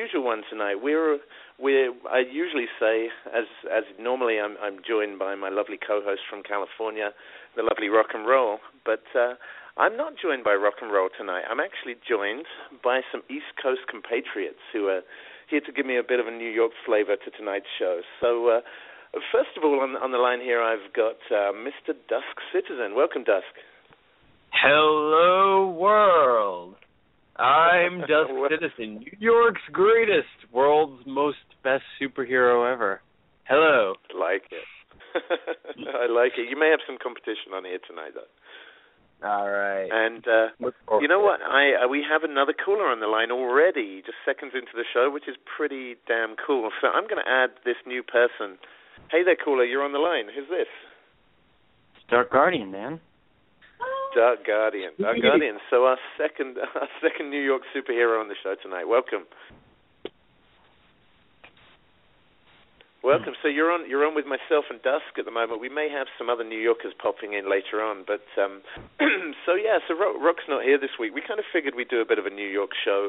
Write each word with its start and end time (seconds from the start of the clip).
unusual 0.00 0.24
one 0.24 0.42
tonight. 0.48 0.76
We're 0.80 1.18
we 1.62 1.92
I 2.08 2.22
usually 2.32 2.66
say, 2.80 3.08
as 3.26 3.44
as 3.70 3.84
normally, 4.00 4.40
I'm 4.40 4.56
I'm 4.62 4.78
joined 4.86 5.18
by 5.18 5.34
my 5.34 5.50
lovely 5.50 5.76
co-host 5.76 6.22
from 6.28 6.42
California, 6.42 7.10
the 7.56 7.62
lovely 7.62 7.88
Rock 7.88 8.08
N 8.14 8.24
Roll, 8.24 8.58
but. 8.84 9.04
Uh, 9.14 9.34
I'm 9.76 9.96
not 9.96 10.12
joined 10.20 10.44
by 10.44 10.54
Rock 10.54 10.82
N 10.82 10.90
Roll 10.90 11.08
tonight. 11.16 11.44
I'm 11.48 11.60
actually 11.60 11.94
joined 12.06 12.44
by 12.82 13.00
some 13.10 13.22
East 13.30 13.54
Coast 13.62 13.80
compatriots 13.88 14.58
who 14.74 14.88
are 14.88 15.00
here 15.48 15.60
to 15.60 15.72
give 15.72 15.86
me 15.86 15.96
a 15.96 16.02
bit 16.02 16.20
of 16.20 16.26
a 16.26 16.30
New 16.30 16.50
York 16.50 16.72
flavor 16.84 17.14
to 17.16 17.30
tonight's 17.30 17.70
show. 17.78 18.00
So, 18.20 18.48
uh, 18.48 18.60
First 19.32 19.56
of 19.56 19.64
all, 19.64 19.80
on, 19.80 19.96
on 19.96 20.10
the 20.12 20.18
line 20.18 20.40
here, 20.40 20.60
I've 20.60 20.92
got 20.92 21.16
uh, 21.30 21.54
Mr. 21.54 21.94
Dusk 22.08 22.36
Citizen. 22.52 22.94
Welcome, 22.94 23.24
Dusk. 23.24 23.46
Hello, 24.52 25.70
world. 25.70 26.74
I'm 27.40 28.00
Dusk 28.08 28.30
Citizen, 28.50 29.00
New 29.00 29.18
York's 29.18 29.62
greatest, 29.72 30.28
world's 30.52 31.02
most 31.06 31.38
best 31.64 31.84
superhero 32.00 32.70
ever. 32.70 33.00
Hello. 33.44 33.94
Like 34.18 34.44
it. 34.50 34.68
I 35.94 36.06
like 36.06 36.32
it. 36.38 36.48
You 36.48 36.58
may 36.58 36.70
have 36.70 36.80
some 36.86 36.98
competition 37.02 37.50
on 37.54 37.64
here 37.64 37.80
tonight, 37.88 38.12
though. 38.14 38.30
All 39.26 39.50
right. 39.50 39.88
And 39.90 40.24
uh, 40.26 40.70
you 41.00 41.08
know 41.08 41.20
what? 41.20 41.40
I 41.42 41.84
uh, 41.84 41.88
we 41.88 42.04
have 42.08 42.22
another 42.24 42.54
caller 42.54 42.86
on 42.86 43.00
the 43.00 43.06
line 43.06 43.30
already, 43.30 44.00
just 44.06 44.16
seconds 44.24 44.52
into 44.54 44.72
the 44.72 44.84
show, 44.94 45.10
which 45.12 45.28
is 45.28 45.36
pretty 45.44 45.96
damn 46.08 46.36
cool. 46.36 46.70
So 46.80 46.88
I'm 46.88 47.04
going 47.04 47.20
to 47.20 47.28
add 47.28 47.50
this 47.64 47.76
new 47.86 48.02
person 48.02 48.56
Hey 49.10 49.24
there, 49.24 49.34
caller. 49.34 49.64
You're 49.64 49.82
on 49.82 49.92
the 49.92 49.98
line. 49.98 50.26
Who's 50.32 50.48
this? 50.48 50.68
Dark 52.08 52.30
Guardian, 52.30 52.70
man. 52.70 53.00
Dark 54.14 54.46
Guardian. 54.46 54.92
Dark 54.98 55.20
Guardian. 55.22 55.58
So 55.70 55.84
our 55.84 55.98
second, 56.18 56.58
our 56.74 56.88
second 57.02 57.30
New 57.30 57.42
York 57.42 57.62
superhero 57.74 58.20
on 58.20 58.28
the 58.28 58.36
show 58.42 58.54
tonight. 58.62 58.84
Welcome. 58.84 59.26
Welcome. 63.02 63.32
So 63.40 63.48
you're 63.48 63.72
on 63.72 63.88
you're 63.88 64.04
on 64.04 64.14
with 64.14 64.26
myself 64.26 64.68
and 64.68 64.76
Dusk 64.82 65.16
at 65.16 65.24
the 65.24 65.30
moment. 65.30 65.58
We 65.58 65.70
may 65.70 65.88
have 65.88 66.06
some 66.18 66.28
other 66.28 66.44
New 66.44 66.60
Yorkers 66.60 66.92
popping 67.00 67.32
in 67.32 67.48
later 67.48 67.80
on, 67.80 68.04
but 68.06 68.20
um, 68.36 68.60
so 69.46 69.56
yeah. 69.56 69.80
So 69.88 69.96
Rock's 69.96 70.44
not 70.48 70.64
here 70.64 70.78
this 70.78 71.00
week. 71.00 71.14
We 71.14 71.22
kind 71.26 71.40
of 71.40 71.46
figured 71.50 71.74
we'd 71.74 71.88
do 71.88 72.02
a 72.02 72.04
bit 72.04 72.18
of 72.18 72.26
a 72.26 72.30
New 72.30 72.46
York 72.46 72.70
show, 72.84 73.08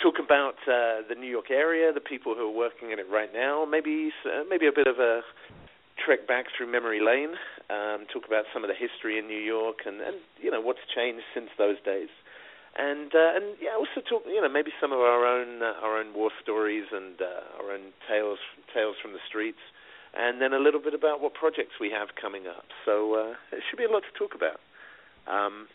talk 0.00 0.22
about 0.22 0.54
uh, 0.70 1.02
the 1.10 1.18
New 1.18 1.26
York 1.26 1.50
area, 1.50 1.92
the 1.92 2.00
people 2.00 2.36
who 2.36 2.46
are 2.46 2.54
working 2.54 2.92
in 2.92 3.00
it 3.00 3.06
right 3.10 3.34
now, 3.34 3.66
maybe 3.66 4.12
uh, 4.24 4.46
maybe 4.48 4.68
a 4.68 4.72
bit 4.72 4.86
of 4.86 5.00
a 5.00 5.22
trek 5.98 6.26
back 6.26 6.46
through 6.56 6.70
memory 6.70 7.00
lane, 7.00 7.34
um, 7.70 8.06
talk 8.12 8.26
about 8.26 8.44
some 8.52 8.64
of 8.64 8.68
the 8.68 8.76
history 8.76 9.18
in 9.18 9.26
New 9.26 9.40
York 9.40 9.86
and 9.86 10.00
and 10.00 10.16
you 10.40 10.50
know 10.50 10.60
what's 10.60 10.84
changed 10.94 11.24
since 11.34 11.50
those 11.58 11.76
days 11.84 12.10
and 12.76 13.14
uh, 13.14 13.36
and 13.36 13.56
yeah, 13.60 13.72
also 13.72 14.04
talk 14.04 14.22
you 14.28 14.40
know 14.40 14.48
maybe 14.48 14.70
some 14.80 14.92
of 14.92 15.00
our 15.00 15.24
own 15.24 15.62
uh, 15.62 15.80
our 15.80 15.98
own 15.98 16.12
war 16.12 16.30
stories 16.42 16.84
and 16.92 17.20
uh, 17.20 17.60
our 17.60 17.72
own 17.72 17.92
tales 18.08 18.38
tales 18.72 18.96
from 19.00 19.12
the 19.12 19.22
streets, 19.26 19.64
and 20.12 20.40
then 20.40 20.52
a 20.52 20.60
little 20.60 20.80
bit 20.80 20.92
about 20.92 21.20
what 21.20 21.32
projects 21.32 21.80
we 21.80 21.90
have 21.90 22.08
coming 22.20 22.46
up. 22.46 22.68
So 22.84 23.14
uh, 23.14 23.56
it 23.56 23.64
should 23.68 23.78
be 23.78 23.84
a 23.84 23.90
lot 23.90 24.04
to 24.04 24.12
talk 24.12 24.36
about. 24.36 24.60
Um, 25.26 25.66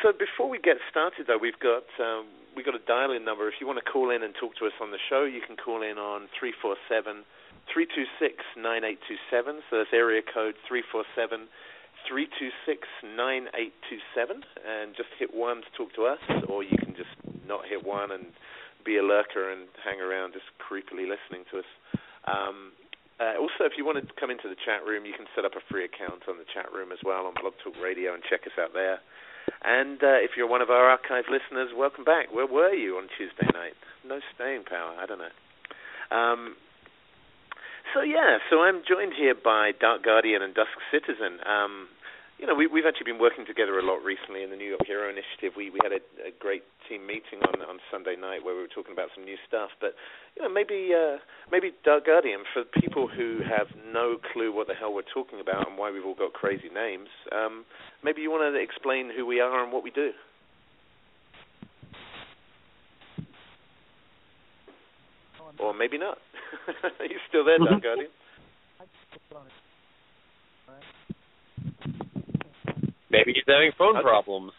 so 0.00 0.12
before 0.14 0.48
we 0.48 0.58
get 0.58 0.78
started, 0.88 1.26
though, 1.26 1.38
we've 1.38 1.58
got 1.58 1.90
um, 1.98 2.26
we've 2.54 2.64
got 2.64 2.78
a 2.78 2.84
dial-in 2.86 3.24
number. 3.24 3.48
If 3.48 3.58
you 3.60 3.66
want 3.66 3.82
to 3.84 3.86
call 3.90 4.10
in 4.10 4.22
and 4.22 4.32
talk 4.38 4.54
to 4.62 4.66
us 4.66 4.78
on 4.80 4.92
the 4.92 5.02
show, 5.10 5.24
you 5.24 5.42
can 5.42 5.56
call 5.56 5.82
in 5.82 5.98
on 5.98 6.30
three 6.38 6.54
four 6.54 6.76
seven 6.88 7.26
three 7.72 7.86
two 7.86 8.04
six 8.18 8.44
nine 8.56 8.84
eight 8.84 9.00
two 9.08 9.16
seven. 9.30 9.60
So 9.70 9.78
that's 9.78 9.92
area 9.92 10.22
code 10.22 10.54
three 10.66 10.82
four 10.90 11.04
seven. 11.14 11.48
326-9827 12.04 14.44
and 14.60 14.96
just 14.96 15.08
hit 15.18 15.32
1 15.32 15.56
to 15.56 15.62
talk 15.76 15.92
to 15.94 16.04
us, 16.04 16.18
or 16.48 16.62
you 16.62 16.76
can 16.76 16.94
just 16.94 17.16
not 17.48 17.64
hit 17.64 17.84
1 17.84 18.12
and 18.12 18.26
be 18.84 18.98
a 18.98 19.02
lurker 19.02 19.50
and 19.50 19.68
hang 19.82 20.00
around 20.00 20.32
just 20.32 20.44
creepily 20.60 21.08
listening 21.08 21.44
to 21.50 21.58
us. 21.64 21.70
Um, 22.28 22.72
uh, 23.20 23.38
also, 23.38 23.62
if 23.64 23.78
you 23.78 23.86
want 23.86 24.02
to 24.02 24.06
come 24.18 24.30
into 24.30 24.48
the 24.48 24.58
chat 24.58 24.84
room, 24.84 25.06
you 25.06 25.14
can 25.14 25.26
set 25.34 25.44
up 25.44 25.54
a 25.54 25.62
free 25.70 25.84
account 25.84 26.28
on 26.28 26.36
the 26.36 26.44
chat 26.52 26.72
room 26.72 26.92
as 26.92 26.98
well 27.04 27.26
on 27.26 27.34
Blog 27.40 27.54
Talk 27.62 27.74
Radio 27.80 28.12
and 28.12 28.22
check 28.28 28.42
us 28.44 28.58
out 28.58 28.74
there. 28.74 28.98
And 29.62 30.02
uh, 30.02 30.18
if 30.20 30.32
you're 30.36 30.48
one 30.48 30.62
of 30.62 30.70
our 30.70 30.90
archive 30.90 31.24
listeners, 31.30 31.70
welcome 31.76 32.04
back. 32.04 32.32
Where 32.32 32.46
were 32.46 32.74
you 32.74 32.96
on 32.96 33.08
Tuesday 33.16 33.46
night? 33.54 33.74
No 34.04 34.20
staying 34.34 34.64
power. 34.64 34.96
I 34.98 35.06
don't 35.06 35.20
know. 35.20 35.34
Um, 36.10 36.56
so 37.92 38.00
yeah, 38.02 38.38
so 38.50 38.62
I'm 38.62 38.82
joined 38.86 39.12
here 39.12 39.34
by 39.34 39.72
Dark 39.78 40.04
Guardian 40.04 40.42
and 40.42 40.54
Dusk 40.54 40.72
Citizen. 40.90 41.42
Um, 41.44 41.88
you 42.38 42.46
know, 42.46 42.54
we, 42.54 42.66
we've 42.66 42.86
actually 42.86 43.12
been 43.12 43.20
working 43.20 43.46
together 43.46 43.78
a 43.78 43.84
lot 43.84 44.02
recently 44.02 44.42
in 44.42 44.50
the 44.50 44.56
New 44.56 44.68
York 44.68 44.82
Hero 44.86 45.08
Initiative. 45.08 45.54
We 45.56 45.70
we 45.70 45.78
had 45.82 45.92
a, 45.92 46.02
a 46.26 46.32
great 46.38 46.64
team 46.88 47.06
meeting 47.06 47.44
on 47.46 47.62
on 47.62 47.78
Sunday 47.90 48.16
night 48.16 48.44
where 48.44 48.54
we 48.54 48.62
were 48.62 48.74
talking 48.74 48.92
about 48.92 49.10
some 49.14 49.24
new 49.24 49.36
stuff. 49.46 49.70
But 49.80 49.94
you 50.36 50.42
know, 50.42 50.50
maybe 50.50 50.90
uh, 50.94 51.18
maybe 51.50 51.72
Dark 51.84 52.06
Guardian 52.06 52.42
for 52.52 52.64
people 52.64 53.06
who 53.06 53.40
have 53.46 53.68
no 53.92 54.16
clue 54.32 54.52
what 54.52 54.66
the 54.66 54.74
hell 54.74 54.92
we're 54.92 55.06
talking 55.06 55.38
about 55.38 55.68
and 55.68 55.78
why 55.78 55.90
we've 55.90 56.04
all 56.04 56.18
got 56.18 56.32
crazy 56.32 56.68
names. 56.72 57.08
Um, 57.30 57.64
maybe 58.02 58.22
you 58.22 58.30
want 58.30 58.42
to 58.42 58.58
explain 58.58 59.10
who 59.14 59.26
we 59.26 59.40
are 59.40 59.62
and 59.62 59.72
what 59.72 59.84
we 59.84 59.90
do. 59.90 60.10
Or 65.58 65.74
maybe 65.74 65.98
not. 65.98 66.18
Are 67.00 67.06
you 67.06 67.18
still 67.28 67.44
there, 67.44 67.58
Dark 67.58 67.82
Guardian? 67.82 68.10
Maybe 73.10 73.32
he's 73.32 73.44
having 73.46 73.70
phone 73.78 73.96
okay. 73.96 74.02
problems. 74.02 74.52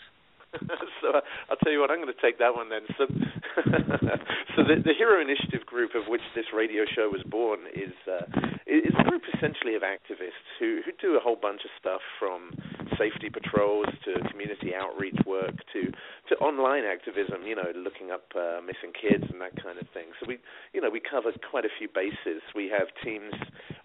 so 1.02 1.10
uh, 1.10 1.22
I'll 1.50 1.58
tell 1.58 1.74
you 1.74 1.82
what, 1.82 1.92
I'm 1.92 2.00
going 2.00 2.14
to 2.14 2.22
take 2.22 2.40
that 2.40 2.56
one 2.56 2.70
then. 2.70 2.88
So, 2.98 3.04
so 4.56 4.64
the, 4.64 4.80
the 4.84 4.96
Hero 4.98 5.20
Initiative 5.22 5.66
group 5.66 5.92
of 5.96 6.08
which 6.08 6.22
this 6.36 6.46
radio 6.56 6.84
show 6.96 7.10
was 7.12 7.22
born 7.28 7.60
is 7.76 7.94
uh, 8.08 8.55
is 8.66 8.94
a 8.98 9.04
group 9.04 9.22
essentially 9.34 9.76
of 9.76 9.84
activists 9.84 10.46
who 10.60 10.82
who 10.86 10.92
do 11.00 11.16
a 11.16 11.20
whole 11.20 11.36
bunch 11.36 11.62
of 11.64 11.72
stuff 11.80 12.02
from 12.20 12.52
safety 12.98 13.30
patrols 13.30 13.86
to 14.04 14.18
community 14.30 14.74
outreach 14.74 15.18
work 15.26 15.54
to 15.74 15.92
to 16.30 16.36
online 16.42 16.84
activism. 16.84 17.46
You 17.46 17.56
know, 17.56 17.70
looking 17.76 18.12
up 18.12 18.26
uh, 18.36 18.62
missing 18.66 18.94
kids 18.94 19.26
and 19.30 19.40
that 19.42 19.56
kind 19.62 19.78
of 19.78 19.88
thing. 19.94 20.10
So 20.20 20.26
we 20.28 20.40
you 20.74 20.82
know 20.82 20.90
we 20.90 21.00
cover 21.00 21.32
quite 21.50 21.66
a 21.66 21.74
few 21.78 21.88
bases. 21.94 22.42
We 22.56 22.70
have 22.70 22.90
teams 23.04 23.34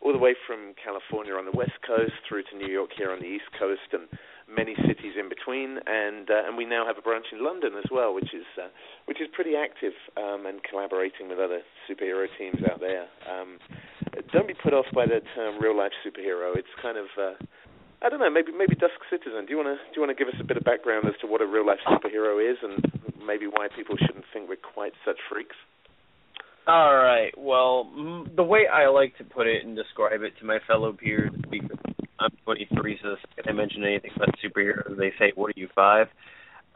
all 0.00 0.12
the 0.12 0.18
way 0.18 0.34
from 0.46 0.72
California 0.82 1.34
on 1.34 1.44
the 1.44 1.56
west 1.56 1.76
coast 1.86 2.16
through 2.26 2.44
to 2.50 2.56
New 2.56 2.72
York 2.72 2.90
here 2.96 3.12
on 3.12 3.20
the 3.20 3.28
east 3.28 3.52
coast 3.58 3.92
and 3.92 4.08
many 4.48 4.74
cities 4.88 5.14
in 5.18 5.28
between, 5.28 5.78
and 5.86 6.30
uh, 6.30 6.48
and 6.48 6.56
we 6.56 6.64
now 6.64 6.86
have 6.86 6.98
a 6.98 7.02
branch 7.02 7.26
in 7.32 7.44
London 7.44 7.72
as 7.76 7.88
well, 7.90 8.14
which 8.14 8.32
is 8.34 8.48
uh, 8.58 8.68
which 9.04 9.20
is 9.20 9.28
pretty 9.32 9.54
active 9.56 9.92
um, 10.16 10.46
and 10.46 10.62
collaborating 10.64 11.28
with 11.28 11.38
other 11.38 11.60
superhero 11.88 12.26
teams 12.38 12.58
out 12.70 12.80
there. 12.80 13.06
Um, 13.28 13.58
don't 14.32 14.46
be 14.46 14.54
put 14.54 14.72
off 14.72 14.86
by 14.94 15.06
the 15.06 15.20
term 15.34 15.60
real 15.60 15.76
life 15.76 15.92
superhero. 16.06 16.56
It's 16.56 16.68
kind 16.82 16.98
of 16.98 17.06
uh, 17.18 17.34
I 18.02 18.08
don't 18.08 18.20
know, 18.20 18.30
maybe 18.30 18.52
maybe 18.52 18.74
Dusk 18.76 18.96
Citizen. 19.10 19.44
Do 19.44 19.50
you 19.52 19.56
want 19.56 19.68
to 19.68 19.76
do 19.76 19.92
you 19.96 20.02
want 20.02 20.16
to 20.16 20.18
give 20.18 20.32
us 20.32 20.40
a 20.40 20.44
bit 20.44 20.56
of 20.56 20.64
background 20.64 21.06
as 21.06 21.14
to 21.20 21.26
what 21.26 21.42
a 21.42 21.46
real 21.46 21.66
life 21.66 21.80
superhero 21.86 22.40
is, 22.40 22.56
and 22.62 22.80
maybe 23.26 23.46
why 23.46 23.68
people 23.76 23.96
shouldn't 24.00 24.24
think 24.32 24.48
we're 24.48 24.56
quite 24.56 24.92
such 25.04 25.18
freaks? 25.28 25.56
All 26.66 26.94
right. 26.94 27.32
Well, 27.36 27.90
the 28.36 28.44
way 28.44 28.66
I 28.72 28.88
like 28.88 29.16
to 29.18 29.24
put 29.24 29.46
it 29.46 29.64
and 29.64 29.76
describe 29.76 30.22
it 30.22 30.32
to 30.40 30.46
my 30.46 30.58
fellow 30.66 30.92
peers, 30.92 31.32
because 31.50 31.78
I'm 32.20 32.30
23, 32.44 32.98
so 33.02 33.16
second 33.34 33.50
I 33.50 33.52
mention 33.52 33.82
anything 33.82 34.12
about 34.14 34.34
superheroes, 34.44 34.96
they 34.96 35.12
say, 35.18 35.32
"What 35.34 35.48
are 35.48 35.60
you 35.60 35.68
five? 35.74 36.08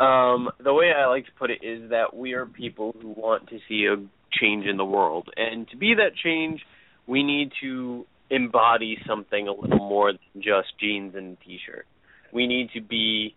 Um, 0.00 0.50
the 0.62 0.74
way 0.74 0.92
I 0.92 1.06
like 1.06 1.26
to 1.26 1.32
put 1.38 1.50
it 1.50 1.62
is 1.62 1.90
that 1.90 2.14
we 2.14 2.32
are 2.32 2.44
people 2.44 2.94
who 3.00 3.08
want 3.08 3.48
to 3.48 3.58
see 3.68 3.86
a 3.86 3.96
change 4.38 4.66
in 4.66 4.76
the 4.76 4.84
world, 4.84 5.30
and 5.36 5.68
to 5.68 5.76
be 5.76 5.94
that 5.94 6.16
change, 6.16 6.60
we 7.06 7.22
need 7.22 7.52
to 7.62 8.06
embody 8.30 8.98
something 9.06 9.48
a 9.48 9.52
little 9.52 9.78
more 9.78 10.12
than 10.12 10.42
just 10.42 10.68
jeans 10.80 11.14
and 11.14 11.36
t-shirt. 11.44 11.86
We 12.32 12.46
need 12.46 12.70
to 12.74 12.80
be 12.80 13.34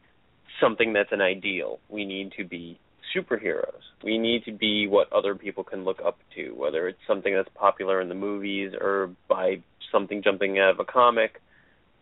something 0.61 0.93
that's 0.93 1.11
an 1.11 1.21
ideal. 1.21 1.79
We 1.89 2.05
need 2.05 2.33
to 2.37 2.45
be 2.45 2.79
superheroes. 3.15 3.83
We 4.03 4.17
need 4.17 4.43
to 4.45 4.51
be 4.51 4.87
what 4.87 5.11
other 5.13 5.35
people 5.35 5.63
can 5.63 5.83
look 5.83 5.99
up 6.05 6.17
to, 6.35 6.51
whether 6.51 6.87
it's 6.87 6.99
something 7.07 7.33
that's 7.33 7.49
popular 7.55 8.01
in 8.01 8.09
the 8.09 8.15
movies 8.15 8.73
or 8.79 9.11
by 9.27 9.57
something 9.91 10.21
jumping 10.23 10.59
out 10.59 10.71
of 10.71 10.79
a 10.79 10.85
comic 10.85 11.41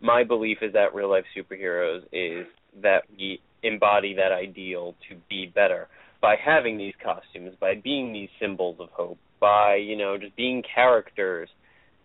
my 0.02 0.24
belief 0.24 0.60
is 0.62 0.74
that 0.74 0.94
real 0.94 1.10
life 1.10 1.26
superheroes 1.36 2.04
is 2.12 2.46
that 2.82 3.04
we 3.18 3.42
embody 3.64 4.14
that 4.16 4.32
ideal 4.32 4.96
to 5.10 5.16
be 5.30 5.52
better 5.54 5.88
by 6.22 6.36
having 6.44 6.78
these 6.78 6.94
costumes, 7.04 7.56
by 7.60 7.76
being 7.76 8.14
these 8.14 8.30
symbols 8.40 8.78
of 8.80 8.90
hope, 8.92 9.18
by, 9.46 9.76
you 9.76 9.96
know, 9.96 10.18
just 10.18 10.36
being 10.36 10.64
characters 10.74 11.48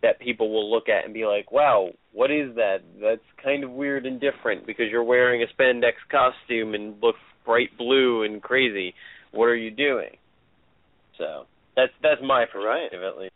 that 0.02 0.20
people 0.20 0.52
will 0.52 0.70
look 0.70 0.90
at 0.90 1.06
and 1.06 1.14
be 1.14 1.25
like, 1.25 1.50
wow, 1.50 1.88
what 2.12 2.31
is 2.31 2.54
that? 2.56 2.81
That's 3.00 3.25
kind 3.42 3.64
of 3.64 3.70
weird 3.70 4.04
and 4.04 4.20
different 4.20 4.66
because 4.66 4.87
you're 4.90 5.02
wearing 5.02 5.42
a 5.42 5.46
spandex 5.54 5.92
costume 6.10 6.75
and 6.75 7.02
look 7.02 7.14
bright 7.46 7.70
blue 7.78 8.25
and 8.25 8.42
crazy. 8.42 8.92
What 9.32 9.46
are 9.46 9.56
you 9.56 9.70
doing? 9.70 10.19
So 11.16 11.46
that's 11.76 11.92
that's 12.02 12.20
my 12.22 12.44
perspective 12.44 13.00
right. 13.00 13.08
at 13.08 13.19
least. 13.19 13.34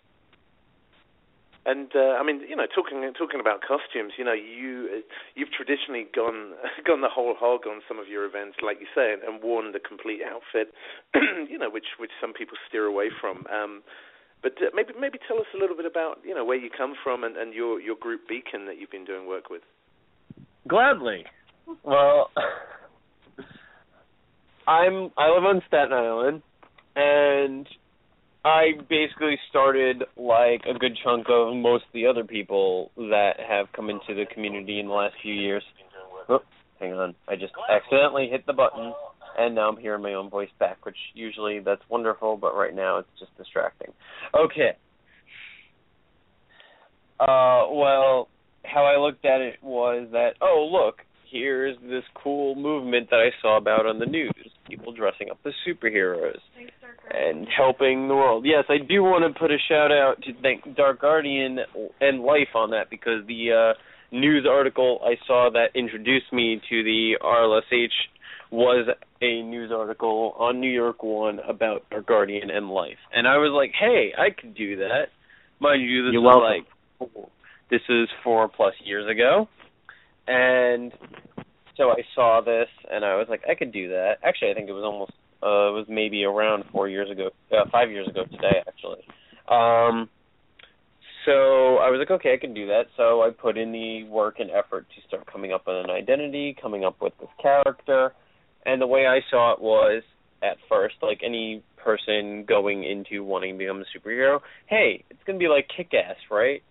And 1.67 1.89
uh, 1.97 2.21
I 2.21 2.23
mean, 2.23 2.43
you 2.47 2.57
know, 2.57 2.67
talking 2.69 3.01
talking 3.17 3.41
about 3.41 3.63
costumes, 3.65 4.13
you 4.19 4.25
know, 4.25 4.37
you 4.37 5.03
you've 5.35 5.51
traditionally 5.51 6.07
gone 6.15 6.53
gone 6.87 7.01
the 7.01 7.09
whole 7.09 7.35
hog 7.35 7.67
on 7.67 7.81
some 7.89 7.99
of 7.99 8.07
your 8.07 8.27
events, 8.27 8.59
like 8.63 8.81
you 8.81 8.87
say, 8.95 9.15
and, 9.15 9.23
and 9.23 9.43
worn 9.43 9.73
the 9.73 9.81
complete 9.81 10.21
outfit, 10.21 10.75
you 11.49 11.57
know, 11.57 11.71
which 11.71 11.97
which 11.99 12.11
some 12.21 12.35
people 12.35 12.59
steer 12.69 12.85
away 12.85 13.09
from. 13.19 13.47
Um, 13.49 13.83
but 14.43 14.53
uh, 14.61 14.69
maybe 14.75 14.93
maybe 15.01 15.19
tell 15.27 15.39
us 15.39 15.49
a 15.55 15.59
little 15.59 15.77
bit 15.77 15.87
about 15.87 16.21
you 16.23 16.35
know 16.35 16.45
where 16.45 16.59
you 16.59 16.69
come 16.69 16.93
from 17.03 17.25
and, 17.25 17.37
and 17.37 17.55
your 17.55 17.81
your 17.81 17.97
group 17.97 18.29
Beacon 18.29 18.67
that 18.67 18.79
you've 18.79 18.91
been 18.91 19.07
doing 19.07 19.27
work 19.27 19.49
with. 19.49 19.63
Gladly. 20.69 21.25
Well, 21.83 22.31
I'm 24.69 25.11
I 25.17 25.33
live 25.33 25.45
on 25.45 25.63
Staten 25.67 25.95
Island, 25.95 26.43
and 26.95 27.67
I 28.45 28.73
basically 28.91 29.39
started 29.49 30.05
like 30.17 30.63
a 30.69 30.79
good 30.79 30.99
chunk 31.03 31.27
of 31.31 31.57
most 31.57 31.85
of 31.85 31.93
the 31.95 32.07
other 32.07 32.25
people 32.25 32.91
that 32.97 33.35
have 33.49 33.67
come 33.75 33.89
into 33.89 34.15
the 34.15 34.27
community 34.33 34.81
in 34.81 34.89
the 34.89 34.93
last 34.93 35.15
few 35.23 35.33
years. 35.33 35.63
Oh, 36.29 36.41
hang 36.79 36.93
on. 36.93 37.15
I 37.27 37.37
just 37.37 37.55
accidentally 37.71 38.29
hit 38.31 38.45
the 38.47 38.53
button 38.53 38.93
and 39.39 39.55
now 39.55 39.69
I'm 39.69 39.79
hearing 39.79 40.03
my 40.03 40.15
own 40.15 40.29
voice 40.29 40.51
back, 40.59 40.85
which 40.85 40.97
usually 41.15 41.61
that's 41.61 41.83
wonderful, 41.89 42.37
but 42.37 42.55
right 42.55 42.75
now 42.75 42.99
it's 42.99 43.09
just 43.19 43.37
distracting. 43.37 43.93
Okay. 44.35 44.77
Uh 47.19 47.71
well, 47.71 48.29
how 48.65 48.85
I 48.85 49.01
looked 49.01 49.25
at 49.25 49.41
it 49.41 49.63
was 49.63 50.09
that 50.13 50.33
oh 50.43 50.69
look, 50.71 50.99
here's 51.35 51.77
this 51.83 52.05
cool 52.15 52.55
movement 52.55 53.11
that 53.11 53.17
I 53.17 53.31
saw 53.43 53.59
about 53.59 53.87
on 53.87 53.99
the 53.99 54.07
news. 54.07 54.33
People 54.69 54.93
dressing 54.93 55.31
up 55.31 55.39
as 55.45 55.53
superheroes 55.67 56.39
and 57.11 57.47
helping 57.55 58.07
the 58.07 58.15
world. 58.15 58.47
Yes, 58.47 58.65
I 58.69 58.79
do 58.79 59.03
want 59.03 59.25
to 59.31 59.39
put 59.39 59.51
a 59.51 59.59
shout 59.69 59.91
out 59.91 60.23
to 60.23 60.33
thank 60.41 60.77
Dark 60.77 61.01
Guardian 61.01 61.59
and 62.01 62.21
Life 62.23 62.55
on 62.55 62.71
that 62.71 62.89
because 62.89 63.27
the 63.27 63.75
uh, 63.75 64.15
news 64.15 64.47
article 64.49 65.01
I 65.05 65.17
saw 65.27 65.51
that 65.53 65.75
introduced 65.75 66.33
me 66.33 66.61
to 66.71 66.85
the 66.85 67.19
RLSH 67.21 67.89
was 68.51 68.89
a 69.21 69.43
news 69.43 69.73
article 69.75 70.35
on 70.39 70.61
New 70.61 70.71
York 70.71 71.03
One 71.03 71.41
about 71.41 71.89
Dark 71.91 72.07
Guardian 72.07 72.51
and 72.51 72.71
Life, 72.71 72.99
and 73.13 73.27
I 73.27 73.39
was 73.39 73.51
like, 73.53 73.73
"Hey, 73.79 74.13
I 74.17 74.31
could 74.31 74.55
do 74.55 74.77
that." 74.77 75.07
Mind 75.59 75.83
you, 75.83 76.05
this 76.05 76.13
You're 76.13 76.23
was 76.23 76.63
like 77.01 77.27
this 77.71 77.81
is 77.89 78.09
four 78.23 78.49
plus 78.49 78.75
years 78.85 79.11
ago, 79.11 79.49
and 80.27 80.93
so 81.77 81.91
I 81.91 82.03
saw 82.15 82.41
this 82.41 82.69
and 82.91 83.05
I 83.05 83.17
was 83.17 83.27
like, 83.29 83.43
I 83.49 83.55
could 83.55 83.73
do 83.73 83.89
that. 83.89 84.17
Actually, 84.23 84.53
I 84.53 84.55
think 84.55 84.69
it 84.69 84.73
was 84.73 84.85
almost 84.85 85.13
uh 85.43 85.69
it 85.71 85.75
was 85.75 85.87
maybe 85.89 86.25
around 86.25 86.65
4 86.73 86.89
years 86.89 87.11
ago, 87.11 87.31
uh, 87.53 87.65
5 87.71 87.91
years 87.91 88.09
ago 88.09 88.25
today 88.25 88.63
actually. 88.67 89.05
Um 89.49 90.09
so 91.25 91.77
I 91.79 91.91
was 91.91 91.99
like, 91.99 92.11
okay, 92.11 92.35
I 92.35 92.37
can 92.37 92.53
do 92.53 92.67
that. 92.67 92.85
So 92.97 93.23
I 93.23 93.31
put 93.31 93.57
in 93.57 93.73
the 93.73 94.05
work 94.05 94.41
and 94.41 94.51
effort 94.51 94.87
to 94.95 95.09
start 95.09 95.31
coming 95.31 95.53
up 95.53 95.67
with 95.67 95.85
an 95.85 95.91
identity, 95.91 96.55
coming 96.61 96.85
up 96.85 97.01
with 97.01 97.15
this 97.19 97.31
character. 97.41 98.13
And 98.67 98.81
the 98.81 98.87
way 98.87 99.07
I 99.07 99.21
saw 99.31 99.53
it 99.55 99.61
was 99.61 100.03
at 100.43 100.59
first, 100.69 100.97
like 101.03 101.21
any 101.25 101.63
person 101.77 102.45
going 102.47 102.85
into 102.85 103.25
wanting 103.25 103.55
to 103.55 103.59
become 103.59 103.83
a 103.83 103.99
superhero, 103.99 104.41
hey, 104.67 105.05
it's 105.11 105.21
gonna 105.27 105.39
be 105.39 105.49
like 105.49 105.69
kick 105.75 105.93
ass, 105.95 106.17
right? 106.31 106.63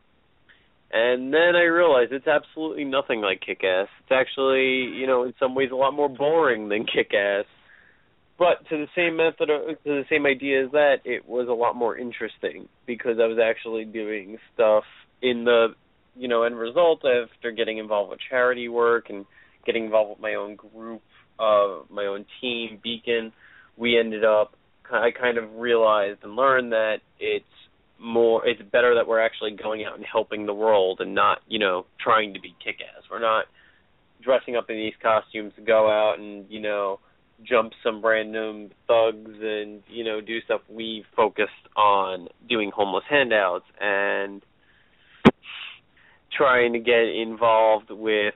And 0.96 1.34
then 1.34 1.56
I 1.56 1.64
realized 1.64 2.14
it's 2.14 2.28
absolutely 2.28 2.84
nothing 2.84 3.20
like 3.20 3.42
Kick 3.42 3.64
Ass. 3.64 3.88
It's 4.02 4.12
actually, 4.12 4.94
you 4.96 5.08
know, 5.08 5.24
in 5.24 5.34
some 5.40 5.56
ways 5.56 5.70
a 5.72 5.76
lot 5.76 5.96
more 5.96 6.08
boring 6.08 6.70
than 6.70 6.86
Kick 6.86 7.16
Ass. 7.16 7.46
But 8.38 8.70
to 8.70 8.78
the 8.78 8.88
same 8.96 9.18
method, 9.18 9.48
to 9.48 9.76
the 9.84 10.04
same 10.08 10.28
idea 10.28 10.66
as 10.66 10.72
that, 10.72 10.98
it 11.04 11.28
was 11.28 11.48
a 11.50 11.54
lot 11.54 11.76
more 11.76 11.98
interesting 11.98 12.68
because 12.86 13.18
I 13.20 13.26
was 13.26 13.40
actually 13.44 13.86
doing 13.86 14.38
stuff 14.54 14.84
in 15.20 15.46
the, 15.46 15.70
you 16.16 16.28
know, 16.28 16.44
end 16.44 16.60
result 16.60 17.04
after 17.04 17.52
getting 17.52 17.80
involved 17.80 18.12
with 18.12 18.20
charity 18.30 18.70
work 18.70 19.10
and 19.10 19.26
getting 19.66 19.86
involved 19.86 20.12
with 20.12 20.20
my 20.20 20.36
own 20.36 20.56
group, 20.56 21.02
uh, 21.40 21.80
my 21.90 22.06
own 22.06 22.26
team, 22.40 22.80
Beacon. 22.84 23.32
We 23.78 23.98
ended 23.98 24.24
up, 24.24 24.54
I 24.92 25.10
kind 25.10 25.40
of 25.40 25.56
realized 25.56 26.20
and 26.24 26.36
learned 26.36 26.72
that 26.72 26.98
it's 27.20 27.46
more 28.04 28.46
it's 28.46 28.62
better 28.72 28.96
that 28.96 29.08
we're 29.08 29.20
actually 29.20 29.52
going 29.52 29.84
out 29.84 29.96
and 29.96 30.06
helping 30.06 30.46
the 30.46 30.54
world 30.54 31.00
and 31.00 31.16
not 31.16 31.40
you 31.48 31.58
know 31.58 31.86
trying 32.00 32.34
to 32.34 32.40
be 32.40 32.54
kick 32.64 32.76
ass 32.82 33.04
we're 33.10 33.20
not 33.20 33.46
dressing 34.22 34.56
up 34.56 34.70
in 34.70 34.76
these 34.76 34.94
costumes 35.02 35.54
to 35.56 35.62
go 35.62 35.90
out 35.90 36.20
and 36.20 36.46
you 36.50 36.60
know 36.60 37.00
jump 37.44 37.74
some 37.84 38.04
random 38.04 38.70
thugs 38.88 39.32
and 39.42 39.82
you 39.88 40.04
know 40.04 40.22
do 40.22 40.42
stuff. 40.42 40.62
We 40.70 41.04
focused 41.16 41.52
on 41.76 42.28
doing 42.48 42.72
homeless 42.74 43.04
handouts 43.10 43.66
and 43.80 44.42
trying 46.36 46.74
to 46.74 46.80
get 46.80 47.08
involved 47.10 47.90
with 47.92 48.34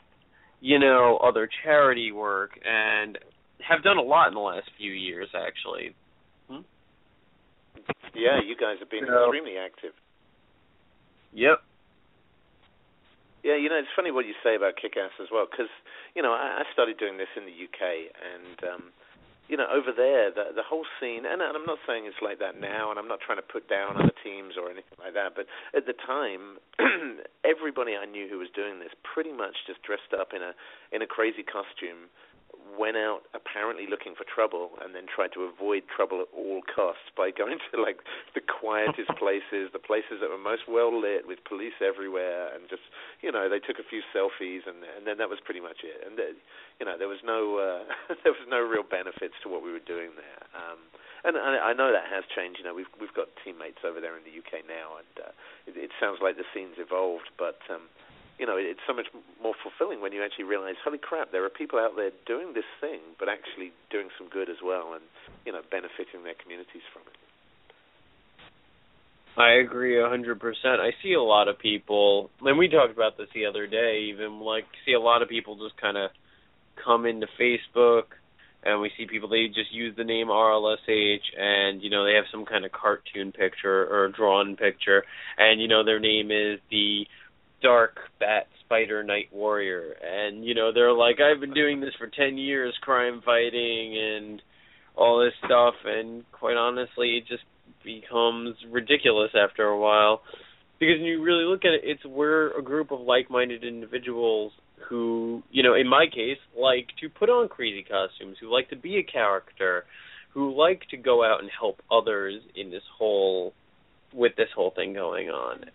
you 0.61 0.79
know 0.79 1.19
other 1.23 1.49
charity 1.63 2.11
work 2.11 2.51
and 2.65 3.17
have 3.67 3.83
done 3.83 3.97
a 3.97 4.01
lot 4.01 4.27
in 4.29 4.33
the 4.33 4.39
last 4.39 4.69
few 4.77 4.91
years 4.91 5.27
actually 5.35 5.95
yeah, 8.13 8.39
you 8.44 8.56
guys 8.56 8.78
have 8.80 8.89
been 8.89 9.06
extremely 9.06 9.57
active. 9.57 9.94
Yep. 11.34 11.62
Yeah, 13.44 13.56
you 13.56 13.69
know, 13.69 13.78
it's 13.80 13.94
funny 13.95 14.12
what 14.12 14.25
you 14.25 14.36
say 14.44 14.56
about 14.56 14.75
Kick-Ass 14.75 15.16
as 15.22 15.30
well, 15.31 15.48
because 15.50 15.72
you 16.16 16.22
know 16.22 16.34
I, 16.34 16.60
I 16.60 16.74
started 16.74 16.98
doing 16.98 17.18
this 17.18 17.31
in 17.38 17.45
the 17.45 17.54
UK, 17.54 18.12
and 18.12 18.57
um, 18.68 18.84
you 19.48 19.56
know 19.56 19.69
over 19.72 19.95
there 19.95 20.34
the 20.34 20.51
the 20.51 20.66
whole 20.66 20.84
scene, 21.00 21.24
and, 21.24 21.39
and 21.39 21.56
I'm 21.56 21.63
not 21.63 21.80
saying 21.88 22.04
it's 22.10 22.19
like 22.19 22.44
that 22.44 22.60
now, 22.60 22.92
and 22.92 23.00
I'm 23.00 23.07
not 23.07 23.24
trying 23.24 23.38
to 23.38 23.45
put 23.45 23.69
down 23.69 23.95
other 23.95 24.12
teams 24.19 24.60
or 24.60 24.68
anything 24.68 25.00
like 25.00 25.13
that, 25.13 25.38
but 25.38 25.48
at 25.72 25.86
the 25.88 25.95
time, 25.95 26.60
everybody 27.46 27.96
I 27.96 28.03
knew 28.03 28.27
who 28.27 28.41
was 28.41 28.51
doing 28.51 28.84
this 28.84 28.91
pretty 29.06 29.32
much 29.32 29.56
just 29.63 29.79
dressed 29.86 30.12
up 30.12 30.36
in 30.36 30.41
a 30.41 30.51
in 30.91 31.00
a 31.00 31.08
crazy 31.08 31.46
costume 31.46 32.12
went 32.77 32.96
out 32.96 33.25
apparently 33.34 33.89
looking 33.89 34.13
for 34.13 34.24
trouble 34.24 34.77
and 34.79 34.93
then 34.93 35.10
tried 35.10 35.34
to 35.34 35.50
avoid 35.50 35.84
trouble 35.89 36.22
at 36.22 36.29
all 36.31 36.62
costs 36.63 37.10
by 37.17 37.34
going 37.34 37.57
to 37.74 37.81
like 37.81 38.00
the 38.38 38.41
quietest 38.41 39.10
places, 39.22 39.74
the 39.74 39.81
places 39.81 40.22
that 40.22 40.29
were 40.29 40.39
most 40.39 40.69
well 40.69 40.93
lit 40.93 41.25
with 41.25 41.41
police 41.43 41.77
everywhere 41.81 42.53
and 42.53 42.69
just 42.69 42.86
you 43.22 43.31
know, 43.31 43.50
they 43.50 43.60
took 43.60 43.81
a 43.81 43.88
few 43.89 44.05
selfies 44.13 44.63
and 44.69 44.86
and 44.86 45.03
then 45.05 45.17
that 45.17 45.29
was 45.29 45.41
pretty 45.43 45.62
much 45.62 45.81
it. 45.81 46.05
And 46.05 46.17
then, 46.17 46.38
you 46.79 46.86
know, 46.86 46.96
there 46.96 47.10
was 47.10 47.22
no 47.25 47.57
uh 47.57 47.84
there 48.24 48.34
was 48.34 48.48
no 48.48 48.62
real 48.62 48.86
benefits 48.86 49.36
to 49.43 49.50
what 49.50 49.65
we 49.65 49.74
were 49.74 49.84
doing 49.84 50.13
there. 50.15 50.41
Um 50.53 50.79
and 51.24 51.36
I, 51.36 51.72
I 51.72 51.74
know 51.74 51.91
that 51.91 52.05
has 52.07 52.24
changed. 52.31 52.62
You 52.62 52.65
know, 52.65 52.75
we've 52.77 52.89
we've 53.01 53.13
got 53.13 53.27
teammates 53.41 53.81
over 53.81 54.00
there 54.00 54.15
in 54.15 54.24
the 54.24 54.31
UK 54.31 54.63
now, 54.63 55.01
and 55.01 55.13
uh, 55.19 55.34
it, 55.65 55.75
it 55.75 55.91
sounds 56.00 56.22
like 56.22 56.38
the 56.38 56.48
scene's 56.53 56.77
evolved. 56.77 57.34
But 57.36 57.60
um, 57.67 57.89
you 58.39 58.46
know, 58.46 58.56
it's 58.58 58.82
so 58.86 58.94
much 58.94 59.08
more 59.41 59.53
fulfilling 59.62 60.01
when 60.01 60.13
you 60.13 60.24
actually 60.24 60.46
realize, 60.46 60.75
holy 60.84 61.00
crap, 61.00 61.32
there 61.32 61.44
are 61.44 61.50
people 61.50 61.79
out 61.79 61.96
there 61.96 62.12
doing 62.25 62.53
this 62.53 62.70
thing, 62.79 63.01
but 63.17 63.27
actually 63.29 63.74
doing 63.89 64.10
some 64.17 64.29
good 64.29 64.50
as 64.50 64.62
well, 64.63 64.94
and 64.94 65.03
you 65.46 65.51
know, 65.51 65.62
benefiting 65.72 66.24
their 66.24 66.38
communities 66.38 66.86
from 66.94 67.01
it. 67.10 67.17
I 69.38 69.62
agree 69.62 70.01
a 70.01 70.10
hundred 70.10 70.39
percent. 70.39 70.82
I 70.82 70.91
see 71.03 71.13
a 71.13 71.22
lot 71.22 71.48
of 71.48 71.60
people, 71.60 72.32
and 72.41 72.58
we 72.58 72.70
talked 72.70 72.94
about 72.94 73.17
this 73.17 73.27
the 73.34 73.46
other 73.46 73.67
day. 73.67 74.10
Even 74.13 74.39
like 74.39 74.65
see 74.86 74.94
a 74.94 75.00
lot 75.00 75.22
of 75.22 75.29
people 75.29 75.56
just 75.58 75.79
kind 75.79 75.98
of 75.98 76.10
come 76.84 77.06
into 77.06 77.27
Facebook, 77.39 78.17
and 78.63 78.82
we 78.82 78.91
see 78.98 79.06
people 79.06 79.29
they 79.29 79.48
just 79.48 79.72
use 79.72 79.96
the 79.96 80.03
name 80.03 80.27
RLSH, 80.27 81.22
and 81.38 81.84
you 81.84 81.89
know 81.91 82.03
they 82.03 82.15
have 82.15 82.25
some 82.32 82.46
kind 82.46 82.65
of 82.65 82.72
cartoon 82.72 83.32
picture 83.32 83.86
or 83.86 84.10
drawn 84.10 84.56
picture, 84.56 85.03
and 85.38 85.62
you 85.62 85.67
know 85.67 85.84
their 85.84 86.00
name 86.00 86.32
is 86.32 86.60
the 86.72 87.06
dark 87.61 87.97
bat 88.19 88.47
spider 88.65 89.03
night 89.03 89.29
warrior. 89.31 89.93
And 90.03 90.45
you 90.45 90.53
know 90.55 90.71
they're 90.73 90.93
like 90.93 91.17
i've 91.19 91.39
been 91.39 91.53
doing 91.53 91.79
this 91.81 91.93
for 91.97 92.07
10 92.07 92.37
years 92.37 92.73
crime 92.81 93.21
fighting 93.25 93.97
and 93.97 94.41
all 94.95 95.23
this 95.23 95.33
stuff. 95.45 95.75
And 95.85 96.23
quite 96.31 96.57
honestly 96.57 97.17
it 97.17 97.27
just 97.27 97.43
becomes 97.83 98.55
ridiculous 98.69 99.31
after 99.35 99.63
a 99.63 99.79
while. 99.79 100.21
Because 100.79 100.97
when 100.99 101.05
you 101.05 101.23
really 101.23 101.45
look 101.45 101.65
at 101.65 101.73
it 101.73 101.81
it's 101.83 102.05
we're 102.05 102.57
a 102.57 102.61
group 102.61 102.91
of 102.91 102.99
like-minded 103.01 103.63
individuals 103.63 104.51
who 104.89 105.41
you 105.51 105.63
know 105.63 105.73
in 105.73 105.87
my 105.87 106.05
case 106.13 106.37
like 106.57 106.87
to 107.01 107.09
put 107.09 107.29
on 107.29 107.49
crazy 107.49 107.83
costumes 107.83 108.37
who 108.39 108.51
like 108.51 108.69
to 108.69 108.75
be 108.75 108.97
a 108.97 109.03
character 109.03 109.85
who 110.33 110.55
like 110.55 110.83
to 110.89 110.97
go 110.97 111.23
out 111.25 111.41
and 111.41 111.49
help 111.57 111.81
others 111.91 112.41
in 112.55 112.69
this 112.69 112.83
whole 112.97 113.53
with 114.13 114.33
this 114.37 114.49
whole 114.55 114.71
thing 114.75 114.93
going 114.93 115.29
on 115.29 115.65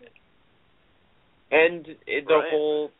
and 1.52 1.87
it, 2.06 2.26
the 2.26 2.35
right. 2.35 2.50
whole 2.50 2.90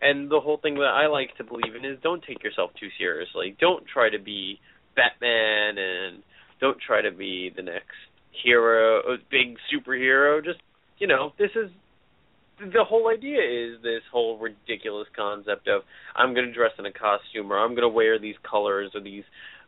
and 0.00 0.30
the 0.30 0.40
whole 0.40 0.58
thing 0.58 0.74
that 0.74 0.92
I 0.94 1.08
like 1.08 1.36
to 1.38 1.44
believe 1.44 1.74
in 1.74 1.84
is 1.84 1.98
don't 2.02 2.22
take 2.26 2.42
yourself 2.42 2.70
too 2.78 2.88
seriously. 2.98 3.56
Don't 3.60 3.84
try 3.86 4.08
to 4.10 4.18
be 4.18 4.60
Batman 4.94 5.76
and 5.78 6.22
don't 6.60 6.78
try 6.80 7.02
to 7.02 7.10
be 7.10 7.50
the 7.54 7.62
next 7.62 7.96
hero, 8.42 9.00
uh, 9.00 9.16
big 9.30 9.56
superhero. 9.72 10.42
Just 10.42 10.60
you 10.98 11.06
know, 11.06 11.32
this 11.38 11.50
is 11.56 11.70
the 12.58 12.84
whole 12.84 13.08
idea 13.08 13.40
is 13.40 13.82
this 13.82 14.02
whole 14.10 14.38
ridiculous 14.38 15.08
concept 15.14 15.68
of 15.68 15.82
I'm 16.14 16.34
going 16.34 16.46
to 16.46 16.54
dress 16.54 16.72
in 16.78 16.86
a 16.86 16.92
costume 16.92 17.52
or 17.52 17.58
I'm 17.58 17.70
going 17.70 17.82
to 17.82 17.88
wear 17.88 18.18
these 18.18 18.36
colors 18.48 18.92
or 18.94 19.02
these 19.02 19.24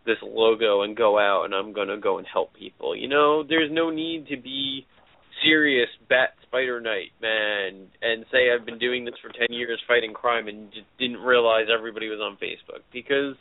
this 0.07 0.17
logo 0.23 0.83
and 0.83 0.97
go 0.97 1.19
out 1.19 1.45
and 1.45 1.55
I'm 1.55 1.73
going 1.73 1.88
to 1.88 1.99
go 1.99 2.17
and 2.19 2.26
help 2.33 2.55
people. 2.55 2.97
You 2.97 3.09
know, 3.09 3.43
there's 3.47 3.71
no 3.71 3.90
need 3.90 4.28
to 4.28 4.37
be 4.37 4.87
serious 5.42 5.88
bat 6.09 6.30
Spider 6.47 6.80
Knight, 6.80 7.12
man, 7.21 7.88
and 8.02 8.25
say 8.33 8.50
I've 8.52 8.64
been 8.64 8.78
doing 8.78 9.04
this 9.04 9.14
for 9.21 9.30
ten 9.30 9.54
years 9.54 9.80
fighting 9.87 10.12
crime 10.12 10.49
and 10.49 10.71
just 10.73 10.87
didn't 10.99 11.18
realize 11.18 11.66
everybody 11.73 12.09
was 12.09 12.21
on 12.21 12.37
Facebook 12.37 12.83
because 12.92 13.37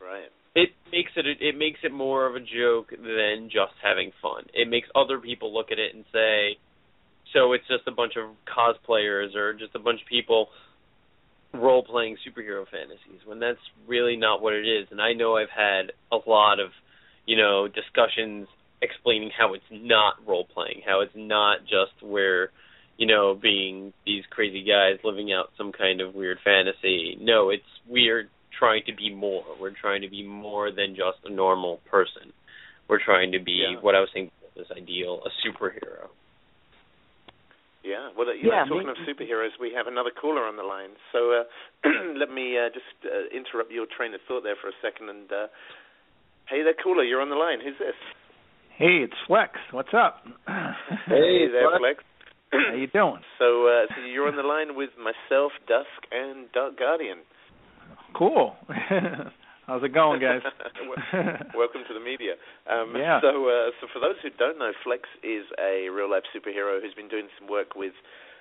right 0.00 0.28
it 0.54 0.70
makes 0.92 1.10
it 1.16 1.26
it 1.40 1.56
makes 1.58 1.80
it 1.82 1.92
more 1.92 2.26
of 2.26 2.36
a 2.36 2.40
joke 2.40 2.90
than 2.90 3.48
just 3.50 3.74
having 3.82 4.12
fun. 4.22 4.44
It 4.54 4.68
makes 4.68 4.88
other 4.94 5.18
people 5.18 5.52
look 5.52 5.72
at 5.72 5.78
it 5.78 5.94
and 5.94 6.04
say, 6.12 6.58
so 7.32 7.52
it's 7.52 7.66
just 7.66 7.88
a 7.88 7.92
bunch 7.92 8.14
of 8.16 8.30
cosplayers 8.46 9.34
or 9.34 9.52
just 9.52 9.74
a 9.74 9.80
bunch 9.80 10.00
of 10.00 10.08
people 10.08 10.48
role 11.52 11.84
playing 11.84 12.16
superhero 12.26 12.64
fantasies 12.70 13.24
when 13.26 13.38
that's 13.38 13.58
really 13.86 14.16
not 14.16 14.42
what 14.42 14.54
it 14.54 14.66
is. 14.66 14.88
And 14.90 15.00
I 15.00 15.12
know 15.12 15.36
I've 15.36 15.54
had 15.54 15.92
a 16.10 16.18
lot 16.28 16.58
of, 16.60 16.70
you 17.26 17.36
know, 17.36 17.68
discussions 17.68 18.48
explaining 18.84 19.30
how 19.36 19.54
it's 19.54 19.64
not 19.70 20.14
role 20.26 20.46
playing, 20.52 20.82
how 20.86 21.00
it's 21.00 21.16
not 21.16 21.60
just 21.62 22.02
where, 22.02 22.50
you 22.96 23.06
know, 23.06 23.34
being 23.34 23.92
these 24.06 24.22
crazy 24.30 24.62
guys 24.62 24.98
living 25.02 25.32
out 25.32 25.50
some 25.56 25.72
kind 25.72 26.00
of 26.00 26.14
weird 26.14 26.38
fantasy. 26.44 27.16
No, 27.20 27.50
it's 27.50 27.64
we're 27.88 28.28
trying 28.58 28.82
to 28.86 28.94
be 28.94 29.12
more. 29.12 29.44
We're 29.60 29.74
trying 29.78 30.02
to 30.02 30.08
be 30.08 30.22
more 30.22 30.70
than 30.70 30.94
just 30.94 31.18
a 31.24 31.30
normal 31.30 31.80
person. 31.90 32.32
We're 32.88 33.02
trying 33.02 33.32
to 33.32 33.40
be 33.40 33.64
yeah. 33.66 33.80
what 33.80 33.94
I 33.94 34.00
was 34.00 34.10
saying 34.12 34.30
this 34.56 34.66
ideal, 34.70 35.20
a 35.26 35.30
superhero. 35.42 36.08
Yeah, 37.84 38.08
well, 38.16 38.32
you 38.32 38.48
yeah, 38.48 38.64
know, 38.64 38.80
talking 38.80 38.88
maybe. 38.88 38.96
of 38.96 39.16
superheroes, 39.16 39.52
we 39.60 39.74
have 39.76 39.86
another 39.86 40.10
caller 40.10 40.48
on 40.48 40.56
the 40.56 40.62
line. 40.62 40.96
So 41.12 41.44
uh, 41.44 41.44
let 42.16 42.32
me 42.32 42.56
uh, 42.56 42.72
just 42.72 42.96
uh, 43.04 43.28
interrupt 43.28 43.70
your 43.70 43.84
train 43.84 44.14
of 44.14 44.20
thought 44.26 44.42
there 44.42 44.56
for 44.56 44.68
a 44.68 44.78
second. 44.80 45.10
And 45.10 45.28
uh, 45.30 45.46
hey 46.48 46.62
there, 46.62 46.72
caller, 46.72 47.04
you're 47.04 47.20
on 47.20 47.28
the 47.28 47.36
line. 47.36 47.60
Who's 47.60 47.76
this? 47.78 47.98
Hey, 48.76 49.02
it's 49.06 49.14
Flex. 49.26 49.52
What's 49.70 49.94
up? 49.94 50.24
Hey 51.06 51.46
there, 51.52 51.68
Flex. 51.78 52.02
How 52.52 52.74
you 52.74 52.86
doing? 52.86 53.20
So, 53.38 53.66
uh, 53.66 53.86
so 53.94 54.00
you're 54.06 54.28
on 54.28 54.36
the 54.36 54.42
line 54.46 54.76
with 54.76 54.90
myself, 54.98 55.52
Dusk, 55.68 55.90
and 56.12 56.46
Dark 56.52 56.78
Guardian. 56.78 57.18
Cool. 58.16 58.54
How's 59.66 59.82
it 59.82 59.92
going, 59.94 60.20
guys? 60.20 60.40
Welcome 61.56 61.82
to 61.88 61.94
the 61.94 62.00
media. 62.04 62.34
Um, 62.70 62.94
Yeah. 62.96 63.20
So, 63.20 63.48
uh, 63.48 63.70
so 63.80 63.86
for 63.92 63.98
those 64.00 64.16
who 64.22 64.30
don't 64.38 64.58
know, 64.58 64.70
Flex 64.84 65.02
is 65.22 65.44
a 65.58 65.88
real 65.90 66.10
life 66.10 66.24
superhero 66.34 66.80
who's 66.80 66.94
been 66.94 67.08
doing 67.08 67.28
some 67.38 67.48
work 67.48 67.74
with 67.74 67.92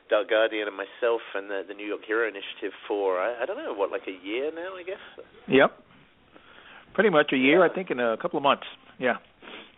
Dark 0.10 0.30
Guardian 0.30 0.68
and 0.68 0.78
myself 0.78 1.22
and 1.36 1.50
the, 1.50 1.64
the 1.68 1.74
New 1.74 1.88
York 1.88 2.02
Hero 2.06 2.28
Initiative 2.28 2.72
for 2.88 3.20
I, 3.20 3.44
I 3.44 3.46
don't 3.46 3.58
know 3.58 3.74
what, 3.74 3.90
like 3.92 4.08
a 4.08 4.18
year 4.26 4.52
now, 4.54 4.76
I 4.78 4.84
guess. 4.84 5.04
yep. 5.48 5.74
Pretty 6.94 7.10
much 7.10 7.32
a 7.34 7.38
year, 7.38 7.60
Yeah. 7.66 7.72
I 7.72 7.74
think, 7.74 7.90
in 7.92 8.00
a 8.00 8.16
couple 8.18 8.38
of 8.38 8.44
months. 8.44 8.68
Yeah. 9.00 9.18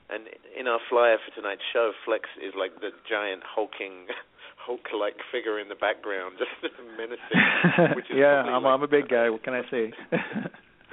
And 0.10 0.30
in 0.58 0.68
our 0.68 0.80
flyer 0.90 1.18
for 1.18 1.34
tonight's 1.34 1.66
show, 1.74 1.92
Flex 2.06 2.30
is 2.38 2.54
like 2.58 2.76
the 2.80 2.90
giant 3.10 3.42
hulking, 3.44 4.06
Hulk-like 4.66 5.18
figure 5.32 5.60
in 5.60 5.70
the 5.70 5.76
background, 5.78 6.38
just 6.42 6.74
menacing. 6.98 7.96
Which 7.98 8.10
is 8.10 8.18
yeah, 8.18 8.42
I'm, 8.46 8.64
like- 8.64 8.74
I'm 8.74 8.84
a 8.84 8.88
big 8.88 9.10
guy. 9.10 9.30
What 9.30 9.44
can 9.44 9.54
I 9.54 9.62
say? 9.70 9.94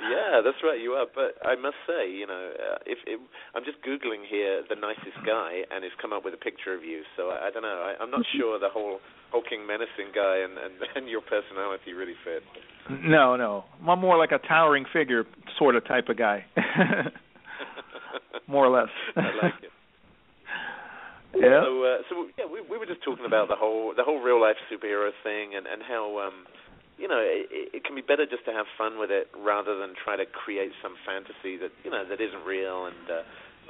Yeah, 0.02 0.42
that's 0.42 0.58
right. 0.64 0.80
You 0.80 0.92
are, 0.98 1.06
but 1.06 1.38
I 1.46 1.54
must 1.54 1.78
say, 1.86 2.10
you 2.10 2.26
know, 2.26 2.50
uh, 2.58 2.78
if 2.84 2.98
it, 3.06 3.20
I'm 3.54 3.62
just 3.64 3.78
googling 3.86 4.26
here 4.28 4.60
the 4.68 4.74
nicest 4.74 5.14
guy, 5.24 5.62
and 5.70 5.84
it's 5.84 5.94
come 6.02 6.12
up 6.12 6.24
with 6.24 6.34
a 6.34 6.42
picture 6.42 6.74
of 6.74 6.82
you. 6.82 7.02
So 7.16 7.30
I, 7.30 7.46
I 7.46 7.50
don't 7.54 7.62
know. 7.62 7.80
I, 7.86 8.02
I'm 8.02 8.10
not 8.10 8.26
sure 8.36 8.58
the 8.58 8.68
whole 8.68 8.98
hulking, 9.30 9.64
menacing 9.64 10.10
guy 10.12 10.42
and, 10.42 10.58
and 10.58 10.74
and 10.96 11.08
your 11.08 11.20
personality 11.20 11.92
really 11.92 12.18
fit. 12.24 12.42
no, 13.04 13.36
no. 13.36 13.64
I'm 13.86 14.00
more 14.00 14.18
like 14.18 14.32
a 14.32 14.40
towering 14.46 14.86
figure 14.92 15.24
sort 15.58 15.76
of 15.76 15.86
type 15.86 16.08
of 16.08 16.16
guy. 16.18 16.44
More 18.46 18.66
or 18.66 18.70
less. 18.70 18.92
I 19.16 19.30
like 19.42 19.58
it. 19.62 19.70
yeah. 21.34 21.62
So, 21.64 21.84
uh, 21.84 21.98
so 22.08 22.14
yeah, 22.38 22.46
we 22.50 22.60
we 22.60 22.78
were 22.78 22.86
just 22.86 23.02
talking 23.02 23.26
about 23.26 23.48
the 23.48 23.56
whole 23.56 23.94
the 23.96 24.04
whole 24.04 24.20
real 24.20 24.40
life 24.40 24.56
superhero 24.70 25.10
thing, 25.22 25.54
and 25.54 25.66
and 25.66 25.82
how 25.82 26.18
um, 26.18 26.46
you 26.98 27.08
know, 27.08 27.18
it, 27.18 27.74
it 27.74 27.84
can 27.84 27.94
be 27.94 28.02
better 28.02 28.26
just 28.26 28.44
to 28.44 28.52
have 28.52 28.66
fun 28.78 28.98
with 28.98 29.10
it 29.10 29.28
rather 29.36 29.78
than 29.78 29.94
try 29.98 30.16
to 30.16 30.26
create 30.26 30.72
some 30.82 30.94
fantasy 31.06 31.56
that 31.56 31.72
you 31.84 31.90
know 31.90 32.04
that 32.08 32.20
isn't 32.20 32.44
real 32.46 32.86
and. 32.86 33.10
Uh, 33.10 33.22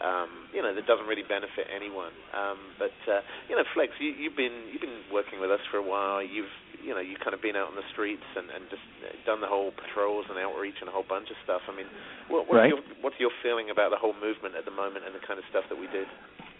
um, 0.03 0.51
you 0.53 0.61
know 0.61 0.75
that 0.75 0.87
doesn't 0.87 1.07
really 1.07 1.23
benefit 1.23 1.71
anyone. 1.71 2.13
Um, 2.35 2.59
but 2.79 2.95
uh, 3.07 3.23
you 3.49 3.57
know, 3.57 3.65
Flex, 3.73 3.93
you, 4.03 4.11
you've 4.11 4.37
been 4.37 4.69
you've 4.71 4.83
been 4.83 5.07
working 5.13 5.41
with 5.41 5.51
us 5.51 5.63
for 5.71 5.79
a 5.79 5.87
while. 5.87 6.21
You've 6.23 6.51
you 6.83 6.91
know 6.93 7.01
you've 7.01 7.23
kind 7.23 7.35
of 7.35 7.41
been 7.41 7.55
out 7.55 7.71
on 7.71 7.77
the 7.79 7.87
streets 7.95 8.27
and, 8.35 8.51
and 8.51 8.67
just 8.69 8.83
done 9.25 9.41
the 9.41 9.47
whole 9.47 9.71
patrols 9.71 10.27
and 10.29 10.37
outreach 10.39 10.77
and 10.83 10.91
a 10.91 10.93
whole 10.93 11.07
bunch 11.07 11.31
of 11.31 11.39
stuff. 11.47 11.63
I 11.71 11.77
mean, 11.77 11.87
what, 12.29 12.51
what's 12.51 12.59
Right. 12.59 12.75
your 12.75 12.83
what's 13.01 13.17
your 13.23 13.31
feeling 13.43 13.71
about 13.71 13.91
the 13.95 14.01
whole 14.01 14.15
movement 14.19 14.59
at 14.59 14.67
the 14.67 14.75
moment 14.75 15.07
and 15.07 15.15
the 15.15 15.23
kind 15.23 15.39
of 15.39 15.47
stuff 15.51 15.65
that 15.71 15.79
we 15.79 15.87
did? 15.89 16.11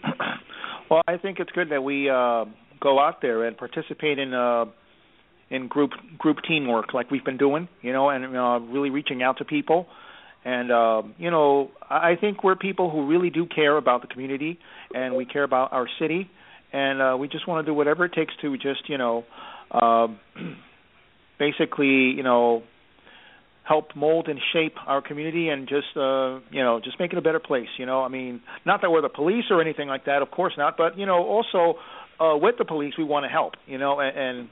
well, 0.89 1.03
I 1.07 1.17
think 1.17 1.39
it's 1.39 1.51
good 1.51 1.69
that 1.69 1.83
we 1.83 2.09
uh, 2.09 2.45
go 2.79 2.99
out 2.99 3.21
there 3.21 3.43
and 3.43 3.57
participate 3.57 4.19
in 4.19 4.33
uh, 4.33 4.65
in 5.49 5.67
group 5.67 5.91
group 6.17 6.37
teamwork 6.47 6.93
like 6.93 7.11
we've 7.11 7.25
been 7.25 7.37
doing, 7.37 7.67
you 7.81 7.93
know, 7.93 8.09
and 8.09 8.35
uh, 8.35 8.59
really 8.71 8.89
reaching 8.89 9.21
out 9.21 9.37
to 9.37 9.45
people. 9.45 9.87
And 10.45 10.71
uh, 10.71 11.03
you 11.17 11.31
know, 11.31 11.71
I 11.89 12.15
think 12.19 12.43
we're 12.43 12.55
people 12.55 12.89
who 12.89 13.07
really 13.07 13.29
do 13.29 13.45
care 13.45 13.77
about 13.77 14.01
the 14.01 14.07
community, 14.07 14.59
and 14.93 15.15
we 15.15 15.25
care 15.25 15.43
about 15.43 15.71
our 15.71 15.87
city, 15.99 16.29
and 16.71 17.01
uh, 17.01 17.17
we 17.17 17.27
just 17.27 17.47
want 17.47 17.65
to 17.65 17.69
do 17.69 17.73
whatever 17.73 18.05
it 18.05 18.13
takes 18.13 18.33
to 18.41 18.57
just 18.57 18.89
you 18.89 18.97
know, 18.97 19.23
um, 19.71 20.19
basically 21.39 22.13
you 22.15 22.23
know, 22.23 22.63
help 23.63 23.95
mold 23.95 24.27
and 24.27 24.39
shape 24.51 24.75
our 24.85 25.01
community 25.01 25.49
and 25.49 25.67
just 25.67 25.95
uh 25.95 26.39
you 26.51 26.61
know 26.61 26.79
just 26.83 26.99
make 26.99 27.13
it 27.13 27.17
a 27.17 27.21
better 27.21 27.39
place 27.39 27.69
you 27.77 27.85
know? 27.85 28.03
I 28.03 28.09
mean 28.09 28.41
not 28.65 28.81
that 28.81 28.91
we're 28.91 29.01
the 29.01 29.09
police 29.09 29.45
or 29.49 29.61
anything 29.61 29.87
like 29.87 30.05
that 30.05 30.21
of 30.21 30.31
course 30.31 30.53
not 30.57 30.75
but 30.77 30.97
you 30.97 31.05
know 31.05 31.23
also 31.23 31.79
uh 32.19 32.35
with 32.35 32.55
the 32.57 32.65
police 32.65 32.93
we 32.97 33.05
want 33.05 33.23
to 33.23 33.29
help 33.29 33.53
you 33.65 33.77
know? 33.77 33.99
And, 33.99 34.17
and 34.17 34.49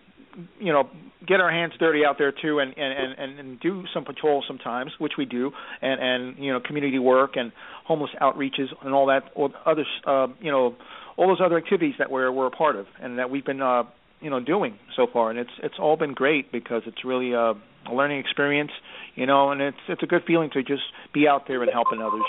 you 0.60 0.72
know 0.72 0.90
get 1.28 1.40
our 1.40 1.52
hands 1.52 1.74
dirty 1.80 2.02
out 2.06 2.18
there 2.18 2.32
too 2.32 2.60
and 2.60 2.74
and 2.78 3.14
and 3.18 3.40
and 3.40 3.60
do 3.60 3.84
some 3.94 4.04
patrols 4.06 4.44
sometimes 4.48 4.92
which 5.00 5.14
we 5.18 5.26
do 5.26 5.52
and 5.82 6.00
and 6.02 6.44
you 6.44 6.52
know 6.52 6.60
community 6.60 7.00
work 7.00 7.32
and 7.36 7.52
homeless 7.86 8.12
outreaches 8.22 8.68
and 8.84 8.94
all 8.94 9.08
that 9.08 9.24
or 9.36 9.50
other 9.66 9.86
uh 10.08 10.28
you 10.40 10.52
know 10.52 10.76
all 11.18 11.28
those 11.28 11.42
other 11.44 11.58
activities 11.58 11.96
that 12.00 12.10
we're 12.10 12.32
we're 12.32 12.48
a 12.48 12.52
part 12.52 12.76
of 12.76 12.86
and 13.02 13.20
that 13.20 13.30
we've 13.30 13.46
been 13.46 13.62
uh 13.62 13.84
you 14.22 14.30
know 14.30 14.40
doing 14.40 14.78
so 14.96 15.08
far 15.12 15.30
and 15.30 15.40
it's 15.40 15.52
it's 15.62 15.76
all 15.80 15.98
been 15.98 16.14
great 16.14 16.52
because 16.52 16.84
it's 16.86 17.04
really 17.06 17.34
uh 17.36 17.54
a 17.90 17.94
learning 17.96 18.20
experience, 18.20 18.70
you 19.16 19.26
know, 19.26 19.50
and 19.50 19.60
it's 19.60 19.78
it's 19.90 20.04
a 20.04 20.06
good 20.06 20.22
feeling 20.28 20.52
to 20.54 20.62
just 20.62 20.84
be 21.16 21.28
out 21.28 21.48
there 21.48 21.64
and 21.64 21.72
helping 21.72 22.00
others, 22.00 22.22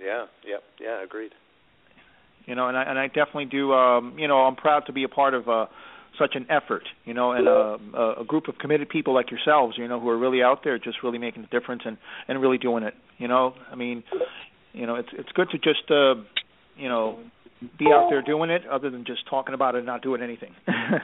Yeah, 0.00 0.26
yeah, 0.46 0.56
yeah. 0.80 1.02
Agreed. 1.02 1.32
you 2.46 2.54
know, 2.54 2.68
and 2.68 2.76
I 2.76 2.82
and 2.84 2.98
I 2.98 3.06
definitely 3.08 3.46
do, 3.46 3.72
um, 3.72 4.18
you 4.18 4.28
know, 4.28 4.38
I'm 4.42 4.56
proud 4.56 4.86
to 4.86 4.92
be 4.92 5.04
a 5.04 5.08
part 5.08 5.34
of 5.34 5.48
uh, 5.48 5.66
such 6.18 6.34
an 6.34 6.46
effort, 6.50 6.84
you 7.04 7.14
know, 7.14 7.32
and 7.32 7.48
a, 7.48 8.20
a 8.20 8.24
group 8.24 8.48
of 8.48 8.58
committed 8.58 8.88
people 8.88 9.14
like 9.14 9.30
yourselves, 9.30 9.76
you 9.78 9.88
know, 9.88 9.98
who 9.98 10.08
are 10.08 10.18
really 10.18 10.42
out 10.42 10.60
there, 10.64 10.78
just 10.78 11.02
really 11.02 11.18
making 11.18 11.44
a 11.44 11.46
difference 11.46 11.82
and 11.84 11.96
and 12.28 12.40
really 12.40 12.58
doing 12.58 12.84
it, 12.84 12.94
you 13.18 13.28
know. 13.28 13.54
I 13.70 13.74
mean, 13.74 14.04
you 14.72 14.86
know, 14.86 14.96
it's 14.96 15.08
it's 15.12 15.32
good 15.32 15.48
to 15.50 15.58
just, 15.58 15.90
uh, 15.90 16.14
you 16.76 16.88
know, 16.88 17.18
be 17.78 17.86
out 17.86 18.08
there 18.10 18.22
doing 18.22 18.50
it, 18.50 18.62
other 18.70 18.90
than 18.90 19.04
just 19.04 19.28
talking 19.28 19.54
about 19.54 19.74
it 19.74 19.78
and 19.78 19.86
not 19.86 20.02
doing 20.02 20.22
anything. 20.22 20.54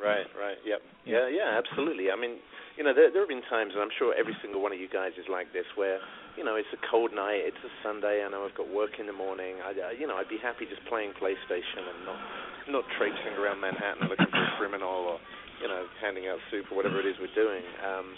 Right, 0.00 0.24
right. 0.32 0.56
Yep. 0.64 0.80
Yeah. 1.04 1.12
Yeah, 1.12 1.28
yeah, 1.28 1.60
absolutely. 1.60 2.08
I 2.08 2.16
mean, 2.16 2.40
you 2.76 2.84
know, 2.84 2.96
there 2.96 3.12
there 3.12 3.20
have 3.20 3.28
been 3.28 3.44
times, 3.52 3.76
and 3.76 3.84
I'm 3.84 3.92
sure 4.00 4.16
every 4.16 4.32
single 4.40 4.64
one 4.64 4.72
of 4.72 4.80
you 4.80 4.88
guys 4.88 5.12
is 5.20 5.28
like 5.28 5.52
this, 5.52 5.68
where 5.76 6.00
you 6.40 6.48
know 6.48 6.56
it's 6.56 6.72
a 6.72 6.80
cold 6.88 7.12
night, 7.12 7.44
it's 7.44 7.60
a 7.60 7.72
Sunday, 7.84 8.24
I 8.24 8.32
know 8.32 8.48
I've 8.48 8.56
got 8.56 8.64
work 8.72 8.96
in 8.96 9.04
the 9.04 9.12
morning. 9.12 9.60
I, 9.60 9.76
you 9.92 10.08
know, 10.08 10.16
I'd 10.16 10.32
be 10.32 10.40
happy 10.40 10.64
just 10.64 10.80
playing 10.88 11.12
PlayStation 11.20 11.84
and 11.84 12.00
not 12.08 12.20
not 12.80 12.84
traipsing 12.96 13.36
around 13.36 13.60
Manhattan 13.60 14.08
looking 14.08 14.32
for 14.32 14.40
a 14.40 14.52
criminal 14.58 14.88
or 15.12 15.16
you 15.60 15.68
know 15.68 15.84
handing 16.00 16.32
out 16.32 16.40
soup 16.48 16.64
or 16.72 16.80
whatever 16.80 16.96
it 16.96 17.04
is 17.04 17.20
we're 17.20 17.36
doing. 17.36 17.60
Um, 17.84 18.16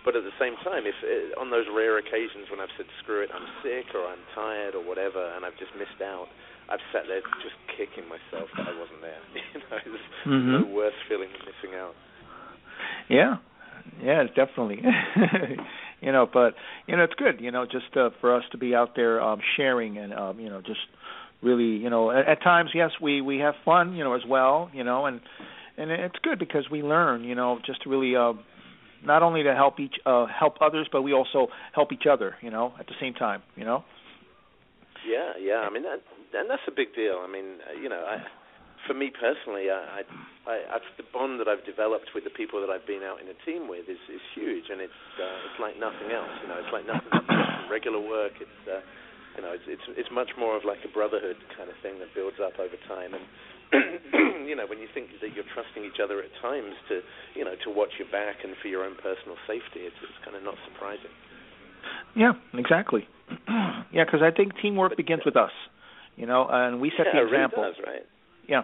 but 0.00 0.16
at 0.16 0.24
the 0.24 0.32
same 0.40 0.56
time, 0.64 0.88
if 0.88 0.96
uh, 1.04 1.36
on 1.44 1.52
those 1.52 1.68
rare 1.68 2.00
occasions 2.00 2.48
when 2.48 2.56
I've 2.56 2.72
said 2.80 2.88
screw 3.04 3.20
it, 3.20 3.28
I'm 3.36 3.44
sick 3.60 3.92
or 3.92 4.08
I'm 4.08 4.24
tired 4.32 4.72
or 4.72 4.80
whatever, 4.80 5.20
and 5.36 5.44
I've 5.44 5.58
just 5.60 5.76
missed 5.76 6.00
out, 6.00 6.32
I've 6.72 6.80
sat 6.96 7.04
there 7.04 7.20
just 7.44 7.58
kicking 7.76 8.08
myself 8.08 8.48
that 8.56 8.64
I 8.64 8.72
wasn't 8.72 9.04
there. 9.04 9.20
you 9.52 9.60
know, 9.68 9.76
there's 9.76 10.08
Mhm. 10.24 10.52
no 10.56 10.64
worse 10.72 10.96
feeling 11.04 11.28
than 11.36 11.44
missing 11.44 11.76
out. 11.76 11.92
Yeah, 13.12 13.36
yeah, 14.00 14.24
definitely. 14.32 14.80
you 16.00 16.12
know, 16.12 16.28
but 16.30 16.54
you 16.86 16.96
know, 16.96 17.04
it's 17.04 17.14
good. 17.14 17.40
You 17.40 17.50
know, 17.50 17.64
just 17.64 17.96
uh, 17.96 18.10
for 18.20 18.34
us 18.34 18.44
to 18.52 18.58
be 18.58 18.74
out 18.74 18.94
there 18.96 19.20
um, 19.20 19.40
sharing 19.56 19.98
and 19.98 20.12
um, 20.12 20.40
you 20.40 20.48
know, 20.48 20.60
just 20.60 20.80
really, 21.42 21.76
you 21.76 21.90
know, 21.90 22.10
at, 22.10 22.28
at 22.28 22.42
times, 22.42 22.70
yes, 22.74 22.90
we 23.00 23.20
we 23.20 23.38
have 23.38 23.54
fun, 23.64 23.94
you 23.94 24.04
know, 24.04 24.14
as 24.14 24.22
well. 24.28 24.70
You 24.72 24.84
know, 24.84 25.06
and 25.06 25.20
and 25.76 25.90
it's 25.90 26.16
good 26.22 26.38
because 26.38 26.68
we 26.70 26.82
learn. 26.82 27.24
You 27.24 27.34
know, 27.34 27.58
just 27.64 27.82
to 27.82 27.90
really. 27.90 28.16
Uh, 28.16 28.34
not 29.04 29.22
only 29.22 29.44
to 29.44 29.54
help 29.54 29.78
each 29.78 29.94
uh 30.06 30.26
help 30.26 30.54
others 30.60 30.88
but 30.90 31.02
we 31.02 31.12
also 31.12 31.46
help 31.72 31.92
each 31.92 32.02
other 32.10 32.34
you 32.42 32.50
know 32.50 32.74
at 32.80 32.86
the 32.88 32.94
same 33.00 33.14
time 33.14 33.40
you 33.54 33.64
know 33.64 33.84
Yeah, 35.06 35.32
yeah. 35.40 35.62
I 35.62 35.70
mean, 35.70 35.84
that, 35.84 36.02
and 36.34 36.50
that's 36.50 36.62
a 36.66 36.70
big 36.74 36.94
deal. 36.94 37.22
I 37.22 37.30
mean, 37.30 37.62
uh, 37.64 37.80
you 37.80 37.88
know, 37.88 38.04
I, 38.04 38.24
for 38.88 38.96
me 38.96 39.12
personally, 39.12 39.68
I, 39.68 40.02
I, 40.48 40.52
I, 40.72 40.78
the 40.96 41.04
bond 41.12 41.38
that 41.38 41.46
I've 41.46 41.62
developed 41.68 42.16
with 42.16 42.24
the 42.24 42.32
people 42.32 42.64
that 42.64 42.72
I've 42.72 42.88
been 42.88 43.04
out 43.04 43.20
in 43.20 43.28
a 43.28 43.36
team 43.44 43.68
with 43.68 43.84
is 43.84 44.00
is 44.08 44.24
huge, 44.32 44.72
and 44.72 44.80
it's 44.80 45.02
uh, 45.20 45.46
it's 45.46 45.60
like 45.60 45.76
nothing 45.76 46.08
else. 46.10 46.32
You 46.40 46.48
know, 46.48 46.58
it's 46.58 46.72
like 46.72 46.88
nothing 46.88 47.12
else 47.12 47.28
regular 47.68 48.00
work. 48.00 48.40
It's 48.40 48.60
uh, 48.64 48.80
you 49.36 49.42
know, 49.44 49.52
it's 49.52 49.68
it's 49.68 49.86
it's 49.94 50.10
much 50.10 50.32
more 50.40 50.56
of 50.56 50.64
like 50.64 50.80
a 50.82 50.90
brotherhood 50.90 51.36
kind 51.54 51.68
of 51.68 51.76
thing 51.84 52.00
that 52.00 52.10
builds 52.16 52.40
up 52.40 52.56
over 52.58 52.74
time. 52.88 53.12
And 53.12 53.24
you 54.48 54.56
know, 54.56 54.64
when 54.64 54.80
you 54.80 54.88
think 54.96 55.12
that 55.20 55.36
you're 55.36 55.46
trusting 55.52 55.84
each 55.84 56.00
other 56.02 56.24
at 56.24 56.32
times 56.40 56.72
to, 56.88 57.04
you 57.36 57.44
know, 57.44 57.52
to 57.64 57.70
watch 57.70 57.92
your 58.00 58.08
back 58.08 58.40
and 58.42 58.56
for 58.64 58.68
your 58.68 58.82
own 58.82 58.96
personal 58.96 59.36
safety, 59.46 59.84
it's, 59.84 60.00
it's 60.00 60.18
kind 60.24 60.34
of 60.36 60.42
not 60.42 60.56
surprising. 60.72 61.12
Yeah, 62.16 62.32
exactly. 62.56 63.06
yeah, 63.92 64.08
because 64.08 64.24
I 64.24 64.32
think 64.32 64.56
teamwork 64.60 64.92
But, 64.92 64.96
begins 64.96 65.22
with 65.24 65.36
us, 65.36 65.52
you 66.16 66.24
know, 66.24 66.48
and 66.48 66.80
we 66.80 66.90
set 66.96 67.12
yeah, 67.12 67.20
the 67.20 67.28
it 67.28 67.30
really 67.30 67.44
example. 67.44 67.62
does, 67.62 67.76
right? 67.84 68.06
Yeah, 68.48 68.62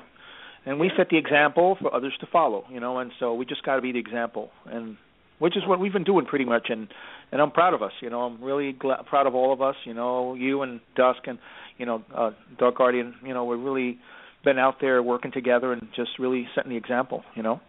and 0.66 0.80
we 0.80 0.90
set 0.97 1.09
the 1.11 1.18
example 1.18 1.76
for 1.80 1.94
others 1.94 2.14
to 2.21 2.26
follow, 2.26 2.64
you 2.71 2.80
know, 2.80 2.99
and 2.99 3.12
so 3.18 3.35
we 3.35 3.44
just 3.44 3.62
got 3.64 3.76
to 3.76 3.83
be 3.83 3.92
the 3.92 3.99
example, 3.99 4.50
and 4.66 4.97
which 5.38 5.56
is 5.56 5.62
what 5.66 5.80
we've 5.80 5.92
been 5.92 6.04
doing 6.04 6.26
pretty 6.26 6.44
much, 6.44 6.68
and 6.71 6.88
and 7.33 7.40
I'm 7.40 7.50
proud 7.50 7.75
of 7.75 7.83
us, 7.83 7.92
you 8.00 8.11
know, 8.11 8.23
I'm 8.23 8.42
really 8.42 8.73
gla- 8.73 9.02
proud 9.04 9.26
of 9.26 9.35
all 9.35 9.52
of 9.52 9.61
us, 9.61 9.76
you 9.85 9.94
know, 9.94 10.35
you 10.35 10.62
and 10.62 10.80
Dusk 10.97 11.21
and 11.26 11.38
you 11.78 11.87
know, 11.87 12.04
uh, 12.14 12.30
Dark 12.59 12.78
Guardian, 12.78 13.14
you 13.25 13.35
know, 13.35 13.44
we've 13.44 13.61
really 13.61 13.99
been 14.44 14.59
out 14.59 14.76
there 14.80 15.02
working 15.02 15.33
together 15.33 15.73
and 15.73 15.88
just 15.97 16.18
really 16.18 16.47
setting 16.54 16.71
the 16.71 16.76
example, 16.76 17.25
you 17.35 17.42
know. 17.42 17.61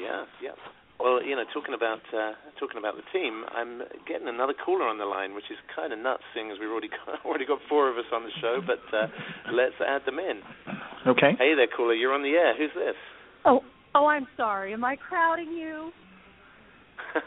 Yeah. 0.00 0.24
Well, 1.06 1.22
you 1.22 1.38
know, 1.38 1.46
talking 1.54 1.70
about 1.70 2.02
uh, 2.10 2.34
talking 2.58 2.82
about 2.82 2.98
the 2.98 3.06
team, 3.14 3.46
I'm 3.54 3.78
getting 4.10 4.26
another 4.26 4.58
caller 4.58 4.90
on 4.90 4.98
the 4.98 5.06
line, 5.06 5.38
which 5.38 5.46
is 5.54 5.58
kind 5.70 5.92
of 5.94 6.02
nuts, 6.02 6.26
seeing 6.34 6.50
as 6.50 6.58
we've 6.58 6.66
already 6.68 6.90
got, 7.06 7.22
already 7.22 7.46
got 7.46 7.62
four 7.70 7.86
of 7.86 7.94
us 7.94 8.10
on 8.10 8.26
the 8.26 8.34
show. 8.42 8.58
But 8.58 8.82
uh, 8.90 9.06
let's 9.54 9.78
add 9.78 10.02
them 10.02 10.18
in. 10.18 10.42
Okay. 11.06 11.38
Hey 11.38 11.54
there, 11.54 11.70
caller. 11.70 11.94
You're 11.94 12.10
on 12.10 12.26
the 12.26 12.34
air. 12.34 12.58
Who's 12.58 12.74
this? 12.74 12.98
Oh, 13.44 13.62
oh, 13.94 14.06
I'm 14.06 14.26
sorry. 14.36 14.74
Am 14.74 14.82
I 14.82 14.96
crowding 14.96 15.52
you? 15.54 15.94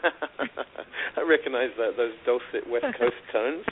I 1.16 1.24
recognize 1.24 1.72
that 1.80 1.96
those 1.96 2.12
dulcet 2.28 2.68
West 2.68 2.84
Coast 3.00 3.16
tones. 3.32 3.64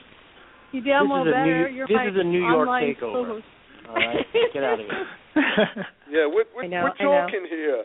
You 0.73 0.81
damn 0.81 1.05
This 1.05 1.13
well 1.13 1.25
better. 1.29 1.69
New- 1.69 1.77
You're 1.77 1.87
this 1.87 2.01
my 2.01 2.09
is 2.09 2.17
a 2.17 2.25
New 2.25 2.49
York 2.49 2.65
online 2.65 2.97
takeover. 2.97 3.43
All 3.91 3.95
right, 3.95 4.25
get 4.55 4.65
out 4.65 4.81
of 4.81 4.87
here. 4.89 5.07
Yeah, 6.09 6.25
we're 6.33 6.49
we're, 6.57 6.67
know, 6.67 6.89
we're 6.89 6.97
talking 6.97 7.45
here. 7.45 7.85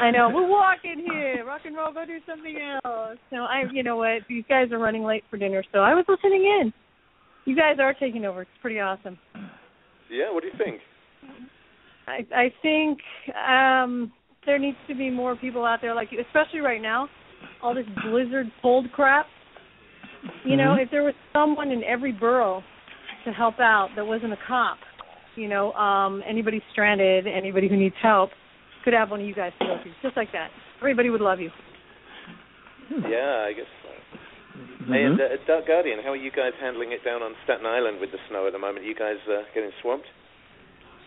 I 0.00 0.10
know. 0.10 0.30
We're 0.34 0.48
walking 0.48 1.04
here. 1.04 1.44
Rock 1.46 1.62
and 1.64 1.76
roll. 1.76 1.92
Go 1.92 2.04
do 2.04 2.18
something 2.26 2.56
else. 2.84 3.18
No, 3.32 3.44
I. 3.44 3.64
You 3.72 3.82
know 3.82 3.96
what? 3.96 4.22
These 4.28 4.44
guys 4.48 4.70
are 4.72 4.78
running 4.78 5.04
late 5.04 5.24
for 5.30 5.36
dinner, 5.36 5.62
so 5.72 5.78
I 5.80 5.94
was 5.94 6.04
listening 6.08 6.42
in. 6.42 6.72
You 7.44 7.56
guys 7.56 7.76
are 7.80 7.94
taking 7.94 8.24
over. 8.24 8.42
It's 8.42 8.50
pretty 8.60 8.80
awesome. 8.80 9.18
Yeah, 10.10 10.32
what 10.32 10.42
do 10.42 10.48
you 10.48 10.54
think? 10.58 10.80
I 12.06 12.26
I 12.34 12.52
think 12.62 12.98
um 13.48 14.12
there 14.44 14.58
needs 14.58 14.76
to 14.88 14.94
be 14.94 15.10
more 15.10 15.34
people 15.36 15.64
out 15.64 15.80
there 15.82 15.94
like 15.94 16.08
you, 16.12 16.20
especially 16.20 16.60
right 16.60 16.80
now. 16.82 17.08
All 17.62 17.74
this 17.74 17.86
blizzard 18.04 18.46
cold 18.62 18.86
crap. 18.92 19.26
You 20.44 20.56
know, 20.56 20.74
Mhm. 20.76 20.82
if 20.84 20.90
there 20.90 21.02
was 21.04 21.14
someone 21.32 21.70
in 21.70 21.82
every 21.84 22.12
borough 22.12 22.62
to 23.24 23.32
help 23.32 23.60
out 23.60 23.90
that 23.96 24.06
wasn't 24.06 24.32
a 24.32 24.36
cop, 24.46 24.78
you 25.36 25.48
know, 25.48 25.72
um 25.74 26.22
anybody 26.26 26.62
stranded, 26.72 27.26
anybody 27.26 27.68
who 27.68 27.76
needs 27.76 27.96
help, 28.02 28.30
could 28.86 28.94
have 28.94 29.10
one 29.10 29.18
of 29.20 29.26
you 29.26 29.34
guys 29.34 29.50
to 29.58 29.66
go 29.66 29.74
to, 29.82 29.90
just 30.00 30.16
like 30.16 30.30
that. 30.30 30.48
Everybody 30.78 31.10
would 31.10 31.20
love 31.20 31.40
you. 31.42 31.50
Yeah, 33.02 33.44
I 33.46 33.52
guess 33.52 33.66
so. 33.82 33.90
Mhm. 34.86 34.94
Hey, 34.94 35.02
and 35.02 35.20
uh, 35.20 35.42
Dark 35.46 35.66
Guardian, 35.66 35.98
how 36.04 36.10
are 36.14 36.16
you 36.16 36.30
guys 36.30 36.52
handling 36.60 36.92
it 36.92 37.02
down 37.04 37.20
on 37.20 37.34
Staten 37.42 37.66
Island 37.66 37.98
with 38.00 38.12
the 38.12 38.18
snow 38.30 38.46
at 38.46 38.52
the 38.52 38.58
moment? 38.60 38.86
you 38.86 38.94
guys 38.94 39.18
uh, 39.28 39.42
getting 39.54 39.70
swamped? 39.82 40.06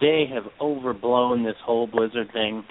They 0.02 0.26
have 0.34 0.44
overblown 0.60 1.44
this 1.44 1.56
whole 1.66 1.88
blizzard 1.88 2.32
thing. 2.34 2.64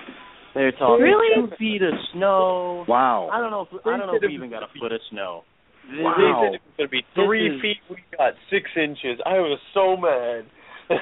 They're 0.54 0.72
talking 0.72 1.04
Really? 1.04 1.35
two 1.48 1.56
feet 1.56 1.82
of 1.82 1.94
snow. 2.12 2.85
Wow. 2.87 3.30
I 3.32 3.40
don't 3.40 3.50
know. 3.50 3.66
If, 3.72 3.87
I 3.87 3.96
don't 3.96 4.06
know 4.06 4.16
if 4.16 4.22
we 4.22 4.35
even 4.35 4.50
got 4.50 4.62
a 4.62 4.68
foot 4.78 4.92
of 4.92 5.00
snow. 5.11 5.44
Wow. 5.90 6.14
They 6.16 6.48
said 6.48 6.54
it 6.54 6.61
was 6.64 6.74
going 6.76 6.88
to 6.88 6.92
be 6.92 7.02
three 7.14 7.54
is- 7.56 7.61
feet. 7.62 7.78
We 7.88 7.96
got 8.16 8.35
six 8.50 8.68
inches. 8.76 9.18
I 9.24 9.40
was 9.40 9.59
so 9.72 9.96
mad. 9.96 10.44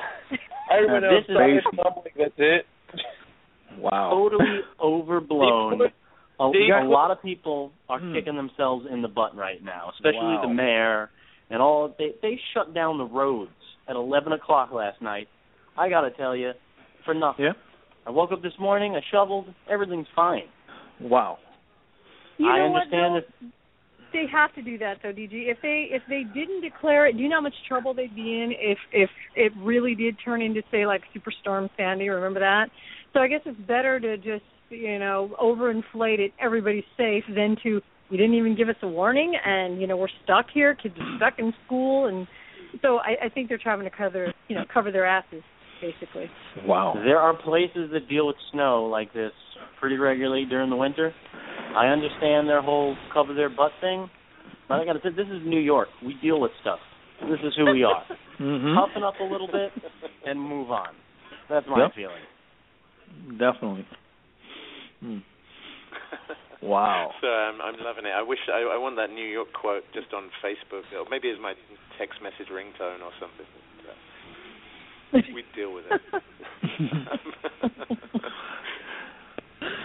Everyone 0.70 1.02
Now, 1.02 1.10
else 1.10 1.24
this 1.26 1.30
is- 1.30 1.36
started 1.36 1.62
stumbling. 1.74 2.14
That's 2.18 2.38
it. 2.38 2.66
Wow. 3.78 4.10
Totally 4.10 4.60
overblown. 4.80 5.72
They 5.78 5.84
put- 5.86 5.92
A, 6.38 6.44
a 6.44 6.84
lot 6.84 7.10
of 7.10 7.22
people 7.22 7.72
are 7.88 7.98
Hmm. 7.98 8.12
kicking 8.14 8.36
themselves 8.36 8.86
in 8.90 9.00
the 9.02 9.08
butt 9.08 9.34
right 9.34 9.62
now, 9.64 9.90
especially 9.94 10.36
Wow. 10.36 10.42
the 10.42 10.52
mayor 10.52 11.10
and 11.50 11.62
all. 11.62 11.94
They 11.98 12.12
they 12.20 12.38
shut 12.52 12.74
down 12.74 12.98
the 12.98 13.06
roads 13.06 13.50
at 13.88 13.96
11 13.96 14.32
o'clock 14.32 14.70
last 14.72 15.00
night. 15.00 15.28
I 15.78 15.88
got 15.88 16.02
to 16.02 16.10
tell 16.10 16.36
you, 16.36 16.52
for 17.04 17.14
nothing. 17.14 17.46
Yeah. 17.46 17.52
I 18.06 18.10
woke 18.10 18.32
up 18.32 18.42
this 18.42 18.52
morning. 18.58 18.94
I 18.96 19.00
shoveled. 19.10 19.46
Everything's 19.68 20.08
fine. 20.14 20.44
Wow. 21.00 21.38
You 22.38 22.48
I 22.48 22.58
know 22.58 22.68
what, 22.70 22.82
understand 22.82 23.14
though? 23.14 23.20
that. 23.46 23.52
they 24.12 24.26
have 24.30 24.54
to 24.56 24.62
do 24.62 24.76
that 24.78 24.98
though, 25.02 25.12
DG. 25.12 25.32
If 25.50 25.58
they 25.62 25.88
if 25.90 26.02
they 26.08 26.22
didn't 26.34 26.60
declare 26.60 27.06
it, 27.06 27.16
do 27.16 27.22
you 27.22 27.28
know 27.30 27.36
how 27.36 27.40
much 27.42 27.54
trouble 27.66 27.94
they'd 27.94 28.14
be 28.14 28.42
in 28.42 28.52
if 28.58 28.78
if 28.92 29.10
it 29.34 29.52
really 29.58 29.94
did 29.94 30.16
turn 30.22 30.42
into 30.42 30.62
say 30.70 30.84
like 30.86 31.02
Superstorm 31.14 31.70
Sandy? 31.78 32.08
Remember 32.10 32.40
that? 32.40 32.66
So 33.12 33.20
I 33.20 33.28
guess 33.28 33.40
it's 33.46 33.58
better 33.60 33.98
to 34.00 34.16
just 34.16 34.44
you 34.70 34.98
know 34.98 35.34
overinflate 35.42 36.18
it. 36.18 36.32
Everybody's 36.40 36.84
safe 36.96 37.24
than 37.28 37.56
to 37.62 37.80
you 38.10 38.16
didn't 38.16 38.34
even 38.34 38.56
give 38.56 38.68
us 38.68 38.76
a 38.82 38.88
warning 38.88 39.34
and 39.44 39.80
you 39.80 39.86
know 39.86 39.96
we're 39.96 40.08
stuck 40.24 40.46
here. 40.52 40.74
Kids 40.74 40.94
are 40.98 41.16
stuck 41.16 41.38
in 41.38 41.52
school 41.66 42.06
and 42.06 42.26
so 42.82 42.98
I, 42.98 43.26
I 43.26 43.28
think 43.28 43.48
they're 43.48 43.58
trying 43.58 43.82
to 43.82 43.90
cover 43.90 44.32
you 44.48 44.56
know 44.56 44.64
cover 44.72 44.90
their 44.92 45.06
asses 45.06 45.42
basically. 45.80 46.30
Wow. 46.66 46.94
There 47.04 47.18
are 47.18 47.34
places 47.34 47.90
that 47.92 48.08
deal 48.08 48.26
with 48.26 48.36
snow 48.52 48.84
like 48.84 49.12
this 49.12 49.32
pretty 49.80 49.96
regularly 49.96 50.44
during 50.48 50.70
the 50.70 50.76
winter. 50.76 51.12
I 51.76 51.88
understand 51.88 52.48
their 52.48 52.62
whole 52.62 52.96
cover 53.12 53.34
their 53.34 53.50
butt 53.50 53.72
thing, 53.82 54.08
but 54.68 54.76
I 54.80 54.84
got 54.86 54.94
to 54.94 55.00
say, 55.00 55.10
this 55.10 55.26
is 55.26 55.42
New 55.44 55.60
York. 55.60 55.88
We 56.02 56.14
deal 56.22 56.40
with 56.40 56.50
stuff. 56.62 56.78
This 57.28 57.38
is 57.44 57.52
who 57.56 57.70
we 57.70 57.84
are. 57.84 58.02
Mhm. 58.40 58.74
Toughen 58.74 59.02
up 59.02 59.14
a 59.18 59.24
little 59.24 59.46
bit 59.50 59.72
and 60.26 60.38
move 60.38 60.70
on. 60.70 60.88
That's 61.48 61.66
my 61.66 61.84
Yep. 61.84 61.92
feeling. 61.94 62.20
Definitely. 63.38 63.86
Hmm. 65.00 65.18
Wow. 66.62 67.12
So 67.20 67.28
um, 67.28 67.60
I'm 67.62 67.76
loving 67.84 68.06
it. 68.06 68.14
I 68.16 68.22
wish 68.22 68.40
I, 68.48 68.64
I 68.74 68.78
want 68.78 68.96
that 68.96 69.10
New 69.10 69.26
York 69.26 69.52
quote 69.52 69.84
just 69.94 70.12
on 70.14 70.30
Facebook, 70.42 70.82
or 70.96 71.06
maybe 71.10 71.30
as 71.30 71.38
my 71.40 71.54
text 71.98 72.18
message 72.22 72.48
ringtone 72.50 73.04
or 73.04 73.12
something. 73.20 73.46
But, 75.12 75.20
uh, 75.20 75.34
we 75.34 75.44
deal 75.54 75.72
with 75.72 75.84
it. 75.86 76.00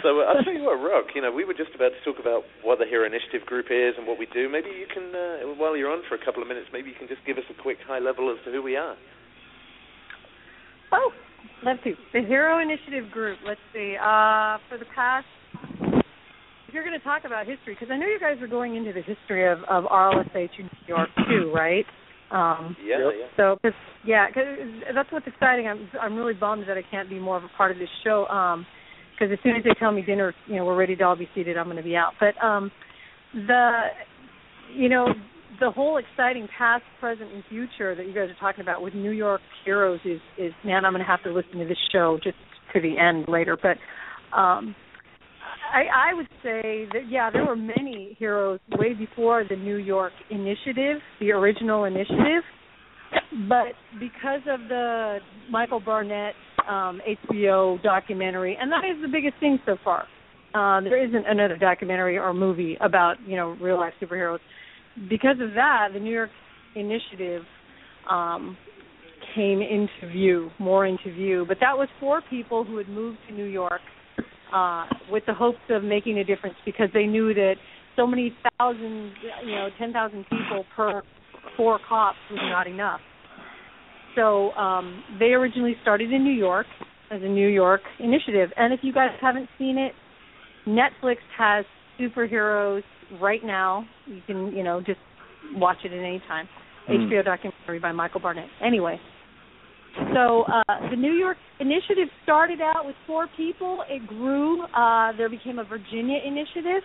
so 0.01 0.21
uh, 0.21 0.31
I'll 0.31 0.43
tell 0.43 0.53
you 0.53 0.63
what, 0.63 0.81
Rock. 0.81 1.13
You 1.13 1.21
know, 1.21 1.31
we 1.31 1.45
were 1.45 1.53
just 1.53 1.75
about 1.75 1.91
to 1.93 2.01
talk 2.01 2.19
about 2.19 2.43
what 2.63 2.79
the 2.79 2.86
Hero 2.86 3.05
Initiative 3.05 3.45
Group 3.45 3.67
is 3.69 3.93
and 3.97 4.07
what 4.07 4.17
we 4.17 4.25
do. 4.34 4.49
Maybe 4.49 4.69
you 4.73 4.88
can, 4.89 5.13
uh, 5.13 5.53
while 5.62 5.77
you're 5.77 5.91
on 5.91 6.01
for 6.10 6.15
a 6.15 6.23
couple 6.25 6.41
of 6.41 6.47
minutes, 6.47 6.67
maybe 6.73 6.89
you 6.89 6.95
can 6.97 7.07
just 7.07 7.21
give 7.27 7.38
us 7.38 7.45
a 7.51 7.62
quick 7.62 7.77
high 7.86 7.99
level 7.99 8.31
as 8.31 8.43
to 8.45 8.51
who 8.51 8.63
we 8.63 8.75
are. 8.75 8.95
Oh, 10.91 11.12
love 11.63 11.77
to. 11.84 11.93
The 12.13 12.21
Hero 12.21 12.60
Initiative 12.60 13.12
Group. 13.12 13.39
Let's 13.45 13.60
see. 13.73 13.95
Uh, 13.97 14.58
for 14.69 14.77
the 14.77 14.86
past, 14.95 15.25
if 16.67 16.73
you're 16.73 16.84
going 16.84 16.97
to 16.97 17.04
talk 17.04 17.23
about 17.25 17.47
history, 17.47 17.75
because 17.80 17.89
I 17.91 17.97
know 17.97 18.08
you 18.08 18.19
guys 18.19 18.41
are 18.41 18.47
going 18.47 18.75
into 18.75 18.93
the 18.93 19.01
history 19.01 19.51
of 19.51 19.60
of 19.69 19.86
RLSH 19.86 20.60
in 20.60 20.65
New 20.65 20.88
York 20.88 21.10
too, 21.27 21.51
right? 21.54 21.86
Um, 22.32 22.77
Yeah, 22.82 22.97
yeah. 22.99 23.25
so, 23.36 23.60
cause, 23.62 23.73
yeah, 24.06 24.32
cause 24.32 24.43
that's 24.95 25.12
what's 25.12 25.27
exciting. 25.27 25.67
I'm 25.67 25.89
I'm 26.01 26.15
really 26.15 26.34
bummed 26.34 26.63
that 26.69 26.77
I 26.77 26.84
can't 26.89 27.10
be 27.10 27.19
more 27.19 27.36
of 27.38 27.43
a 27.43 27.49
part 27.58 27.71
of 27.71 27.77
this 27.77 27.89
show. 28.04 28.25
Um, 28.27 28.65
because 29.21 29.34
as 29.34 29.39
soon 29.43 29.56
as 29.56 29.63
they 29.63 29.75
tell 29.77 29.91
me 29.91 30.01
dinner, 30.01 30.34
you 30.47 30.56
know, 30.56 30.65
we're 30.65 30.75
ready 30.75 30.95
to 30.95 31.04
all 31.04 31.15
be 31.15 31.30
seated, 31.36 31.56
I'm 31.56 31.65
going 31.65 31.77
to 31.77 31.84
be 31.84 31.95
out. 31.95 32.13
But 32.19 32.43
um, 32.43 32.71
the, 33.34 33.82
you 34.73 34.89
know, 34.89 35.10
the 35.62 35.71
whole 35.71 35.97
exciting 35.97 36.47
past, 36.58 36.84
present, 37.00 37.32
and 37.32 37.43
future 37.47 37.95
that 37.95 38.06
you 38.06 38.13
guys 38.13 38.30
are 38.30 38.39
talking 38.39 38.62
about 38.62 38.82
with 38.82 38.93
New 38.93 39.12
York 39.12 39.41
heroes 39.63 40.00
is 40.04 40.19
is 40.38 40.52
man, 40.65 40.84
I'm 40.84 40.91
going 40.91 41.06
to 41.06 41.10
have 41.10 41.24
to 41.24 41.32
listen 41.32 41.60
to 41.60 41.65
this 41.65 41.78
show 41.93 42.19
just 42.21 42.36
to 42.74 42.82
the 42.82 42.97
end 42.97 43.26
later. 43.30 43.58
But 43.62 43.78
um, 44.36 44.76
I 45.74 46.10
I 46.10 46.13
would 46.13 46.28
say 46.43 46.88
that 46.91 47.10
yeah, 47.10 47.30
there 47.32 47.45
were 47.45 47.56
many 47.56 48.17
heroes 48.19 48.60
way 48.71 48.93
before 48.93 49.45
the 49.47 49.56
New 49.56 49.78
York 49.78 50.13
initiative, 50.30 50.97
the 51.19 51.32
original 51.32 51.86
initiative. 51.86 52.43
But 53.47 53.74
because 54.00 54.41
of 54.50 54.67
the 54.67 55.19
Michael 55.50 55.80
Barnett 55.80 56.34
um, 56.67 57.02
HBO 57.32 57.82
documentary, 57.84 58.58
and 58.60 58.71
that 58.71 58.84
is 58.84 59.02
the 59.02 59.08
biggest 59.08 59.36
thing 59.39 59.60
so 59.65 59.78
far. 59.84 60.08
Uh, 60.54 60.82
there 60.82 61.02
isn't 61.02 61.26
another 61.28 61.56
documentary 61.56 62.17
or 62.17 62.34
movie 62.34 62.78
about 62.82 63.15
you 63.26 63.38
know 63.38 63.56
real 63.62 63.80
life 63.80 63.93
superheroes. 64.02 64.39
Because 65.10 65.38
of 65.41 65.54
that, 65.56 65.89
the 65.93 65.99
New 65.99 66.13
York 66.13 66.30
initiative 66.75 67.43
um, 68.10 68.58
came 69.36 69.62
into 69.62 70.12
view, 70.12 70.49
more 70.60 70.86
into 70.86 71.13
view. 71.13 71.45
But 71.47 71.58
that 71.62 71.77
was 71.77 71.88
for 71.99 72.21
people 72.30 72.63
who 72.63 72.77
had 72.77 72.89
moved 72.89 73.17
to 73.30 73.34
New 73.34 73.45
York 73.45 73.82
uh, 74.54 74.86
with 75.10 75.23
the 75.27 75.34
hopes 75.34 75.60
of 75.69 75.84
making 75.84 76.19
a 76.19 76.23
difference 76.23 76.56
because 76.65 76.89
they 76.93 77.06
knew 77.06 77.34
that 77.34 77.56
so 77.95 78.06
many 78.06 78.36
thousand, 78.58 79.13
you 79.45 79.51
know, 79.51 79.69
ten 79.77 79.93
thousand 79.93 80.23
people 80.23 80.65
per 80.75 81.01
four 81.58 81.80
cops 81.88 82.17
was 82.30 82.39
not 82.51 82.67
enough. 82.67 82.99
So 84.15 84.51
um, 84.51 85.04
they 85.19 85.27
originally 85.27 85.75
started 85.82 86.12
in 86.12 86.23
New 86.23 86.34
York 86.34 86.65
as 87.12 87.21
a 87.21 87.27
New 87.27 87.47
York 87.47 87.82
initiative. 87.99 88.49
And 88.58 88.73
if 88.73 88.82
you 88.84 88.93
guys 88.93 89.10
haven't 89.21 89.47
seen 89.58 89.77
it, 89.77 89.93
Netflix 90.67 91.17
has 91.38 91.65
superheroes 91.99 92.84
right 93.19 93.43
now. 93.43 93.86
You 94.06 94.21
can, 94.26 94.52
you 94.56 94.63
know, 94.63 94.82
just 94.82 95.00
watch 95.54 95.78
it 95.84 95.91
at 95.91 95.97
any 95.97 96.21
time. 96.28 96.47
Mm. 96.89 97.10
HBO 97.10 97.26
documentary 97.26 97.80
by 97.80 97.91
Michael 97.91 98.21
Barnett. 98.21 98.47
Anyway, 98.63 99.00
So 100.13 100.43
uh, 100.43 100.89
the 100.89 100.95
New 100.95 101.13
York 101.13 101.38
initiative 101.60 102.08
started 102.24 102.60
out 102.62 102.86
with 102.86 102.95
four 103.06 103.28
people. 103.36 103.84
It 103.89 104.08
grew. 104.08 104.63
Uh, 104.63 105.12
there 105.17 105.30
became 105.30 105.60
a 105.60 105.63
Virginia 105.63 106.17
initiative, 106.26 106.82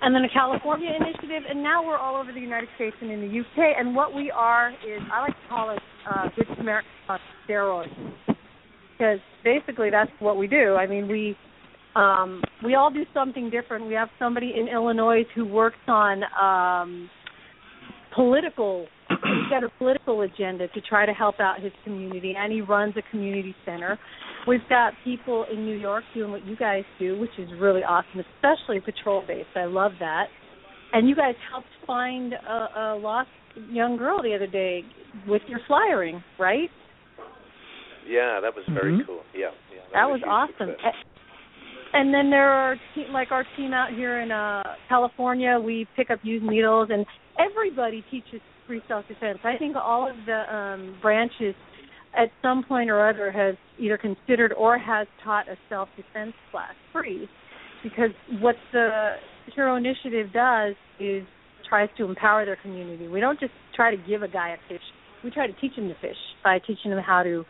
and 0.00 0.14
then 0.14 0.22
a 0.24 0.32
California 0.32 0.90
initiative, 0.98 1.42
and 1.48 1.62
now 1.62 1.84
we're 1.86 1.98
all 1.98 2.16
over 2.16 2.32
the 2.32 2.40
United 2.40 2.68
States 2.76 2.96
and 3.00 3.10
in 3.10 3.20
the 3.20 3.40
UK. 3.40 3.76
And 3.78 3.94
what 3.94 4.14
we 4.14 4.30
are 4.30 4.70
is, 4.70 5.00
I 5.12 5.20
like 5.20 5.34
to 5.34 5.48
call 5.48 5.70
it 5.70 5.80
uh, 6.10 6.28
Good 6.36 6.46
Samaritan 6.56 6.90
on 7.08 7.18
steroids, 7.46 8.12
because 8.96 9.18
basically 9.44 9.90
that's 9.90 10.10
what 10.20 10.36
we 10.36 10.46
do. 10.46 10.74
I 10.74 10.86
mean, 10.86 11.06
we 11.06 11.36
um, 11.98 12.42
we 12.64 12.74
all 12.74 12.90
do 12.90 13.04
something 13.12 13.50
different. 13.50 13.86
We 13.86 13.94
have 13.94 14.08
somebody 14.18 14.54
in 14.56 14.68
Illinois 14.68 15.24
who 15.34 15.44
works 15.44 15.78
on 15.88 16.22
um, 16.40 17.10
political 18.14 18.86
he's 19.08 19.50
got 19.50 19.64
a 19.64 19.68
political 19.78 20.22
agenda 20.22 20.68
to 20.68 20.80
try 20.82 21.06
to 21.06 21.12
help 21.12 21.40
out 21.40 21.60
his 21.60 21.72
community 21.84 22.34
and 22.36 22.52
he 22.52 22.60
runs 22.60 22.94
a 22.96 23.10
community 23.10 23.54
center 23.64 23.98
we've 24.46 24.66
got 24.68 24.92
people 25.04 25.46
in 25.52 25.64
new 25.64 25.76
york 25.76 26.04
doing 26.14 26.30
what 26.30 26.44
you 26.46 26.56
guys 26.56 26.82
do 26.98 27.18
which 27.18 27.30
is 27.38 27.48
really 27.60 27.82
awesome 27.82 28.20
especially 28.36 28.80
patrol 28.80 29.22
based 29.26 29.48
i 29.56 29.64
love 29.64 29.92
that 30.00 30.24
and 30.92 31.08
you 31.08 31.14
guys 31.14 31.34
helped 31.50 31.68
find 31.86 32.32
a, 32.32 32.80
a 32.80 32.98
lost 33.00 33.28
young 33.70 33.96
girl 33.96 34.22
the 34.22 34.34
other 34.34 34.46
day 34.46 34.82
with 35.26 35.42
your 35.48 35.60
flyering 35.66 36.22
right 36.38 36.70
yeah 38.06 38.40
that 38.42 38.54
was 38.54 38.64
very 38.72 38.92
mm-hmm. 38.92 39.06
cool 39.06 39.22
yeah, 39.34 39.50
yeah 39.72 39.80
that, 39.92 39.92
that 39.92 40.04
was, 40.10 40.20
was 40.24 40.48
awesome 40.58 40.74
success. 40.74 41.17
And 41.92 42.12
then 42.12 42.30
there 42.30 42.50
are 42.50 42.76
te- 42.94 43.06
like 43.12 43.30
our 43.32 43.44
team 43.56 43.72
out 43.72 43.90
here 43.94 44.20
in 44.20 44.30
uh 44.30 44.62
California, 44.88 45.58
we 45.58 45.86
pick 45.96 46.10
up 46.10 46.18
used 46.22 46.44
needles 46.44 46.88
and 46.90 47.04
everybody 47.38 48.04
teaches 48.10 48.40
free 48.66 48.82
self 48.88 49.06
defense. 49.08 49.38
I 49.44 49.56
think 49.56 49.76
all 49.76 50.08
of 50.08 50.16
the 50.26 50.54
um 50.54 50.98
branches 51.00 51.54
at 52.16 52.30
some 52.42 52.64
point 52.64 52.90
or 52.90 53.08
other 53.08 53.30
has 53.30 53.54
either 53.78 53.98
considered 53.98 54.52
or 54.52 54.78
has 54.78 55.06
taught 55.24 55.48
a 55.48 55.56
self 55.68 55.88
defense 55.96 56.34
class 56.50 56.74
free 56.92 57.28
because 57.82 58.10
what 58.40 58.56
the 58.72 59.12
Hero 59.54 59.76
Initiative 59.76 60.32
does 60.32 60.74
is 61.00 61.22
tries 61.68 61.88
to 61.98 62.04
empower 62.04 62.44
their 62.44 62.56
community. 62.62 63.08
We 63.08 63.20
don't 63.20 63.38
just 63.38 63.52
try 63.76 63.94
to 63.94 64.02
give 64.08 64.22
a 64.22 64.28
guy 64.28 64.50
a 64.50 64.56
fish. 64.68 64.82
We 65.22 65.30
try 65.30 65.46
to 65.46 65.52
teach 65.60 65.72
him 65.74 65.88
to 65.88 65.94
fish 66.00 66.16
by 66.42 66.58
teaching 66.60 66.90
them 66.90 67.02
how 67.04 67.22
to 67.22 67.44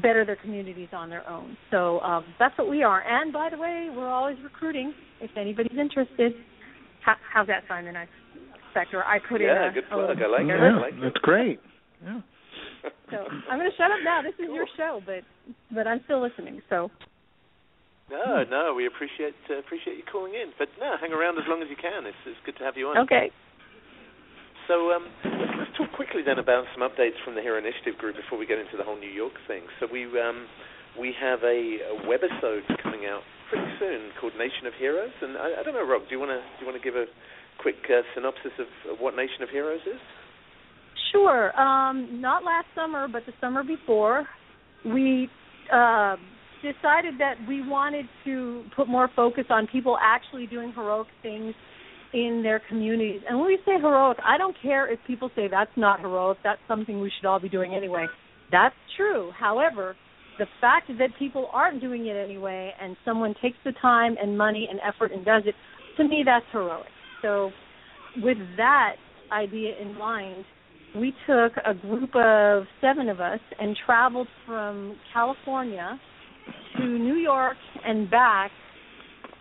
better 0.00 0.24
their 0.24 0.36
communities 0.36 0.88
on 0.92 1.10
their 1.10 1.28
own. 1.28 1.56
So 1.70 2.00
um, 2.00 2.24
that's 2.38 2.56
what 2.56 2.70
we 2.70 2.82
are. 2.82 3.02
And 3.02 3.32
by 3.32 3.50
the 3.50 3.58
way, 3.58 3.88
we're 3.94 4.08
always 4.08 4.36
recruiting. 4.42 4.94
If 5.20 5.30
anybody's 5.36 5.78
interested, 5.78 6.32
how, 7.04 7.14
how's 7.32 7.46
that 7.48 7.64
sound? 7.68 7.86
The 7.86 7.92
next 7.92 8.12
sector. 8.72 9.04
I 9.04 9.18
put 9.18 9.40
yeah, 9.40 9.66
in 9.66 9.70
a 9.70 9.74
good 9.74 9.88
plug. 9.88 10.16
I 10.16 10.26
like 10.26 10.46
yeah, 10.46 10.56
it. 10.56 10.72
I 10.72 10.80
like 10.80 10.94
that's 11.02 11.18
great. 11.22 11.60
Yeah. 12.02 12.20
so 13.10 13.18
I'm 13.50 13.58
going 13.58 13.70
to 13.70 13.76
shut 13.76 13.90
up 13.90 14.00
now. 14.04 14.22
This 14.22 14.34
is 14.38 14.46
cool. 14.46 14.56
your 14.56 14.66
show, 14.76 15.00
but 15.04 15.22
but 15.74 15.86
I'm 15.86 16.00
still 16.04 16.22
listening. 16.22 16.62
So. 16.70 16.90
No, 18.10 18.44
no, 18.44 18.74
we 18.76 18.86
appreciate 18.86 19.32
uh, 19.48 19.58
appreciate 19.58 19.96
you 19.96 20.02
calling 20.10 20.34
in. 20.34 20.52
But 20.58 20.68
no, 20.78 20.96
hang 21.00 21.12
around 21.12 21.38
as 21.38 21.44
long 21.48 21.62
as 21.62 21.68
you 21.70 21.76
can. 21.76 22.04
It's 22.04 22.16
it's 22.26 22.36
good 22.44 22.56
to 22.58 22.64
have 22.64 22.76
you 22.76 22.88
on. 22.88 22.98
Okay. 22.98 23.30
So 24.68 24.92
um, 24.92 25.08
talk 25.76 25.92
quickly 25.92 26.22
then 26.24 26.38
about 26.38 26.64
some 26.74 26.82
updates 26.82 27.18
from 27.24 27.34
the 27.34 27.42
Hero 27.42 27.58
Initiative 27.58 27.98
group 27.98 28.16
before 28.16 28.38
we 28.38 28.46
get 28.46 28.58
into 28.58 28.76
the 28.76 28.84
whole 28.84 28.98
New 28.98 29.10
York 29.10 29.34
thing. 29.46 29.62
So 29.80 29.86
we 29.90 30.04
um, 30.20 30.46
we 30.98 31.14
have 31.20 31.40
a, 31.42 31.58
a 31.88 31.94
webisode 32.04 32.68
coming 32.82 33.06
out 33.06 33.22
pretty 33.48 33.70
soon 33.78 34.10
called 34.20 34.32
Nation 34.36 34.66
of 34.66 34.74
Heroes, 34.78 35.12
and 35.20 35.36
I, 35.36 35.60
I 35.60 35.62
don't 35.62 35.74
know, 35.74 35.86
Rob, 35.86 36.02
do 36.08 36.14
you 36.14 36.20
want 36.20 36.30
to 36.30 36.40
do 36.40 36.64
you 36.64 36.66
want 36.66 36.80
to 36.80 36.84
give 36.84 36.96
a 36.96 37.06
quick 37.60 37.76
uh, 37.88 38.02
synopsis 38.14 38.52
of, 38.58 38.68
of 38.92 39.00
what 39.00 39.16
Nation 39.16 39.42
of 39.42 39.50
Heroes 39.50 39.80
is? 39.86 40.00
Sure. 41.12 41.52
Um, 41.60 42.20
not 42.20 42.44
last 42.44 42.66
summer, 42.74 43.06
but 43.08 43.24
the 43.26 43.32
summer 43.40 43.62
before, 43.62 44.26
we 44.84 45.28
uh, 45.72 46.16
decided 46.62 47.14
that 47.18 47.34
we 47.48 47.66
wanted 47.66 48.06
to 48.24 48.64
put 48.74 48.88
more 48.88 49.10
focus 49.14 49.44
on 49.50 49.66
people 49.66 49.98
actually 50.00 50.46
doing 50.46 50.72
heroic 50.72 51.08
things 51.22 51.54
in 52.12 52.42
their 52.42 52.60
communities. 52.68 53.20
And 53.28 53.38
when 53.38 53.46
we 53.46 53.58
say 53.64 53.72
heroic, 53.80 54.18
I 54.24 54.38
don't 54.38 54.56
care 54.62 54.90
if 54.90 54.98
people 55.06 55.30
say 55.34 55.48
that's 55.48 55.70
not 55.76 56.00
heroic, 56.00 56.38
that's 56.44 56.60
something 56.68 57.00
we 57.00 57.10
should 57.18 57.26
all 57.26 57.40
be 57.40 57.48
doing 57.48 57.74
anyway. 57.74 58.06
That's 58.50 58.74
true. 58.96 59.30
However, 59.38 59.96
the 60.38 60.46
fact 60.60 60.90
that 60.98 61.10
people 61.18 61.48
aren't 61.52 61.80
doing 61.80 62.06
it 62.06 62.16
anyway 62.16 62.72
and 62.80 62.96
someone 63.04 63.34
takes 63.40 63.56
the 63.64 63.72
time 63.80 64.16
and 64.20 64.36
money 64.36 64.68
and 64.70 64.80
effort 64.80 65.12
and 65.12 65.24
does 65.24 65.42
it, 65.46 65.54
to 65.96 66.04
me 66.04 66.22
that's 66.24 66.46
heroic. 66.52 66.86
So 67.22 67.50
with 68.16 68.38
that 68.56 68.96
idea 69.32 69.72
in 69.80 69.96
mind, 69.96 70.44
we 70.96 71.14
took 71.26 71.52
a 71.64 71.74
group 71.74 72.14
of 72.14 72.64
seven 72.80 73.08
of 73.08 73.20
us 73.20 73.40
and 73.58 73.76
traveled 73.86 74.28
from 74.46 74.96
California 75.12 75.98
to 76.76 76.84
New 76.84 77.14
York 77.14 77.56
and 77.84 78.10
back 78.10 78.50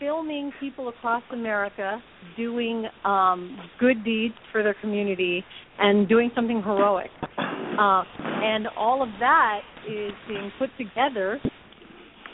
filming 0.01 0.51
people 0.59 0.89
across 0.89 1.23
America 1.31 2.01
doing 2.35 2.85
um, 3.05 3.57
good 3.79 4.03
deeds 4.03 4.33
for 4.51 4.63
their 4.63 4.75
community 4.81 5.45
and 5.79 6.09
doing 6.09 6.31
something 6.35 6.61
heroic. 6.61 7.11
Uh, 7.37 8.03
and 8.17 8.67
all 8.77 9.01
of 9.01 9.09
that 9.19 9.59
is 9.87 10.11
being 10.27 10.51
put 10.59 10.69
together 10.77 11.39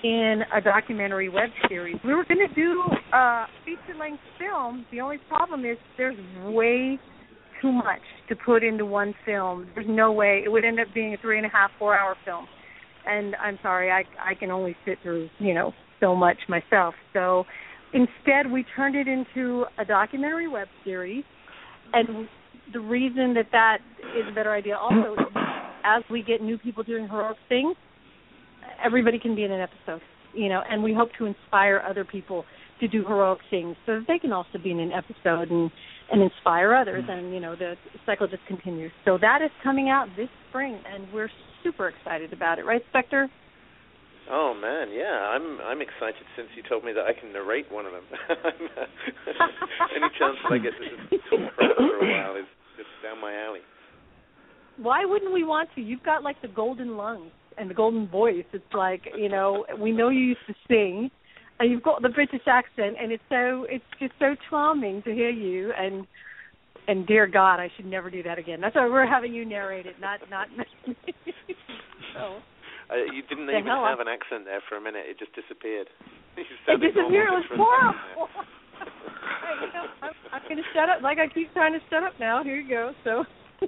in 0.03 0.41
a 0.55 0.61
documentary 0.61 1.29
web 1.29 1.49
series. 1.67 1.97
We 2.05 2.13
were 2.13 2.23
going 2.23 2.47
to 2.47 2.55
do 2.55 2.83
a 3.13 3.45
feature 3.65 3.97
length 3.99 4.21
film. 4.39 4.85
The 4.91 5.01
only 5.01 5.17
problem 5.27 5.65
is 5.65 5.77
there's 5.97 6.17
way 6.45 6.97
too 7.61 7.71
much 7.71 8.01
to 8.29 8.35
put 8.35 8.63
into 8.63 8.85
one 8.85 9.13
film. 9.25 9.67
There's 9.75 9.87
no 9.89 10.11
way 10.11 10.41
it 10.45 10.49
would 10.49 10.63
end 10.63 10.79
up 10.79 10.87
being 10.93 11.13
a 11.13 11.17
three 11.17 11.37
and 11.37 11.45
a 11.45 11.49
half, 11.49 11.71
four 11.77 11.97
hour 11.97 12.15
film. 12.23 12.47
And 13.05 13.35
I'm 13.35 13.57
sorry, 13.63 13.89
I 13.89 14.03
I 14.19 14.35
can 14.35 14.51
only 14.51 14.75
sit 14.85 14.97
through 15.01 15.29
you 15.39 15.53
know 15.53 15.73
so 15.99 16.15
much 16.15 16.37
myself. 16.47 16.95
So 17.13 17.45
instead, 17.93 18.51
we 18.51 18.65
turned 18.75 18.95
it 18.95 19.07
into 19.07 19.65
a 19.79 19.85
documentary 19.85 20.47
web 20.47 20.67
series, 20.83 21.23
and 21.93 22.27
the 22.73 22.79
reason 22.79 23.33
that 23.35 23.47
that 23.51 23.77
is 24.17 24.25
a 24.29 24.35
better 24.35 24.53
idea 24.53 24.77
also 24.77 25.13
is 25.13 25.35
as 25.83 26.03
we 26.11 26.21
get 26.21 26.41
new 26.41 26.57
people 26.57 26.83
doing 26.83 27.07
heroic 27.07 27.37
things, 27.47 27.75
everybody 28.83 29.19
can 29.19 29.35
be 29.35 29.43
in 29.43 29.51
an 29.51 29.61
episode, 29.61 30.01
you 30.33 30.49
know, 30.49 30.61
and 30.69 30.83
we 30.83 30.93
hope 30.93 31.09
to 31.17 31.25
inspire 31.25 31.81
other 31.87 32.03
people 32.03 32.43
to 32.79 32.87
do 32.87 33.03
heroic 33.03 33.39
things 33.49 33.75
so 33.85 33.93
that 33.93 34.05
they 34.07 34.19
can 34.19 34.31
also 34.31 34.57
be 34.61 34.71
in 34.71 34.79
an 34.79 34.91
episode 34.91 35.49
and 35.49 35.71
and 36.09 36.21
inspire 36.21 36.73
others 36.73 37.03
and 37.09 37.33
you 37.33 37.39
know 37.39 37.55
the 37.55 37.75
cycle 38.05 38.27
just 38.27 38.45
continues. 38.47 38.91
So 39.03 39.17
that 39.19 39.41
is 39.41 39.51
coming 39.63 39.89
out 39.89 40.07
this 40.15 40.29
spring 40.49 40.79
and 40.93 41.11
we're 41.13 41.29
super 41.63 41.89
excited 41.89 42.33
about 42.33 42.59
it, 42.59 42.65
right, 42.65 42.81
Spectre? 42.89 43.29
Oh 44.29 44.53
man, 44.53 44.89
yeah, 44.91 45.31
I'm 45.31 45.59
I'm 45.61 45.81
excited 45.81 46.25
since 46.35 46.49
you 46.55 46.63
told 46.67 46.83
me 46.83 46.91
that 46.93 47.05
I 47.05 47.13
can 47.13 47.31
narrate 47.31 47.71
one 47.71 47.85
of 47.85 47.93
them. 47.93 48.03
Any 49.95 50.09
chance 50.19 50.35
that 50.43 50.51
I 50.51 50.57
get 50.57 50.73
to 50.75 51.17
talk 51.29 51.55
for 51.55 52.05
a 52.05 52.11
while 52.11 52.35
is 52.35 52.45
just 52.75 52.89
down 53.03 53.21
my 53.21 53.33
alley. 53.33 53.61
Why 54.77 55.05
wouldn't 55.05 55.33
we 55.33 55.43
want 55.43 55.69
to? 55.75 55.81
You've 55.81 56.03
got 56.03 56.23
like 56.23 56.41
the 56.41 56.49
golden 56.49 56.97
lungs 56.97 57.31
and 57.57 57.69
the 57.69 57.73
golden 57.73 58.07
voice. 58.07 58.45
It's 58.51 58.73
like 58.73 59.03
you 59.17 59.29
know 59.29 59.65
we 59.79 59.91
know 59.93 60.09
you 60.09 60.19
used 60.19 60.45
to 60.47 60.55
sing, 60.67 61.09
and 61.59 61.71
you've 61.71 61.83
got 61.83 62.01
the 62.01 62.09
British 62.09 62.45
accent, 62.47 62.97
and 63.01 63.13
it's 63.13 63.23
so 63.29 63.65
it's 63.69 63.85
just 63.97 64.13
so 64.19 64.35
charming 64.49 65.03
to 65.03 65.13
hear 65.13 65.29
you. 65.29 65.71
And 65.71 66.05
and 66.89 67.07
dear 67.07 67.27
God, 67.27 67.61
I 67.61 67.69
should 67.77 67.85
never 67.85 68.09
do 68.09 68.23
that 68.23 68.37
again. 68.37 68.59
That's 68.59 68.75
why 68.75 68.87
we're 68.87 69.07
having 69.07 69.33
you 69.33 69.45
narrate 69.45 69.85
it, 69.85 69.95
not 70.01 70.19
not. 70.29 70.49
Me. 70.57 70.65
So. 72.13 72.39
Uh, 72.87 73.03
you 73.11 73.21
didn't 73.27 73.51
even 73.51 73.67
have 73.67 73.99
an 73.99 74.07
accent 74.07 74.47
there 74.47 74.63
for 74.69 74.79
a 74.79 74.81
minute. 74.81 75.03
It 75.07 75.19
just 75.19 75.35
disappeared. 75.35 75.91
it 76.37 76.79
disappeared. 76.79 77.27
It 77.27 77.43
was 77.43 77.49
horrible. 77.51 78.31
you 79.61 79.69
know, 79.75 79.85
I'm, 80.01 80.15
I'm 80.31 80.43
going 80.47 80.57
to 80.63 80.69
shut 80.71 80.87
up. 80.87 81.03
Like 81.03 81.19
I 81.19 81.27
keep 81.27 81.51
trying 81.51 81.73
to 81.75 81.83
shut 81.91 82.03
up 82.03 82.15
now. 82.19 82.43
Here 82.43 82.55
you 82.55 82.69
go. 82.69 82.95
So. 83.03 83.27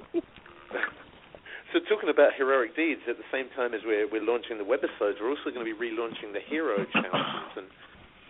so 1.71 1.75
talking 1.91 2.08
about 2.08 2.32
heroic 2.39 2.75
deeds, 2.79 3.03
at 3.12 3.19
the 3.19 3.27
same 3.27 3.51
time 3.60 3.75
as 3.75 3.84
we're 3.84 4.08
we're 4.08 4.23
launching 4.23 4.55
the 4.55 4.63
webisodes, 4.63 5.19
we're 5.19 5.36
also 5.36 5.51
going 5.51 5.67
to 5.67 5.71
be 5.71 5.75
relaunching 5.75 6.32
the 6.32 6.43
hero 6.47 6.79
challenges. 6.95 7.51
And 7.60 7.67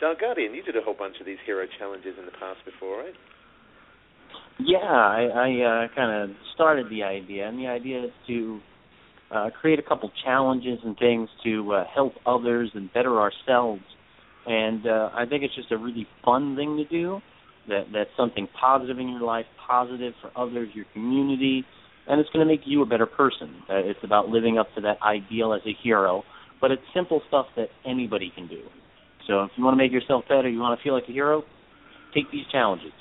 Dark 0.01 0.25
Guardian, 0.25 0.57
you 0.57 0.63
did 0.63 0.73
a 0.73 0.81
whole 0.81 0.97
bunch 0.97 1.19
of 1.19 1.25
these 1.29 1.41
hero 1.45 1.69
challenges 1.77 2.17
in 2.17 2.25
the 2.25 2.33
past 2.33 2.65
before, 2.65 3.05
right? 3.05 3.17
Yeah, 4.59 4.77
I, 4.77 5.29
I 5.31 5.85
uh, 5.85 5.87
kind 5.95 6.11
of 6.23 6.35
started 6.53 6.89
the 6.89 7.03
idea, 7.03 7.47
and 7.47 7.57
the 7.57 7.67
idea 7.67 8.05
is 8.05 8.11
to 8.27 8.59
uh, 9.31 9.49
create 9.61 9.79
a 9.79 9.83
couple 9.83 10.11
challenges 10.23 10.79
and 10.83 10.97
things 10.97 11.29
to 11.43 11.73
uh, 11.73 11.83
help 11.93 12.13
others 12.25 12.71
and 12.73 12.91
better 12.93 13.19
ourselves. 13.19 13.83
And 14.45 14.87
uh, 14.87 15.09
I 15.13 15.25
think 15.25 15.43
it's 15.43 15.55
just 15.55 15.71
a 15.71 15.77
really 15.77 16.07
fun 16.25 16.55
thing 16.55 16.77
to 16.77 16.85
do. 16.85 17.21
That 17.67 17.83
that's 17.93 18.09
something 18.17 18.47
positive 18.59 18.97
in 18.97 19.09
your 19.09 19.21
life, 19.21 19.45
positive 19.67 20.13
for 20.21 20.31
others, 20.35 20.69
your 20.73 20.85
community, 20.93 21.63
and 22.07 22.19
it's 22.19 22.29
going 22.31 22.45
to 22.45 22.51
make 22.51 22.61
you 22.65 22.81
a 22.81 22.85
better 22.85 23.05
person. 23.05 23.53
Uh, 23.69 23.75
it's 23.75 23.99
about 24.03 24.29
living 24.29 24.57
up 24.57 24.67
to 24.75 24.81
that 24.81 24.97
ideal 25.03 25.53
as 25.53 25.61
a 25.67 25.75
hero, 25.83 26.23
but 26.59 26.71
it's 26.71 26.81
simple 26.95 27.21
stuff 27.27 27.45
that 27.55 27.67
anybody 27.85 28.31
can 28.33 28.47
do. 28.47 28.63
So 29.27 29.43
if 29.43 29.51
you 29.55 29.63
want 29.63 29.75
to 29.75 29.77
make 29.77 29.91
yourself 29.91 30.23
better, 30.27 30.49
you 30.49 30.59
want 30.59 30.79
to 30.79 30.83
feel 30.83 30.95
like 30.95 31.03
a 31.07 31.11
hero, 31.11 31.43
take 32.15 32.31
these 32.31 32.45
challenges. 32.51 32.91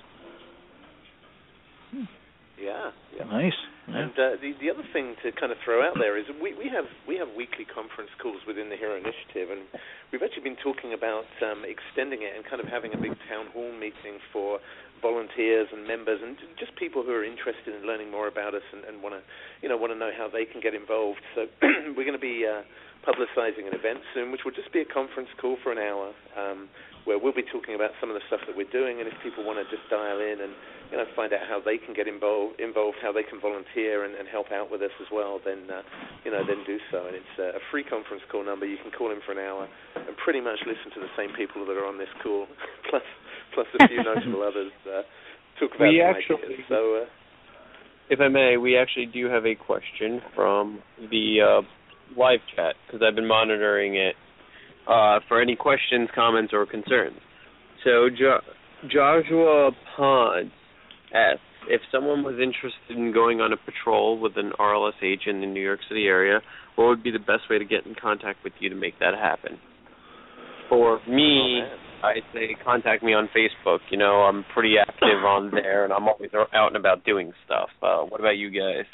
Yeah, 2.61 2.91
yeah. 3.17 3.25
Nice. 3.25 3.53
And 3.89 4.13
uh, 4.21 4.37
the 4.37 4.53
the 4.61 4.69
other 4.69 4.85
thing 4.93 5.17
to 5.25 5.33
kind 5.33 5.49
of 5.49 5.57
throw 5.65 5.81
out 5.81 5.97
there 5.97 6.21
is 6.21 6.29
we 6.37 6.53
we 6.53 6.69
have 6.69 6.85
we 7.09 7.17
have 7.17 7.29
weekly 7.33 7.65
conference 7.65 8.13
calls 8.21 8.45
within 8.45 8.69
the 8.69 8.77
Hero 8.77 9.01
Initiative, 9.01 9.49
and 9.49 9.65
we've 10.13 10.21
actually 10.21 10.45
been 10.45 10.61
talking 10.61 10.93
about 10.93 11.25
um, 11.41 11.65
extending 11.65 12.21
it 12.21 12.37
and 12.37 12.45
kind 12.45 12.61
of 12.61 12.69
having 12.69 12.93
a 12.93 13.01
big 13.01 13.17
town 13.33 13.49
hall 13.57 13.73
meeting 13.73 14.21
for 14.29 14.61
volunteers 15.01 15.73
and 15.73 15.87
members 15.87 16.21
and 16.21 16.37
just 16.59 16.75
people 16.77 17.01
who 17.01 17.15
are 17.17 17.25
interested 17.25 17.73
in 17.73 17.87
learning 17.87 18.11
more 18.11 18.29
about 18.29 18.53
us 18.53 18.67
and, 18.77 18.85
and 18.85 19.01
want 19.01 19.15
to 19.17 19.23
you 19.65 19.73
know 19.73 19.81
want 19.81 19.89
to 19.89 19.97
know 19.97 20.13
how 20.13 20.29
they 20.29 20.45
can 20.45 20.61
get 20.61 20.77
involved. 20.77 21.25
So 21.33 21.49
we're 21.97 22.05
going 22.05 22.19
to 22.19 22.21
be 22.21 22.45
uh, 22.45 22.69
publicizing 23.09 23.65
an 23.65 23.73
event 23.73 24.05
soon, 24.13 24.37
which 24.37 24.45
will 24.45 24.53
just 24.53 24.69
be 24.69 24.85
a 24.85 24.89
conference 24.89 25.33
call 25.41 25.57
for 25.65 25.73
an 25.73 25.81
hour. 25.81 26.13
Um, 26.37 26.69
where 27.09 27.17
we'll 27.17 27.33
be 27.33 27.47
talking 27.49 27.73
about 27.73 27.97
some 28.05 28.13
of 28.13 28.17
the 28.21 28.25
stuff 28.29 28.45
that 28.45 28.53
we're 28.53 28.69
doing, 28.69 29.01
and 29.01 29.09
if 29.09 29.17
people 29.25 29.41
want 29.41 29.57
to 29.57 29.65
just 29.73 29.81
dial 29.89 30.21
in 30.21 30.45
and 30.45 30.53
you 30.91 30.97
know 30.97 31.05
find 31.15 31.33
out 31.33 31.45
how 31.49 31.61
they 31.61 31.77
can 31.77 31.93
get 31.93 32.09
involved, 32.09 32.61
involved, 32.61 32.97
how 33.03 33.13
they 33.13 33.23
can 33.23 33.41
volunteer 33.41 34.05
and, 34.05 34.15
and 34.15 34.29
help 34.29 34.53
out 34.53 34.71
with 34.71 34.81
us 34.83 34.95
as 35.01 35.09
well, 35.13 35.41
then 35.45 35.69
uh, 35.69 35.83
you 36.25 36.31
know 36.31 36.43
then 36.47 36.65
do 36.67 36.79
so. 36.91 37.07
And 37.07 37.17
it's 37.17 37.35
uh, 37.39 37.59
a 37.59 37.63
free 37.71 37.85
conference 37.85 38.23
call 38.31 38.45
number. 38.45 38.67
You 38.67 38.79
can 38.81 38.91
call 38.91 39.13
in 39.13 39.21
for 39.25 39.33
an 39.33 39.43
hour 39.43 39.69
and 39.97 40.17
pretty 40.17 40.41
much 40.41 40.59
listen 40.67 40.93
to 40.97 41.01
the 41.01 41.13
same 41.17 41.35
people 41.37 41.67
that 41.67 41.77
are 41.77 41.87
on 41.87 41.99
this 41.99 42.13
call, 42.23 42.47
plus 42.91 43.05
plus 43.55 43.67
a 43.81 43.89
few 43.89 44.03
notable 44.03 44.43
others. 44.43 44.73
Uh, 44.87 45.03
talk 45.61 45.75
about 45.77 45.89
we 45.89 46.01
actually, 46.01 46.45
ideas. 46.45 46.69
So. 46.69 47.05
Uh, 47.05 47.07
if 48.11 48.21
I 48.21 48.29
may, 48.29 48.57
we 48.57 48.79
actually 48.79 49.05
do 49.05 49.29
have 49.29 49.45
a 49.45 49.55
question 49.55 50.23
from 50.35 50.81
the 51.11 51.41
uh, 51.45 52.19
live 52.19 52.41
chat 52.57 52.75
because 52.87 53.03
I've 53.07 53.15
been 53.15 53.29
monitoring 53.29 53.97
it 53.97 54.15
uh, 54.89 55.21
for 55.29 55.43
any 55.43 55.55
questions, 55.55 56.09
comments, 56.15 56.55
or 56.55 56.65
concerns. 56.65 57.19
So 57.85 58.09
jo- 58.09 58.41
Joshua 58.91 59.73
Pond 59.95 60.51
asks 61.15 61.43
if 61.69 61.81
someone 61.93 62.23
was 62.23 62.35
interested 62.35 62.97
in 62.97 63.13
going 63.13 63.41
on 63.41 63.53
a 63.53 63.57
patrol 63.57 64.19
with 64.19 64.37
an 64.37 64.53
RLS 64.59 65.03
agent 65.03 65.37
in 65.37 65.41
the 65.41 65.47
New 65.47 65.63
York 65.63 65.81
City 65.89 66.07
area, 66.07 66.41
what 66.77 66.89
would 66.89 67.03
be 67.03 67.11
the 67.11 67.19
best 67.19 67.51
way 67.51 67.59
to 67.59 67.65
get 67.65 67.87
in 67.87 67.95
contact 67.95 68.45
with 68.45 68.53
you 68.61 68.69
to 68.69 68.77
make 68.77 68.99
that 69.01 69.15
happen? 69.15 69.59
For 70.69 71.01
me, 71.09 71.63
oh, 71.63 72.07
I 72.07 72.21
say 72.33 72.57
contact 72.65 73.03
me 73.03 73.15
on 73.15 73.29
Facebook. 73.35 73.81
You 73.91 73.99
know, 73.99 74.23
I'm 74.23 74.45
pretty 74.55 74.75
active 74.81 75.25
on 75.25 75.51
there, 75.53 75.85
and 75.85 75.93
I'm 75.93 76.09
always 76.09 76.31
out 76.35 76.69
and 76.69 76.77
about 76.77 77.05
doing 77.05 77.33
stuff. 77.45 77.71
Uh, 77.83 78.03
what 78.05 78.21
about 78.21 78.37
you 78.37 78.51
guys? 78.51 78.87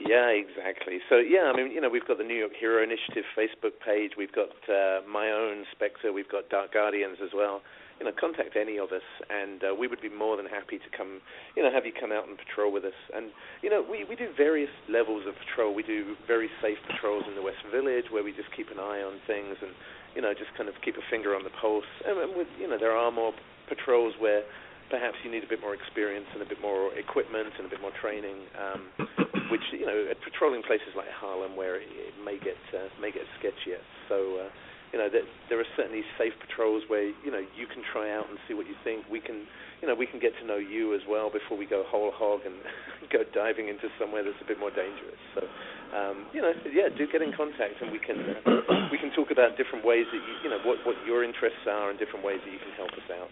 Yeah, 0.00 0.32
exactly. 0.32 0.98
So 1.10 1.16
yeah, 1.16 1.52
I 1.52 1.56
mean, 1.56 1.72
you 1.72 1.80
know, 1.80 1.90
we've 1.90 2.06
got 2.06 2.16
the 2.16 2.24
New 2.24 2.36
York 2.36 2.52
Hero 2.58 2.82
Initiative 2.82 3.24
Facebook 3.36 3.76
page. 3.84 4.12
We've 4.16 4.32
got 4.32 4.48
uh, 4.68 5.06
my 5.06 5.28
own 5.28 5.64
Spectre. 5.72 6.12
We've 6.12 6.28
got 6.28 6.48
Dark 6.48 6.72
Guardians 6.72 7.18
as 7.22 7.30
well. 7.34 7.60
You 8.00 8.08
know, 8.08 8.16
contact 8.16 8.56
any 8.56 8.80
of 8.80 8.96
us, 8.96 9.04
and 9.28 9.60
uh, 9.60 9.76
we 9.76 9.86
would 9.86 10.00
be 10.00 10.08
more 10.08 10.40
than 10.40 10.48
happy 10.48 10.80
to 10.80 10.90
come. 10.96 11.20
You 11.52 11.62
know, 11.62 11.70
have 11.70 11.84
you 11.84 11.92
come 11.92 12.10
out 12.10 12.26
and 12.26 12.40
patrol 12.40 12.72
with 12.72 12.84
us. 12.84 12.96
And 13.14 13.30
you 13.62 13.68
know, 13.68 13.84
we 13.84 14.04
we 14.08 14.16
do 14.16 14.32
various 14.36 14.72
levels 14.88 15.28
of 15.28 15.36
patrol. 15.36 15.74
We 15.74 15.84
do 15.84 16.16
very 16.26 16.48
safe 16.64 16.78
patrols 16.88 17.24
in 17.28 17.36
the 17.36 17.42
West 17.42 17.60
Village, 17.70 18.08
where 18.10 18.24
we 18.24 18.32
just 18.32 18.48
keep 18.56 18.70
an 18.72 18.80
eye 18.80 19.04
on 19.04 19.20
things 19.26 19.60
and 19.60 19.76
you 20.16 20.22
know 20.22 20.32
just 20.32 20.50
kind 20.56 20.68
of 20.68 20.74
keep 20.80 20.96
a 20.96 21.04
finger 21.10 21.36
on 21.36 21.44
the 21.44 21.52
pulse. 21.60 21.88
And, 22.08 22.18
and 22.18 22.32
with 22.36 22.48
you 22.58 22.68
know, 22.68 22.78
there 22.78 22.96
are 22.96 23.12
more 23.12 23.32
patrols 23.68 24.14
where 24.18 24.42
perhaps 24.90 25.16
you 25.22 25.30
need 25.30 25.44
a 25.44 25.48
bit 25.48 25.60
more 25.60 25.72
experience 25.72 26.26
and 26.34 26.42
a 26.42 26.48
bit 26.48 26.60
more 26.60 26.92
equipment 26.98 27.54
and 27.56 27.64
a 27.64 27.70
bit 27.70 27.80
more 27.80 27.94
training, 28.02 28.42
um, 28.58 28.80
which 29.52 29.62
you 29.72 29.86
know 29.86 30.10
at 30.10 30.18
patrolling 30.20 30.62
places 30.62 30.90
like 30.96 31.08
Harlem 31.14 31.54
where 31.54 31.76
it, 31.76 31.88
it 31.92 32.14
may 32.24 32.38
get 32.38 32.58
uh, 32.74 32.88
may 33.00 33.12
get 33.12 33.22
sketchier. 33.38 33.80
So 34.08 34.46
uh, 34.46 34.48
you 34.92 34.98
know 34.98 35.08
that 35.08 35.22
there 35.48 35.58
are 35.58 35.70
certainly 35.76 36.02
safe 36.18 36.34
patrols 36.42 36.82
where 36.88 37.06
you 37.22 37.30
know 37.30 37.42
you 37.54 37.66
can 37.66 37.82
try 37.92 38.10
out 38.10 38.28
and 38.28 38.38
see 38.46 38.54
what 38.54 38.66
you 38.66 38.74
think. 38.82 39.06
We 39.10 39.20
can 39.20 39.46
you 39.82 39.86
know 39.86 39.94
we 39.94 40.06
can 40.06 40.18
get 40.18 40.34
to 40.42 40.44
know 40.46 40.58
you 40.58 40.94
as 40.94 41.02
well 41.08 41.30
before 41.30 41.56
we 41.56 41.66
go 41.66 41.84
whole 41.86 42.10
hog 42.10 42.42
and 42.44 42.58
go 43.14 43.22
diving 43.34 43.68
into 43.68 43.86
somewhere 43.98 44.26
that's 44.26 44.40
a 44.42 44.48
bit 44.48 44.58
more 44.58 44.74
dangerous. 44.74 45.20
So 45.34 45.46
um, 45.94 46.26
you 46.34 46.42
know 46.42 46.52
yeah, 46.70 46.90
do 46.90 47.06
get 47.06 47.22
in 47.22 47.30
contact 47.32 47.78
and 47.80 47.94
we 47.94 48.02
can 48.02 48.18
uh, 48.18 48.90
we 48.90 48.98
can 48.98 49.14
talk 49.14 49.30
about 49.30 49.54
different 49.54 49.86
ways 49.86 50.06
that 50.10 50.22
you 50.22 50.34
you 50.44 50.50
know 50.50 50.60
what 50.66 50.82
what 50.82 50.98
your 51.06 51.22
interests 51.22 51.64
are 51.70 51.90
and 51.90 51.98
different 51.98 52.26
ways 52.26 52.42
that 52.42 52.50
you 52.50 52.60
can 52.60 52.74
help 52.74 52.90
us 52.98 53.08
out. 53.14 53.30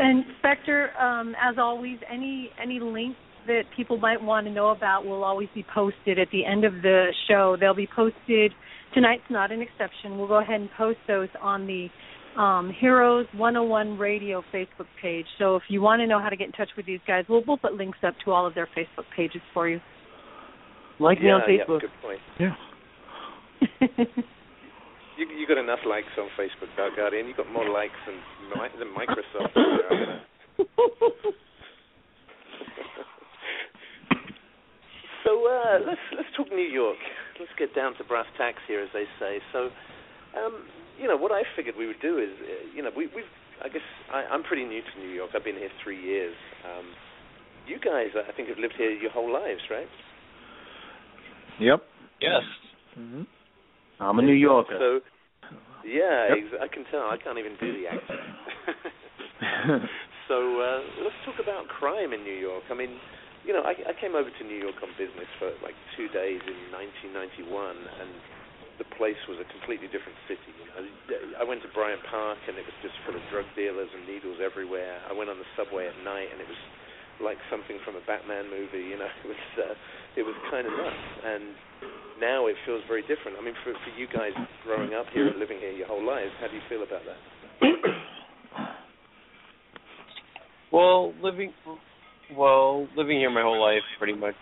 And 0.00 0.24
Spectre, 0.38 0.90
um, 0.98 1.36
as 1.36 1.58
always, 1.58 1.98
any 2.10 2.50
any 2.60 2.80
links 2.80 3.20
that 3.46 3.62
people 3.76 3.98
might 3.98 4.22
want 4.22 4.46
to 4.46 4.52
know 4.52 4.68
about 4.68 5.04
will 5.04 5.24
always 5.24 5.48
be 5.54 5.64
posted 5.74 6.18
at 6.18 6.28
the 6.32 6.44
end 6.44 6.64
of 6.64 6.74
the 6.82 7.12
show. 7.28 7.56
They'll 7.58 7.74
be 7.74 7.88
posted. 7.94 8.52
Tonight's 8.94 9.22
not 9.30 9.52
an 9.52 9.62
exception. 9.62 10.18
We'll 10.18 10.28
go 10.28 10.40
ahead 10.40 10.60
and 10.60 10.70
post 10.76 10.98
those 11.06 11.28
on 11.40 11.66
the 11.66 11.88
um, 12.40 12.72
Heroes 12.80 13.26
101 13.34 13.98
Radio 13.98 14.42
Facebook 14.52 14.86
page. 15.00 15.26
So 15.38 15.56
if 15.56 15.62
you 15.68 15.80
want 15.82 16.00
to 16.00 16.06
know 16.06 16.20
how 16.20 16.28
to 16.28 16.36
get 16.36 16.46
in 16.46 16.52
touch 16.52 16.70
with 16.76 16.86
these 16.86 17.00
guys, 17.06 17.24
we'll, 17.28 17.42
we'll 17.46 17.58
put 17.58 17.74
links 17.74 17.98
up 18.06 18.14
to 18.24 18.32
all 18.32 18.46
of 18.46 18.54
their 18.54 18.68
Facebook 18.76 19.04
pages 19.16 19.42
for 19.52 19.68
you. 19.68 19.80
Like 20.98 21.18
yeah, 21.18 21.24
me 21.24 21.30
on 21.30 21.40
Facebook. 21.40 21.80
Yeah, 21.82 21.88
good 21.88 22.02
point. 22.02 22.20
Yeah. 22.38 22.54
you 25.18 25.26
you 25.38 25.46
got 25.46 25.58
enough 25.58 25.80
likes 25.86 26.08
on 26.18 26.28
Facebook, 26.38 26.68
Dark 26.76 26.96
Guardian. 26.96 27.26
You 27.26 27.34
got 27.34 27.50
more 27.50 27.68
likes 27.68 27.94
than 28.06 28.16
than 28.78 28.88
Microsoft. 28.94 29.54
so 35.24 35.46
uh, 35.46 35.78
let's 35.86 36.00
let's 36.16 36.28
talk 36.36 36.48
New 36.50 36.68
York. 36.68 36.98
Let's 37.38 37.52
get 37.58 37.74
down 37.74 37.94
to 37.98 38.04
brass 38.04 38.26
tacks 38.36 38.62
here, 38.66 38.80
as 38.82 38.88
they 38.92 39.04
say. 39.18 39.40
So, 39.52 39.70
um, 40.36 40.64
you 41.00 41.08
know, 41.08 41.16
what 41.16 41.32
I 41.32 41.42
figured 41.56 41.74
we 41.76 41.86
would 41.86 42.00
do 42.00 42.18
is, 42.18 42.30
uh, 42.40 42.76
you 42.76 42.82
know, 42.82 42.90
we 42.96 43.06
we've 43.14 43.28
I 43.62 43.68
guess 43.68 43.84
I, 44.12 44.24
I'm 44.32 44.42
pretty 44.42 44.64
new 44.64 44.80
to 44.80 45.00
New 45.00 45.12
York. 45.12 45.30
I've 45.34 45.44
been 45.44 45.56
here 45.56 45.70
three 45.84 46.00
years. 46.00 46.34
Um, 46.64 46.86
you 47.66 47.78
guys, 47.78 48.08
I 48.16 48.32
think, 48.32 48.48
have 48.48 48.58
lived 48.58 48.74
here 48.76 48.90
your 48.90 49.10
whole 49.10 49.32
lives, 49.32 49.60
right? 49.70 49.86
Yep. 51.60 51.82
Yes. 52.20 52.42
Mm-hmm. 52.98 53.22
I'm 54.02 54.18
a 54.18 54.22
New 54.22 54.32
Yorker. 54.32 54.76
So, 54.80 55.00
yeah, 55.84 56.28
Yep. 56.28 56.38
ex- 56.38 56.60
I 56.62 56.68
can 56.72 56.84
tell. 56.90 57.02
I 57.02 57.16
can't 57.22 57.38
even 57.38 57.52
do 57.60 57.72
the 57.72 57.86
accent. 57.86 58.20
so 60.28 60.36
uh, 60.60 60.80
let's 61.04 61.16
talk 61.24 61.36
about 61.42 61.68
crime 61.68 62.12
in 62.12 62.24
New 62.24 62.34
York. 62.34 62.64
I 62.70 62.74
mean, 62.74 62.96
you 63.50 63.58
know, 63.58 63.66
I, 63.66 63.74
I 63.90 63.94
came 63.98 64.14
over 64.14 64.30
to 64.30 64.42
New 64.46 64.62
York 64.62 64.78
on 64.78 64.94
business 64.94 65.26
for 65.42 65.50
like 65.66 65.74
two 65.98 66.06
days 66.14 66.38
in 66.46 66.70
1991, 66.70 67.50
and 67.50 68.14
the 68.78 68.86
place 68.94 69.18
was 69.26 69.42
a 69.42 69.46
completely 69.50 69.90
different 69.90 70.14
city. 70.30 70.54
You 70.54 70.70
know, 70.70 70.86
I 71.34 71.42
went 71.42 71.58
to 71.66 71.70
Bryant 71.74 71.98
Park, 72.06 72.38
and 72.46 72.54
it 72.54 72.62
was 72.62 72.78
just 72.78 72.94
full 73.02 73.18
of 73.18 73.24
drug 73.34 73.50
dealers 73.58 73.90
and 73.90 74.06
needles 74.06 74.38
everywhere. 74.38 75.02
I 75.02 75.10
went 75.18 75.34
on 75.34 75.42
the 75.42 75.50
subway 75.58 75.90
at 75.90 75.98
night, 76.06 76.30
and 76.30 76.38
it 76.38 76.46
was 76.46 76.62
like 77.18 77.42
something 77.50 77.82
from 77.82 77.98
a 77.98 78.04
Batman 78.06 78.46
movie. 78.46 78.86
You 78.86 79.02
know, 79.02 79.10
it 79.26 79.34
was 79.34 79.44
uh, 79.58 79.74
it 80.14 80.22
was 80.22 80.38
kind 80.46 80.70
of 80.70 80.72
nuts, 80.78 81.06
and 81.26 81.42
now 82.22 82.46
it 82.46 82.54
feels 82.62 82.86
very 82.86 83.02
different. 83.10 83.34
I 83.34 83.42
mean, 83.42 83.58
for 83.66 83.74
for 83.74 83.92
you 83.98 84.06
guys 84.06 84.30
growing 84.62 84.94
up 84.94 85.10
here 85.10 85.26
and 85.26 85.42
living 85.42 85.58
here 85.58 85.74
your 85.74 85.90
whole 85.90 86.06
lives, 86.06 86.30
how 86.38 86.46
do 86.46 86.54
you 86.54 86.62
feel 86.70 86.86
about 86.86 87.02
that? 87.02 87.18
Well, 90.70 91.12
living 91.20 91.52
well, 92.36 92.86
living 92.96 93.18
here 93.18 93.30
my 93.30 93.42
whole 93.42 93.60
life, 93.60 93.82
pretty 93.98 94.14
much, 94.14 94.34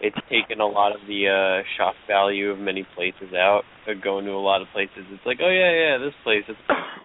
it's 0.00 0.16
taken 0.30 0.60
a 0.60 0.66
lot 0.66 0.92
of 0.92 1.00
the 1.06 1.28
uh 1.28 1.62
shock 1.76 1.94
value 2.06 2.50
of 2.50 2.58
many 2.58 2.86
places 2.94 3.34
out. 3.34 3.62
Uh, 3.88 3.92
going 4.02 4.24
to 4.24 4.32
a 4.32 4.40
lot 4.40 4.62
of 4.62 4.68
places, 4.72 5.04
it's 5.10 5.26
like, 5.26 5.38
oh 5.42 5.50
yeah, 5.50 5.72
yeah, 5.72 5.98
this 5.98 6.14
place, 6.22 6.42
it's 6.48 6.58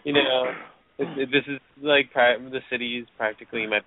you 0.04 0.14
know, 0.14 0.46
it, 0.98 1.30
this 1.32 1.44
is 1.48 1.60
like 1.82 2.12
the 2.14 2.60
city 2.70 3.00
is 3.00 3.08
practically 3.18 3.66
my 3.68 3.80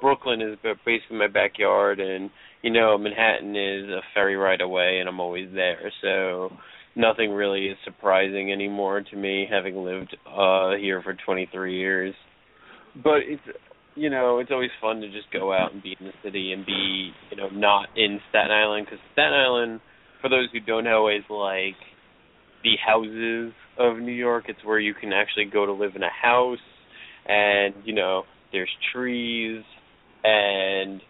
Brooklyn 0.00 0.42
is 0.42 0.58
ba- 0.62 0.74
basically 0.84 1.18
my 1.18 1.28
backyard, 1.28 2.00
and 2.00 2.30
you 2.62 2.70
know, 2.70 2.98
Manhattan 2.98 3.56
is 3.56 3.88
a 3.88 4.00
ferry 4.14 4.36
ride 4.36 4.60
away, 4.60 4.98
and 5.00 5.08
I'm 5.08 5.20
always 5.20 5.48
there. 5.54 5.90
So 6.02 6.50
nothing 6.94 7.30
really 7.30 7.66
is 7.66 7.76
surprising 7.84 8.52
anymore 8.52 9.02
to 9.02 9.16
me, 9.16 9.46
having 9.50 9.76
lived 9.76 10.16
uh 10.26 10.72
here 10.76 11.02
for 11.02 11.14
23 11.24 11.78
years. 11.78 12.14
But 13.02 13.18
it's 13.24 13.42
you 13.98 14.10
know, 14.10 14.38
it's 14.38 14.50
always 14.50 14.70
fun 14.80 15.00
to 15.00 15.08
just 15.08 15.30
go 15.32 15.52
out 15.52 15.72
and 15.72 15.82
be 15.82 15.96
in 15.98 16.06
the 16.06 16.12
city 16.22 16.52
and 16.52 16.64
be, 16.64 17.10
you 17.30 17.36
know, 17.36 17.48
not 17.48 17.88
in 17.96 18.20
Staten 18.30 18.52
Island 18.52 18.86
because 18.86 19.00
Staten 19.12 19.34
Island, 19.34 19.80
for 20.22 20.30
those 20.30 20.48
who 20.52 20.60
don't 20.60 20.84
know, 20.84 21.08
is 21.08 21.24
like 21.28 21.76
the 22.62 22.74
houses 22.84 23.52
of 23.78 23.98
New 23.98 24.12
York. 24.12 24.44
It's 24.48 24.64
where 24.64 24.78
you 24.78 24.94
can 24.94 25.12
actually 25.12 25.46
go 25.46 25.66
to 25.66 25.72
live 25.72 25.96
in 25.96 26.02
a 26.02 26.10
house, 26.10 26.58
and 27.26 27.74
you 27.84 27.94
know, 27.94 28.22
there's 28.52 28.70
trees 28.92 29.62
and 30.22 31.00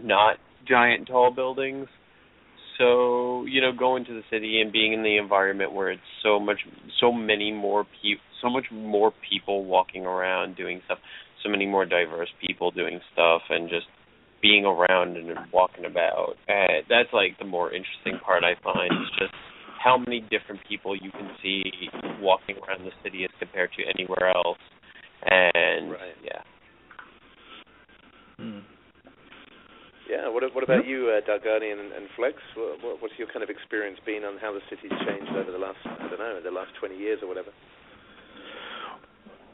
not 0.00 0.36
giant 0.68 1.08
tall 1.08 1.32
buildings. 1.32 1.88
So 2.78 3.44
you 3.46 3.60
know, 3.60 3.72
going 3.76 4.04
to 4.04 4.12
the 4.12 4.22
city 4.30 4.60
and 4.60 4.72
being 4.72 4.92
in 4.92 5.02
the 5.02 5.16
environment 5.16 5.72
where 5.72 5.90
it's 5.90 6.00
so 6.22 6.38
much, 6.38 6.58
so 7.00 7.10
many 7.10 7.52
more 7.52 7.84
people, 8.02 8.22
so 8.40 8.50
much 8.50 8.66
more 8.70 9.12
people 9.28 9.64
walking 9.64 10.06
around 10.06 10.56
doing 10.56 10.80
stuff 10.84 10.98
so 11.46 11.50
many 11.50 11.66
more 11.66 11.86
diverse 11.86 12.28
people 12.44 12.70
doing 12.70 13.00
stuff 13.12 13.42
and 13.50 13.68
just 13.70 13.86
being 14.42 14.64
around 14.64 15.16
and 15.16 15.30
walking 15.52 15.84
about. 15.84 16.36
Uh, 16.48 16.82
that's 16.88 17.12
like 17.12 17.38
the 17.38 17.44
more 17.46 17.72
interesting 17.72 18.18
part 18.24 18.44
I 18.44 18.54
find 18.62 18.92
is 18.92 19.10
just 19.18 19.32
how 19.82 19.96
many 19.98 20.20
different 20.30 20.60
people 20.68 20.96
you 20.96 21.10
can 21.10 21.30
see 21.42 21.62
walking 22.20 22.56
around 22.66 22.84
the 22.84 22.92
city 23.02 23.24
as 23.24 23.30
compared 23.38 23.70
to 23.78 23.82
anywhere 23.86 24.28
else. 24.34 24.58
And 25.24 25.92
Right. 25.92 26.16
yeah. 26.24 26.42
Hmm. 28.36 28.60
Yeah. 30.10 30.28
What 30.28 30.42
What 30.54 30.64
about 30.64 30.86
you, 30.86 31.10
uh, 31.10 31.24
Doug 31.26 31.46
and, 31.46 31.92
and 31.92 32.06
Flex? 32.16 32.36
What, 32.54 32.82
what, 32.82 33.02
what's 33.02 33.14
your 33.18 33.28
kind 33.28 33.42
of 33.42 33.50
experience 33.50 33.98
been 34.04 34.24
on 34.24 34.38
how 34.38 34.52
the 34.52 34.60
city's 34.68 34.92
changed 35.06 35.32
over 35.32 35.50
the 35.50 35.58
last 35.58 35.78
I 35.84 36.08
don't 36.08 36.18
know 36.18 36.40
the 36.42 36.50
last 36.50 36.70
twenty 36.78 36.98
years 36.98 37.20
or 37.22 37.28
whatever? 37.28 37.50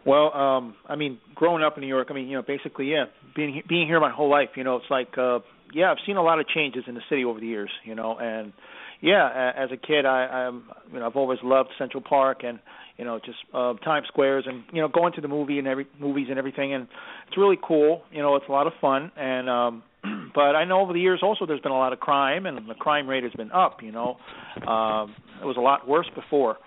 Well, 0.04 0.34
um, 0.34 0.74
I 0.88 0.96
mean, 0.96 1.18
growing 1.34 1.62
up 1.62 1.76
in 1.76 1.82
New 1.82 1.88
York, 1.88 2.08
I 2.10 2.14
mean, 2.14 2.28
you 2.28 2.36
know, 2.36 2.42
basically, 2.42 2.90
yeah, 2.90 3.04
being 3.36 3.62
being 3.68 3.86
here 3.86 4.00
my 4.00 4.10
whole 4.10 4.30
life, 4.30 4.50
you 4.56 4.64
know, 4.64 4.76
it's 4.76 4.90
like, 4.90 5.16
uh, 5.16 5.40
yeah, 5.72 5.90
I've 5.90 6.04
seen 6.04 6.16
a 6.16 6.22
lot 6.22 6.40
of 6.40 6.48
changes 6.48 6.84
in 6.86 6.94
the 6.94 7.00
city 7.08 7.24
over 7.24 7.38
the 7.38 7.46
years, 7.46 7.70
you 7.84 7.94
know, 7.94 8.18
and 8.18 8.52
yeah, 9.00 9.52
as 9.56 9.70
a 9.72 9.76
kid, 9.76 10.06
I, 10.06 10.26
I'm, 10.26 10.64
you 10.92 11.00
know, 11.00 11.06
I've 11.06 11.16
always 11.16 11.40
loved 11.42 11.70
Central 11.76 12.02
Park 12.02 12.42
and, 12.44 12.60
you 12.96 13.04
know, 13.04 13.18
just 13.18 13.38
uh, 13.52 13.74
Times 13.74 14.06
Squares 14.08 14.44
and 14.46 14.62
you 14.72 14.80
know, 14.80 14.88
going 14.88 15.12
to 15.14 15.20
the 15.20 15.28
movie 15.28 15.58
and 15.58 15.66
every 15.66 15.86
movies 15.98 16.26
and 16.30 16.38
everything, 16.38 16.74
and 16.74 16.86
it's 17.26 17.36
really 17.36 17.58
cool. 17.60 18.02
You 18.12 18.22
know, 18.22 18.36
it's 18.36 18.44
a 18.48 18.52
lot 18.52 18.66
of 18.66 18.74
fun, 18.80 19.10
and 19.16 19.48
um, 19.48 19.82
but 20.34 20.54
I 20.54 20.64
know 20.64 20.80
over 20.80 20.92
the 20.92 21.00
years 21.00 21.20
also 21.22 21.46
there's 21.46 21.60
been 21.60 21.72
a 21.72 21.78
lot 21.78 21.92
of 21.92 22.00
crime, 22.00 22.46
and 22.46 22.58
the 22.68 22.74
crime 22.74 23.08
rate 23.08 23.24
has 23.24 23.32
been 23.32 23.50
up. 23.50 23.82
You 23.82 23.92
know, 23.92 24.16
um, 24.56 25.14
it 25.40 25.46
was 25.46 25.56
a 25.56 25.60
lot 25.60 25.88
worse 25.88 26.08
before. 26.14 26.58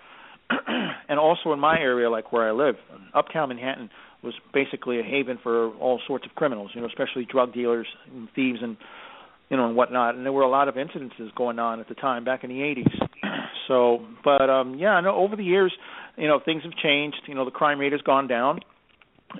and 1.08 1.18
also 1.18 1.52
in 1.52 1.60
my 1.60 1.78
area, 1.78 2.10
like 2.10 2.32
where 2.32 2.48
I 2.48 2.52
live, 2.52 2.76
uptown 3.14 3.48
Manhattan 3.48 3.90
was 4.22 4.34
basically 4.52 5.00
a 5.00 5.02
haven 5.02 5.38
for 5.42 5.70
all 5.76 6.00
sorts 6.06 6.26
of 6.26 6.34
criminals. 6.34 6.70
You 6.74 6.80
know, 6.80 6.86
especially 6.86 7.26
drug 7.30 7.52
dealers, 7.52 7.86
and 8.12 8.28
thieves, 8.34 8.58
and 8.62 8.76
you 9.50 9.56
know, 9.56 9.66
and 9.66 9.76
whatnot. 9.76 10.14
And 10.14 10.24
there 10.24 10.32
were 10.32 10.42
a 10.42 10.50
lot 10.50 10.68
of 10.68 10.74
incidences 10.74 11.34
going 11.36 11.58
on 11.58 11.80
at 11.80 11.88
the 11.88 11.94
time 11.94 12.24
back 12.24 12.44
in 12.44 12.50
the 12.50 12.56
80s. 12.56 13.08
so, 13.68 14.04
but 14.24 14.50
um 14.50 14.76
yeah, 14.78 15.00
no, 15.00 15.14
over 15.14 15.36
the 15.36 15.44
years, 15.44 15.72
you 16.16 16.26
know, 16.28 16.40
things 16.44 16.62
have 16.64 16.72
changed. 16.82 17.18
You 17.26 17.34
know, 17.34 17.44
the 17.44 17.50
crime 17.50 17.78
rate 17.78 17.92
has 17.92 18.02
gone 18.02 18.26
down, 18.26 18.60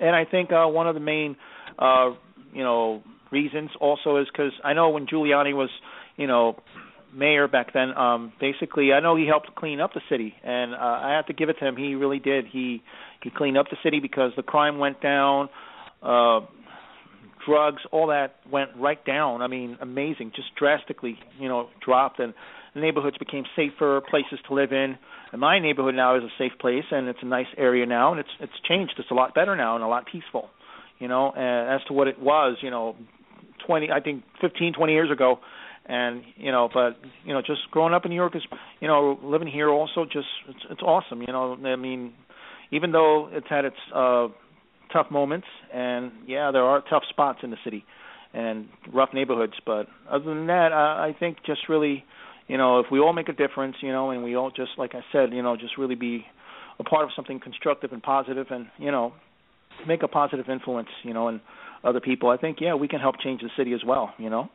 and 0.01 0.15
I 0.15 0.25
think 0.25 0.51
uh, 0.51 0.65
one 0.67 0.87
of 0.87 0.93
the 0.93 1.01
main, 1.01 1.35
uh, 1.79 2.11
you 2.53 2.63
know, 2.63 3.03
reasons 3.31 3.71
also 3.79 4.17
is 4.17 4.27
because 4.31 4.51
I 4.63 4.73
know 4.73 4.89
when 4.89 5.07
Giuliani 5.07 5.53
was, 5.53 5.69
you 6.15 6.27
know, 6.27 6.57
mayor 7.17 7.47
back 7.47 7.73
then, 7.73 7.97
um, 7.97 8.31
basically 8.39 8.93
I 8.93 8.99
know 8.99 9.15
he 9.15 9.25
helped 9.25 9.53
clean 9.55 9.79
up 9.79 9.93
the 9.93 10.01
city, 10.09 10.35
and 10.43 10.73
uh, 10.73 10.77
I 10.77 11.13
have 11.15 11.25
to 11.27 11.33
give 11.33 11.49
it 11.49 11.57
to 11.59 11.67
him. 11.67 11.75
He 11.75 11.95
really 11.95 12.19
did. 12.19 12.45
He 12.45 12.83
he 13.23 13.31
cleaned 13.35 13.57
up 13.57 13.67
the 13.69 13.77
city 13.83 13.99
because 13.99 14.31
the 14.35 14.43
crime 14.43 14.77
went 14.77 15.01
down, 15.01 15.49
uh, 16.03 16.41
drugs, 17.47 17.81
all 17.91 18.07
that 18.07 18.35
went 18.51 18.71
right 18.77 19.03
down. 19.05 19.41
I 19.41 19.47
mean, 19.47 19.77
amazing, 19.81 20.33
just 20.35 20.49
drastically, 20.55 21.17
you 21.39 21.49
know, 21.49 21.69
dropped, 21.83 22.19
and 22.19 22.33
neighborhoods 22.75 23.17
became 23.17 23.43
safer 23.55 24.01
places 24.09 24.39
to 24.47 24.53
live 24.53 24.71
in. 24.71 24.97
And 25.31 25.41
my 25.41 25.59
neighborhood 25.59 25.95
now 25.95 26.15
is 26.17 26.23
a 26.23 26.31
safe 26.37 26.53
place, 26.59 26.85
and 26.91 27.07
it's 27.07 27.19
a 27.21 27.25
nice 27.25 27.47
area 27.57 27.85
now, 27.85 28.11
and 28.11 28.19
it's 28.19 28.29
it's 28.39 28.59
changed. 28.67 28.93
It's 28.97 29.11
a 29.11 29.15
lot 29.15 29.33
better 29.33 29.55
now 29.55 29.75
and 29.75 29.83
a 29.83 29.87
lot 29.87 30.05
peaceful. 30.11 30.49
You 30.99 31.07
know, 31.07 31.31
and 31.31 31.79
as 31.79 31.85
to 31.87 31.93
what 31.93 32.07
it 32.07 32.19
was, 32.19 32.57
you 32.61 32.71
know, 32.71 32.95
20, 33.67 33.91
I 33.91 33.99
think 33.99 34.23
15, 34.41 34.73
20 34.73 34.93
years 34.93 35.11
ago, 35.11 35.39
and 35.87 36.23
you 36.35 36.51
know 36.51 36.69
but 36.73 36.97
you 37.23 37.33
know 37.33 37.41
just 37.41 37.61
growing 37.71 37.93
up 37.93 38.05
in 38.05 38.09
New 38.09 38.15
York 38.15 38.35
is 38.35 38.43
you 38.79 38.87
know 38.87 39.19
living 39.23 39.47
here 39.47 39.69
also 39.69 40.05
just 40.05 40.27
it's 40.49 40.59
it's 40.69 40.81
awesome 40.81 41.21
you 41.21 41.27
know. 41.27 41.57
I 41.65 41.75
mean 41.75 42.13
even 42.71 42.91
though 42.91 43.29
it's 43.31 43.47
had 43.49 43.65
its 43.65 43.77
uh 43.95 44.27
tough 44.91 45.07
moments 45.09 45.47
and 45.73 46.11
yeah 46.27 46.51
there 46.51 46.63
are 46.63 46.83
tough 46.89 47.03
spots 47.09 47.39
in 47.43 47.51
the 47.51 47.57
city 47.63 47.85
and 48.33 48.67
rough 48.93 49.09
neighborhoods 49.13 49.53
but 49.65 49.87
other 50.09 50.25
than 50.25 50.47
that 50.47 50.71
I, 50.73 51.09
I 51.09 51.15
think 51.17 51.37
just 51.45 51.69
really 51.69 52.03
you 52.47 52.57
know 52.57 52.79
if 52.79 52.87
we 52.91 52.99
all 52.99 53.13
make 53.13 53.29
a 53.29 53.33
difference 53.33 53.75
you 53.81 53.91
know 53.91 54.11
and 54.11 54.23
we 54.23 54.35
all 54.35 54.51
just 54.51 54.71
like 54.77 54.93
I 54.93 55.01
said 55.11 55.31
you 55.33 55.41
know 55.41 55.55
just 55.55 55.77
really 55.77 55.95
be 55.95 56.25
a 56.79 56.83
part 56.83 57.05
of 57.05 57.09
something 57.15 57.39
constructive 57.39 57.91
and 57.93 58.03
positive 58.03 58.47
and 58.49 58.67
you 58.77 58.91
know 58.91 59.13
make 59.87 60.03
a 60.03 60.07
positive 60.07 60.49
influence 60.49 60.89
you 61.03 61.13
know 61.13 61.29
and 61.29 61.39
other 61.83 62.01
people 62.01 62.29
I 62.29 62.37
think 62.37 62.57
yeah 62.59 62.75
we 62.75 62.89
can 62.89 62.99
help 62.99 63.15
change 63.23 63.41
the 63.41 63.49
city 63.55 63.73
as 63.73 63.81
well 63.85 64.13
you 64.17 64.29
know 64.29 64.49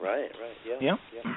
Right, 0.00 0.32
right, 0.40 0.58
yeah. 0.64 0.80
Yeah. 0.80 0.96
yeah. 1.12 1.32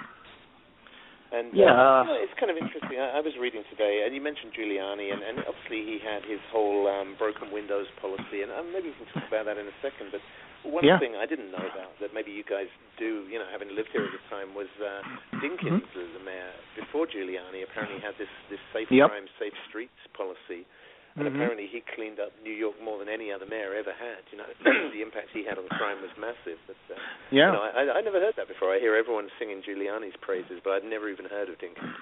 And 1.34 1.50
yeah, 1.50 1.74
uh, 1.74 2.06
you 2.06 2.10
know, 2.14 2.20
it's 2.22 2.38
kind 2.38 2.54
of 2.54 2.62
interesting. 2.62 3.02
I, 3.02 3.18
I 3.18 3.22
was 3.26 3.34
reading 3.42 3.66
today, 3.74 4.06
and 4.06 4.14
you 4.14 4.22
mentioned 4.22 4.54
Giuliani, 4.54 5.10
and, 5.10 5.26
and 5.26 5.42
obviously 5.50 5.82
he 5.82 5.98
had 5.98 6.22
his 6.22 6.38
whole 6.54 6.86
um, 6.86 7.18
broken 7.18 7.50
windows 7.50 7.90
policy, 7.98 8.46
and 8.46 8.54
um, 8.54 8.70
maybe 8.70 8.94
we 8.94 8.98
can 9.02 9.10
talk 9.18 9.26
about 9.26 9.50
that 9.50 9.58
in 9.58 9.66
a 9.66 9.74
second. 9.82 10.14
But 10.14 10.22
one 10.62 10.86
yeah. 10.86 11.02
thing 11.02 11.18
I 11.18 11.26
didn't 11.26 11.50
know 11.50 11.66
about 11.66 11.98
that 12.06 12.14
maybe 12.14 12.30
you 12.30 12.46
guys 12.46 12.70
do, 13.02 13.26
you 13.26 13.42
know, 13.42 13.50
having 13.50 13.74
lived 13.74 13.90
here 13.90 14.06
at 14.06 14.14
the 14.14 14.22
time, 14.30 14.54
was 14.54 14.70
uh, 14.78 15.02
Dinkins, 15.42 15.90
mm-hmm. 15.90 16.14
the 16.14 16.22
mayor 16.22 16.54
before 16.78 17.10
Giuliani, 17.10 17.66
apparently 17.66 17.98
had 17.98 18.14
this 18.22 18.30
this 18.54 18.62
safe 18.70 18.94
yep. 18.94 19.10
crime, 19.10 19.26
safe 19.42 19.58
streets 19.66 19.98
policy 20.14 20.70
and 21.16 21.26
mm-hmm. 21.26 21.36
apparently 21.36 21.70
he 21.70 21.84
cleaned 21.94 22.20
up 22.20 22.34
New 22.42 22.54
York 22.54 22.76
more 22.82 22.98
than 22.98 23.08
any 23.08 23.32
other 23.32 23.46
mayor 23.46 23.78
ever 23.78 23.94
had. 23.94 24.26
You 24.34 24.42
know, 24.42 24.50
the 24.94 25.02
impact 25.02 25.30
he 25.34 25.46
had 25.46 25.58
on 25.58 25.70
crime 25.70 26.02
was 26.02 26.10
massive. 26.18 26.58
But 26.66 26.80
uh, 26.90 26.98
yeah, 27.30 27.54
you 27.54 27.54
know, 27.54 27.64
I, 27.64 27.82
I 27.98 28.02
never 28.02 28.20
heard 28.20 28.34
that 28.38 28.48
before. 28.48 28.74
I 28.74 28.80
hear 28.80 28.96
everyone 28.96 29.30
singing 29.38 29.62
Giuliani's 29.62 30.18
praises, 30.22 30.58
but 30.64 30.74
I'd 30.74 30.90
never 30.90 31.10
even 31.10 31.26
heard 31.26 31.50
of 31.50 31.56
Dinkins. 31.62 31.94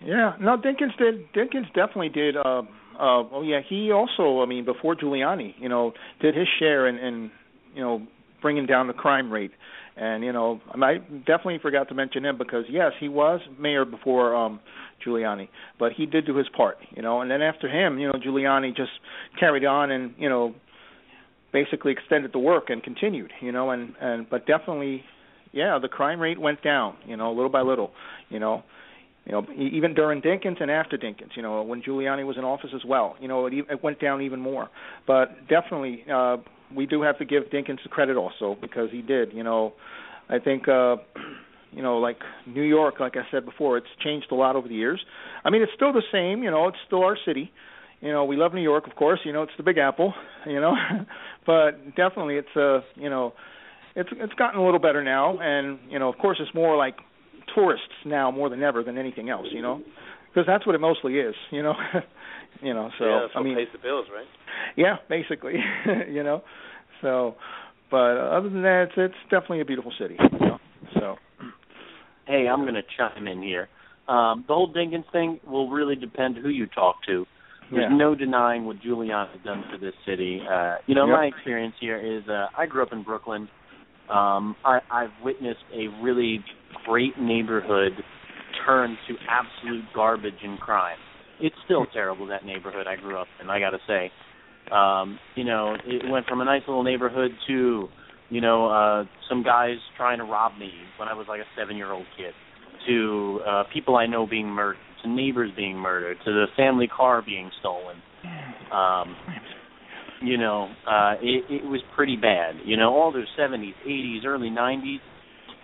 Yeah, 0.00 0.36
no, 0.40 0.56
Dinkins 0.56 0.96
did. 0.96 1.32
Dinkins 1.32 1.68
definitely 1.74 2.08
did. 2.08 2.36
Uh, 2.36 2.62
uh, 2.98 3.28
oh 3.30 3.42
yeah, 3.44 3.60
he 3.66 3.92
also, 3.92 4.42
I 4.42 4.46
mean, 4.46 4.64
before 4.64 4.94
Giuliani, 4.96 5.54
you 5.58 5.68
know, 5.68 5.92
did 6.20 6.34
his 6.34 6.48
share 6.58 6.88
in, 6.88 6.96
in 6.96 7.30
you 7.74 7.82
know, 7.82 8.06
bringing 8.40 8.66
down 8.66 8.86
the 8.86 8.92
crime 8.92 9.30
rate. 9.30 9.52
And 9.98 10.22
you 10.22 10.32
know, 10.32 10.60
I 10.80 10.98
definitely 11.26 11.58
forgot 11.60 11.88
to 11.88 11.94
mention 11.94 12.24
him 12.24 12.38
because 12.38 12.64
yes, 12.70 12.92
he 13.00 13.08
was 13.08 13.40
mayor 13.58 13.84
before 13.84 14.34
um 14.34 14.60
Giuliani, 15.04 15.48
but 15.78 15.92
he 15.92 16.06
did 16.06 16.26
do 16.26 16.36
his 16.36 16.48
part, 16.56 16.78
you 16.94 17.02
know. 17.02 17.20
And 17.20 17.30
then 17.30 17.42
after 17.42 17.68
him, 17.68 17.98
you 17.98 18.06
know, 18.06 18.14
Giuliani 18.14 18.76
just 18.76 18.90
carried 19.38 19.64
on 19.64 19.90
and 19.90 20.14
you 20.18 20.28
know, 20.28 20.54
basically 21.52 21.92
extended 21.92 22.32
the 22.32 22.38
work 22.38 22.70
and 22.70 22.82
continued, 22.82 23.32
you 23.40 23.50
know. 23.50 23.70
And 23.70 23.94
and 24.00 24.30
but 24.30 24.46
definitely, 24.46 25.02
yeah, 25.52 25.78
the 25.80 25.88
crime 25.88 26.20
rate 26.20 26.40
went 26.40 26.62
down, 26.62 26.96
you 27.06 27.16
know, 27.16 27.32
little 27.32 27.50
by 27.50 27.62
little, 27.62 27.90
you 28.28 28.38
know. 28.38 28.62
You 29.26 29.32
know, 29.32 29.46
even 29.54 29.92
during 29.92 30.22
Dinkins 30.22 30.58
and 30.62 30.70
after 30.70 30.96
Dinkins, 30.96 31.36
you 31.36 31.42
know, 31.42 31.60
when 31.60 31.82
Giuliani 31.82 32.24
was 32.24 32.38
in 32.38 32.44
office 32.44 32.70
as 32.74 32.80
well, 32.86 33.14
you 33.20 33.28
know, 33.28 33.44
it, 33.44 33.52
it 33.52 33.84
went 33.84 34.00
down 34.00 34.22
even 34.22 34.40
more. 34.40 34.70
But 35.06 35.46
definitely, 35.50 36.02
uh, 36.10 36.38
we 36.74 36.86
do 36.86 37.02
have 37.02 37.18
to 37.18 37.24
give 37.24 37.44
Dinkins 37.44 37.82
credit 37.90 38.16
also 38.16 38.56
because 38.60 38.90
he 38.90 39.02
did. 39.02 39.32
You 39.32 39.42
know, 39.42 39.74
I 40.28 40.38
think 40.38 40.68
uh, 40.68 40.96
you 41.72 41.82
know, 41.82 41.98
like 41.98 42.18
New 42.46 42.62
York, 42.62 43.00
like 43.00 43.16
I 43.16 43.22
said 43.30 43.44
before, 43.44 43.76
it's 43.78 43.86
changed 44.02 44.26
a 44.30 44.34
lot 44.34 44.56
over 44.56 44.68
the 44.68 44.74
years. 44.74 45.00
I 45.44 45.50
mean, 45.50 45.62
it's 45.62 45.72
still 45.74 45.92
the 45.92 46.02
same. 46.12 46.42
You 46.42 46.50
know, 46.50 46.68
it's 46.68 46.78
still 46.86 47.02
our 47.02 47.16
city. 47.26 47.50
You 48.00 48.12
know, 48.12 48.24
we 48.24 48.36
love 48.36 48.54
New 48.54 48.62
York, 48.62 48.86
of 48.86 48.94
course. 48.94 49.20
You 49.24 49.32
know, 49.32 49.42
it's 49.42 49.52
the 49.56 49.62
Big 49.62 49.78
Apple. 49.78 50.14
You 50.46 50.60
know, 50.60 50.72
but 51.46 51.94
definitely, 51.96 52.36
it's 52.36 52.56
uh, 52.56 52.80
you 52.94 53.10
know, 53.10 53.34
it's 53.96 54.08
it's 54.12 54.32
gotten 54.34 54.58
a 54.58 54.64
little 54.64 54.80
better 54.80 55.02
now, 55.02 55.38
and 55.40 55.78
you 55.90 55.98
know, 55.98 56.08
of 56.08 56.16
course, 56.16 56.38
it's 56.40 56.54
more 56.54 56.76
like 56.76 56.94
tourists 57.54 57.92
now 58.06 58.30
more 58.30 58.48
than 58.48 58.62
ever 58.62 58.82
than 58.82 58.96
anything 58.96 59.28
else. 59.28 59.46
You 59.50 59.60
know, 59.60 59.82
because 60.28 60.46
that's 60.46 60.64
what 60.64 60.74
it 60.74 60.80
mostly 60.80 61.18
is. 61.18 61.34
You 61.50 61.64
know, 61.64 61.74
you 62.62 62.74
know. 62.74 62.90
So 62.98 63.04
yeah, 63.04 63.20
that's 63.22 63.32
I 63.36 63.42
mean, 63.42 63.56
pays 63.56 63.68
the 63.72 63.78
bills, 63.78 64.06
right? 64.12 64.26
Yeah, 64.76 64.96
basically. 65.08 65.54
you 66.10 66.22
know, 66.22 66.42
so, 67.02 67.36
but 67.90 68.16
other 68.16 68.48
than 68.48 68.62
that, 68.62 68.88
it's, 68.88 68.92
it's 68.96 69.30
definitely 69.30 69.60
a 69.60 69.64
beautiful 69.64 69.92
city. 69.98 70.16
You 70.18 70.38
know? 70.46 70.58
So 70.94 71.16
hey, 72.28 72.46
I'm 72.46 72.62
going 72.62 72.74
to 72.74 72.82
chime 72.96 73.26
in 73.26 73.42
here. 73.42 73.68
Um, 74.06 74.44
the 74.46 74.54
whole 74.54 74.72
Dinkins 74.72 75.10
thing 75.10 75.40
will 75.46 75.70
really 75.70 75.96
depend 75.96 76.36
who 76.36 76.50
you 76.50 76.66
talk 76.66 76.96
to. 77.06 77.26
There's 77.70 77.86
yeah. 77.90 77.96
no 77.96 78.14
denying 78.14 78.64
what 78.64 78.76
Giuliani 78.80 79.30
has 79.32 79.40
done 79.44 79.64
for 79.70 79.78
this 79.78 79.94
city. 80.06 80.40
Uh, 80.40 80.76
you 80.86 80.94
know, 80.94 81.06
Yep. 81.06 81.16
my 81.16 81.24
experience 81.26 81.74
here 81.80 81.98
is 81.98 82.26
uh, 82.28 82.46
I 82.56 82.66
grew 82.66 82.82
up 82.82 82.92
in 82.92 83.02
Brooklyn. 83.02 83.48
Um, 84.08 84.56
I, 84.64 84.80
I've 84.90 85.10
witnessed 85.22 85.64
a 85.74 85.88
really 86.02 86.42
great 86.86 87.18
neighborhood 87.18 87.92
turn 88.64 88.96
to 89.06 89.14
absolute 89.28 89.84
garbage 89.94 90.42
and 90.42 90.58
crime. 90.58 90.96
It's 91.40 91.56
still 91.64 91.86
terrible 91.92 92.26
that 92.28 92.44
neighborhood 92.44 92.86
I 92.86 92.96
grew 92.96 93.18
up 93.18 93.28
in. 93.40 93.48
I 93.50 93.60
got 93.60 93.70
to 93.70 93.78
say, 93.86 94.10
um, 94.72 95.18
you 95.36 95.44
know, 95.44 95.76
it 95.86 96.10
went 96.10 96.26
from 96.26 96.40
a 96.40 96.44
nice 96.44 96.62
little 96.66 96.82
neighborhood 96.82 97.30
to 97.48 97.88
you 98.30 98.42
know, 98.42 98.68
uh 98.68 99.04
some 99.28 99.42
guys 99.42 99.76
trying 99.96 100.18
to 100.18 100.24
rob 100.24 100.52
me 100.58 100.70
when 100.98 101.08
I 101.08 101.14
was 101.14 101.26
like 101.28 101.40
a 101.40 101.48
seven 101.58 101.76
year 101.78 101.92
old 101.92 102.04
kid, 102.16 102.34
to 102.86 103.40
uh 103.48 103.62
people 103.72 103.96
I 103.96 104.06
know 104.06 104.26
being 104.26 104.48
murdered, 104.48 104.76
to 105.02 105.08
neighbors 105.08 105.50
being 105.56 105.76
murdered, 105.76 106.18
to 106.26 106.30
the 106.30 106.44
family 106.54 106.88
car 106.94 107.22
being 107.24 107.50
stolen. 107.60 107.96
Um 108.70 109.16
you 110.22 110.36
know, 110.36 110.68
uh 110.86 111.14
it, 111.22 111.44
it 111.48 111.64
was 111.64 111.80
pretty 111.96 112.16
bad. 112.16 112.56
You 112.64 112.76
know, 112.76 112.90
all 112.94 113.12
those 113.12 113.28
seventies, 113.34 113.74
eighties, 113.86 114.24
early 114.26 114.50
nineties, 114.50 115.00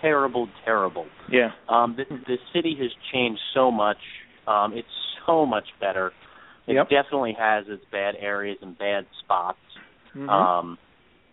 terrible, 0.01 0.49
terrible. 0.65 1.05
yeah, 1.31 1.51
Um 1.69 1.97
the 1.99 2.05
the 2.27 2.37
city 2.55 2.77
has 2.81 2.91
changed 3.13 3.43
so 3.53 3.71
much. 3.71 3.99
Um 4.47 4.73
it's 4.75 4.89
so 5.27 5.47
much 5.47 5.67
better. 5.81 6.13
It 6.67 6.75
Yep. 6.75 6.89
definitely 6.89 7.35
has 7.39 7.69
its 7.69 7.85
bad 7.91 8.17
areas 8.19 8.59
and 8.63 8.77
bad 8.79 9.07
spots. 9.21 9.59
Mhm. 10.15 10.29
Um, 10.29 10.79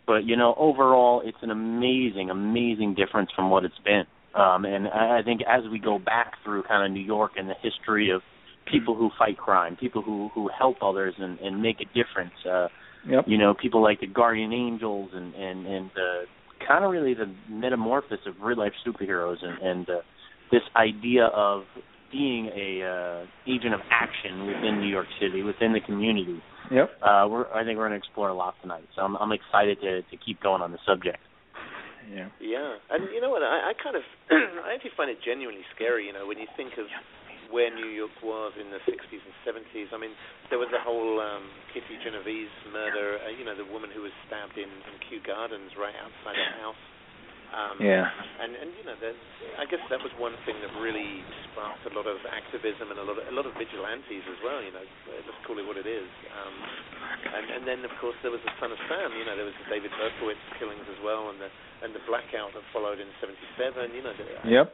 but 0.05 0.25
you 0.25 0.35
know, 0.35 0.53
overall, 0.57 1.21
it's 1.21 1.41
an 1.41 1.51
amazing, 1.51 2.29
amazing 2.29 2.95
difference 2.95 3.31
from 3.31 3.49
what 3.49 3.63
it's 3.63 3.77
been. 3.79 4.05
Um, 4.33 4.65
and 4.65 4.87
I 4.87 5.19
I 5.19 5.21
think 5.23 5.41
as 5.43 5.67
we 5.67 5.79
go 5.79 5.99
back 5.99 6.41
through 6.43 6.63
kind 6.63 6.85
of 6.85 6.91
New 6.91 7.03
York 7.03 7.33
and 7.37 7.49
the 7.49 7.55
history 7.55 8.09
of 8.09 8.21
people 8.65 8.95
who 8.95 9.09
fight 9.17 9.37
crime, 9.37 9.75
people 9.75 10.01
who 10.01 10.29
who 10.33 10.47
help 10.49 10.81
others 10.81 11.15
and, 11.17 11.39
and 11.39 11.61
make 11.61 11.81
a 11.81 11.85
difference, 11.85 12.33
uh, 12.45 12.67
Yep. 13.07 13.23
You 13.27 13.37
know, 13.37 13.53
people 13.53 13.81
like 13.81 13.99
the 13.99 14.07
Guardian 14.07 14.53
Angels 14.53 15.09
and 15.13 15.33
and 15.33 15.65
and 15.65 15.89
uh, 15.91 16.65
kind 16.67 16.85
of 16.85 16.91
really 16.91 17.13
the 17.13 17.33
metamorphosis 17.49 18.19
of 18.27 18.35
real 18.41 18.59
life 18.59 18.73
superheroes 18.85 19.37
and 19.43 19.57
and 19.59 19.89
uh, 19.89 20.01
this 20.51 20.61
idea 20.75 21.25
of 21.25 21.63
being 22.11 22.47
a 22.47 22.83
uh, 22.83 23.25
agent 23.47 23.73
of 23.73 23.81
action 23.89 24.47
within 24.47 24.79
New 24.79 24.89
York 24.89 25.07
City, 25.19 25.43
within 25.43 25.73
the 25.73 25.79
community. 25.79 26.41
Yep. 26.71 26.89
Uh, 27.01 27.27
we're 27.29 27.51
I 27.51 27.63
think 27.63 27.77
we're 27.77 27.87
going 27.89 27.99
to 27.99 28.03
explore 28.03 28.29
a 28.29 28.33
lot 28.33 28.55
tonight, 28.61 28.85
so 28.95 29.01
I'm 29.01 29.15
I'm 29.17 29.31
excited 29.31 29.79
to 29.81 30.01
to 30.01 30.15
keep 30.17 30.41
going 30.41 30.61
on 30.61 30.71
the 30.71 30.79
subject. 30.85 31.19
Yeah. 32.11 32.27
Yeah, 32.41 32.75
and 32.91 33.07
you 33.13 33.21
know 33.21 33.29
what? 33.29 33.43
I, 33.43 33.71
I 33.71 33.73
kind 33.77 33.95
of, 33.95 34.03
I 34.67 34.75
actually 34.75 34.91
find 34.97 35.07
it 35.07 35.23
genuinely 35.23 35.63
scary. 35.75 36.07
You 36.07 36.13
know, 36.13 36.27
when 36.27 36.39
you 36.39 36.47
think 36.57 36.73
of 36.75 36.89
where 37.51 37.67
New 37.67 37.91
York 37.91 38.15
was 38.23 38.55
in 38.55 38.71
the 38.71 38.79
60s 38.87 39.19
and 39.19 39.35
70s. 39.43 39.91
I 39.91 39.99
mean, 39.99 40.15
there 40.47 40.57
was 40.57 40.71
the 40.71 40.79
whole 40.79 41.19
um, 41.19 41.51
Kitty 41.75 41.99
Genovese 41.99 42.51
murder. 42.71 43.19
Uh, 43.19 43.35
you 43.35 43.43
know, 43.43 43.53
the 43.53 43.67
woman 43.67 43.91
who 43.91 44.07
was 44.07 44.15
stabbed 44.25 44.55
in, 44.55 44.71
in 44.71 44.95
Kew 45.11 45.19
Gardens 45.19 45.75
right 45.75 45.93
outside 45.99 46.39
her 46.39 46.55
house. 46.63 46.79
Um, 47.51 47.77
Yeah. 47.83 48.07
And 48.39 48.55
and 48.55 48.69
you 48.79 48.83
know, 48.87 48.95
the, 48.97 49.11
I 49.59 49.67
guess 49.67 49.83
that 49.91 49.99
was 49.99 50.11
one 50.17 50.33
thing 50.47 50.55
that 50.63 50.71
really 50.79 51.19
sparked 51.51 51.83
a 51.85 51.93
lot 51.93 52.07
of 52.07 52.17
activism 52.25 52.89
and 52.89 52.97
a 52.99 53.05
lot 53.05 53.19
of 53.19 53.27
a 53.27 53.35
lot 53.35 53.45
of 53.45 53.53
vigilantes 53.59 54.23
as 54.23 54.39
well. 54.41 54.63
You 54.63 54.71
know, 54.71 54.85
let's 55.11 55.41
call 55.45 55.59
it 55.59 55.67
what 55.67 55.75
it 55.75 55.85
is. 55.85 56.07
Um, 56.31 56.55
and 57.35 57.45
and 57.59 57.63
then 57.67 57.79
of 57.83 57.91
course 57.99 58.15
there 58.23 58.31
was 58.31 58.41
the 58.47 58.55
Son 58.63 58.71
of 58.71 58.79
Sam. 58.87 59.11
You 59.19 59.27
know, 59.27 59.35
there 59.35 59.45
was 59.47 59.57
the 59.61 59.67
David 59.67 59.91
Berkowitz 59.99 60.39
killings 60.57 60.87
as 60.87 60.99
well, 61.03 61.27
and 61.29 61.37
the 61.43 61.51
and 61.83 61.91
the 61.91 62.01
blackout 62.07 62.55
that 62.55 62.63
followed 62.71 63.03
in 63.03 63.07
'77. 63.19 63.91
You 63.93 64.03
know, 64.03 64.13
the, 64.15 64.25
Yep. 64.47 64.67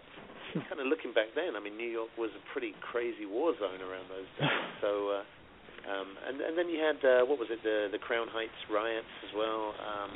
kind 0.69 0.79
of 0.79 0.87
looking 0.87 1.11
back 1.11 1.33
then, 1.35 1.55
I 1.57 1.59
mean, 1.59 1.75
New 1.75 1.89
York 1.91 2.09
was 2.17 2.31
a 2.37 2.41
pretty 2.53 2.71
crazy 2.79 3.25
war 3.27 3.51
zone 3.59 3.81
around 3.83 4.07
those 4.09 4.29
days. 4.39 4.47
So, 4.85 5.09
uh, 5.09 5.23
um, 5.89 6.09
and 6.29 6.37
and 6.41 6.53
then 6.53 6.69
you 6.69 6.77
had 6.77 7.01
uh, 7.01 7.25
what 7.25 7.39
was 7.41 7.49
it, 7.49 7.57
the 7.65 7.89
the 7.91 7.97
Crown 7.97 8.29
Heights 8.29 8.55
riots 8.69 9.09
as 9.25 9.33
well 9.33 9.73
um, 9.81 10.11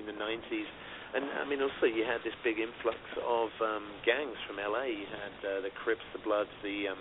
in 0.00 0.06
the 0.08 0.16
90s. 0.16 0.64
And 1.10 1.26
I 1.42 1.44
mean, 1.44 1.58
also 1.58 1.90
you 1.90 2.06
had 2.06 2.22
this 2.22 2.34
big 2.46 2.62
influx 2.62 2.98
of 3.18 3.50
um, 3.58 3.82
gangs 4.06 4.38
from 4.46 4.62
LA. 4.62 4.86
You 4.94 5.06
had 5.10 5.34
uh, 5.42 5.48
the 5.66 5.72
Crips, 5.82 6.06
the 6.14 6.22
Bloods, 6.22 6.50
the 6.62 6.86
um, 6.94 7.00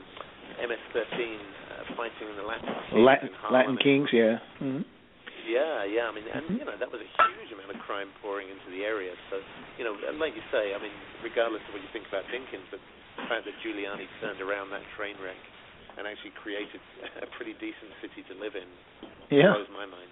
MS-13 0.65 0.97
uh, 0.97 1.93
fighting 1.93 2.25
in 2.25 2.35
the 2.41 2.47
Latin 2.47 2.73
Kings 2.89 3.05
Latin. 3.05 3.29
Latin 3.53 3.77
Kings. 3.77 4.09
Yeah. 4.09 4.41
hmm 4.57 4.81
Yeah, 5.45 5.85
yeah. 5.85 6.09
I 6.09 6.11
mean, 6.13 6.25
and 6.25 6.41
Mhm. 6.49 6.57
you 6.57 6.65
know 6.65 6.73
that 6.77 6.89
was 6.89 7.01
a 7.05 7.09
huge 7.37 7.53
amount 7.53 7.69
of 7.69 7.79
crime 7.85 8.09
pouring 8.21 8.49
into 8.49 8.69
the 8.73 8.81
area. 8.81 9.13
So, 9.29 9.41
you 9.77 9.85
know, 9.85 9.93
and 9.93 10.17
like 10.17 10.33
you 10.33 10.45
say, 10.49 10.73
I 10.73 10.79
mean, 10.81 10.93
regardless 11.21 11.61
of 11.69 11.77
what 11.77 11.81
you 11.85 11.89
think 11.93 12.09
about 12.09 12.25
Dinkins, 12.33 12.65
but 12.73 12.81
the 13.17 13.25
fact 13.29 13.45
that 13.45 13.53
Giuliani 13.61 14.09
turned 14.21 14.41
around 14.41 14.73
that 14.73 14.81
train 14.97 15.17
wreck 15.21 15.37
and 15.97 16.09
actually 16.09 16.33
created 16.41 16.81
a 17.21 17.27
pretty 17.37 17.53
decent 17.61 17.93
city 18.01 18.25
to 18.25 18.33
live 18.41 18.55
in 18.57 18.65
Yeah. 19.29 19.53
blows 19.53 19.69
my 19.69 19.85
mind. 19.85 20.11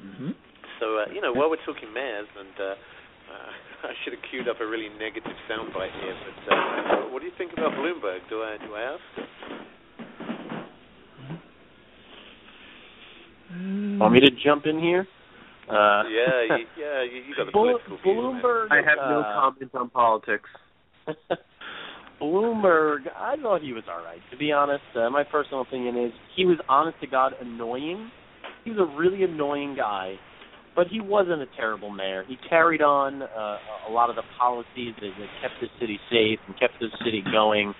hmm 0.00 0.32
So, 0.80 0.96
uh, 0.96 1.12
you 1.12 1.20
know, 1.20 1.32
while 1.32 1.50
we're 1.50 1.60
talking 1.68 1.92
mayors, 1.92 2.26
and 2.40 2.56
uh, 2.58 2.64
uh, 2.64 3.86
I 3.88 3.92
should 4.02 4.14
have 4.14 4.22
queued 4.30 4.48
up 4.48 4.60
a 4.60 4.66
really 4.66 4.88
negative 4.98 5.36
soundbite 5.44 5.92
here, 6.00 6.16
but 6.24 6.40
uh, 6.52 7.12
what 7.12 7.20
do 7.20 7.26
you 7.26 7.36
think 7.36 7.52
about 7.52 7.72
Bloomberg? 7.72 8.20
Do 8.28 8.42
I 8.42 8.56
do 8.64 8.74
I 8.74 8.82
ask? 8.96 9.04
Want 14.00 14.14
me 14.14 14.20
to 14.20 14.30
jump 14.42 14.64
in 14.64 14.80
here? 14.80 15.06
Uh, 15.68 16.02
yeah, 16.08 16.56
you, 16.56 16.66
yeah, 16.78 17.02
you, 17.02 17.22
you 17.28 17.34
got 17.36 17.46
the 17.46 17.52
Blo- 17.52 17.78
political 17.78 17.98
views, 18.02 18.32
man. 18.32 18.42
Bloomberg. 18.42 18.66
I 18.70 18.76
have 18.76 18.98
no 18.98 19.20
uh, 19.20 19.40
comment 19.40 19.70
on 19.74 19.90
politics. 19.90 20.48
Bloomberg, 22.20 23.00
I 23.16 23.36
thought 23.36 23.62
he 23.62 23.72
was 23.72 23.84
all 23.90 24.02
right. 24.02 24.20
To 24.30 24.36
be 24.36 24.52
honest, 24.52 24.84
uh, 24.94 25.10
my 25.10 25.24
personal 25.24 25.62
opinion 25.62 25.96
is 25.96 26.12
he 26.36 26.44
was 26.44 26.58
honest 26.68 26.98
to 27.00 27.06
God 27.06 27.32
annoying. 27.40 28.10
He 28.64 28.70
was 28.70 28.78
a 28.78 28.98
really 28.98 29.24
annoying 29.24 29.74
guy, 29.76 30.16
but 30.76 30.86
he 30.88 31.00
wasn't 31.00 31.42
a 31.42 31.46
terrible 31.56 31.90
mayor. 31.90 32.24
He 32.26 32.36
carried 32.48 32.82
on 32.82 33.22
uh, 33.22 33.56
a 33.88 33.90
lot 33.90 34.10
of 34.10 34.16
the 34.16 34.22
policies 34.38 34.94
that, 35.00 35.10
that 35.18 35.28
kept 35.42 35.54
the 35.60 35.68
city 35.80 35.98
safe 36.10 36.38
and 36.46 36.58
kept 36.58 36.74
the 36.80 36.88
city 37.04 37.22
going. 37.32 37.74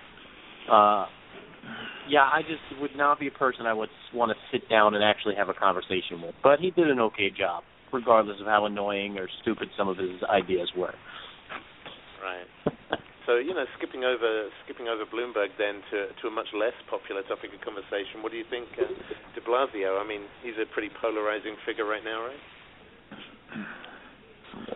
Uh, 0.70 1.06
yeah, 2.08 2.26
I 2.26 2.42
just 2.42 2.80
would 2.80 2.96
not 2.96 3.20
be 3.20 3.28
a 3.28 3.30
person 3.30 3.66
I 3.66 3.72
would 3.72 3.90
want 4.14 4.32
to 4.32 4.38
sit 4.50 4.68
down 4.68 4.94
and 4.94 5.04
actually 5.04 5.36
have 5.36 5.48
a 5.48 5.54
conversation 5.54 6.20
with. 6.22 6.34
But 6.42 6.58
he 6.58 6.70
did 6.70 6.90
an 6.90 6.98
okay 7.14 7.30
job, 7.30 7.62
regardless 7.92 8.40
of 8.40 8.46
how 8.46 8.66
annoying 8.66 9.18
or 9.18 9.28
stupid 9.42 9.68
some 9.78 9.88
of 9.88 9.96
his 9.96 10.22
ideas 10.28 10.70
were. 10.76 10.94
Right. 12.20 12.76
So 13.26 13.36
you 13.36 13.54
know, 13.54 13.64
skipping 13.78 14.02
over 14.02 14.50
skipping 14.64 14.88
over 14.88 15.06
Bloomberg 15.06 15.54
then 15.54 15.80
to 15.94 16.10
to 16.10 16.24
a 16.26 16.34
much 16.34 16.50
less 16.50 16.74
popular 16.90 17.22
topic 17.22 17.54
of 17.54 17.60
conversation. 17.62 18.26
What 18.26 18.32
do 18.32 18.38
you 18.38 18.48
think, 18.50 18.66
uh, 18.74 18.90
De 19.36 19.40
Blasio? 19.44 20.02
I 20.02 20.04
mean, 20.08 20.26
he's 20.42 20.58
a 20.58 20.66
pretty 20.66 20.90
polarizing 21.00 21.54
figure 21.64 21.86
right 21.86 22.02
now, 22.02 22.26
right? 22.26 22.42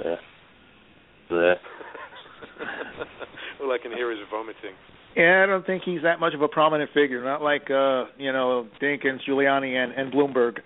Yeah. 0.04 0.16
Yeah. 1.30 1.54
All 3.60 3.72
I 3.72 3.78
can 3.82 3.92
hear 3.92 4.12
is 4.12 4.18
vomiting. 4.30 4.74
Yeah, 5.16 5.44
I 5.44 5.46
don't 5.46 5.64
think 5.64 5.84
he's 5.84 6.02
that 6.02 6.20
much 6.20 6.34
of 6.34 6.42
a 6.42 6.48
prominent 6.48 6.90
figure. 6.92 7.22
Not 7.24 7.40
like 7.40 7.70
uh, 7.70 8.06
you 8.18 8.32
know 8.32 8.66
Dinkins, 8.82 9.20
Giuliani, 9.28 9.76
and 9.76 9.92
and 9.92 10.12
Bloomberg. 10.12 10.58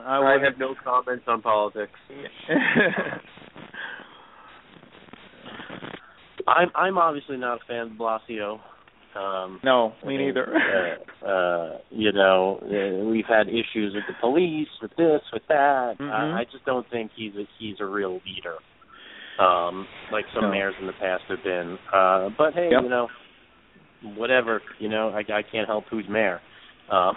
I, 0.00 0.16
I 0.18 0.38
have 0.42 0.58
no 0.58 0.74
comments 0.82 1.24
on 1.28 1.40
politics. 1.40 1.92
I'm 6.48 6.70
I'm 6.74 6.98
obviously 6.98 7.36
not 7.36 7.60
a 7.62 7.64
fan 7.66 7.92
of 7.92 7.92
Blasio. 7.92 8.58
Um, 9.18 9.58
no, 9.64 9.94
I 10.02 10.06
me 10.06 10.16
mean, 10.16 10.26
neither. 10.26 10.54
uh, 10.54 11.26
uh, 11.26 11.78
you 11.90 12.12
know, 12.12 12.60
uh, 12.62 13.04
we've 13.10 13.26
had 13.26 13.48
issues 13.48 13.94
with 13.94 14.04
the 14.06 14.14
police, 14.20 14.68
with 14.80 14.92
this, 14.96 15.20
with 15.32 15.42
that. 15.48 15.96
Mhm. 15.98 16.10
I, 16.12 16.40
I 16.40 16.44
just 16.44 16.64
don't 16.64 16.88
think 16.90 17.10
he's 17.16 17.34
a 17.34 17.44
he's 17.58 17.76
a 17.80 17.84
real 17.86 18.20
leader, 18.24 18.56
um, 19.44 19.86
like 20.12 20.24
some 20.34 20.44
No. 20.44 20.50
mayors 20.52 20.74
in 20.80 20.86
the 20.86 20.92
past 20.94 21.24
have 21.28 21.42
been. 21.42 21.78
Uh, 21.92 22.28
but 22.38 22.54
hey, 22.54 22.70
Yep. 22.70 22.82
you 22.84 22.88
know, 22.88 23.08
whatever. 24.14 24.62
You 24.78 24.88
know, 24.88 25.08
I 25.10 25.20
I 25.32 25.42
can't 25.42 25.66
help 25.66 25.84
who's 25.90 26.08
mayor. 26.08 26.40
Um, 26.90 27.16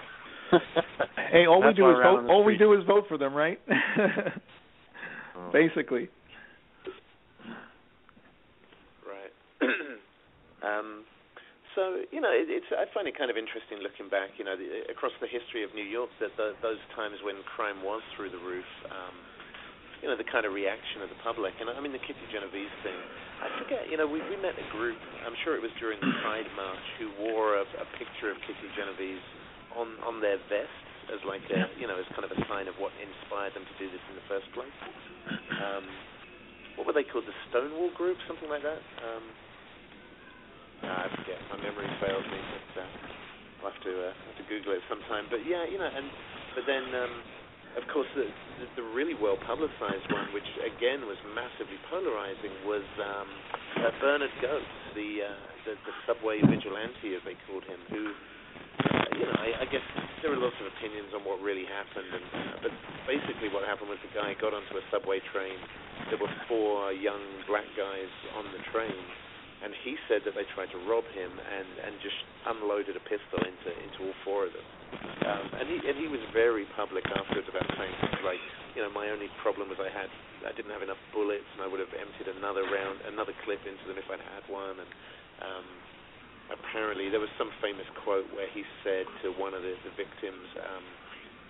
hey, 1.31 1.45
all 1.45 1.61
we 1.65 1.73
do 1.73 1.89
is 1.91 1.97
vote. 2.01 2.17
on 2.17 2.23
the 2.25 2.31
All 2.31 2.43
we 2.43 2.57
do 2.57 2.73
is 2.73 2.83
vote 2.85 3.05
for 3.07 3.17
them, 3.17 3.33
right? 3.35 3.59
Basically. 5.53 6.09
Right. 9.05 9.31
um, 10.63 11.03
so 11.75 12.03
you 12.11 12.19
know, 12.19 12.31
it, 12.31 12.49
it's 12.51 12.67
I 12.73 12.85
find 12.91 13.07
it 13.07 13.15
kind 13.15 13.29
of 13.31 13.37
interesting 13.37 13.79
looking 13.79 14.11
back. 14.11 14.35
You 14.35 14.45
know, 14.45 14.55
the, 14.55 14.91
across 14.91 15.13
the 15.23 15.29
history 15.29 15.63
of 15.63 15.71
New 15.73 15.87
York, 15.87 16.09
that 16.19 16.35
the, 16.35 16.53
those 16.61 16.81
times 16.95 17.19
when 17.23 17.39
crime 17.47 17.83
was 17.83 18.01
through 18.15 18.31
the 18.31 18.41
roof. 18.41 18.67
Um, 18.89 19.15
you 20.01 20.09
know 20.09 20.17
the 20.17 20.25
kind 20.25 20.49
of 20.49 20.51
reaction 20.57 21.05
of 21.05 21.13
the 21.13 21.19
public, 21.21 21.53
and 21.61 21.69
I 21.69 21.77
mean 21.77 21.93
the 21.93 22.01
Kitty 22.01 22.25
Genovese 22.33 22.73
thing. 22.81 22.97
I 23.37 23.53
forget. 23.61 23.85
You 23.85 24.01
know, 24.01 24.09
we 24.09 24.17
we 24.25 24.33
met 24.41 24.57
a 24.57 24.65
group. 24.73 24.97
I'm 25.21 25.37
sure 25.45 25.53
it 25.53 25.61
was 25.61 25.69
during 25.77 26.01
the 26.01 26.09
Pride 26.25 26.49
March 26.57 26.85
who 26.97 27.13
wore 27.21 27.61
a, 27.61 27.63
a 27.77 27.87
picture 28.01 28.33
of 28.33 28.37
Kitty 28.49 28.65
Genovese 28.73 29.21
on 29.77 29.93
on 30.01 30.17
their 30.17 30.41
vest 30.49 30.73
as 31.13 31.21
like 31.21 31.45
a 31.53 31.69
you 31.77 31.85
know 31.85 32.01
as 32.01 32.09
kind 32.17 32.25
of 32.25 32.33
a 32.33 32.41
sign 32.49 32.65
of 32.65 32.73
what 32.81 32.89
inspired 32.97 33.53
them 33.53 33.61
to 33.61 33.75
do 33.77 33.93
this 33.93 34.01
in 34.09 34.17
the 34.17 34.25
first 34.25 34.49
place. 34.57 34.73
Um, 35.61 35.85
what 36.81 36.89
were 36.89 36.97
they 36.97 37.05
called? 37.05 37.29
The 37.29 37.37
Stonewall 37.53 37.93
Group, 37.93 38.17
something 38.25 38.49
like 38.49 38.65
that. 38.65 38.81
Um, 39.05 39.25
ah, 40.85 41.05
I 41.05 41.07
forget. 41.15 41.39
My 41.49 41.57
memory 41.61 41.89
fails 42.01 42.25
me, 42.27 42.39
but 42.41 42.81
uh, 42.81 42.89
I'll 43.61 43.71
have 43.71 43.81
to 43.85 43.93
uh, 44.09 44.13
have 44.13 44.37
to 44.41 44.45
Google 44.49 44.73
it 44.73 44.83
sometime. 44.89 45.27
But 45.29 45.45
yeah, 45.45 45.65
you 45.69 45.77
know, 45.77 45.89
and 45.89 46.07
but 46.57 46.65
then 46.65 46.83
um, 46.95 47.13
of 47.77 47.85
course 47.93 48.09
the, 48.17 48.27
the 48.59 48.65
the 48.81 48.85
really 48.93 49.15
well 49.15 49.37
publicized 49.45 50.07
one, 50.11 50.33
which 50.33 50.47
again 50.63 51.05
was 51.05 51.17
massively 51.33 51.79
polarizing, 51.89 52.53
was 52.65 52.85
um, 53.01 53.29
uh, 53.85 53.91
Bernard 54.01 54.33
Goetz, 54.41 54.73
the, 54.97 55.29
uh, 55.29 55.37
the 55.65 55.73
the 55.85 55.93
subway 56.09 56.41
vigilante, 56.41 57.15
as 57.15 57.21
they 57.25 57.37
called 57.47 57.63
him, 57.65 57.79
who. 57.89 58.03
Uh, 58.81 59.05
you 59.15 59.25
know, 59.27 59.37
I, 59.37 59.63
I 59.63 59.65
guess 59.69 59.83
there 60.21 60.33
are 60.33 60.39
lots 60.39 60.57
of 60.57 60.65
opinions 60.73 61.13
on 61.13 61.21
what 61.21 61.37
really 61.39 61.63
happened, 61.67 62.09
and, 62.11 62.25
uh, 62.33 62.57
but 62.65 62.73
basically 63.05 63.47
what 63.53 63.63
happened 63.67 63.89
was 63.93 64.01
the 64.01 64.11
guy 64.11 64.33
got 64.41 64.53
onto 64.53 64.73
a 64.75 64.83
subway 64.89 65.21
train. 65.29 65.55
There 66.09 66.17
were 66.17 66.31
four 66.49 66.91
young 66.91 67.21
black 67.45 67.67
guys 67.77 68.11
on 68.35 68.49
the 68.51 68.61
train, 68.73 68.97
and 69.61 69.71
he 69.85 69.93
said 70.09 70.25
that 70.25 70.33
they 70.33 70.45
tried 70.57 70.73
to 70.73 70.79
rob 70.89 71.05
him 71.13 71.31
and 71.31 71.69
and 71.85 71.93
just 72.01 72.17
unloaded 72.49 72.97
a 72.97 73.03
pistol 73.05 73.41
into 73.41 73.69
into 73.85 74.09
all 74.09 74.17
four 74.25 74.49
of 74.49 74.53
them. 74.53 74.67
Um, 75.21 75.45
and 75.61 75.65
he 75.69 75.77
and 75.85 75.95
he 75.97 76.07
was 76.09 76.21
very 76.33 76.65
public 76.73 77.05
afterwards 77.07 77.47
about 77.47 77.65
saying 77.77 77.95
like, 78.25 78.41
you 78.73 78.81
know, 78.81 78.91
my 78.91 79.09
only 79.09 79.29
problem 79.45 79.69
was 79.69 79.77
I 79.77 79.91
had 79.93 80.09
I 80.45 80.51
didn't 80.57 80.73
have 80.73 80.81
enough 80.81 81.01
bullets, 81.13 81.45
and 81.53 81.61
I 81.61 81.67
would 81.69 81.79
have 81.81 81.93
emptied 81.93 82.29
another 82.33 82.65
round, 82.65 83.05
another 83.05 83.33
clip 83.45 83.61
into 83.65 83.85
them 83.85 83.97
if 84.01 84.07
I'd 84.09 84.21
had 84.21 84.43
one, 84.49 84.81
and 84.81 84.91
um, 85.41 85.65
apparently 86.49 87.13
there 87.13 87.21
was 87.21 87.31
some 87.37 87.53
famous 87.61 87.85
quote 88.01 88.25
where 88.33 88.49
he 88.49 88.65
said 88.81 89.05
to 89.21 89.31
one 89.37 89.53
of 89.53 89.61
the, 89.61 89.77
the 89.85 89.93
victims, 89.93 90.47
um, 90.65 90.83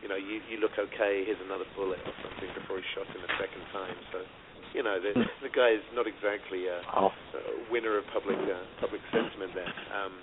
you 0.03 0.07
know, 0.09 0.19
you, 0.19 0.43
you 0.49 0.57
look 0.59 0.75
okay, 0.75 1.23
here's 1.23 1.39
another 1.45 1.65
bullet 1.77 2.01
or 2.03 2.15
something 2.25 2.49
before 2.57 2.81
he 2.81 2.85
shot 2.91 3.07
him 3.09 3.21
a 3.21 3.31
second 3.37 3.63
time. 3.71 3.97
So, 4.11 4.19
you 4.73 4.83
know, 4.83 4.99
the 4.99 5.11
the 5.43 5.51
guy 5.51 5.75
is 5.75 5.85
not 5.93 6.07
exactly 6.07 6.67
a, 6.67 6.79
oh, 6.95 7.11
a 7.11 7.41
winner 7.71 7.97
of 7.97 8.05
public 8.13 8.39
uh, 8.39 8.63
public 8.79 9.01
sentiment 9.11 9.51
there. 9.55 9.73
Um, 9.91 10.13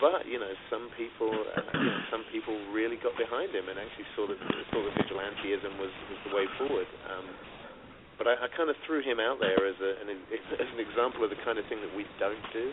but 0.00 0.24
you 0.24 0.40
know, 0.40 0.52
some 0.72 0.88
people, 0.96 1.28
uh, 1.28 1.60
you 1.76 1.90
know, 1.90 2.00
some 2.08 2.24
people 2.32 2.56
really 2.72 2.96
got 2.96 3.12
behind 3.20 3.52
him 3.52 3.68
and 3.68 3.76
actually 3.76 4.08
saw 4.16 4.24
that 4.26 4.38
saw 4.72 4.80
that 4.80 4.94
vigilanteism 4.96 5.76
was 5.76 5.92
was 6.08 6.20
the 6.24 6.32
way 6.32 6.46
forward. 6.56 6.88
Um, 7.10 7.26
but 8.20 8.28
I, 8.28 8.36
I 8.44 8.48
kind 8.52 8.68
of 8.68 8.76
threw 8.84 9.00
him 9.00 9.16
out 9.16 9.40
there 9.40 9.64
as, 9.64 9.80
a, 9.80 9.96
an, 10.04 10.12
as 10.12 10.68
an 10.76 10.80
example 10.80 11.24
of 11.24 11.32
the 11.32 11.40
kind 11.40 11.56
of 11.56 11.64
thing 11.72 11.80
that 11.80 11.88
we 11.96 12.04
don't 12.20 12.44
do, 12.52 12.68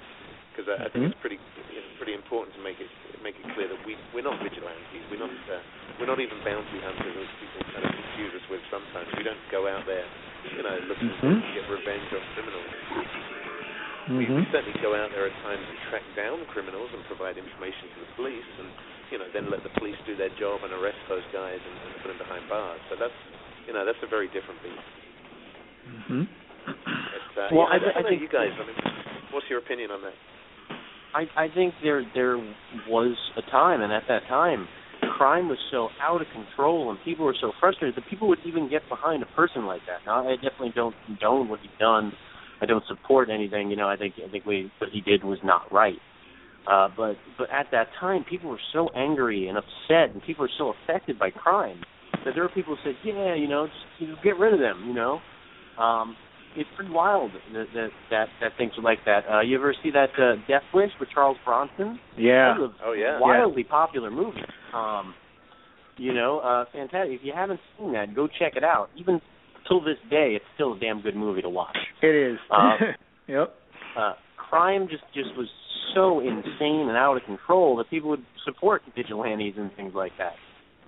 because 0.57 0.73
I, 0.73 0.81
I 0.81 0.89
think 0.89 1.05
Mhm. 1.05 1.13
it's 1.13 1.21
pretty 1.21 1.37
you 1.69 1.77
know, 1.77 1.89
pretty 2.01 2.17
important 2.17 2.57
to 2.57 2.61
make 2.65 2.81
it 2.81 2.89
make 3.21 3.37
it 3.37 3.45
clear 3.53 3.69
that 3.69 3.77
we 3.85 3.93
we're 4.17 4.25
not 4.25 4.41
vigilantes. 4.41 5.05
We're 5.13 5.21
not 5.21 5.29
uh, 5.29 5.61
we're 6.01 6.09
not 6.09 6.17
even 6.17 6.41
bounty 6.41 6.81
hunters, 6.81 7.13
as 7.13 7.29
people 7.37 7.61
kind 7.77 7.85
of 7.85 7.93
confuse 7.93 8.33
us 8.41 8.45
with 8.49 8.65
sometimes. 8.73 9.05
We 9.13 9.21
don't 9.21 9.37
go 9.53 9.69
out 9.69 9.85
there, 9.85 10.05
you 10.57 10.65
know, 10.65 10.73
looking 10.89 11.13
Mhm. 11.13 11.45
to 11.45 11.49
get 11.53 11.69
revenge 11.69 12.09
on 12.09 12.23
criminals. 12.33 12.69
We, 14.09 14.17
we 14.17 14.25
Mhm. 14.25 14.49
certainly 14.49 14.73
go 14.81 14.95
out 14.97 15.11
there 15.13 15.27
at 15.29 15.35
times 15.45 15.61
to 15.61 15.75
track 15.93 16.05
down 16.17 16.41
criminals 16.49 16.89
and 16.95 17.03
provide 17.05 17.37
information 17.37 17.85
to 17.93 17.97
the 18.01 18.09
police, 18.17 18.49
and 18.57 18.69
you 19.13 19.17
know 19.21 19.29
then 19.29 19.51
let 19.53 19.61
the 19.61 19.69
police 19.77 19.97
do 20.09 20.15
their 20.17 20.33
job 20.41 20.63
and 20.65 20.73
arrest 20.73 20.97
those 21.07 21.25
guys 21.29 21.61
and, 21.61 21.75
and 21.85 22.01
put 22.01 22.09
them 22.09 22.17
behind 22.17 22.41
bars. 22.49 22.81
So 22.89 22.95
that's 22.97 23.13
you 23.69 23.73
know 23.77 23.85
that's 23.85 24.01
a 24.01 24.07
very 24.09 24.27
different 24.33 24.57
beast. 24.65 24.89
Mhm. 26.09 26.27
But, 26.65 27.41
uh, 27.41 27.47
Well, 27.51 27.67
yeah, 27.71 27.87
I 27.93 27.99
I, 27.99 27.99
I 27.99 28.03
think- 28.03 28.21
you 28.21 28.27
guys. 28.27 28.51
I 28.59 28.63
mean, 28.65 28.75
what's 29.31 29.49
your 29.49 29.59
opinion 29.59 29.91
on 29.91 30.01
that? 30.03 30.15
I 31.13 31.25
I 31.35 31.47
think 31.53 31.73
there 31.83 32.03
there 32.13 32.37
was 32.89 33.15
a 33.37 33.41
time, 33.49 33.81
and 33.81 33.91
at 33.91 34.03
that 34.07 34.27
time, 34.27 34.67
crime 35.17 35.49
was 35.49 35.57
so 35.71 35.89
out 36.01 36.21
of 36.21 36.27
control, 36.33 36.89
and 36.89 36.99
people 37.03 37.25
were 37.25 37.35
so 37.39 37.51
frustrated 37.59 37.95
that 37.95 38.09
people 38.09 38.27
would 38.27 38.39
even 38.45 38.69
get 38.69 38.87
behind 38.89 39.23
a 39.23 39.35
person 39.35 39.65
like 39.65 39.81
that. 39.87 40.05
Now, 40.05 40.27
I 40.27 40.35
definitely 40.35 40.73
don't 40.75 40.95
condone 41.05 41.49
what 41.49 41.59
he 41.61 41.69
done. 41.79 42.13
I 42.61 42.65
don't 42.65 42.83
support 42.87 43.29
anything. 43.29 43.69
You 43.69 43.77
know, 43.77 43.87
I 43.87 43.97
think 43.97 44.15
I 44.25 44.29
think 44.29 44.45
we, 44.45 44.71
what 44.79 44.89
he 44.91 45.01
did 45.01 45.23
was 45.23 45.39
not 45.43 45.71
right. 45.71 45.97
Uh, 46.69 46.89
but 46.95 47.15
but 47.37 47.49
at 47.51 47.67
that 47.71 47.87
time, 47.99 48.25
people 48.29 48.49
were 48.49 48.59
so 48.73 48.89
angry 48.95 49.47
and 49.47 49.57
upset, 49.57 50.13
and 50.13 50.21
people 50.23 50.43
were 50.43 50.51
so 50.57 50.73
affected 50.83 51.17
by 51.17 51.29
crime 51.29 51.81
that 52.25 52.33
there 52.33 52.43
were 52.43 52.49
people 52.49 52.75
who 52.75 52.89
said, 52.89 52.95
"Yeah, 53.03 53.35
you 53.35 53.47
know, 53.47 53.67
just 53.67 53.79
you 53.99 54.07
know, 54.07 54.15
get 54.23 54.37
rid 54.37 54.53
of 54.53 54.59
them." 54.59 54.83
You 54.87 54.93
know, 54.93 55.19
um, 55.81 56.15
it's 56.57 56.69
pretty 56.75 56.91
wild 56.91 57.31
that 57.53 57.65
that 57.73 57.89
that, 58.09 58.27
that 58.41 58.51
things 58.57 58.71
are 58.77 58.81
like 58.83 58.99
that. 59.05 59.21
Uh, 59.31 59.41
you 59.41 59.55
ever 59.57 59.73
see 59.83 59.91
that 59.91 60.09
uh, 60.19 60.35
Death 60.47 60.63
Wish 60.73 60.91
with 60.99 61.09
Charles 61.13 61.37
Bronson? 61.45 61.99
Yeah. 62.17 62.53
That 62.55 62.59
was 62.61 62.71
a 62.83 62.87
Oh, 62.87 62.93
yeah. 62.93 63.19
wildly 63.19 63.63
popular 63.63 64.11
movie. 64.11 64.41
Um, 64.73 65.13
you 65.97 66.13
know, 66.13 66.39
uh, 66.39 66.65
fantastic. 66.71 67.19
If 67.19 67.21
you 67.23 67.33
haven't 67.35 67.59
seen 67.77 67.93
that, 67.93 68.13
go 68.15 68.27
check 68.27 68.53
it 68.55 68.63
out. 68.63 68.89
Even 68.97 69.19
till 69.67 69.79
this 69.81 69.97
day, 70.09 70.33
it's 70.35 70.45
still 70.55 70.73
a 70.73 70.79
damn 70.79 71.01
good 71.01 71.15
movie 71.15 71.41
to 71.41 71.49
watch. 71.49 71.77
It 72.01 72.31
is. 72.33 72.37
Uh, 72.51 72.75
yep. 73.27 73.53
Uh, 73.97 74.13
crime 74.49 74.87
just 74.89 75.03
just 75.13 75.35
was 75.37 75.47
so 75.95 76.19
insane 76.19 76.87
and 76.87 76.97
out 76.97 77.15
of 77.17 77.23
control 77.23 77.77
that 77.77 77.89
people 77.89 78.09
would 78.09 78.23
support 78.45 78.81
vigilantes 78.95 79.53
and 79.57 79.71
things 79.75 79.93
like 79.95 80.11
that. 80.17 80.33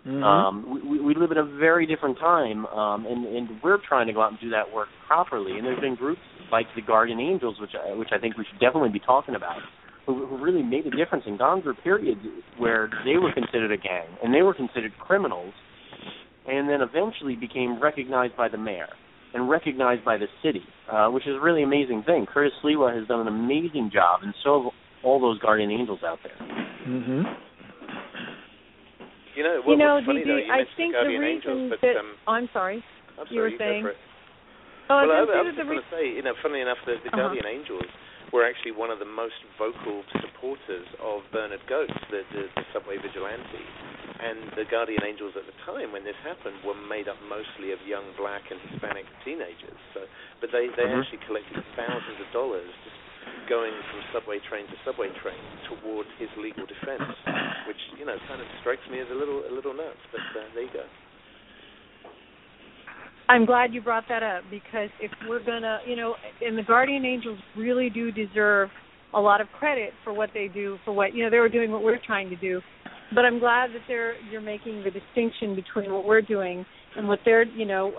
Mhm. 0.06 0.24
Um, 0.24 0.82
we, 0.90 1.00
we 1.00 1.16
live 1.16 1.32
in 1.32 1.38
a 1.38 1.44
very 1.44 1.86
different 1.86 2.18
time, 2.20 2.66
um, 2.68 3.06
and, 3.06 3.26
and 3.26 3.50
we're 3.62 3.78
trying 3.88 4.08
to 4.08 4.14
go 4.14 4.22
out 4.22 4.32
and 4.32 4.40
do 4.40 4.50
that 4.50 4.72
work 4.74 4.88
properly. 5.08 5.58
And 5.58 5.66
there's 5.66 5.80
been 5.80 5.96
groups 5.96 6.22
like 6.52 6.68
the 6.76 6.82
Guardian 6.82 7.20
Angels, 7.20 7.60
which 7.60 7.72
I, 7.76 7.94
which 7.94 8.10
I 8.12 8.18
think 8.18 8.38
we 8.38 8.46
should 8.50 8.60
definitely 8.60 8.90
be 8.90 9.00
talking 9.00 9.36
about, 9.36 9.60
who, 10.06 10.26
who 10.26 10.38
really 10.38 10.64
made 10.64 10.88
a 10.88 10.92
difference 10.92 11.26
in 11.28 11.38
gone 11.38 11.62
through 11.62 11.76
periods 11.84 12.22
where 12.58 12.90
they 13.06 13.18
were 13.18 13.34
considered 13.34 13.72
a 13.72 13.78
gang 13.78 14.08
and 14.24 14.34
they 14.34 14.42
were 14.42 14.54
considered 14.54 14.92
criminals, 15.00 15.54
and 16.48 16.68
then 16.70 16.82
eventually 16.82 17.36
became 17.36 17.80
recognized 17.82 18.36
by 18.36 18.48
the 18.48 18.58
mayor 18.58 18.90
and 19.34 19.50
recognized 19.50 20.04
by 20.04 20.18
the 20.18 20.26
city, 20.42 20.64
uh, 20.92 21.08
which 21.10 21.28
is 21.28 21.36
a 21.36 21.40
really 21.40 21.62
amazing 21.62 22.02
thing. 22.04 22.26
Curtis 22.26 22.54
Sliwa 22.64 22.98
has 22.98 23.08
done 23.08 23.20
an 23.20 23.28
amazing 23.28 23.92
job, 23.94 24.22
and 24.24 24.34
so 24.44 24.64
have 24.64 24.74
all 25.04 25.20
those 25.20 25.38
Guardian 25.40 25.70
Angels 25.70 26.00
out 26.04 26.20
there. 26.24 26.48
Mhm. 26.88 27.38
You 29.38 29.44
know, 29.46 29.62
you 29.66 29.78
know, 29.78 30.02
funny 30.06 30.22
DD, 30.26 30.28
though, 30.28 30.42
you 30.42 30.52
I 30.52 30.64
think 30.76 30.94
the 30.98 31.06
the 31.06 31.22
Angels, 31.22 31.46
reason 31.46 31.70
but 31.70 31.80
that 31.86 31.96
um, 31.98 32.10
I'm 32.28 32.48
sorry. 32.52 32.84
I'm 33.20 33.28
you 33.30 33.42
were 33.42 33.54
sorry, 33.56 33.84
saying- 33.84 33.86
Oh, 34.90 34.96
I 34.98 35.06
well, 35.06 35.12
I, 35.12 35.22
I 35.22 35.26
gonna 35.30 35.54
was 35.54 35.54
just 35.54 35.62
the 35.62 35.70
going 35.70 35.84
to 35.86 35.90
say, 35.94 36.06
you 36.10 36.24
know, 36.26 36.34
funnily 36.42 36.66
enough, 36.66 36.82
the, 36.90 36.98
the 37.06 37.14
Uh-huh. 37.14 37.30
Guardian 37.30 37.46
Angels 37.46 37.86
were 38.34 38.42
actually 38.42 38.74
one 38.74 38.90
of 38.90 38.98
the 38.98 39.06
most 39.06 39.38
vocal 39.62 40.02
supporters 40.18 40.88
of 40.98 41.22
Bernard 41.30 41.62
Goetz, 41.70 41.94
the, 42.10 42.26
the, 42.34 42.50
the 42.58 42.66
subway 42.74 42.98
vigilante. 42.98 43.62
And 44.18 44.50
the 44.58 44.66
Guardian 44.66 45.06
Angels 45.06 45.38
at 45.38 45.46
the 45.46 45.54
time, 45.62 45.94
when 45.94 46.02
this 46.04 46.18
happened, 46.26 46.58
were 46.66 46.74
made 46.90 47.06
up 47.08 47.22
mostly 47.30 47.70
of 47.72 47.78
young 47.86 48.04
black 48.18 48.50
and 48.50 48.58
Hispanic 48.66 49.06
teenagers. 49.24 49.78
So, 49.94 50.10
but 50.42 50.50
they 50.52 50.68
they 50.74 50.90
Mhm. 50.90 51.00
actually 51.06 51.22
collected 51.30 51.62
thousands 51.78 52.18
of 52.20 52.28
dollars 52.34 52.68
just 52.84 52.98
going 53.48 53.72
from 53.94 54.02
subway 54.12 54.40
train 54.50 54.66
to 54.74 54.78
subway 54.84 55.10
train 55.22 55.40
towards 55.70 56.10
his 56.18 56.30
legal 56.42 56.66
defense, 56.66 57.14
which 57.70 57.78
you 58.00 58.06
know 58.06 58.18
kind 58.28 58.42
of 58.42 58.48
strikes 58.62 58.82
me 58.90 59.00
as 59.00 59.06
a 59.12 59.14
little 59.14 59.46
a 59.46 59.54
little 59.54 59.76
nuts. 59.78 60.02
But 60.12 60.26
uh, 60.34 60.50
there 60.56 60.64
you 60.64 60.74
go. 60.74 60.82
I'm 63.30 63.46
glad 63.46 63.76
you 63.76 63.82
brought 63.82 64.06
that 64.10 64.24
up 64.24 64.42
because 64.50 64.90
if 65.00 65.12
we're 65.28 65.46
gonna, 65.46 65.78
you 65.86 65.96
know, 65.96 66.16
and 66.42 66.58
the 66.58 66.64
Guardian 66.64 67.06
Angels 67.06 67.38
really 67.56 67.92
do 67.92 68.12
deserve 68.12 68.70
a 69.14 69.22
lot 69.22 69.40
of 69.40 69.48
credit 69.60 69.92
for 70.04 70.14
what 70.14 70.32
they 70.34 70.48
do, 70.48 70.80
for 70.84 70.94
what 70.94 71.14
you 71.14 71.24
know 71.24 71.30
they 71.30 71.38
were 71.38 71.48
doing, 71.48 71.70
what 71.70 71.84
we're 71.84 72.02
trying 72.04 72.32
to 72.32 72.36
do. 72.38 72.60
But 73.14 73.26
I'm 73.26 73.38
glad 73.38 73.70
that 73.70 73.82
they're 73.88 74.20
you're 74.32 74.42
making 74.42 74.84
the 74.84 74.90
distinction 74.90 75.56
between 75.56 75.94
what 75.94 76.06
we're 76.06 76.24
doing 76.24 76.66
and 76.98 77.08
what 77.08 77.20
they're, 77.24 77.44
you 77.44 77.68
know, 77.68 77.94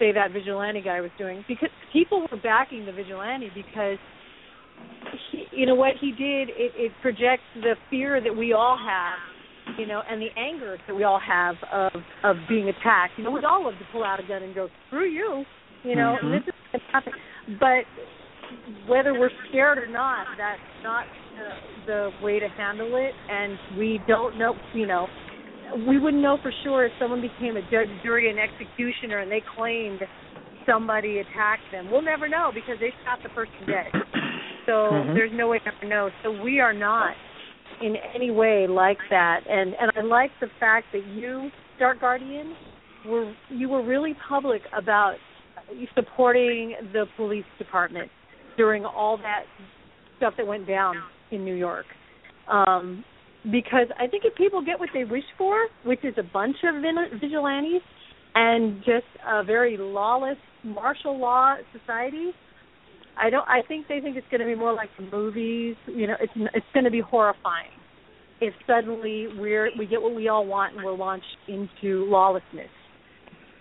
say 0.00 0.10
that 0.10 0.32
vigilante 0.32 0.82
guy 0.82 1.00
was 1.00 1.12
doing 1.16 1.44
because 1.46 1.70
people 1.92 2.26
were 2.28 2.40
backing 2.42 2.84
the 2.84 2.92
vigilante 2.92 3.50
because. 3.54 3.98
He, 5.30 5.44
you 5.52 5.66
know 5.66 5.74
what 5.74 5.92
he 6.00 6.10
did? 6.10 6.48
It, 6.50 6.72
it 6.76 6.92
projects 7.02 7.44
the 7.54 7.74
fear 7.90 8.20
that 8.20 8.34
we 8.34 8.52
all 8.52 8.78
have 8.78 9.18
you 9.78 9.86
know, 9.86 10.02
and 10.08 10.20
the 10.20 10.28
anger 10.36 10.76
that 10.86 10.94
we 10.94 11.04
all 11.04 11.20
have 11.20 11.54
of 11.72 11.92
of 12.24 12.36
being 12.48 12.68
attacked. 12.68 13.12
You 13.16 13.24
know, 13.24 13.30
we'd 13.30 13.44
all 13.44 13.64
love 13.64 13.74
to 13.78 13.84
pull 13.92 14.04
out 14.04 14.20
a 14.22 14.26
gun 14.26 14.42
and 14.42 14.54
go, 14.54 14.68
"Screw 14.88 15.08
you," 15.08 15.44
you 15.84 15.96
know. 15.96 16.18
Mhm. 16.20 16.24
And 16.24 16.34
this 16.34 16.54
is 16.74 16.80
nothing. 16.92 17.12
But 17.60 17.84
whether 18.86 19.18
we're 19.18 19.30
scared 19.48 19.78
or 19.78 19.86
not, 19.86 20.26
that's 20.36 20.60
not 20.82 21.06
the, 21.86 21.86
the 21.86 22.24
way 22.24 22.38
to 22.38 22.48
handle 22.48 22.96
it. 22.96 23.14
And 23.30 23.58
we 23.78 24.00
don't 24.06 24.36
know, 24.36 24.54
you 24.74 24.86
know, 24.86 25.08
we 25.88 25.98
wouldn't 25.98 26.22
know 26.22 26.38
for 26.42 26.52
sure 26.62 26.84
if 26.84 26.92
someone 26.98 27.20
became 27.20 27.56
a 27.56 27.62
judge, 27.70 27.88
jury, 28.02 28.30
and 28.30 28.38
executioner, 28.38 29.20
and 29.20 29.30
they 29.30 29.42
claimed 29.56 30.00
somebody 30.66 31.18
attacked 31.18 31.62
them. 31.72 31.90
We'll 31.90 32.02
never 32.02 32.28
know 32.28 32.50
because 32.52 32.78
they 32.78 32.92
shot 33.04 33.20
the 33.22 33.30
person 33.30 33.66
dead. 33.66 34.11
So 34.66 34.92
Mhm. 34.92 35.14
there's 35.14 35.32
no 35.32 35.48
way 35.48 35.58
to 35.60 35.68
ever 35.68 35.86
know. 35.86 36.10
So 36.22 36.30
we 36.30 36.60
are 36.60 36.72
not 36.72 37.16
in 37.80 37.96
any 38.14 38.30
way 38.30 38.66
like 38.66 38.98
that. 39.10 39.46
And 39.48 39.74
and 39.74 39.90
I 39.96 40.00
like 40.00 40.30
the 40.40 40.48
fact 40.60 40.92
that 40.92 41.04
you, 41.06 41.50
Dark 41.78 42.00
Guardian, 42.00 42.56
were 43.04 43.32
you 43.50 43.68
were 43.68 43.82
really 43.82 44.14
public 44.14 44.62
about 44.72 45.16
supporting 45.94 46.76
the 46.92 47.06
police 47.16 47.44
department 47.58 48.10
during 48.56 48.84
all 48.84 49.16
that 49.16 49.44
stuff 50.16 50.34
that 50.36 50.46
went 50.46 50.66
down 50.66 50.96
in 51.30 51.44
New 51.44 51.54
York. 51.54 51.86
Um, 52.48 53.04
because 53.50 53.88
I 53.98 54.06
think 54.06 54.24
if 54.24 54.34
people 54.36 54.62
get 54.62 54.78
what 54.78 54.90
they 54.94 55.04
wish 55.04 55.24
for, 55.36 55.66
which 55.84 56.04
is 56.04 56.14
a 56.16 56.22
bunch 56.22 56.56
of 56.62 56.74
vigilantes 57.20 57.82
and 58.34 58.78
just 58.84 59.06
a 59.26 59.42
very 59.42 59.76
lawless 59.76 60.36
martial 60.62 61.18
law 61.18 61.56
society, 61.72 62.30
I 63.18 63.30
don't. 63.30 63.46
I 63.48 63.60
think 63.68 63.88
they 63.88 64.00
think 64.00 64.16
it's 64.16 64.26
going 64.30 64.40
to 64.40 64.46
be 64.46 64.54
more 64.54 64.72
like 64.72 64.90
the 64.98 65.04
movies. 65.04 65.76
You 65.86 66.06
know, 66.06 66.16
it's 66.20 66.32
it's 66.54 66.66
going 66.72 66.84
to 66.84 66.90
be 66.90 67.00
horrifying 67.00 67.70
if 68.40 68.54
suddenly 68.66 69.28
we're 69.38 69.70
we 69.78 69.86
get 69.86 70.02
what 70.02 70.14
we 70.14 70.28
all 70.28 70.46
want 70.46 70.74
and 70.74 70.84
we're 70.84 70.96
launched 70.96 71.26
into 71.48 72.04
lawlessness. 72.06 72.70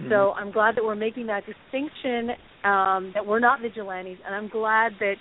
So 0.10 0.32
I'm 0.32 0.52
glad 0.52 0.76
that 0.78 0.84
we're 0.84 0.96
making 0.96 1.28
that 1.28 1.44
distinction 1.46 2.32
um, 2.64 3.12
that 3.14 3.26
we're 3.26 3.40
not 3.40 3.62
vigilantes, 3.62 4.18
and 4.26 4.34
I'm 4.34 4.48
glad 4.50 4.94
that, 5.00 5.16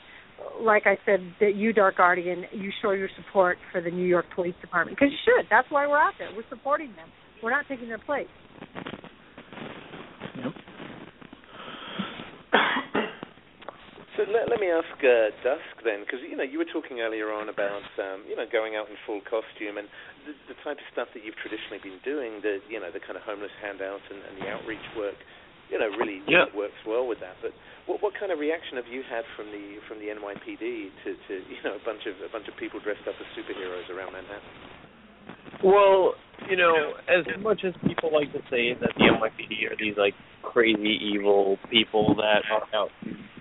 like 0.61 0.85
I 0.87 0.97
said, 1.05 1.21
that 1.41 1.55
you, 1.55 1.73
Dark 1.73 1.97
Guardian, 1.97 2.45
you 2.53 2.71
show 2.83 2.93
your 2.93 3.09
support 3.17 3.59
for 3.73 3.81
the 3.81 3.91
New 3.91 4.07
York 4.07 4.27
Police 4.35 4.55
Department 4.61 4.97
because 4.99 5.13
you 5.13 5.19
should. 5.25 5.47
That's 5.51 5.71
why 5.71 5.87
we're 5.87 5.99
out 5.99 6.15
there. 6.19 6.29
We're 6.35 6.49
supporting 6.49 6.95
them. 6.97 7.09
We're 7.43 7.51
not 7.51 7.67
taking 7.69 7.89
their 7.89 7.99
place. 7.99 8.27
Yep. 10.37 10.53
So 14.21 14.29
let, 14.29 14.53
let 14.53 14.61
me 14.61 14.69
ask 14.69 14.93
uh, 15.01 15.33
Dusk 15.41 15.81
then, 15.81 16.05
because 16.05 16.21
you 16.21 16.37
know 16.37 16.45
you 16.45 16.61
were 16.61 16.69
talking 16.69 17.01
earlier 17.01 17.33
on 17.33 17.49
about 17.49 17.89
um, 17.97 18.21
you 18.29 18.37
know 18.37 18.45
going 18.45 18.77
out 18.77 18.93
in 18.93 18.97
full 19.09 19.25
costume 19.25 19.81
and 19.81 19.89
the, 20.29 20.37
the 20.53 20.57
type 20.61 20.77
of 20.77 20.85
stuff 20.93 21.09
that 21.17 21.25
you've 21.25 21.41
traditionally 21.41 21.81
been 21.81 21.97
doing, 22.05 22.45
the 22.45 22.61
you 22.69 22.77
know 22.77 22.93
the 22.93 23.01
kind 23.01 23.17
of 23.17 23.25
homeless 23.25 23.53
handouts 23.65 24.05
and, 24.13 24.21
and 24.21 24.37
the 24.37 24.45
outreach 24.53 24.85
work, 24.93 25.17
you 25.73 25.81
know 25.81 25.89
really, 25.97 26.21
Yeah. 26.29 26.45
really 26.53 26.69
works 26.69 26.81
well 26.85 27.09
with 27.09 27.25
that. 27.25 27.41
But 27.41 27.57
what 27.89 28.05
what 28.05 28.13
kind 28.13 28.29
of 28.29 28.37
reaction 28.37 28.77
have 28.77 28.85
you 28.93 29.01
had 29.09 29.25
from 29.41 29.49
the 29.57 29.81
from 29.89 30.05
the 30.05 30.13
NYPD 30.13 30.93
to, 31.01 31.17
to 31.17 31.33
you 31.57 31.61
know 31.65 31.81
a 31.81 31.85
bunch 31.89 32.05
of 32.05 32.21
a 32.21 32.29
bunch 32.29 32.45
of 32.45 32.61
people 32.61 32.77
dressed 32.77 33.09
up 33.09 33.17
as 33.17 33.29
superheroes 33.33 33.89
around 33.89 34.13
Manhattan? 34.13 34.53
Well, 35.65 36.13
you 36.45 36.61
know, 36.61 36.93
as 37.09 37.25
much 37.41 37.65
as 37.65 37.73
people 37.89 38.13
like 38.13 38.29
to 38.37 38.45
say 38.53 38.77
that 38.85 38.93
the 39.01 39.05
NYPD 39.17 39.65
are 39.65 39.81
these 39.81 39.97
like 39.97 40.13
crazy 40.45 41.01
evil 41.09 41.57
people 41.73 42.13
that 42.21 42.45
are 42.53 42.69
out 42.77 42.93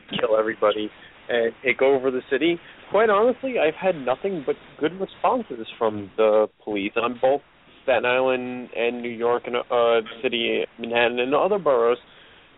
kill 0.09 0.37
everybody, 0.37 0.89
and 1.29 1.53
take 1.63 1.81
over 1.81 2.11
the 2.11 2.21
city. 2.29 2.59
Quite 2.91 3.09
honestly, 3.09 3.55
I've 3.59 3.75
had 3.75 3.95
nothing 3.95 4.43
but 4.45 4.55
good 4.79 4.99
responses 4.99 5.67
from 5.77 6.09
the 6.17 6.47
police 6.63 6.93
on 6.95 7.19
both 7.21 7.41
Staten 7.83 8.05
Island 8.05 8.69
and 8.75 9.01
New 9.01 9.09
York 9.09 9.43
and 9.45 9.55
uh 9.55 10.07
city 10.21 10.65
Manhattan 10.79 11.19
and 11.19 11.33
other 11.33 11.59
boroughs. 11.59 11.97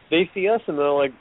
They 0.10 0.30
see 0.34 0.48
us 0.48 0.62
and 0.68 0.78
they're 0.78 0.92
like 0.92 1.12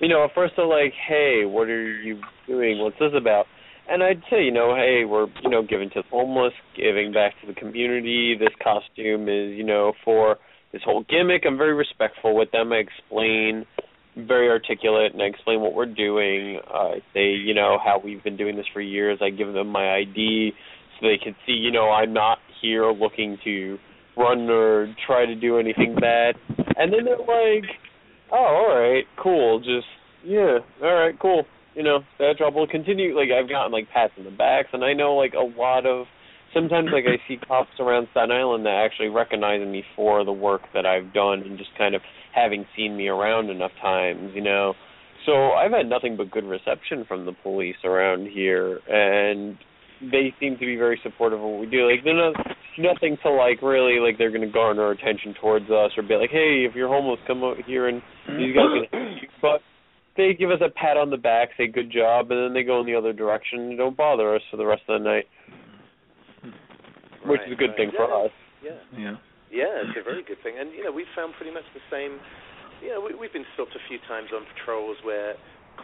you 0.00 0.08
know, 0.08 0.24
at 0.24 0.30
first 0.34 0.54
they're 0.56 0.66
like, 0.66 0.92
Hey, 1.08 1.42
what 1.44 1.68
are 1.68 2.00
you 2.00 2.20
doing? 2.46 2.78
What's 2.78 2.98
this 2.98 3.12
about? 3.16 3.46
And 3.90 4.02
I'd 4.02 4.22
say, 4.30 4.44
you 4.44 4.52
know, 4.52 4.74
hey, 4.76 5.04
we're, 5.06 5.28
you 5.42 5.48
know, 5.48 5.62
giving 5.62 5.88
to 5.90 6.02
the 6.02 6.08
homeless, 6.10 6.52
giving 6.76 7.10
back 7.10 7.32
to 7.40 7.46
the 7.46 7.54
community. 7.54 8.36
This 8.38 8.52
costume 8.62 9.30
is, 9.30 9.56
you 9.56 9.64
know, 9.64 9.94
for 10.04 10.36
this 10.72 10.82
whole 10.84 11.04
gimmick. 11.08 11.44
I'm 11.46 11.56
very 11.56 11.72
respectful 11.72 12.36
with 12.36 12.50
them. 12.50 12.70
I 12.70 12.76
explain 12.76 13.64
very 14.26 14.48
articulate 14.48 15.12
and 15.12 15.22
I 15.22 15.26
explain 15.26 15.60
what 15.60 15.74
we're 15.74 15.86
doing. 15.86 16.60
Uh, 16.66 16.76
I 16.76 17.02
say, 17.14 17.30
you 17.30 17.54
know, 17.54 17.78
how 17.82 18.00
we've 18.02 18.22
been 18.22 18.36
doing 18.36 18.56
this 18.56 18.66
for 18.72 18.80
years. 18.80 19.18
I 19.22 19.30
give 19.30 19.52
them 19.52 19.68
my 19.68 19.96
ID 19.96 20.52
so 21.00 21.06
they 21.06 21.18
can 21.22 21.34
see, 21.46 21.52
you 21.52 21.70
know, 21.70 21.90
I'm 21.90 22.12
not 22.12 22.38
here 22.60 22.90
looking 22.90 23.38
to 23.44 23.78
run 24.16 24.50
or 24.50 24.94
try 25.06 25.26
to 25.26 25.34
do 25.34 25.58
anything 25.58 25.94
bad. 25.94 26.34
And 26.76 26.92
then 26.92 27.04
they're 27.04 27.18
like, 27.18 27.68
oh, 28.32 28.36
all 28.36 28.78
right, 28.78 29.04
cool. 29.22 29.60
Just, 29.60 29.86
yeah, 30.24 30.58
all 30.82 30.94
right, 30.94 31.18
cool. 31.20 31.44
You 31.74 31.84
know, 31.84 32.00
that 32.18 32.34
job 32.38 32.54
will 32.54 32.66
continue. 32.66 33.16
Like, 33.16 33.28
I've 33.30 33.48
gotten, 33.48 33.70
like, 33.70 33.88
pats 33.90 34.12
in 34.16 34.24
the 34.24 34.30
backs, 34.32 34.68
and 34.72 34.84
I 34.84 34.92
know, 34.92 35.14
like, 35.14 35.34
a 35.34 35.58
lot 35.58 35.86
of 35.86 36.06
sometimes 36.54 36.88
like 36.92 37.04
I 37.04 37.16
see 37.28 37.36
cops 37.36 37.70
around 37.78 38.08
Staten 38.12 38.30
Island 38.30 38.66
that 38.66 38.82
actually 38.84 39.08
recognize 39.08 39.66
me 39.66 39.84
for 39.94 40.24
the 40.24 40.32
work 40.32 40.62
that 40.74 40.86
I've 40.86 41.12
done 41.12 41.42
and 41.42 41.58
just 41.58 41.70
kind 41.76 41.94
of 41.94 42.00
having 42.34 42.66
seen 42.76 42.96
me 42.96 43.08
around 43.08 43.50
enough 43.50 43.72
times, 43.80 44.32
you 44.34 44.42
know. 44.42 44.74
So 45.26 45.52
I've 45.52 45.72
had 45.72 45.88
nothing 45.88 46.16
but 46.16 46.30
good 46.30 46.44
reception 46.44 47.04
from 47.06 47.26
the 47.26 47.32
police 47.42 47.76
around 47.84 48.28
here 48.28 48.80
and 48.88 49.58
they 50.00 50.32
seem 50.38 50.54
to 50.54 50.64
be 50.64 50.76
very 50.76 51.00
supportive 51.02 51.40
of 51.40 51.44
what 51.44 51.60
we 51.60 51.66
do. 51.66 51.90
Like 51.90 52.04
they're 52.04 52.14
not 52.14 52.34
nothing 52.78 53.18
to 53.24 53.30
like 53.30 53.60
really 53.60 53.98
like 53.98 54.16
they're 54.16 54.30
gonna 54.30 54.50
garner 54.50 54.90
attention 54.90 55.34
towards 55.40 55.66
us 55.66 55.90
or 55.96 56.02
be 56.02 56.14
like, 56.14 56.30
Hey, 56.30 56.64
if 56.68 56.74
you're 56.74 56.88
homeless 56.88 57.18
come 57.26 57.42
out 57.42 57.56
here 57.66 57.88
and 57.88 58.00
these 58.28 58.54
guys 58.54 58.68
can 58.72 59.00
help 59.00 59.22
you 59.22 59.28
but 59.42 59.60
they 60.16 60.34
give 60.34 60.50
us 60.50 60.60
a 60.64 60.70
pat 60.70 60.96
on 60.96 61.10
the 61.10 61.16
back, 61.16 61.50
say 61.56 61.68
good 61.68 61.92
job, 61.92 62.30
and 62.32 62.42
then 62.42 62.54
they 62.54 62.64
go 62.64 62.80
in 62.80 62.86
the 62.86 62.94
other 62.94 63.12
direction 63.12 63.60
and 63.60 63.78
don't 63.78 63.96
bother 63.96 64.34
us 64.34 64.42
for 64.50 64.56
the 64.56 64.66
rest 64.66 64.82
of 64.88 65.00
the 65.00 65.04
night 65.04 65.26
which 67.28 67.40
right, 67.40 67.48
is 67.48 67.52
a 67.52 67.56
good 67.56 67.70
right. 67.70 67.76
thing 67.76 67.90
for 67.94 68.24
us. 68.24 68.30
Yeah. 68.62 68.70
Yeah. 68.96 69.16
Yeah, 69.50 69.80
it's 69.84 69.96
a 69.96 70.04
very 70.04 70.22
good 70.22 70.40
thing. 70.44 70.60
And 70.60 70.72
you 70.72 70.84
know, 70.84 70.92
we've 70.92 71.08
found 71.16 71.34
pretty 71.36 71.52
much 71.52 71.64
the 71.72 71.84
same. 71.88 72.20
You 72.84 72.94
know, 72.94 73.00
we, 73.02 73.14
we've 73.16 73.32
been 73.32 73.48
stopped 73.56 73.74
a 73.74 73.82
few 73.88 73.98
times 74.06 74.30
on 74.30 74.46
patrols 74.54 74.96
where, 75.02 75.34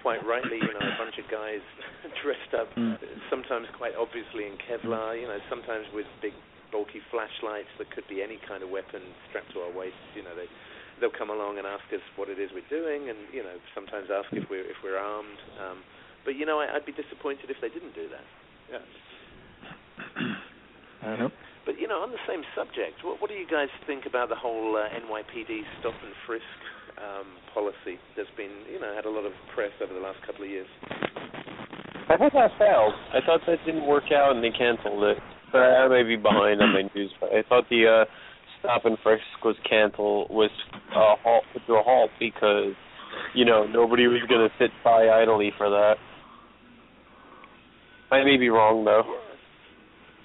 quite 0.05 0.23
rightly, 0.23 0.63
you 0.63 0.73
know, 0.75 0.85
a 0.85 0.97
bunch 1.01 1.19
of 1.19 1.27
guys 1.31 1.63
dressed 2.23 2.53
up, 2.55 2.69
Mm. 2.77 2.99
sometimes 3.31 3.67
quite 3.79 3.95
obviously 3.99 4.47
in 4.47 4.55
Kevlar. 4.63 5.17
You 5.19 5.27
know, 5.27 5.39
sometimes 5.49 5.87
with 5.95 6.07
big 6.23 6.35
bulky 6.71 7.01
flashlights 7.11 7.71
that 7.79 7.91
could 7.95 8.07
be 8.11 8.21
any 8.23 8.39
kind 8.47 8.63
of 8.63 8.69
weapon 8.71 9.01
strapped 9.31 9.51
to 9.55 9.63
our 9.63 9.73
waists. 9.73 10.07
You 10.15 10.23
know, 10.23 10.35
they 10.37 10.47
they'll 11.01 11.15
come 11.15 11.31
along 11.31 11.59
and 11.59 11.67
ask 11.67 11.87
us 11.91 12.03
what 12.15 12.29
it 12.29 12.39
is 12.39 12.51
we're 12.55 12.69
doing, 12.71 13.09
and 13.11 13.19
you 13.33 13.43
know, 13.43 13.57
sometimes 13.75 14.13
ask 14.13 14.29
if 14.35 14.45
we're 14.51 14.67
if 14.67 14.79
we're 14.85 14.99
armed. 14.99 15.41
Um, 15.59 15.79
but 16.25 16.37
you 16.37 16.47
know, 16.47 16.61
I, 16.61 16.75
I'd 16.77 16.87
be 16.87 16.93
disappointed 16.95 17.51
if 17.51 17.59
they 17.61 17.69
didn't 17.73 17.95
do 17.95 18.07
that. 18.13 18.27
Yeah. 18.71 18.85
I 21.03 21.07
don't 21.17 21.19
know. 21.19 21.33
But 21.65 21.81
you 21.81 21.89
know, 21.89 22.05
on 22.05 22.13
the 22.13 22.21
same 22.29 22.45
subject, 22.55 23.01
what, 23.03 23.21
what 23.21 23.31
do 23.31 23.37
you 23.37 23.49
guys 23.49 23.69
think 23.87 24.05
about 24.07 24.29
the 24.29 24.37
whole 24.37 24.77
uh, 24.77 24.85
NYPD 24.93 25.65
stop 25.81 25.97
and 26.05 26.13
frisk 26.27 26.45
um, 27.01 27.27
policy? 27.53 27.97
There's 28.17 28.31
been, 28.37 28.53
you 28.71 28.81
know, 28.81 28.93
had 28.95 29.05
a 29.05 29.11
lot 29.11 29.25
of 29.25 29.33
press 29.55 29.73
over 29.83 29.93
the 29.93 30.01
last 30.01 30.21
couple 30.27 30.45
of 30.45 30.51
years. 30.51 30.69
I 32.09 32.17
thought 32.17 32.33
that 32.37 32.53
failed. 32.59 32.93
I 33.17 33.25
thought 33.25 33.41
that 33.47 33.65
didn't 33.65 33.87
work 33.87 34.13
out 34.13 34.37
and 34.37 34.45
they 34.45 34.53
canceled 34.53 35.03
it. 35.05 35.19
But 35.53 35.63
I 35.63 35.89
may 35.89 36.03
be 36.03 36.17
behind 36.17 36.61
on 36.61 36.73
my 36.73 36.83
news, 36.95 37.13
but 37.21 37.31
I 37.33 37.43
thought 37.49 37.65
the 37.71 37.87
uh 37.87 38.05
stop 38.59 38.85
and 38.85 38.99
frisk 39.03 39.23
was 39.45 39.57
canceled 39.69 40.29
was 40.29 40.51
uh 40.91 41.15
halt 41.23 41.45
to 41.55 41.73
a 41.75 41.83
halt 41.83 42.11
because 42.19 42.75
you 43.35 43.45
know 43.45 43.65
nobody 43.65 44.07
was 44.07 44.21
going 44.29 44.41
to 44.41 44.53
sit 44.59 44.71
by 44.83 45.09
idly 45.09 45.53
for 45.57 45.71
that. 45.71 45.95
I 48.11 48.25
may 48.25 48.37
be 48.37 48.49
wrong 48.49 48.85
though. 48.85 49.03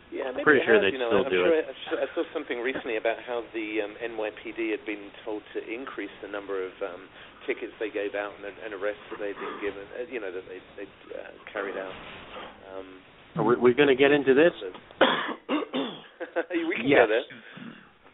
Yeah, 0.10 0.34
maybe 0.34 0.42
Pretty 0.44 0.66
sure 0.66 0.82
has, 0.82 0.90
they'd 0.90 0.98
you 0.98 1.02
know, 1.02 1.14
still 1.14 1.26
I'm 1.26 1.32
do 1.32 1.42
sure 1.46 1.54
it. 1.54 1.66
I, 1.70 1.74
saw- 1.86 2.02
I 2.02 2.08
saw 2.18 2.24
something 2.34 2.60
recently 2.66 2.98
about 2.98 3.22
how 3.30 3.46
the 3.54 3.86
um, 3.86 3.94
NYPD 4.02 4.72
had 4.74 4.82
been 4.86 5.14
told 5.24 5.46
to 5.54 5.62
increase 5.62 6.10
the 6.26 6.28
number 6.28 6.66
of 6.66 6.74
um, 6.82 7.06
tickets 7.46 7.74
they 7.80 7.94
gave 7.94 8.18
out 8.18 8.34
and, 8.42 8.50
and 8.66 8.74
arrests 8.74 9.06
that 9.14 9.22
they'd 9.22 9.38
been 9.38 9.58
given. 9.62 9.86
Uh, 9.94 10.10
you 10.10 10.18
know, 10.20 10.34
that 10.34 10.42
they 10.50 10.58
they 10.82 10.90
uh, 11.14 11.30
carried 11.54 11.78
out. 11.78 11.94
Um, 12.74 12.88
Are 13.38 13.46
we, 13.46 13.56
we 13.58 13.74
going 13.78 13.90
to 13.90 13.96
get 13.96 14.10
into 14.12 14.34
this? 14.34 14.54
we 16.50 16.76
can 16.76 16.88
Yes. 16.90 17.06
go 17.06 17.08
there. 17.08 17.26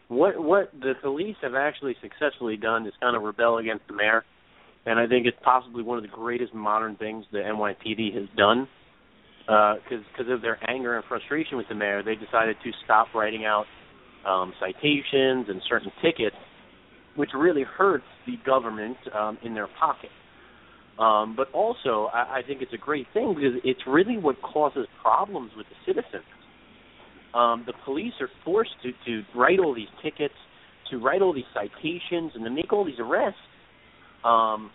What 0.08 0.38
what 0.38 0.70
the 0.78 0.92
police 1.02 1.36
have 1.42 1.54
actually 1.54 1.96
successfully 2.00 2.56
done 2.56 2.86
is 2.86 2.92
kind 3.00 3.16
of 3.16 3.22
rebel 3.22 3.58
against 3.58 3.88
the 3.88 3.94
mayor, 3.94 4.22
and 4.84 5.00
I 5.00 5.06
think 5.08 5.26
it's 5.26 5.36
possibly 5.42 5.82
one 5.82 5.96
of 5.98 6.04
the 6.04 6.12
greatest 6.14 6.54
modern 6.54 6.94
things 6.96 7.24
the 7.32 7.38
NYPD 7.38 8.14
has 8.14 8.28
done. 8.36 8.68
Because 9.46 10.04
because 10.12 10.32
of 10.32 10.42
their 10.42 10.58
anger 10.68 10.96
and 10.96 11.04
frustration 11.08 11.56
with 11.56 11.68
the 11.68 11.74
mayor, 11.74 12.02
they 12.02 12.14
decided 12.14 12.56
to 12.64 12.70
stop 12.84 13.08
writing 13.14 13.44
out 13.44 13.64
um, 14.26 14.52
citations 14.58 15.46
and 15.48 15.62
certain 15.68 15.92
tickets, 16.02 16.36
which 17.14 17.30
really 17.34 17.62
hurts 17.62 18.04
the 18.26 18.34
government 18.44 18.96
um, 19.16 19.38
in 19.44 19.54
their 19.54 19.68
pocket. 19.78 20.10
Um, 20.98 21.34
but 21.36 21.52
also, 21.52 22.08
I, 22.12 22.38
I 22.38 22.42
think 22.46 22.62
it's 22.62 22.72
a 22.72 22.78
great 22.78 23.06
thing 23.14 23.34
because 23.34 23.60
it's 23.62 23.82
really 23.86 24.18
what 24.18 24.40
causes 24.42 24.86
problems 25.02 25.52
with 25.56 25.66
the 25.68 25.92
citizens 25.92 26.24
um, 27.36 27.64
the 27.66 27.74
police 27.84 28.14
are 28.20 28.30
forced 28.44 28.72
to, 28.82 28.92
to 29.04 29.22
write 29.38 29.58
all 29.58 29.74
these 29.74 29.92
tickets, 30.02 30.34
to 30.90 30.98
write 30.98 31.20
all 31.20 31.34
these 31.34 31.44
citations, 31.52 32.32
and 32.34 32.42
to 32.44 32.50
make 32.50 32.72
all 32.72 32.84
these 32.84 32.98
arrests. 32.98 33.38
Um, 34.24 34.70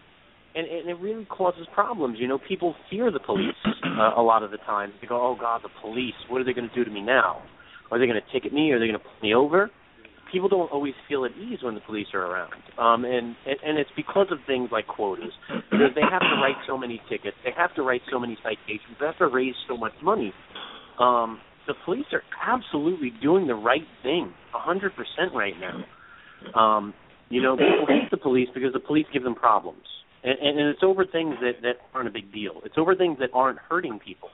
and, 0.56 0.68
and 0.68 0.90
it 0.90 0.98
really 1.00 1.26
causes 1.26 1.68
problems. 1.74 2.18
You 2.20 2.28
know, 2.28 2.40
people 2.48 2.76
fear 2.90 3.12
the 3.12 3.20
police 3.20 3.56
uh, 3.66 4.20
a 4.20 4.22
lot 4.22 4.44
of 4.44 4.52
the 4.52 4.58
time. 4.58 4.94
They 5.02 5.08
go, 5.08 5.16
"Oh 5.16 5.38
God, 5.40 5.62
the 5.64 5.70
police! 5.82 6.16
What 6.30 6.42
are 6.42 6.44
they 6.44 6.54
going 6.54 6.70
to 6.70 6.76
do 6.76 6.84
to 6.84 6.92
me 6.92 7.02
now? 7.02 7.42
Are 7.92 8.00
they 8.00 8.06
going 8.06 8.20
to 8.20 8.34
ticket 8.34 8.54
me? 8.54 8.72
Are 8.72 8.80
they 8.80 8.88
going 8.88 9.00
to 9.00 9.04
pull 9.04 9.22
me 9.22 9.34
over?" 9.34 9.70
People 10.32 10.48
don't 10.48 10.72
always 10.72 10.94
feel 11.10 11.26
at 11.26 11.32
ease 11.32 11.60
when 11.62 11.76
the 11.76 11.82
police 11.82 12.08
are 12.14 12.22
around, 12.26 12.54
um, 12.78 13.04
and, 13.04 13.36
and 13.46 13.58
and 13.66 13.78
it's 13.78 13.90
because 13.98 14.28
of 14.32 14.38
things 14.48 14.70
like 14.72 14.88
quotas. 14.88 15.34
Because 15.50 15.92
they 15.94 16.08
have 16.10 16.22
to 16.22 16.40
write 16.42 16.56
so 16.66 16.78
many 16.78 17.02
tickets, 17.10 17.36
they 17.44 17.52
have 17.58 17.76
to 17.76 17.82
write 17.82 18.02
so 18.10 18.18
many 18.18 18.38
citations, 18.42 18.96
they 18.98 19.06
have 19.06 19.18
to 19.18 19.28
raise 19.28 19.56
so 19.68 19.76
much 19.76 19.92
money. 20.02 20.34
Um, 21.00 21.42
the 21.68 21.74
police 21.86 22.06
are 22.14 22.24
absolutely 22.42 23.12
doing 23.22 23.48
the 23.48 23.56
right 23.56 23.88
thing, 24.04 24.34
a 24.56 24.60
hundred 24.60 24.94
percent 24.96 25.36
right 25.36 25.54
now. 25.60 25.84
Um, 26.60 26.94
you 27.30 27.42
know, 27.42 27.56
people 27.56 27.86
hate 27.88 28.10
the 28.10 28.18
police 28.18 28.50
because 28.54 28.74
the 28.74 28.80
police 28.80 29.06
give 29.14 29.24
them 29.24 29.36
problems, 29.36 29.84
and, 30.24 30.38
and, 30.40 30.70
it's 30.70 30.84
over 30.84 31.06
things 31.06 31.36
that 31.42 31.62
that 31.62 31.78
aren't 31.94 32.08
a 32.08 32.12
big 32.12 32.32
deal. 32.32 32.62
It's 32.64 32.76
over 32.78 32.96
things 32.96 33.18
that 33.20 33.30
aren't 33.34 33.60
hurting 33.60 34.00
people. 34.00 34.30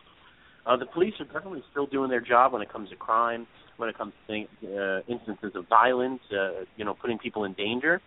Uh, 0.65 0.75
the 0.75 0.85
police 0.85 1.13
are 1.19 1.25
definitely 1.25 1.63
still 1.71 1.85
doing 1.85 2.09
their 2.09 2.21
job 2.21 2.51
when 2.51 2.61
it 2.61 2.71
comes 2.71 2.89
to 2.89 2.95
crime, 2.95 3.47
when 3.77 3.87
it 3.87 3.97
comes 3.97 4.13
to 4.27 4.43
uh, 4.43 4.99
instances 5.07 5.51
of 5.55 5.67
violence, 5.69 6.19
uh, 6.31 6.65
you 6.75 6.83
know, 6.83 6.93
putting 6.93 7.17
people 7.17 7.45
in 7.45 7.53
danger, 7.53 8.01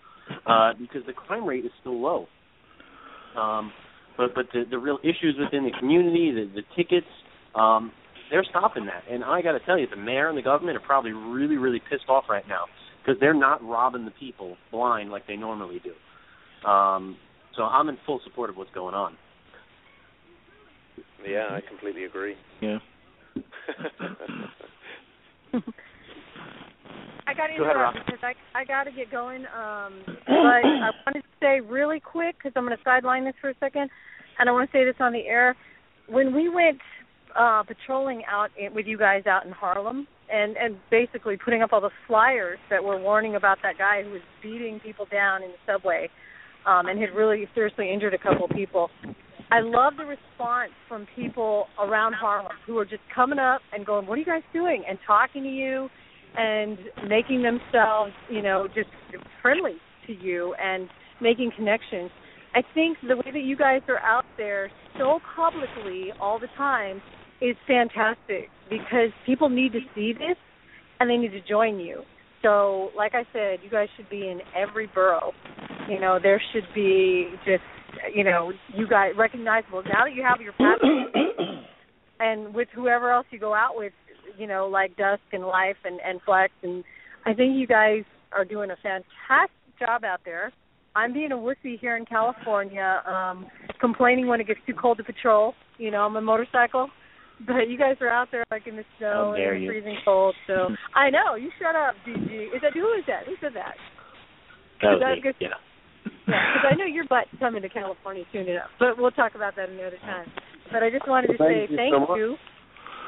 uh, 0.46 0.72
because 0.78 1.02
the 1.06 1.12
crime 1.12 1.46
rate 1.46 1.64
is 1.64 1.70
still 1.80 1.98
low. 1.98 2.26
Um, 3.40 3.72
but 4.16 4.34
but 4.34 4.46
the, 4.52 4.64
the 4.70 4.78
real 4.78 4.98
issues 5.02 5.36
within 5.38 5.64
the 5.64 5.72
community, 5.78 6.32
the, 6.32 6.60
the 6.60 6.62
tickets, 6.76 7.06
um, 7.54 7.92
they're 8.30 8.44
stopping 8.44 8.86
that. 8.86 9.04
And 9.10 9.24
I 9.24 9.40
got 9.40 9.52
to 9.52 9.60
tell 9.60 9.78
you, 9.78 9.86
the 9.86 9.96
mayor 9.96 10.28
and 10.28 10.36
the 10.36 10.42
government 10.42 10.76
are 10.76 10.80
probably 10.80 11.12
really, 11.12 11.56
really 11.56 11.80
pissed 11.90 12.08
off 12.08 12.24
right 12.28 12.46
now 12.46 12.64
because 13.00 13.18
they're 13.20 13.34
not 13.34 13.64
robbing 13.64 14.04
the 14.04 14.12
people 14.12 14.56
blind 14.70 15.10
like 15.10 15.26
they 15.26 15.36
normally 15.36 15.80
do. 15.82 16.68
Um, 16.68 17.16
so 17.56 17.62
I'm 17.62 17.88
in 17.88 17.98
full 18.06 18.20
support 18.24 18.50
of 18.50 18.56
what's 18.56 18.70
going 18.72 18.94
on. 18.94 19.16
Yeah, 21.26 21.48
I 21.50 21.60
completely 21.66 22.04
agree. 22.04 22.34
Yeah. 22.60 22.78
I 27.26 27.34
got 27.34 27.46
to 27.46 27.56
Go 27.56 27.70
interrupt 27.70 27.98
because 28.06 28.20
I 28.22 28.34
I 28.58 28.64
got 28.64 28.84
to 28.84 28.92
get 28.92 29.10
going. 29.10 29.44
Um, 29.46 30.02
but 30.06 30.64
I 30.64 30.90
wanted 31.06 31.22
to 31.22 31.28
say 31.40 31.60
really 31.60 32.00
quick 32.00 32.36
because 32.38 32.52
I'm 32.56 32.64
going 32.64 32.76
to 32.76 32.82
sideline 32.82 33.24
this 33.24 33.34
for 33.40 33.50
a 33.50 33.54
second, 33.60 33.90
and 34.38 34.48
I 34.48 34.52
want 34.52 34.70
to 34.70 34.76
say 34.76 34.84
this 34.84 34.96
on 35.00 35.12
the 35.12 35.26
air. 35.26 35.56
When 36.08 36.34
we 36.34 36.48
went 36.48 36.80
uh, 37.38 37.62
patrolling 37.62 38.22
out 38.28 38.50
in, 38.58 38.74
with 38.74 38.86
you 38.86 38.98
guys 38.98 39.26
out 39.26 39.44
in 39.46 39.52
Harlem, 39.52 40.08
and 40.32 40.56
and 40.56 40.76
basically 40.90 41.36
putting 41.36 41.62
up 41.62 41.72
all 41.72 41.80
the 41.80 41.90
flyers 42.06 42.58
that 42.70 42.82
were 42.82 42.98
warning 42.98 43.36
about 43.36 43.58
that 43.62 43.78
guy 43.78 44.02
who 44.02 44.10
was 44.10 44.22
beating 44.42 44.80
people 44.80 45.06
down 45.10 45.42
in 45.42 45.50
the 45.50 45.72
subway, 45.72 46.08
um, 46.66 46.86
and 46.86 47.00
had 47.00 47.10
really 47.14 47.48
seriously 47.54 47.92
injured 47.92 48.14
a 48.14 48.18
couple 48.18 48.46
people. 48.48 48.90
I 49.50 49.60
love 49.60 49.94
the 49.96 50.04
response 50.04 50.70
from 50.88 51.06
people 51.16 51.66
around 51.80 52.12
Harlem 52.12 52.52
who 52.66 52.78
are 52.78 52.84
just 52.84 53.02
coming 53.12 53.38
up 53.38 53.62
and 53.72 53.84
going, 53.84 54.06
"What 54.06 54.14
are 54.14 54.20
you 54.20 54.24
guys 54.26 54.42
doing?" 54.52 54.84
and 54.88 54.98
talking 55.06 55.42
to 55.42 55.48
you 55.48 55.88
and 56.36 56.78
making 57.08 57.42
themselves, 57.42 58.12
you 58.28 58.42
know, 58.42 58.68
just 58.68 58.90
friendly 59.42 59.76
to 60.06 60.12
you 60.12 60.54
and 60.54 60.88
making 61.20 61.50
connections. 61.56 62.10
I 62.54 62.62
think 62.74 62.98
the 63.06 63.16
way 63.16 63.30
that 63.32 63.42
you 63.42 63.56
guys 63.56 63.82
are 63.88 63.98
out 63.98 64.24
there 64.36 64.70
so 64.98 65.20
publicly 65.36 66.12
all 66.20 66.38
the 66.38 66.48
time 66.56 67.00
is 67.40 67.56
fantastic 67.66 68.48
because 68.68 69.10
people 69.24 69.48
need 69.48 69.72
to 69.72 69.80
see 69.94 70.12
this 70.12 70.36
and 70.98 71.08
they 71.08 71.16
need 71.16 71.32
to 71.32 71.40
join 71.40 71.78
you. 71.80 72.02
So, 72.42 72.90
like 72.96 73.12
I 73.14 73.24
said, 73.32 73.58
you 73.62 73.70
guys 73.70 73.88
should 73.96 74.08
be 74.08 74.28
in 74.28 74.40
every 74.56 74.86
borough. 74.86 75.32
You 75.88 76.00
know, 76.00 76.18
there 76.22 76.40
should 76.52 76.66
be 76.74 77.28
just, 77.44 77.62
you 78.14 78.24
know, 78.24 78.52
you 78.74 78.88
guys 78.88 79.12
recognizable. 79.16 79.82
Now 79.82 80.04
that 80.04 80.14
you 80.14 80.22
have 80.22 80.40
your 80.40 80.52
passion, 80.52 81.12
and 82.20 82.54
with 82.54 82.68
whoever 82.74 83.10
else 83.10 83.26
you 83.30 83.38
go 83.38 83.54
out 83.54 83.72
with, 83.74 83.92
you 84.38 84.46
know, 84.46 84.66
like 84.66 84.96
Dusk 84.96 85.22
and 85.32 85.44
Life 85.44 85.76
and 85.84 86.00
and 86.00 86.20
Flex, 86.24 86.52
and 86.62 86.84
I 87.26 87.34
think 87.34 87.58
you 87.58 87.66
guys 87.66 88.04
are 88.32 88.44
doing 88.44 88.70
a 88.70 88.76
fantastic 88.82 89.78
job 89.78 90.04
out 90.04 90.20
there. 90.24 90.52
I'm 90.94 91.12
being 91.12 91.32
a 91.32 91.36
wussy 91.36 91.78
here 91.78 91.96
in 91.96 92.04
California, 92.04 93.02
um, 93.06 93.46
complaining 93.80 94.26
when 94.26 94.40
it 94.40 94.46
gets 94.46 94.60
too 94.66 94.74
cold 94.74 94.98
to 94.98 95.04
patrol. 95.04 95.54
You 95.78 95.90
know, 95.90 96.00
I'm 96.00 96.16
a 96.16 96.20
motorcycle, 96.20 96.88
but 97.46 97.68
you 97.68 97.78
guys 97.78 97.96
are 98.00 98.08
out 98.08 98.28
there 98.30 98.44
like 98.50 98.66
in 98.66 98.76
the 98.76 98.84
snow 98.98 99.34
and 99.36 99.62
you. 99.62 99.68
freezing 99.70 99.96
cold. 100.04 100.34
So 100.46 100.68
I 100.94 101.10
know 101.10 101.34
you 101.36 101.50
shut 101.60 101.74
up, 101.74 101.94
DG. 102.06 102.54
Is 102.54 102.60
that 102.62 102.72
who 102.74 102.92
is 102.92 103.04
that? 103.06 103.24
Who 103.26 103.34
said 103.40 103.52
that? 103.54 103.74
That 104.82 104.90
was 104.92 105.00
That 105.00 105.14
me. 105.16 105.20
gets- 105.22 105.38
Yeah. 105.40 105.48
Yeah, 106.28 106.54
because 106.54 106.68
I 106.72 106.74
know 106.76 106.84
your 106.86 107.04
butt's 107.08 107.28
coming 107.38 107.60
to 107.62 107.68
California 107.68 108.24
soon 108.32 108.48
enough, 108.48 108.70
but 108.78 108.96
we'll 108.96 109.10
talk 109.10 109.34
about 109.34 109.56
that 109.56 109.68
another 109.68 109.98
time. 110.00 110.30
But 110.72 110.82
I 110.82 110.88
just 110.90 111.06
wanted 111.08 111.28
to 111.28 111.36
Thank 111.38 111.50
say 111.50 111.66
you 111.72 111.76
thank 111.76 111.94
so 111.94 112.00
much. 112.00 112.16
you. 112.16 112.36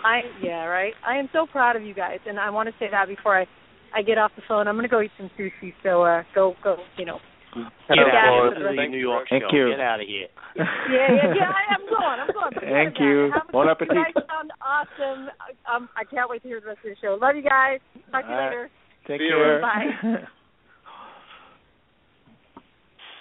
I 0.05 0.21
yeah 0.43 0.65
right. 0.67 0.93
I 1.07 1.17
am 1.17 1.29
so 1.33 1.47
proud 1.47 1.77
of 1.77 1.83
you 1.83 1.95
guys, 1.95 2.19
and 2.27 2.39
I 2.39 2.51
want 2.51 2.69
to 2.69 2.75
say 2.79 2.89
that 2.91 3.07
before 3.09 3.39
I 3.39 3.47
I 3.95 4.03
get 4.03 4.19
off 4.19 4.33
the 4.37 4.43
phone. 4.49 4.67
I'm 4.69 4.77
gonna 4.77 4.89
go 4.89 5.01
eat 5.01 5.13
some 5.17 5.31
sushi. 5.39 5.73
So 5.83 6.03
uh, 6.03 6.23
go 6.35 6.55
go 6.65 6.77
you 6.99 7.05
know. 7.07 7.19
Get 7.55 7.97
Yeah, 7.97 8.17
out 8.17 8.57
of 8.57 8.63
the 8.63 8.73
yeah. 8.73 8.87
New 8.89 8.99
York 8.99 9.27
Thank 9.29 9.45
show. 9.45 9.57
you. 9.57 9.71
Get 9.71 9.81
out 9.81 10.01
of 10.01 10.07
here. 10.09 10.29
Yeah 10.57 11.09
yeah 11.09 11.35
yeah. 11.37 11.49
I, 11.53 11.75
I'm 11.77 11.85
going. 11.89 12.19
I'm 12.21 12.33
going. 12.33 12.53
Forget 12.55 12.71
Thank 12.73 13.01
you. 13.01 13.27
it. 13.27 13.33
Bon 13.53 13.69
appetit. 13.69 13.95
You 13.97 14.05
guys 14.05 14.25
sound 14.29 14.51
awesome. 14.61 15.29
Um, 15.65 15.89
I 15.97 16.05
can't 16.05 16.29
wait 16.29 16.43
to 16.43 16.49
hear 16.49 16.61
the 16.61 16.67
rest 16.67 16.81
of 16.85 16.91
the 16.93 16.97
show. 17.01 17.17
Love 17.21 17.37
you 17.37 17.43
guys. 17.43 17.81
Talk 18.11 18.25
to 18.25 18.29
you 18.29 18.35
All 18.35 18.41
right. 18.41 18.49
later. 18.49 18.71
Take 19.07 19.21
See 19.21 19.29
care. 19.29 19.61
Bye. 19.61 20.25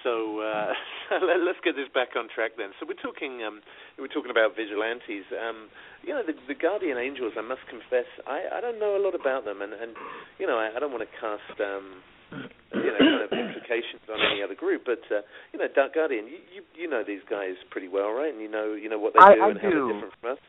So 0.03 0.41
uh, 0.41 0.73
let- 1.21 1.45
let's 1.45 1.61
get 1.63 1.75
this 1.77 1.85
back 1.93 2.17
on 2.17 2.25
track 2.33 2.57
then. 2.57 2.71
So 2.79 2.85
we're 2.89 2.97
talking 2.97 3.43
um, 3.45 3.61
we're 3.99 4.09
talking 4.09 4.31
about 4.33 4.55
vigilantes. 4.57 5.29
Um, 5.29 5.69
you 6.01 6.09
know, 6.13 6.25
the, 6.25 6.33
the 6.49 6.57
guardian 6.57 6.97
angels. 6.97 7.33
I 7.37 7.45
must 7.45 7.61
confess, 7.69 8.09
I, 8.25 8.49
I 8.57 8.61
don't 8.61 8.79
know 8.81 8.97
a 8.97 9.01
lot 9.01 9.13
about 9.13 9.45
them, 9.45 9.61
and, 9.61 9.73
and 9.77 9.93
you 10.41 10.47
know, 10.49 10.57
I, 10.57 10.73
I 10.75 10.79
don't 10.81 10.89
want 10.89 11.05
to 11.05 11.13
cast 11.21 11.53
um, 11.61 12.01
you 12.31 12.91
know 12.91 12.99
kind 12.99 13.23
of 13.27 13.31
implications 13.31 14.01
on 14.11 14.19
any 14.31 14.41
other 14.41 14.55
group. 14.55 14.83
But 14.85 15.03
uh, 15.11 15.21
you 15.53 15.59
know, 15.59 15.67
Dark 15.73 15.93
Guardian, 15.95 16.25
you, 16.27 16.39
you 16.53 16.61
you 16.75 16.87
know 16.89 17.03
these 17.05 17.21
guys 17.29 17.55
pretty 17.69 17.87
well, 17.87 18.11
right? 18.11 18.31
And 18.31 18.41
you 18.41 18.49
know 18.49 18.73
you 18.73 18.89
know 18.89 18.99
what 18.99 19.13
they 19.13 19.19
I- 19.19 19.35
do 19.35 19.41
I 19.41 19.49
and 19.49 19.59
how 19.59 19.69
they're 19.69 19.93
different 19.93 20.13
from 20.21 20.31
us. 20.33 20.39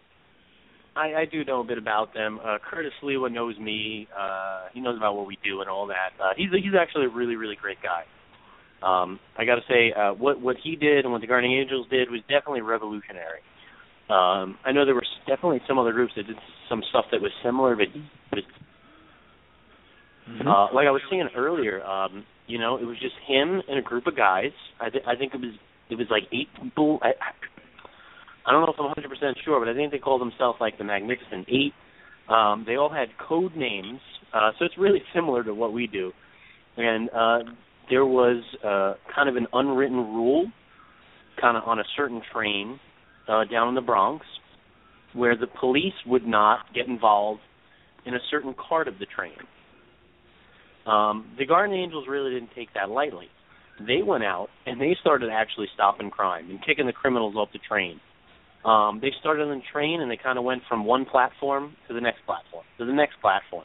I, 0.95 1.15
I 1.15 1.25
do 1.25 1.43
know 1.43 1.61
a 1.61 1.65
bit 1.65 1.79
about 1.79 2.13
them. 2.13 2.39
Uh, 2.45 2.59
Curtis 2.61 2.93
Sliwa 3.03 3.33
knows 3.33 3.59
me. 3.59 4.07
Uh, 4.13 4.67
he 4.75 4.81
knows 4.81 4.99
about 4.99 5.17
what 5.17 5.27
we 5.27 5.39
do 5.43 5.63
and 5.63 5.71
all 5.71 5.87
that. 5.87 6.11
Uh, 6.23 6.37
he's 6.37 6.51
he's 6.53 6.75
actually 6.79 7.07
a 7.07 7.09
really 7.09 7.37
really 7.37 7.57
great 7.57 7.79
guy. 7.83 8.05
Um, 8.83 9.19
I 9.39 9.45
got 9.45 9.55
to 9.57 9.63
say, 9.69 9.93
uh, 9.93 10.13
what 10.13 10.41
what 10.41 10.57
he 10.63 10.77
did 10.77 11.05
and 11.05 11.13
what 11.13 11.21
the 11.21 11.27
Guardian 11.27 11.53
Angels 11.53 11.87
did 11.89 12.11
was 12.11 12.21
definitely 12.29 12.61
revolutionary. 12.61 13.41
Um, 14.11 14.59
I 14.67 14.73
know 14.73 14.85
there 14.85 14.95
were 14.95 15.07
definitely 15.27 15.63
some 15.67 15.79
other 15.79 15.93
groups 15.93 16.13
that 16.17 16.27
did 16.27 16.37
some 16.69 16.83
stuff 16.91 17.07
that 17.13 17.23
was 17.23 17.31
similar, 17.43 17.77
but 17.77 17.87
he 17.95 18.03
Mhm. 20.29 20.47
uh, 20.47 20.73
like 20.75 20.87
I 20.87 20.91
was 20.91 21.03
saying 21.11 21.29
earlier, 21.37 21.83
um, 21.85 22.25
you 22.47 22.59
know, 22.59 22.77
it 22.77 22.85
was 22.85 22.99
just 22.99 23.15
him 23.27 23.63
and 23.69 23.79
a 23.79 23.83
group 23.83 24.07
of 24.07 24.17
guys. 24.17 24.53
I, 24.81 24.91
th- 24.91 25.05
I 25.07 25.17
think 25.17 25.35
it 25.35 25.41
was 25.41 25.55
it 25.91 25.97
was 25.97 26.07
like 26.11 26.25
eight 26.33 26.49
people. 26.61 26.99
I, 27.03 27.09
I 27.09 27.33
I 28.47 28.53
don't 28.53 28.63
know 28.63 28.73
if 28.73 28.79
I'm 28.79 28.87
100 28.87 29.09
percent 29.09 29.37
sure, 29.45 29.59
but 29.61 29.69
I 29.69 29.75
think 29.75 29.93
they 29.93 29.99
called 29.99 30.21
themselves 30.21 30.59
like 30.61 30.79
the 30.79 30.85
Magnificent 30.85 31.47
Eight. 31.49 31.73
Um, 32.29 32.65
they 32.67 32.77
all 32.77 32.89
had 32.89 33.09
code 33.19 33.57
names, 33.57 34.01
uh, 34.33 34.51
so 34.59 34.65
it's 34.65 34.79
really 34.79 35.03
similar 35.15 35.45
to 35.45 35.55
what 35.55 35.73
we 35.73 35.87
do. 35.87 36.13
And 36.77 37.11
uh, 37.11 37.39
there 37.91 38.07
was 38.07 38.43
uh, 38.65 38.95
kind 39.15 39.29
of 39.29 39.37
an 39.37 39.47
unwritten 39.53 39.97
rule, 39.97 40.47
kind 41.41 41.57
of 41.57 41.65
on 41.65 41.79
a 41.79 41.85
certain 41.97 42.23
train 42.33 42.81
uh, 43.29 43.45
down 43.51 43.69
in 43.69 43.75
the 43.75 43.81
Bronx, 43.81 44.25
where 45.15 45.37
the 45.37 45.47
police 45.47 45.95
would 46.07 46.27
not 46.27 46.61
get 46.75 46.87
involved 46.87 47.41
in 48.07 48.15
a 48.15 48.21
certain 48.31 48.55
part 48.55 48.89
of 48.89 48.99
the 48.99 49.07
train. 49.07 49.35
Um, 50.87 51.31
the 51.39 51.47
Guardian 51.47 51.79
Angels 51.79 52.07
really 52.09 52.33
didn't 52.33 52.51
take 52.55 52.75
that 52.75 52.91
lightly. 52.91 53.27
They 53.87 54.03
went 54.03 54.25
out 54.25 54.49
and 54.67 54.81
they 54.81 54.97
started 55.01 55.31
actually 55.31 55.69
stopping 55.75 56.11
crime 56.11 56.51
and 56.51 56.65
kicking 56.65 56.87
the 56.87 56.93
criminals 56.93 57.35
off 57.37 57.49
the 57.53 57.59
train. 57.59 58.01
Um, 58.65 59.01
they 59.01 59.11
started 59.19 59.49
on 59.49 59.59
the 59.59 59.65
train 59.73 60.01
and 60.01 60.11
they 60.11 60.17
kind 60.17 60.39
of 60.39 60.45
went 60.45 60.63
from 60.69 60.85
one 60.85 61.05
platform 61.05 61.75
to 61.89 61.95
the 61.95 62.01
next 62.01 62.21
platform 62.27 62.65
to 62.79 62.85
the 62.85 62.93
next 62.93 63.21
platform, 63.21 63.65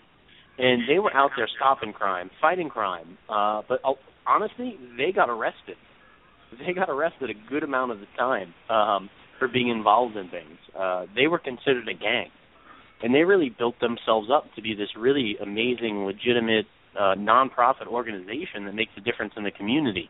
and 0.57 0.83
they 0.89 0.99
were 0.99 1.13
out 1.15 1.31
there 1.37 1.47
stopping 1.55 1.93
crime, 1.93 2.31
fighting 2.41 2.69
crime. 2.69 3.17
Uh, 3.29 3.61
but 3.67 3.79
uh, 3.85 3.93
honestly, 4.25 4.77
they 4.97 5.11
got 5.11 5.29
arrested. 5.29 5.77
They 6.65 6.73
got 6.73 6.89
arrested 6.89 7.29
a 7.29 7.49
good 7.49 7.63
amount 7.63 7.91
of 7.91 7.99
the 7.99 8.07
time 8.17 8.53
um, 8.69 9.09
for 9.37 9.47
being 9.47 9.69
involved 9.69 10.15
in 10.17 10.29
things. 10.29 10.57
Uh, 10.77 11.05
they 11.15 11.27
were 11.27 11.39
considered 11.39 11.87
a 11.87 11.93
gang, 11.93 12.29
and 13.03 13.13
they 13.13 13.21
really 13.21 13.53
built 13.55 13.79
themselves 13.79 14.29
up 14.33 14.45
to 14.55 14.61
be 14.61 14.73
this 14.73 14.89
really 14.97 15.35
amazing, 15.41 16.05
legitimate 16.05 16.65
uh, 16.99 17.15
nonprofit 17.15 17.87
organization 17.87 18.65
that 18.65 18.73
makes 18.73 18.91
a 18.97 19.01
difference 19.01 19.33
in 19.37 19.43
the 19.43 19.51
community. 19.51 20.09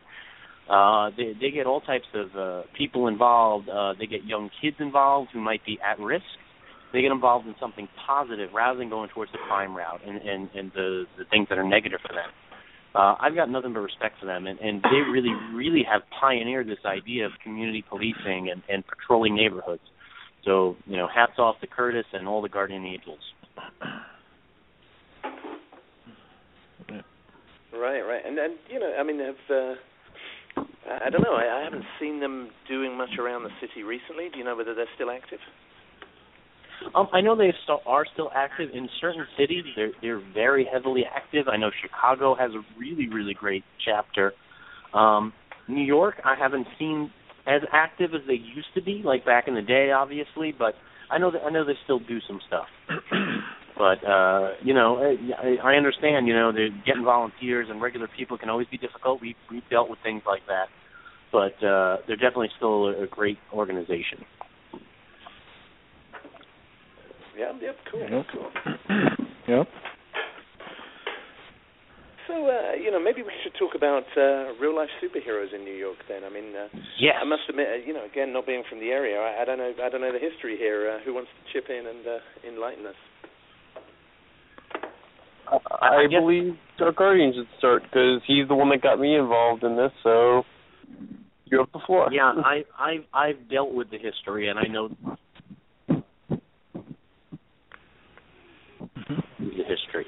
Uh, 0.68 1.10
they, 1.16 1.32
they 1.40 1.50
get 1.50 1.66
all 1.66 1.80
types 1.80 2.06
of 2.14 2.36
uh, 2.36 2.62
people 2.76 3.08
involved. 3.08 3.68
Uh, 3.68 3.94
they 3.98 4.06
get 4.06 4.24
young 4.24 4.50
kids 4.60 4.76
involved 4.80 5.30
who 5.32 5.40
might 5.40 5.64
be 5.64 5.78
at 5.84 5.98
risk. 5.98 6.24
They 6.92 7.02
get 7.02 7.12
involved 7.12 7.46
in 7.46 7.54
something 7.60 7.88
positive 8.06 8.50
rather 8.54 8.78
than 8.78 8.88
going 8.88 9.10
towards 9.10 9.32
the 9.32 9.38
crime 9.46 9.74
route 9.76 10.00
and, 10.06 10.18
and, 10.18 10.48
and 10.54 10.72
the, 10.74 11.04
the 11.18 11.24
things 11.30 11.48
that 11.48 11.58
are 11.58 11.64
negative 11.64 12.00
for 12.02 12.14
them. 12.14 12.30
Uh, 12.94 13.14
I've 13.20 13.34
got 13.34 13.50
nothing 13.50 13.74
but 13.74 13.80
respect 13.80 14.18
for 14.18 14.26
them, 14.26 14.46
and, 14.46 14.58
and 14.58 14.82
they 14.82 15.10
really, 15.10 15.34
really 15.54 15.84
have 15.90 16.02
pioneered 16.20 16.66
this 16.66 16.78
idea 16.86 17.26
of 17.26 17.32
community 17.42 17.84
policing 17.86 18.48
and, 18.50 18.62
and 18.68 18.82
patrolling 18.86 19.36
neighborhoods. 19.36 19.82
So, 20.44 20.76
you 20.86 20.96
know, 20.96 21.06
hats 21.14 21.38
off 21.38 21.60
to 21.60 21.66
Curtis 21.66 22.06
and 22.12 22.26
all 22.26 22.40
the 22.40 22.48
Guardian 22.48 22.84
Angels. 22.84 23.20
Right, 27.72 28.00
right, 28.00 28.22
and 28.24 28.38
and 28.38 28.54
you 28.70 28.80
know, 28.80 28.92
I 28.98 29.02
mean, 29.02 29.18
have 29.18 29.34
uh, 29.50 29.74
I 30.88 31.06
I 31.06 31.10
don't 31.10 31.22
know. 31.22 31.34
I, 31.34 31.60
I 31.60 31.64
haven't 31.64 31.84
seen 32.00 32.20
them 32.20 32.50
doing 32.68 32.96
much 32.96 33.10
around 33.18 33.42
the 33.42 33.50
city 33.60 33.82
recently. 33.82 34.28
Do 34.32 34.38
you 34.38 34.44
know 34.44 34.56
whether 34.56 34.74
they're 34.74 34.86
still 34.94 35.10
active? 35.10 35.38
Um, 36.94 37.08
I 37.12 37.20
know 37.20 37.36
they 37.36 37.52
still 37.64 37.80
are 37.86 38.06
still 38.12 38.30
active 38.34 38.70
in 38.72 38.88
certain 39.00 39.26
cities. 39.38 39.64
They're 39.76 39.92
they're 40.00 40.22
very 40.32 40.66
heavily 40.70 41.02
active. 41.04 41.48
I 41.48 41.56
know 41.56 41.70
Chicago 41.82 42.34
has 42.34 42.52
a 42.52 42.62
really 42.78 43.08
really 43.08 43.34
great 43.34 43.64
chapter. 43.84 44.32
Um, 44.94 45.32
New 45.68 45.84
York, 45.84 46.14
I 46.24 46.34
haven't 46.38 46.66
seen 46.78 47.10
as 47.46 47.62
active 47.72 48.14
as 48.14 48.22
they 48.26 48.34
used 48.34 48.68
to 48.74 48.82
be, 48.82 49.02
like 49.04 49.24
back 49.26 49.48
in 49.48 49.54
the 49.54 49.62
day, 49.62 49.90
obviously. 49.90 50.54
But 50.56 50.74
I 51.10 51.18
know 51.18 51.30
that 51.30 51.42
I 51.44 51.50
know 51.50 51.64
they 51.64 51.74
still 51.84 51.98
do 51.98 52.18
some 52.26 52.40
stuff. 52.46 52.66
but 53.78 54.04
uh, 54.06 54.50
you 54.62 54.74
know, 54.74 54.98
I, 54.98 55.56
I 55.72 55.74
understand. 55.76 56.26
You 56.26 56.34
know, 56.34 56.52
they're 56.52 56.70
getting 56.84 57.04
volunteers 57.04 57.68
and 57.70 57.80
regular 57.80 58.08
people 58.16 58.36
can 58.36 58.50
always 58.50 58.66
be 58.68 58.76
difficult. 58.78 59.20
We 59.22 59.36
we've 59.50 59.62
dealt 59.70 59.88
with 59.88 60.00
things 60.02 60.22
like 60.26 60.42
that, 60.48 60.66
but 61.32 61.54
uh, 61.64 61.98
they're 62.06 62.16
definitely 62.16 62.50
still 62.56 62.86
a, 62.88 63.04
a 63.04 63.06
great 63.06 63.38
organization. 63.52 64.24
Yeah, 67.38 67.52
yep, 67.62 67.76
cool, 67.90 68.00
Yep. 68.00 68.26
cool. 68.32 68.50
Yep. 69.48 69.66
So, 72.26 72.34
uh, 72.44 72.74
you 72.76 72.90
know, 72.90 73.00
maybe 73.00 73.22
we 73.22 73.32
should 73.42 73.54
talk 73.58 73.72
about 73.74 74.04
uh, 74.14 74.52
real 74.60 74.76
life 74.76 74.90
superheroes 75.00 75.54
in 75.54 75.64
New 75.64 75.72
York. 75.72 75.96
Then, 76.06 76.22
I 76.24 76.28
mean, 76.28 76.52
uh, 76.54 76.68
Yes. 77.00 77.14
I 77.18 77.24
must 77.24 77.48
admit, 77.48 77.66
uh, 77.72 77.76
you 77.86 77.94
know, 77.94 78.04
again, 78.04 78.34
not 78.34 78.44
being 78.44 78.62
from 78.68 78.80
the 78.80 78.90
area, 78.92 79.16
I, 79.18 79.40
I 79.40 79.44
don't 79.46 79.56
know, 79.56 79.72
I 79.82 79.88
don't 79.88 80.02
know 80.02 80.12
the 80.12 80.18
history 80.18 80.58
here. 80.58 80.90
Uh, 80.92 81.04
who 81.06 81.14
wants 81.14 81.30
to 81.32 81.52
chip 81.54 81.70
in 81.70 81.86
and 81.86 82.04
uh, 82.06 82.18
enlighten 82.46 82.84
us? 82.84 82.94
I, 85.50 86.04
I 86.04 86.06
guess- 86.06 86.20
believe 86.20 86.54
Dark 86.78 86.96
Guardian 86.96 87.32
should 87.34 87.48
start 87.58 87.82
because 87.82 88.20
he's 88.26 88.46
the 88.48 88.54
one 88.54 88.68
that 88.70 88.82
got 88.82 88.98
me 89.00 89.16
involved 89.16 89.64
in 89.64 89.76
this. 89.76 89.92
So 90.02 90.42
you 91.46 91.58
have 91.58 91.68
the 91.72 91.80
floor. 91.86 92.08
yeah, 92.12 92.32
I 92.44 92.64
I've 92.78 93.04
I've 93.12 93.50
dealt 93.50 93.72
with 93.74 93.90
the 93.90 93.98
history 93.98 94.48
and 94.48 94.58
I 94.58 94.64
know 94.64 94.88
the 99.38 99.64
history. 99.66 100.06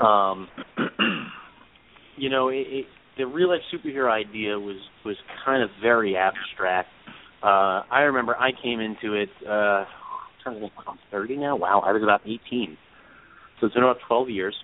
Um, 0.00 0.48
you 2.16 2.30
know, 2.30 2.48
it, 2.48 2.66
it, 2.68 2.86
the 3.16 3.26
real 3.26 3.48
life 3.50 3.60
superhero 3.72 4.10
idea 4.10 4.58
was 4.58 4.76
was 5.04 5.16
kind 5.44 5.62
of 5.62 5.70
very 5.82 6.16
abstract. 6.16 6.88
Uh, 7.42 7.82
I 7.90 8.00
remember 8.02 8.36
I 8.36 8.50
came 8.62 8.80
into 8.80 9.14
it. 9.14 9.28
Uh, 9.46 9.50
I'm 9.84 9.86
trying 10.42 10.54
to 10.56 10.60
think, 10.60 10.72
I'm 10.86 10.98
30 11.10 11.36
now. 11.36 11.56
Wow, 11.56 11.82
I 11.84 11.92
was 11.92 12.02
about 12.02 12.22
18, 12.24 12.76
so 13.60 13.66
it's 13.66 13.74
been 13.74 13.82
about 13.82 13.98
12 14.06 14.30
years. 14.30 14.54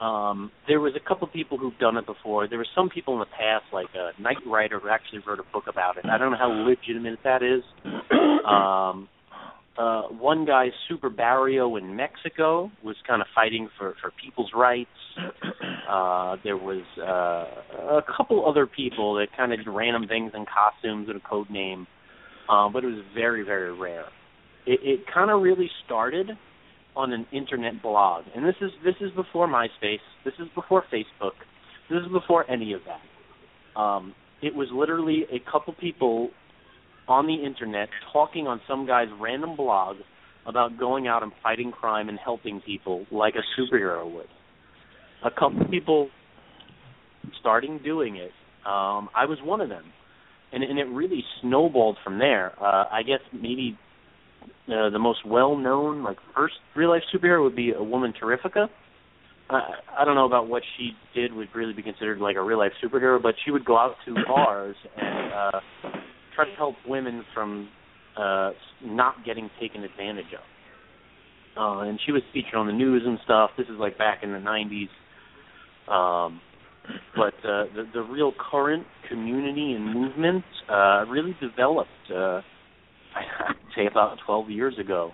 Um, 0.00 0.52
there 0.68 0.80
was 0.80 0.94
a 0.94 1.08
couple 1.08 1.26
people 1.26 1.58
who've 1.58 1.76
done 1.78 1.96
it 1.96 2.06
before. 2.06 2.48
There 2.48 2.58
were 2.58 2.66
some 2.74 2.88
people 2.88 3.14
in 3.14 3.20
the 3.20 3.26
past, 3.26 3.64
like 3.72 3.88
a 3.94 4.20
Knight 4.20 4.36
Rider, 4.46 4.78
who 4.78 4.88
actually 4.88 5.20
wrote 5.26 5.40
a 5.40 5.52
book 5.52 5.64
about 5.68 5.96
it. 5.96 6.04
I 6.06 6.18
don't 6.18 6.30
know 6.30 6.38
how 6.38 6.52
legitimate 6.52 7.18
that 7.24 7.42
is. 7.42 7.62
Um, 8.48 9.10
uh, 9.78 10.02
one 10.04 10.46
guy, 10.46 10.68
Super 10.88 11.10
Barrio 11.10 11.76
in 11.76 11.94
Mexico, 11.94 12.70
was 12.82 12.96
kind 13.06 13.20
of 13.20 13.28
fighting 13.34 13.68
for 13.78 13.94
for 14.00 14.10
people's 14.22 14.50
rights. 14.54 14.90
Uh, 15.88 16.36
there 16.44 16.56
was 16.58 16.82
uh, 16.98 17.96
a 17.96 18.02
couple 18.14 18.46
other 18.46 18.66
people 18.66 19.14
that 19.14 19.28
kind 19.34 19.54
of 19.54 19.58
did 19.58 19.66
random 19.66 20.06
things 20.06 20.30
in 20.34 20.44
costumes 20.44 21.08
with 21.08 21.16
a 21.16 21.20
code 21.26 21.48
name, 21.48 21.86
um, 22.50 22.74
but 22.74 22.84
it 22.84 22.88
was 22.88 23.02
very 23.14 23.42
very 23.42 23.72
rare. 23.72 24.04
It, 24.66 24.80
it 24.82 25.00
kind 25.12 25.30
of 25.30 25.40
really 25.40 25.70
started 25.86 26.32
on 26.96 27.12
an 27.12 27.26
internet 27.32 27.80
blog, 27.82 28.24
and 28.34 28.44
this 28.44 28.56
is 28.60 28.70
this 28.84 28.94
is 29.00 29.10
before 29.12 29.46
MySpace, 29.46 29.98
this 30.24 30.34
is 30.40 30.48
before 30.54 30.84
Facebook, 30.92 31.32
this 31.90 32.00
is 32.04 32.12
before 32.12 32.48
any 32.50 32.72
of 32.72 32.80
that. 32.86 33.80
Um, 33.80 34.14
it 34.42 34.54
was 34.54 34.68
literally 34.72 35.24
a 35.32 35.50
couple 35.50 35.74
people 35.74 36.30
on 37.06 37.26
the 37.26 37.34
internet 37.34 37.88
talking 38.12 38.46
on 38.46 38.60
some 38.68 38.86
guy's 38.86 39.08
random 39.20 39.56
blog 39.56 39.96
about 40.46 40.78
going 40.78 41.06
out 41.06 41.22
and 41.22 41.32
fighting 41.42 41.72
crime 41.72 42.08
and 42.08 42.18
helping 42.18 42.60
people 42.60 43.06
like 43.10 43.34
a 43.34 43.60
superhero 43.60 44.10
would. 44.12 44.26
A 45.24 45.30
couple 45.30 45.66
people 45.70 46.08
starting 47.40 47.80
doing 47.84 48.16
it. 48.16 48.30
Um, 48.66 49.08
I 49.14 49.26
was 49.26 49.38
one 49.42 49.60
of 49.60 49.68
them, 49.68 49.84
and, 50.52 50.62
and 50.62 50.78
it 50.78 50.84
really 50.84 51.24
snowballed 51.40 51.96
from 52.04 52.18
there. 52.18 52.52
Uh, 52.60 52.84
I 52.90 53.02
guess 53.06 53.20
maybe 53.32 53.76
uh, 54.68 54.90
the 54.90 54.98
most 54.98 55.26
well-known, 55.26 56.02
like 56.02 56.18
first 56.34 56.54
real-life 56.76 57.02
superhero 57.14 57.42
would 57.42 57.56
be 57.56 57.72
a 57.72 57.82
woman 57.82 58.12
Terrifica. 58.20 58.68
I, 59.50 59.60
I 60.00 60.04
don't 60.04 60.14
know 60.14 60.26
about 60.26 60.48
what 60.48 60.62
she 60.76 60.90
did 61.14 61.32
would 61.32 61.48
really 61.54 61.72
be 61.72 61.82
considered 61.82 62.18
like 62.18 62.36
a 62.36 62.42
real-life 62.42 62.72
superhero, 62.82 63.20
but 63.22 63.34
she 63.44 63.50
would 63.50 63.64
go 63.64 63.76
out 63.78 63.94
to 64.06 64.14
bars 64.26 64.76
and 64.96 65.32
uh, 65.32 65.60
try 66.34 66.44
to 66.44 66.54
help 66.56 66.74
women 66.86 67.24
from 67.34 67.68
uh, 68.16 68.50
not 68.82 69.24
getting 69.24 69.50
taken 69.60 69.84
advantage 69.84 70.32
of. 70.34 70.44
Uh, 71.56 71.80
and 71.88 71.98
she 72.06 72.12
was 72.12 72.22
featured 72.32 72.54
on 72.54 72.66
the 72.66 72.72
news 72.72 73.02
and 73.04 73.18
stuff. 73.24 73.50
This 73.56 73.66
is 73.66 73.78
like 73.78 73.98
back 73.98 74.22
in 74.22 74.32
the 74.32 74.38
90s. 74.38 74.88
Um, 75.92 76.40
but 77.16 77.34
uh, 77.44 77.64
the 77.74 77.84
the 77.92 78.02
real 78.02 78.32
current 78.50 78.86
community 79.08 79.72
and 79.72 79.84
movement 79.92 80.44
uh, 80.70 81.04
really 81.06 81.36
developed. 81.40 81.90
Uh, 82.14 82.40
I'd 83.14 83.54
say 83.76 83.86
about 83.86 84.18
12 84.26 84.50
years 84.50 84.74
ago. 84.78 85.12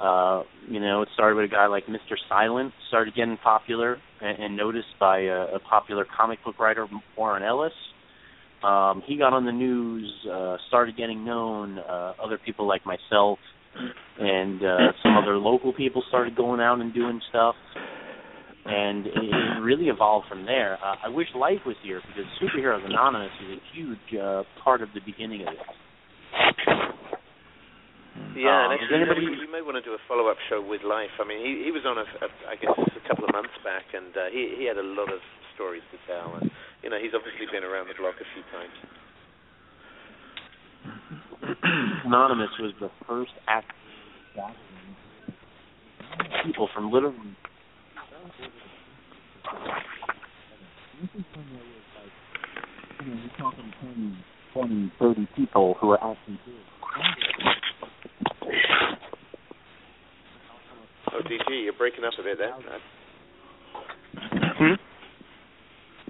Uh, 0.00 0.42
you 0.68 0.78
know, 0.78 1.02
it 1.02 1.08
started 1.14 1.36
with 1.36 1.46
a 1.46 1.48
guy 1.48 1.66
like 1.66 1.86
Mr. 1.86 2.16
Silent, 2.28 2.72
started 2.88 3.14
getting 3.14 3.38
popular 3.38 3.96
and, 4.20 4.38
and 4.44 4.56
noticed 4.56 4.88
by 5.00 5.20
a, 5.20 5.54
a 5.54 5.58
popular 5.58 6.06
comic 6.16 6.38
book 6.44 6.58
writer, 6.58 6.86
Warren 7.16 7.42
Ellis. 7.42 7.72
Um, 8.62 9.02
he 9.06 9.16
got 9.16 9.32
on 9.32 9.46
the 9.46 9.52
news, 9.52 10.12
uh, 10.30 10.56
started 10.68 10.96
getting 10.96 11.24
known. 11.24 11.78
Uh, 11.78 12.12
other 12.22 12.38
people 12.44 12.66
like 12.66 12.82
myself 12.84 13.38
and 14.18 14.62
uh, 14.62 14.78
some 15.02 15.16
other 15.16 15.36
local 15.36 15.72
people 15.72 16.02
started 16.08 16.36
going 16.36 16.60
out 16.60 16.80
and 16.80 16.92
doing 16.94 17.20
stuff. 17.28 17.54
And 18.64 19.06
it, 19.06 19.12
it 19.14 19.60
really 19.60 19.86
evolved 19.86 20.26
from 20.28 20.44
there. 20.44 20.78
Uh, 20.82 20.96
I 21.04 21.08
wish 21.08 21.28
Life 21.36 21.60
was 21.64 21.76
here 21.82 22.00
because 22.08 22.24
Superheroes 22.42 22.84
Anonymous 22.84 23.30
is 23.44 23.58
a 23.58 23.76
huge 23.76 24.20
uh, 24.20 24.42
part 24.62 24.82
of 24.82 24.88
the 24.92 25.00
beginning 25.06 25.42
of 25.42 25.54
this. 25.54 25.85
Yeah, 28.36 28.68
Um, 28.68 28.72
and 28.72 28.80
actually, 28.80 28.96
anybody- 29.00 29.22
you, 29.22 29.30
know, 29.32 29.40
we, 29.40 29.46
we 29.46 29.52
may 29.52 29.62
want 29.64 29.76
to 29.80 29.84
do 29.84 29.94
a 29.96 30.02
follow-up 30.08 30.36
show 30.48 30.60
with 30.60 30.82
Life. 30.82 31.12
I 31.20 31.24
mean, 31.24 31.40
he 31.40 31.64
he 31.64 31.70
was 31.72 31.84
on 31.88 31.96
a, 31.96 32.04
a 32.04 32.28
I 32.52 32.56
guess 32.56 32.76
a 32.76 33.08
couple 33.08 33.24
of 33.24 33.32
months 33.32 33.56
back, 33.64 33.84
and 33.96 34.12
uh, 34.16 34.28
he 34.30 34.54
he 34.60 34.64
had 34.68 34.76
a 34.76 34.84
lot 34.84 35.08
of 35.12 35.20
stories 35.54 35.82
to 35.92 35.98
tell, 36.06 36.36
and 36.36 36.50
you 36.82 36.90
know, 36.90 36.98
he's 37.00 37.14
obviously 37.16 37.46
been 37.50 37.64
around 37.64 37.88
the 37.88 37.94
block 37.96 38.14
a 38.20 38.26
few 38.36 38.44
times. 38.52 38.76
Anonymous 42.04 42.50
was 42.60 42.72
the 42.80 42.90
first 43.08 43.32
act 43.48 43.72
people 46.44 46.68
from 46.74 46.92
literally 46.92 47.16
you 53.00 53.06
know, 53.06 53.20
you're 53.20 53.30
talking 53.38 53.72
20, 53.80 54.16
20, 54.54 54.92
30 54.98 55.28
people 55.36 55.74
who 55.80 55.90
are 55.90 55.98
actually 56.12 56.38
Oh, 56.98 57.55
DG, 61.12 61.64
you're 61.64 61.72
breaking 61.72 62.04
up 62.04 62.12
a 62.18 62.22
bit 62.22 62.38
there. 62.38 62.54
Uh, 62.54 62.78
Hmm? 64.58 64.74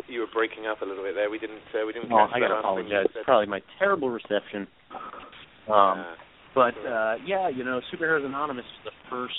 You 0.09 0.21
were 0.21 0.27
breaking 0.33 0.67
up 0.67 0.83
a 0.83 0.85
little 0.85 1.03
bit 1.03 1.15
there. 1.17 1.31
We 1.31 1.39
didn't 1.39 1.67
uh, 1.75 1.85
we 1.87 1.93
didn't 1.93 2.13
Oh, 2.13 2.29
I 2.33 2.39
gotta 2.39 2.59
apologize. 2.61 3.07
said. 3.13 3.25
Probably 3.25 3.47
my 3.47 3.61
terrible 3.79 4.09
reception. 4.11 4.69
Um, 5.69 5.99
Uh, 5.99 6.05
but 6.55 6.75
uh, 6.87 7.17
yeah, 7.27 7.49
you 7.49 7.65
know, 7.65 7.81
Superheroes 7.93 8.25
Anonymous 8.25 8.65
was 8.85 8.93
the 8.95 9.11
first 9.11 9.35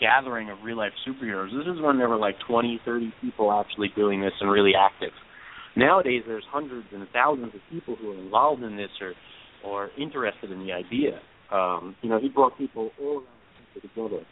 gathering 0.00 0.50
of 0.50 0.58
real 0.64 0.76
life 0.76 0.92
superheroes. 1.06 1.50
This 1.56 1.72
is 1.72 1.80
when 1.80 1.98
there 1.98 2.08
were 2.08 2.16
like 2.18 2.36
20, 2.46 2.80
30 2.84 3.12
people 3.20 3.52
actually 3.52 3.88
doing 3.96 4.20
this 4.20 4.32
and 4.40 4.50
really 4.50 4.72
active. 4.74 5.12
Nowadays, 5.76 6.22
there's 6.26 6.44
hundreds 6.50 6.86
and 6.92 7.06
thousands 7.12 7.54
of 7.54 7.60
people 7.70 7.94
who 7.96 8.10
are 8.12 8.18
involved 8.18 8.62
in 8.64 8.76
this 8.76 8.90
or 9.00 9.14
or 9.64 9.90
interested 9.98 10.50
in 10.50 10.60
the 10.66 10.72
idea. 10.72 11.20
Um, 11.52 11.94
you 12.02 12.08
know, 12.10 12.18
he 12.18 12.28
brought 12.28 12.58
people 12.58 12.90
all 13.00 13.18
around 13.18 13.26
the 13.72 13.80
country 13.80 13.90
together 13.94 14.24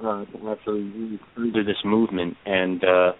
uh, 0.00 0.24
to 0.24 0.50
actually 0.50 0.82
really 0.82 1.20
further 1.36 1.64
this 1.64 1.82
movement. 1.84 2.36
And 2.46 2.82
uh, 2.84 3.12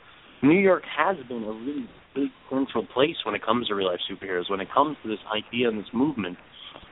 New 0.42 0.58
York 0.58 0.82
has 0.96 1.16
been 1.28 1.44
a 1.44 1.52
really 1.52 1.88
big 2.14 2.28
central 2.48 2.86
place 2.92 3.16
when 3.24 3.34
it 3.34 3.44
comes 3.44 3.68
to 3.68 3.74
real 3.74 3.88
life 3.88 4.00
superheroes, 4.10 4.50
when 4.50 4.60
it 4.60 4.68
comes 4.72 4.96
to 5.02 5.08
this 5.08 5.18
idea 5.34 5.68
and 5.68 5.78
this 5.78 5.92
movement. 5.92 6.36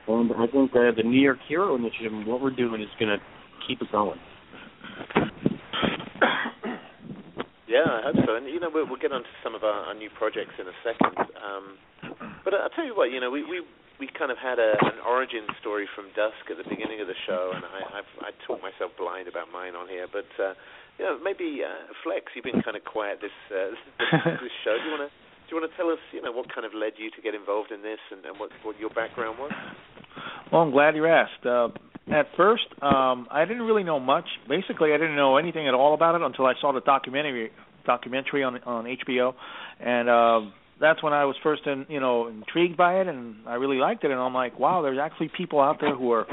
And 0.07 0.31
I 0.31 0.47
think 0.47 0.71
uh, 0.71 0.91
the 0.95 1.03
New 1.03 1.21
York 1.21 1.39
Hero 1.47 1.75
Initiative 1.75 2.13
and 2.13 2.25
what 2.25 2.41
we're 2.41 2.55
doing 2.55 2.81
is 2.81 2.89
going 2.99 3.17
to 3.17 3.23
keep 3.67 3.81
it 3.81 3.91
going. 3.91 4.19
Yeah, 7.69 7.85
I 7.85 8.01
hope 8.09 8.25
so. 8.25 8.33
And 8.33 8.49
you 8.49 8.59
know, 8.59 8.73
we'll, 8.73 8.89
we'll 8.89 8.97
get 8.97 9.13
on 9.13 9.21
to 9.21 9.33
some 9.45 9.53
of 9.53 9.61
our, 9.61 9.85
our 9.85 9.93
new 9.93 10.09
projects 10.17 10.57
in 10.57 10.65
a 10.65 10.73
second. 10.81 11.13
Um, 11.37 11.77
but 12.43 12.57
I'll 12.57 12.73
tell 12.73 12.83
you 12.83 12.97
what, 12.97 13.13
you 13.13 13.21
know, 13.21 13.29
we 13.29 13.45
we 13.45 13.61
we 13.99 14.07
kind 14.07 14.31
of 14.31 14.39
had 14.39 14.57
a, 14.57 14.79
an 14.79 15.03
origin 15.05 15.43
story 15.59 15.87
from 15.93 16.07
Dusk 16.15 16.47
at 16.47 16.55
the 16.55 16.67
beginning 16.67 17.03
of 17.03 17.07
the 17.07 17.19
show, 17.27 17.51
and 17.53 17.63
I 17.67 17.99
I've, 17.99 18.11
I 18.23 18.31
talked 18.47 18.63
myself 18.63 18.95
blind 18.97 19.27
about 19.27 19.51
mine 19.51 19.75
on 19.75 19.87
here. 19.91 20.07
But 20.07 20.31
uh, 20.39 20.55
you 20.97 21.05
know, 21.05 21.19
maybe 21.19 21.59
uh, 21.61 21.91
Flex, 22.03 22.31
you've 22.35 22.47
been 22.47 22.63
kind 22.63 22.79
of 22.79 22.83
quiet 22.87 23.19
this 23.19 23.35
uh, 23.51 23.75
this, 23.75 23.83
this 24.47 24.55
show. 24.63 24.79
Do 24.79 24.83
you 24.87 24.93
want 24.95 25.05
to 25.07 25.11
do 25.11 25.55
you 25.55 25.61
want 25.61 25.67
to 25.71 25.75
tell 25.77 25.89
us, 25.89 25.99
you 26.13 26.21
know, 26.21 26.31
what 26.31 26.47
kind 26.53 26.65
of 26.65 26.73
led 26.73 26.93
you 26.97 27.09
to 27.11 27.21
get 27.21 27.35
involved 27.35 27.71
in 27.71 27.81
this, 27.81 27.99
and, 28.11 28.23
and 28.23 28.39
what 28.39 28.49
what 28.63 28.79
your 28.79 28.89
background 28.89 29.37
was? 29.39 29.51
Well, 30.51 30.61
I'm 30.61 30.71
glad 30.71 30.95
you 30.95 31.05
asked. 31.05 31.45
Uh, 31.45 31.69
at 32.07 32.25
first, 32.35 32.65
um, 32.81 33.27
I 33.29 33.45
didn't 33.45 33.63
really 33.63 33.83
know 33.83 33.99
much. 33.99 34.25
Basically, 34.47 34.93
I 34.93 34.97
didn't 34.97 35.15
know 35.15 35.37
anything 35.37 35.67
at 35.67 35.73
all 35.73 35.93
about 35.93 36.15
it 36.15 36.21
until 36.21 36.45
I 36.45 36.53
saw 36.59 36.71
the 36.71 36.81
documentary 36.81 37.51
documentary 37.85 38.43
on 38.43 38.63
on 38.63 38.85
HBO, 38.85 39.33
and 39.79 40.07
uh, 40.09 40.51
that's 40.79 41.03
when 41.03 41.13
I 41.13 41.25
was 41.25 41.35
first, 41.43 41.63
in, 41.65 41.85
you 41.89 41.99
know, 41.99 42.27
intrigued 42.27 42.77
by 42.77 43.01
it, 43.01 43.07
and 43.07 43.35
I 43.47 43.55
really 43.55 43.77
liked 43.77 44.03
it. 44.03 44.11
And 44.11 44.19
I'm 44.19 44.33
like, 44.33 44.59
wow, 44.59 44.81
there's 44.81 44.99
actually 45.01 45.29
people 45.35 45.59
out 45.59 45.77
there 45.81 45.95
who 45.95 46.11
are 46.11 46.25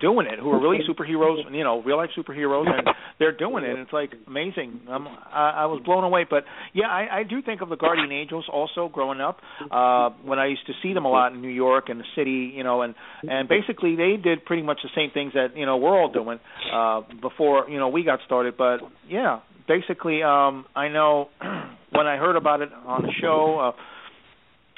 doing 0.00 0.26
it, 0.26 0.38
who 0.38 0.50
are 0.50 0.60
really 0.60 0.78
superheroes, 0.88 1.38
you 1.50 1.64
know, 1.64 1.82
real 1.82 1.96
life 1.96 2.10
superheroes, 2.16 2.66
and 2.68 2.88
they're 3.18 3.36
doing 3.36 3.64
it. 3.64 3.70
And 3.70 3.80
it's 3.80 3.92
like 3.92 4.12
amazing. 4.26 4.80
I'm, 4.88 5.06
I, 5.06 5.62
I 5.62 5.66
was 5.66 5.80
blown 5.84 6.04
away. 6.04 6.26
But 6.28 6.44
yeah, 6.74 6.86
I, 6.86 7.20
I 7.20 7.22
do 7.22 7.40
think 7.42 7.62
of 7.62 7.68
the 7.68 7.76
Guardian 7.76 8.12
Angels 8.12 8.46
also 8.52 8.88
growing 8.92 9.20
up 9.20 9.38
uh, 9.70 10.10
when 10.24 10.38
I 10.38 10.46
used 10.46 10.66
to 10.66 10.72
see 10.82 10.92
them 10.92 11.04
a 11.04 11.10
lot 11.10 11.32
in 11.32 11.40
New 11.40 11.48
York 11.48 11.88
and 11.88 12.00
the 12.00 12.04
city, 12.16 12.52
you 12.54 12.64
know, 12.64 12.82
and 12.82 12.94
and 13.22 13.48
basically 13.48 13.96
they 13.96 14.16
did 14.22 14.44
pretty 14.44 14.62
much 14.62 14.78
the 14.82 14.90
same 14.94 15.10
things 15.12 15.32
that 15.34 15.56
you 15.56 15.66
know 15.66 15.76
we're 15.76 15.98
all 15.98 16.12
doing 16.12 16.38
uh, 16.72 17.02
before 17.20 17.68
you 17.68 17.78
know 17.78 17.88
we 17.88 18.04
got 18.04 18.20
started. 18.26 18.56
But 18.56 18.78
yeah, 19.08 19.40
basically, 19.68 20.22
um, 20.22 20.64
I 20.74 20.88
know 20.88 21.28
when 21.90 22.06
I 22.06 22.16
heard 22.16 22.36
about 22.36 22.62
it 22.62 22.70
on 22.86 23.02
the 23.02 23.12
show. 23.20 23.74
Uh, 23.74 23.80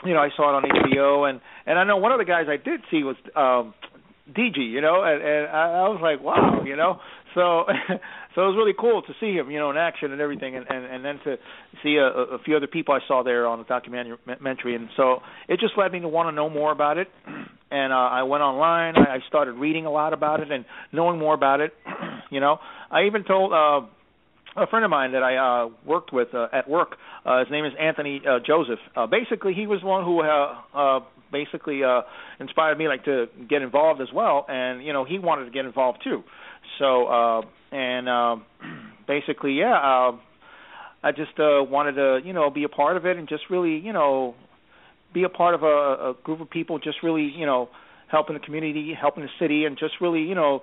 you 0.04 0.14
know, 0.14 0.20
I 0.20 0.30
saw 0.34 0.48
it 0.48 0.64
on 0.64 0.70
HBO, 0.70 1.28
and 1.28 1.40
and 1.66 1.78
I 1.78 1.84
know 1.84 1.98
one 1.98 2.12
of 2.12 2.18
the 2.18 2.24
guys 2.24 2.46
I 2.48 2.56
did 2.56 2.80
see 2.90 3.02
was 3.02 3.16
um 3.36 3.74
DG, 4.32 4.56
you 4.56 4.80
know, 4.80 5.02
and, 5.02 5.22
and 5.22 5.46
I, 5.48 5.84
I 5.84 5.88
was 5.88 6.00
like, 6.02 6.22
wow, 6.22 6.62
you 6.64 6.76
know, 6.76 7.00
so 7.34 7.64
so 8.34 8.42
it 8.42 8.46
was 8.46 8.56
really 8.56 8.74
cool 8.78 9.02
to 9.02 9.12
see 9.20 9.34
him, 9.34 9.50
you 9.50 9.58
know, 9.58 9.70
in 9.70 9.76
action 9.76 10.12
and 10.12 10.20
everything, 10.20 10.56
and 10.56 10.66
and, 10.68 10.84
and 10.84 11.04
then 11.04 11.18
to 11.24 11.36
see 11.82 11.96
a, 11.96 12.06
a 12.06 12.38
few 12.44 12.56
other 12.56 12.66
people 12.66 12.94
I 12.94 13.00
saw 13.06 13.22
there 13.22 13.46
on 13.46 13.58
the 13.58 13.64
documentary, 13.64 14.74
and 14.74 14.88
so 14.96 15.18
it 15.48 15.60
just 15.60 15.74
led 15.76 15.92
me 15.92 16.00
to 16.00 16.08
want 16.08 16.28
to 16.28 16.32
know 16.32 16.48
more 16.48 16.72
about 16.72 16.98
it, 16.98 17.08
and 17.70 17.92
uh, 17.92 17.96
I 17.96 18.22
went 18.22 18.42
online, 18.42 18.94
I, 18.96 19.16
I 19.16 19.18
started 19.28 19.52
reading 19.52 19.86
a 19.86 19.90
lot 19.90 20.12
about 20.12 20.40
it 20.40 20.50
and 20.50 20.64
knowing 20.92 21.18
more 21.18 21.34
about 21.34 21.60
it, 21.60 21.72
you 22.30 22.40
know, 22.40 22.58
I 22.90 23.04
even 23.04 23.24
told. 23.24 23.52
uh 23.52 23.86
a 24.56 24.66
friend 24.66 24.84
of 24.84 24.90
mine 24.90 25.12
that 25.12 25.22
I 25.22 25.36
uh 25.36 25.68
worked 25.84 26.12
with 26.12 26.34
uh, 26.34 26.48
at 26.52 26.68
work. 26.68 26.96
Uh, 27.24 27.40
his 27.40 27.48
name 27.50 27.64
is 27.64 27.72
Anthony 27.78 28.20
uh, 28.28 28.38
Joseph. 28.44 28.78
Uh, 28.96 29.06
basically, 29.06 29.54
he 29.54 29.66
was 29.66 29.80
the 29.80 29.86
one 29.86 30.04
who 30.04 30.22
uh, 30.22 30.54
uh, 30.74 31.00
basically 31.32 31.84
uh, 31.84 32.02
inspired 32.38 32.78
me 32.78 32.88
like 32.88 33.04
to 33.04 33.26
get 33.48 33.62
involved 33.62 34.00
as 34.00 34.08
well, 34.12 34.46
and 34.48 34.84
you 34.84 34.92
know 34.92 35.04
he 35.04 35.18
wanted 35.18 35.44
to 35.44 35.50
get 35.50 35.64
involved 35.64 35.98
too. 36.02 36.22
So 36.78 37.06
uh, 37.06 37.42
and 37.72 38.08
uh, 38.08 38.36
basically, 39.06 39.52
yeah. 39.52 39.74
Uh, 39.74 40.16
I 41.02 41.12
just 41.12 41.38
uh 41.38 41.64
wanted 41.64 41.92
to, 41.92 42.20
you 42.22 42.34
know, 42.34 42.50
be 42.50 42.64
a 42.64 42.68
part 42.68 42.98
of 42.98 43.06
it 43.06 43.16
and 43.16 43.26
just 43.26 43.44
really, 43.48 43.78
you 43.78 43.92
know, 43.92 44.34
be 45.14 45.24
a 45.24 45.28
part 45.28 45.54
of 45.54 45.62
a, 45.62 45.66
a 46.10 46.14
group 46.22 46.40
of 46.40 46.50
people 46.50 46.78
just 46.78 46.98
really, 47.02 47.32
you 47.34 47.46
know, 47.46 47.70
helping 48.08 48.34
the 48.34 48.40
community, 48.40 48.92
helping 48.98 49.22
the 49.22 49.30
city 49.38 49.64
and 49.64 49.78
just 49.78 49.94
really, 50.00 50.20
you 50.20 50.34
know, 50.34 50.60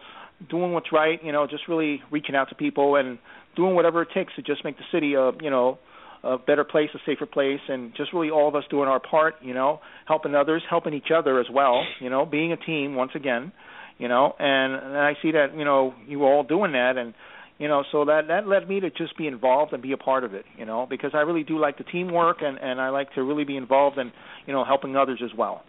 doing 0.49 0.73
what's 0.73 0.91
right, 0.91 1.23
you 1.23 1.31
know, 1.31 1.47
just 1.47 1.67
really 1.67 2.01
reaching 2.11 2.35
out 2.35 2.49
to 2.49 2.55
people 2.55 2.95
and 2.95 3.17
doing 3.57 3.75
whatever 3.75 4.01
it 4.03 4.09
takes 4.13 4.33
to 4.35 4.41
just 4.41 4.63
make 4.63 4.77
the 4.77 4.85
city 4.91 5.15
a, 5.15 5.31
you 5.41 5.49
know, 5.49 5.77
a 6.23 6.37
better 6.37 6.63
place, 6.63 6.89
a 6.95 6.99
safer 7.05 7.25
place, 7.25 7.59
and 7.67 7.93
just 7.95 8.13
really 8.13 8.29
all 8.29 8.47
of 8.47 8.55
us 8.55 8.63
doing 8.69 8.87
our 8.87 8.99
part, 8.99 9.35
you 9.41 9.53
know, 9.53 9.81
helping 10.07 10.33
others, 10.33 10.63
helping 10.69 10.93
each 10.93 11.11
other 11.15 11.39
as 11.39 11.47
well, 11.51 11.83
you 11.99 12.09
know, 12.09 12.25
being 12.25 12.53
a 12.53 12.57
team 12.57 12.95
once 12.95 13.11
again, 13.15 13.51
you 13.97 14.07
know, 14.07 14.33
and, 14.39 14.73
and 14.73 14.97
I 14.97 15.13
see 15.21 15.31
that, 15.31 15.57
you 15.57 15.65
know, 15.65 15.93
you 16.07 16.23
all 16.23 16.43
doing 16.43 16.71
that, 16.71 16.93
and 16.97 17.13
you 17.59 17.67
know, 17.67 17.83
so 17.91 18.05
that 18.05 18.27
that 18.27 18.47
led 18.47 18.69
me 18.69 18.79
to 18.81 18.91
just 18.91 19.17
be 19.17 19.25
involved 19.25 19.73
and 19.73 19.81
be 19.81 19.91
a 19.91 19.97
part 19.97 20.23
of 20.23 20.35
it, 20.35 20.45
you 20.57 20.65
know, 20.65 20.85
because 20.87 21.11
I 21.13 21.21
really 21.21 21.43
do 21.43 21.57
like 21.57 21.77
the 21.79 21.83
teamwork 21.83 22.37
and 22.41 22.57
and 22.59 22.79
I 22.79 22.89
like 22.89 23.13
to 23.13 23.23
really 23.23 23.45
be 23.45 23.57
involved 23.57 23.97
in, 23.97 24.11
you 24.45 24.53
know, 24.53 24.63
helping 24.63 24.95
others 24.95 25.21
as 25.23 25.31
well. 25.35 25.63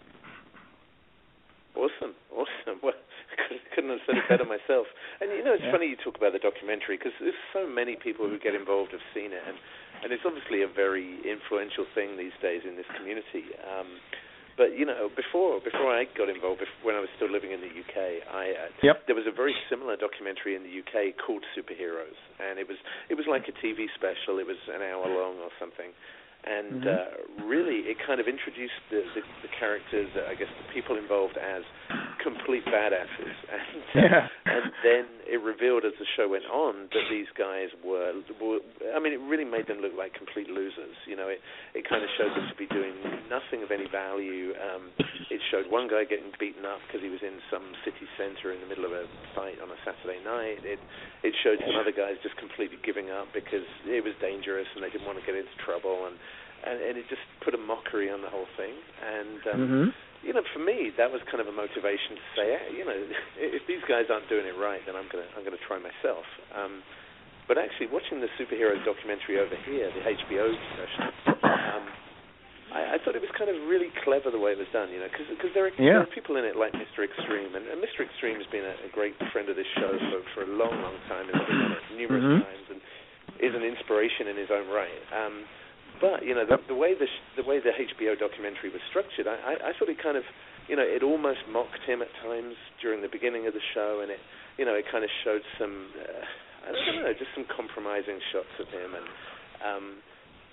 Awesome, 1.75 2.15
awesome. 2.31 2.81
Well, 2.83 2.93
couldn't 3.75 3.91
have 3.91 4.03
said 4.07 4.19
it 4.19 4.27
better 4.29 4.45
myself. 4.45 4.87
And 5.21 5.31
you 5.31 5.43
know, 5.45 5.55
it's 5.55 5.65
yeah. 5.65 5.73
funny 5.73 5.89
you 5.89 5.99
talk 5.99 6.19
about 6.19 6.35
the 6.35 6.43
documentary 6.43 6.99
because 6.99 7.15
there's 7.23 7.39
so 7.55 7.67
many 7.67 7.97
people 7.97 8.29
who 8.29 8.39
get 8.39 8.55
involved 8.55 8.93
have 8.93 9.05
seen 9.15 9.31
it, 9.31 9.43
and 9.47 9.57
and 10.03 10.13
it's 10.13 10.27
obviously 10.27 10.63
a 10.63 10.71
very 10.71 11.19
influential 11.27 11.87
thing 11.95 12.17
these 12.17 12.37
days 12.43 12.63
in 12.67 12.77
this 12.77 12.89
community. 12.95 13.51
Um, 13.67 13.99
but 14.59 14.75
you 14.75 14.83
know, 14.83 15.07
before 15.15 15.63
before 15.63 15.95
I 15.95 16.11
got 16.19 16.27
involved, 16.27 16.67
when 16.83 16.99
I 16.99 17.01
was 17.01 17.09
still 17.15 17.31
living 17.31 17.55
in 17.55 17.63
the 17.63 17.71
UK, 17.71 18.27
I 18.27 18.45
uh, 18.67 18.71
yep. 18.83 19.07
there 19.07 19.15
was 19.15 19.31
a 19.31 19.35
very 19.35 19.55
similar 19.71 19.95
documentary 19.95 20.59
in 20.59 20.67
the 20.67 20.75
UK 20.83 21.15
called 21.15 21.47
Superheroes, 21.55 22.19
and 22.43 22.59
it 22.59 22.67
was 22.67 22.77
it 23.07 23.15
was 23.15 23.31
like 23.31 23.47
a 23.47 23.55
TV 23.63 23.87
special. 23.95 24.43
It 24.43 24.51
was 24.51 24.59
an 24.67 24.83
hour 24.83 25.07
long 25.07 25.39
or 25.39 25.55
something, 25.63 25.95
and 26.49 26.81
mm-hmm. 26.81 26.89
uh, 26.89 27.45
really 27.45 27.85
it 27.85 28.01
kind 28.01 28.21
of 28.21 28.27
introduced 28.27 28.81
the, 28.89 29.05
the, 29.13 29.23
the 29.45 29.51
characters, 29.53 30.09
uh, 30.17 30.33
I 30.33 30.35
guess, 30.35 30.49
the 30.49 30.69
people 30.73 30.97
involved 30.97 31.37
as 31.37 31.63
complete 32.25 32.65
badasses, 32.65 33.37
and 33.53 33.85
uh, 33.93 34.01
yeah. 34.01 34.29
and 34.49 34.65
then 34.81 35.05
it 35.29 35.41
revealed 35.45 35.85
as 35.85 35.93
the 36.01 36.09
show 36.17 36.29
went 36.29 36.49
on 36.49 36.89
that 36.97 37.07
these 37.13 37.29
guys 37.37 37.69
were, 37.85 38.17
were, 38.41 38.65
I 38.97 38.99
mean, 38.99 39.13
it 39.13 39.23
really 39.29 39.45
made 39.45 39.69
them 39.69 39.85
look 39.85 39.93
like 39.93 40.17
complete 40.17 40.49
losers. 40.49 40.97
You 41.05 41.17
know, 41.17 41.29
it 41.29 41.45
it 41.77 41.85
kind 41.85 42.01
of 42.01 42.11
showed 42.17 42.33
them 42.33 42.49
to 42.49 42.57
be 42.57 42.67
doing 42.73 42.97
nothing 43.29 43.61
of 43.61 43.71
any 43.71 43.87
value. 43.87 44.57
Um, 44.57 44.89
it 45.29 45.41
showed 45.53 45.69
one 45.69 45.87
guy 45.87 46.09
getting 46.09 46.33
beaten 46.41 46.65
up 46.65 46.81
because 46.89 47.05
he 47.05 47.13
was 47.13 47.21
in 47.21 47.45
some 47.53 47.77
city 47.85 48.09
centre 48.17 48.51
in 48.51 48.65
the 48.65 48.69
middle 48.69 48.89
of 48.89 48.93
a 48.97 49.05
fight 49.37 49.61
on 49.61 49.69
a 49.69 49.79
Saturday 49.85 50.19
night. 50.25 50.65
It 50.65 50.81
it 51.23 51.37
showed 51.45 51.61
some 51.61 51.77
other 51.77 51.93
guys 51.93 52.17
just 52.25 52.41
completely 52.41 52.81
giving 52.81 53.13
up 53.13 53.29
because 53.37 53.67
it 53.85 54.01
was 54.03 54.17
dangerous 54.19 54.67
and 54.75 54.81
they 54.81 54.91
didn't 54.91 55.07
want 55.07 55.21
to 55.21 55.27
get 55.27 55.37
into 55.37 55.53
trouble 55.61 56.09
and 56.09 56.17
and, 56.65 56.77
and 56.83 56.95
it 56.99 57.07
just 57.09 57.25
put 57.45 57.55
a 57.55 57.61
mockery 57.61 58.11
on 58.11 58.23
the 58.23 58.31
whole 58.31 58.49
thing. 58.57 58.75
And 59.03 59.41
um, 59.47 59.59
mm-hmm. 59.59 59.87
you 60.27 60.33
know, 60.35 60.45
for 60.51 60.63
me, 60.63 60.91
that 60.97 61.11
was 61.11 61.23
kind 61.31 61.39
of 61.39 61.49
a 61.49 61.55
motivation 61.55 62.19
to 62.19 62.25
say, 62.35 62.47
you 62.75 62.85
know, 62.85 62.99
if 63.39 63.63
these 63.67 63.83
guys 63.87 64.11
aren't 64.11 64.29
doing 64.29 64.47
it 64.47 64.57
right, 64.59 64.83
then 64.87 64.97
I'm 64.97 65.07
gonna 65.11 65.29
I'm 65.37 65.45
gonna 65.45 65.61
try 65.67 65.79
myself. 65.79 66.27
Um, 66.55 66.83
but 67.49 67.57
actually, 67.57 67.89
watching 67.89 68.21
the 68.21 68.29
superhero 68.37 68.77
documentary 68.85 69.41
over 69.41 69.57
here, 69.65 69.89
the 69.89 70.05
HBO 70.05 70.53
version, 70.53 71.09
um, 71.49 71.85
I, 72.69 72.81
I 72.93 72.97
thought 73.01 73.17
it 73.17 73.25
was 73.25 73.33
kind 73.33 73.49
of 73.49 73.57
really 73.65 73.89
clever 74.05 74.29
the 74.29 74.37
way 74.37 74.53
it 74.53 74.61
was 74.61 74.69
done. 74.69 74.93
You 74.93 75.01
know, 75.01 75.09
because 75.09 75.57
there, 75.57 75.73
yeah. 75.81 75.97
there 75.97 76.05
are 76.05 76.13
people 76.13 76.37
in 76.37 76.45
it 76.45 76.61
like 76.61 76.77
Mr. 76.77 77.09
Extreme, 77.09 77.57
and, 77.57 77.65
and 77.73 77.81
Mr. 77.81 78.05
Extreme 78.05 78.37
has 78.37 78.49
been 78.53 78.69
a, 78.69 78.77
a 78.85 78.91
great 78.93 79.17
friend 79.33 79.49
of 79.49 79.57
this 79.57 79.69
show 79.81 79.97
for 80.13 80.21
for 80.37 80.41
a 80.45 80.51
long, 80.53 80.77
long 80.85 81.01
time, 81.09 81.25
and 81.33 81.41
has 81.41 81.49
been 81.49 81.65
on 81.65 81.73
it 81.73 81.85
numerous 81.97 82.21
mm-hmm. 82.21 82.45
times, 82.45 82.67
and 82.69 82.81
is 83.41 83.55
an 83.57 83.65
inspiration 83.65 84.29
in 84.29 84.37
his 84.37 84.53
own 84.53 84.69
right. 84.69 85.01
Um, 85.15 85.49
but 86.01 86.25
you 86.25 86.35
know 86.35 86.47
the, 86.47 86.59
the 86.69 86.75
way 86.75 86.95
the 86.95 87.07
the 87.37 87.47
way 87.47 87.59
the 87.61 87.75
HBO 87.75 88.19
documentary 88.19 88.71
was 88.71 88.83
structured, 88.91 89.27
I, 89.27 89.37
I, 89.37 89.53
I 89.69 89.71
thought 89.77 89.89
it 89.89 90.03
kind 90.03 90.17
of 90.17 90.25
you 90.69 90.77
know 90.77 90.87
it 90.87 91.03
almost 91.03 91.45
mocked 91.51 91.83
him 91.87 92.03
at 92.03 92.09
times 92.23 92.55
during 92.81 93.03
the 93.03 93.11
beginning 93.11 93.47
of 93.47 93.55
the 93.55 93.65
show, 93.75 94.01
and 94.03 94.11
it 94.11 94.21
you 94.57 94.65
know 94.65 94.75
it 94.75 94.85
kind 94.91 95.05
of 95.05 95.11
showed 95.25 95.43
some 95.59 95.91
uh, 95.99 96.69
I 96.69 96.73
don't 96.73 97.03
know 97.03 97.13
just 97.13 97.33
some 97.35 97.47
compromising 97.49 98.21
shots 98.33 98.55
of 98.59 98.69
him. 98.69 98.95
And. 98.95 99.07
Um, 99.59 99.87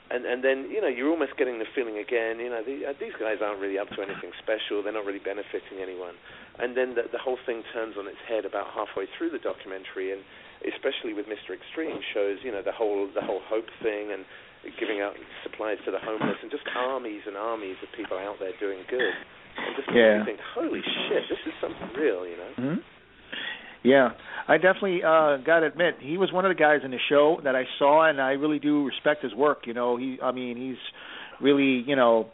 and 0.06 0.22
and 0.26 0.46
then 0.46 0.70
you 0.70 0.82
know 0.82 0.88
you're 0.88 1.10
almost 1.10 1.34
getting 1.34 1.58
the 1.58 1.66
feeling 1.74 1.98
again 1.98 2.38
you 2.38 2.50
know 2.50 2.62
the, 2.62 2.86
uh, 2.86 2.94
these 3.02 3.18
guys 3.18 3.42
aren't 3.42 3.58
really 3.58 3.82
up 3.82 3.90
to 3.90 4.06
anything 4.06 4.30
special. 4.38 4.86
They're 4.86 4.94
not 4.94 5.06
really 5.06 5.24
benefiting 5.24 5.82
anyone. 5.82 6.14
And 6.62 6.78
then 6.78 6.94
the, 6.94 7.10
the 7.10 7.18
whole 7.18 7.42
thing 7.46 7.64
turns 7.74 7.98
on 7.98 8.06
its 8.06 8.22
head 8.30 8.46
about 8.46 8.70
halfway 8.70 9.10
through 9.18 9.34
the 9.34 9.42
documentary 9.42 10.14
and 10.14 10.22
especially 10.74 11.14
with 11.14 11.26
Mr. 11.26 11.54
Extreme 11.54 12.00
shows 12.14 12.40
you 12.44 12.52
know 12.52 12.62
the 12.62 12.74
whole 12.74 13.08
the 13.14 13.22
whole 13.22 13.42
hope 13.46 13.70
thing 13.82 14.12
and 14.12 14.26
giving 14.80 15.02
out 15.02 15.14
supplies 15.44 15.78
to 15.86 15.92
the 15.92 16.02
homeless 16.02 16.42
and 16.42 16.50
just 16.50 16.66
armies 16.76 17.22
and 17.28 17.38
armies 17.38 17.78
of 17.86 17.90
people 17.96 18.18
out 18.18 18.36
there 18.40 18.54
doing 18.60 18.82
good 18.90 19.14
and 19.58 19.76
just 19.78 19.90
yeah. 19.94 20.26
think 20.26 20.40
holy 20.54 20.82
shit 20.82 21.24
this 21.30 21.38
is 21.46 21.54
something 21.62 21.90
real 21.94 22.26
you 22.26 22.38
know 22.38 22.52
mm-hmm. 22.58 22.82
Yeah, 23.86 24.14
I 24.48 24.58
definitely 24.58 25.04
uh 25.04 25.38
got 25.46 25.60
to 25.60 25.68
admit 25.68 25.98
he 26.00 26.18
was 26.18 26.34
one 26.34 26.44
of 26.44 26.50
the 26.50 26.60
guys 26.60 26.80
in 26.84 26.90
the 26.90 26.98
show 27.08 27.40
that 27.44 27.56
I 27.56 27.66
saw, 27.78 28.10
and 28.10 28.20
I 28.20 28.32
really 28.32 28.58
do 28.58 28.84
respect 28.84 29.22
his 29.22 29.32
work. 29.36 29.68
You 29.68 29.76
know, 29.76 29.96
he, 29.96 30.18
I 30.24 30.32
mean, 30.32 30.58
he's 30.58 30.78
really, 31.40 31.84
you 31.88 31.96
know, 31.96 32.32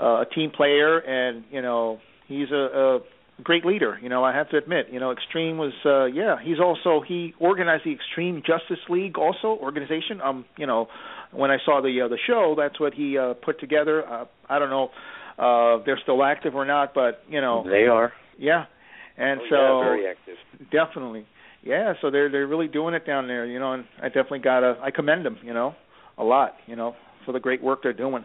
uh, 0.00 0.22
a 0.22 0.24
team 0.34 0.50
player, 0.50 0.98
and 0.98 1.44
you 1.50 1.60
know, 1.60 1.98
he's 2.26 2.50
a, 2.50 2.56
a 2.56 2.98
great 3.42 3.64
leader. 3.64 3.98
You 4.02 4.08
know, 4.08 4.24
I 4.24 4.34
have 4.34 4.50
to 4.50 4.56
admit, 4.56 4.86
you 4.90 5.00
know, 5.00 5.10
Extreme 5.12 5.58
was, 5.58 5.72
uh 5.84 6.04
yeah, 6.06 6.36
he's 6.42 6.60
also 6.60 7.02
he 7.06 7.34
organized 7.38 7.84
the 7.84 7.92
Extreme 7.92 8.42
Justice 8.46 8.82
League 8.88 9.18
also 9.18 9.58
organization. 9.60 10.20
Um, 10.22 10.44
you 10.56 10.66
know, 10.66 10.88
when 11.32 11.50
I 11.50 11.58
saw 11.64 11.80
the 11.80 12.02
uh, 12.02 12.08
the 12.08 12.18
show, 12.26 12.54
that's 12.56 12.78
what 12.78 12.94
he 12.94 13.18
uh 13.18 13.34
put 13.34 13.58
together. 13.60 14.06
Uh, 14.06 14.24
I 14.48 14.58
don't 14.58 14.70
know 14.70 14.90
uh 15.38 15.82
they're 15.84 16.00
still 16.02 16.22
active 16.22 16.54
or 16.54 16.64
not, 16.64 16.94
but 16.94 17.22
you 17.28 17.40
know, 17.40 17.64
they 17.64 17.86
are. 17.86 18.12
Yeah, 18.38 18.64
and 19.16 19.40
oh, 19.40 19.46
so 19.50 19.56
yeah, 19.56 19.84
very 19.84 20.06
active. 20.08 20.36
definitely, 20.70 21.26
yeah. 21.62 21.94
So 22.00 22.10
they're 22.10 22.30
they're 22.30 22.46
really 22.46 22.68
doing 22.68 22.94
it 22.94 23.06
down 23.06 23.28
there, 23.28 23.46
you 23.46 23.58
know. 23.58 23.72
And 23.72 23.84
I 24.00 24.08
definitely 24.08 24.40
gotta 24.40 24.78
I 24.82 24.90
commend 24.90 25.24
them, 25.24 25.38
you 25.42 25.54
know, 25.54 25.74
a 26.18 26.24
lot, 26.24 26.54
you 26.66 26.76
know, 26.76 26.94
for 27.24 27.32
the 27.32 27.40
great 27.40 27.62
work 27.62 27.80
they're 27.82 27.92
doing. 27.92 28.24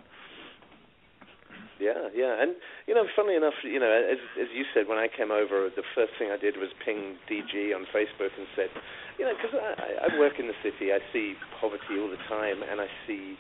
Yeah, 1.80 2.10
yeah, 2.16 2.42
and 2.42 2.58
you 2.90 2.98
know, 2.98 3.06
funnily 3.16 3.36
enough, 3.38 3.54
you 3.62 3.78
know, 3.80 3.90
as 3.90 4.18
as 4.42 4.50
you 4.50 4.66
said, 4.74 4.88
when 4.90 4.98
I 4.98 5.06
came 5.08 5.30
over, 5.30 5.70
the 5.70 5.86
first 5.94 6.14
thing 6.18 6.34
I 6.34 6.38
did 6.38 6.58
was 6.58 6.74
ping 6.84 7.22
DG 7.30 7.54
on 7.76 7.86
Facebook 7.94 8.34
and 8.34 8.50
said, 8.58 8.74
you 9.22 9.26
know, 9.26 9.34
because 9.38 9.54
I, 9.54 10.10
I 10.10 10.18
work 10.18 10.42
in 10.42 10.48
the 10.50 10.58
city, 10.66 10.90
I 10.90 10.98
see 11.14 11.38
poverty 11.62 12.02
all 12.02 12.10
the 12.10 12.18
time, 12.26 12.66
and 12.66 12.82
I 12.82 12.90
see 13.06 13.38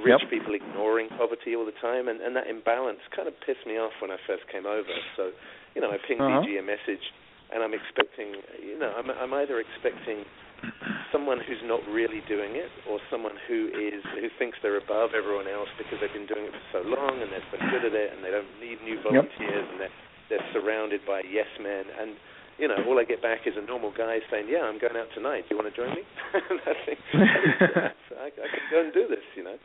rich 0.00 0.24
Yep. 0.24 0.30
people 0.32 0.54
ignoring 0.56 1.08
poverty 1.12 1.52
all 1.54 1.68
the 1.68 1.76
time, 1.76 2.08
and 2.08 2.20
and 2.24 2.32
that 2.36 2.48
imbalance 2.48 3.04
kind 3.14 3.28
of 3.28 3.34
pissed 3.44 3.68
me 3.68 3.76
off 3.76 3.92
when 4.00 4.10
I 4.10 4.16
first 4.26 4.48
came 4.48 4.64
over. 4.64 4.96
So, 5.16 5.30
you 5.76 5.80
know, 5.84 5.92
I 5.92 5.98
pinged 6.00 6.24
Uh-huh. 6.24 6.40
DG 6.40 6.56
a 6.58 6.64
message, 6.64 7.04
and 7.52 7.60
I'm 7.62 7.74
expecting, 7.76 8.40
you 8.64 8.78
know, 8.80 8.96
I'm 8.96 9.10
I'm 9.12 9.34
either 9.44 9.60
expecting 9.60 10.24
someone 11.12 11.38
who's 11.40 11.62
not 11.64 11.80
really 11.90 12.20
doing 12.26 12.56
it, 12.58 12.70
or 12.90 12.98
someone 13.10 13.36
who 13.46 13.70
is 13.74 14.02
who 14.18 14.28
thinks 14.38 14.58
they're 14.62 14.80
above 14.80 15.14
everyone 15.14 15.46
else 15.46 15.68
because 15.78 15.98
they've 16.00 16.12
been 16.12 16.28
doing 16.28 16.48
it 16.48 16.52
for 16.52 16.64
so 16.78 16.80
long 16.88 17.22
and 17.22 17.30
they're 17.30 17.48
so 17.54 17.58
good 17.70 17.84
at 17.86 17.94
it, 17.94 18.10
and 18.12 18.24
they 18.24 18.30
don't 18.30 18.50
need 18.58 18.82
new 18.82 18.98
volunteers, 19.02 19.66
and 19.70 19.78
they're 19.80 19.96
they're 20.30 20.48
surrounded 20.52 21.04
by 21.06 21.22
yes 21.28 21.48
men, 21.60 21.84
and 22.00 22.16
you 22.58 22.68
know, 22.68 22.78
all 22.86 22.98
I 22.98 23.04
get 23.04 23.20
back 23.20 23.46
is 23.46 23.54
a 23.56 23.66
normal 23.66 23.90
guy 23.90 24.18
saying, 24.30 24.46
"Yeah, 24.48 24.62
I'm 24.62 24.78
going 24.78 24.96
out 24.96 25.08
tonight. 25.14 25.44
Do 25.48 25.56
you 25.56 25.58
want 25.58 25.74
to 25.74 25.76
join 25.76 25.90
me?" 25.90 26.02
and 26.34 26.60
I 26.62 26.74
think 26.86 26.98
I, 27.14 28.30
I 28.30 28.30
can 28.30 28.64
go 28.70 28.80
and 28.80 28.92
do 28.94 29.06
this, 29.08 29.24
you 29.36 29.44
know. 29.44 29.58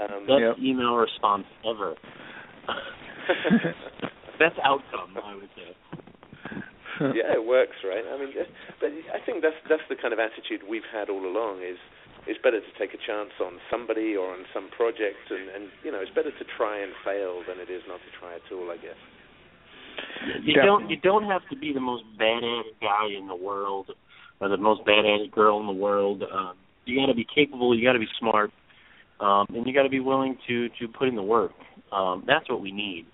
Um, 0.00 0.26
Best 0.26 0.40
Yep. 0.40 0.56
email 0.58 0.96
response 0.96 1.44
ever. 1.68 1.94
Best 4.38 4.58
outcome, 4.64 5.16
I 5.22 5.34
would 5.34 5.50
say. 5.56 5.76
yeah, 7.14 7.34
it 7.34 7.44
works, 7.44 7.76
right? 7.82 8.04
I 8.04 8.18
mean, 8.18 8.32
but 8.80 8.90
I 9.12 9.18
think 9.24 9.42
that's 9.42 9.58
that's 9.68 9.84
the 9.88 9.96
kind 9.96 10.12
of 10.12 10.20
attitude 10.20 10.62
we've 10.68 10.86
had 10.92 11.10
all 11.10 11.24
along. 11.24 11.62
Is 11.62 11.78
it's 12.26 12.40
better 12.42 12.60
to 12.60 12.72
take 12.78 12.94
a 12.94 13.00
chance 13.00 13.34
on 13.40 13.58
somebody 13.70 14.16
or 14.16 14.32
on 14.32 14.46
some 14.54 14.70
project, 14.70 15.30
and 15.30 15.48
and 15.50 15.64
you 15.82 15.90
know, 15.90 16.00
it's 16.00 16.14
better 16.14 16.30
to 16.30 16.44
try 16.56 16.78
and 16.78 16.92
fail 17.04 17.42
than 17.46 17.58
it 17.58 17.70
is 17.72 17.82
not 17.88 17.98
to 17.98 18.10
try 18.18 18.34
at 18.36 18.46
all. 18.52 18.70
I 18.70 18.76
guess. 18.76 19.00
You 20.42 20.54
don't 20.54 20.90
you 20.90 20.96
don't 20.96 21.24
have 21.24 21.42
to 21.50 21.56
be 21.56 21.72
the 21.72 21.80
most 21.80 22.04
badass 22.20 22.64
guy 22.80 23.10
in 23.16 23.28
the 23.28 23.36
world 23.36 23.90
or 24.40 24.48
the 24.48 24.56
most 24.56 24.82
badass 24.84 25.30
girl 25.30 25.60
in 25.60 25.66
the 25.66 25.72
world. 25.72 26.22
Um, 26.22 26.54
you 26.84 27.00
got 27.00 27.06
to 27.06 27.14
be 27.14 27.26
capable. 27.34 27.76
You 27.76 27.86
got 27.86 27.92
to 27.94 27.98
be 27.98 28.08
smart, 28.18 28.50
um, 29.20 29.46
and 29.50 29.66
you 29.66 29.72
got 29.72 29.82
to 29.82 29.88
be 29.88 30.00
willing 30.00 30.36
to 30.48 30.68
to 30.80 30.88
put 30.88 31.08
in 31.08 31.16
the 31.16 31.22
work. 31.22 31.52
Um, 31.92 32.24
that's 32.26 32.48
what 32.48 32.60
we 32.60 32.72
need. 32.72 33.06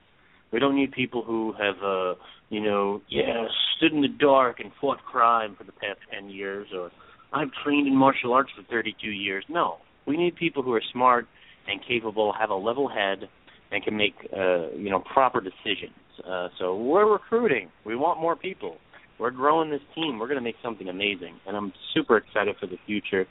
We 0.53 0.59
don't 0.59 0.75
need 0.75 0.93
people 0.93 1.23
who 1.25 1.53
have, 1.53 1.77
uh, 1.83 2.15
you 2.49 2.61
know, 2.61 3.03
yeah, 3.09 3.47
stood 3.77 3.93
in 3.93 4.01
the 4.01 4.09
dark 4.09 4.61
and 4.61 4.73
fought 4.81 4.99
crime 5.05 5.55
for 5.57 5.65
the 5.65 5.73
past 5.73 6.01
ten 6.13 6.29
years, 6.29 6.69
or 6.75 6.91
I've 7.33 7.51
trained 7.65 7.87
in 7.87 7.97
martial 7.97 8.33
arts 8.33 8.51
for 8.57 8.63
32 8.69 9.09
years. 9.09 9.45
No, 9.49 9.77
we 10.07 10.17
need 10.17 10.35
people 10.37 10.63
who 10.63 10.73
are 10.73 10.83
smart 10.93 11.27
and 11.69 11.81
capable, 11.87 12.33
have 12.39 12.51
a 12.51 12.55
level 12.55 12.89
head, 12.89 13.29
and 13.71 13.85
can 13.85 13.97
make, 13.97 14.15
uh, 14.37 14.71
you 14.73 14.91
know, 14.91 14.99
proper 15.13 15.41
decisions. 15.41 15.95
Uh, 16.29 16.49
so 16.59 16.77
we're 16.77 17.11
recruiting. 17.11 17.69
We 17.85 17.95
want 17.95 18.21
more 18.21 18.35
people. 18.35 18.79
We're 19.19 19.31
growing 19.31 19.71
this 19.71 19.81
team. 19.95 20.19
We're 20.19 20.27
going 20.27 20.39
to 20.39 20.45
make 20.45 20.57
something 20.63 20.89
amazing, 20.89 21.39
and 21.47 21.57
I'm 21.57 21.73
super 21.95 22.17
excited 22.17 22.57
for 22.59 22.67
the 22.67 22.79
future 22.87 23.27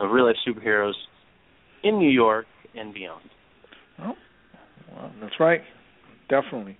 of 0.00 0.10
real 0.10 0.26
life 0.26 0.36
superheroes. 0.46 0.94
in 1.82 1.98
New 1.98 2.10
York 2.10 2.46
and 2.74 2.92
beyond. 2.94 3.28
Oh, 4.00 4.14
well, 4.90 5.12
that's 5.20 5.38
right. 5.38 5.60
Definitely. 6.28 6.78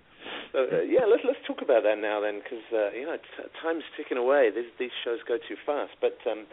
So 0.55 0.65
uh, 0.71 0.87
yeah, 0.87 1.03
let's 1.03 1.21
let's 1.27 1.41
talk 1.45 1.61
about 1.61 1.83
that 1.83 1.99
now 1.99 2.23
then, 2.23 2.39
because 2.39 2.63
uh, 2.71 2.95
you 2.95 3.05
know 3.05 3.19
t- 3.19 3.51
time's 3.61 3.83
ticking 3.97 4.17
away. 4.17 4.49
These 4.55 4.71
these 4.79 4.95
shows 5.03 5.19
go 5.27 5.37
too 5.37 5.59
fast. 5.65 5.93
But 5.99 6.17
um, 6.23 6.47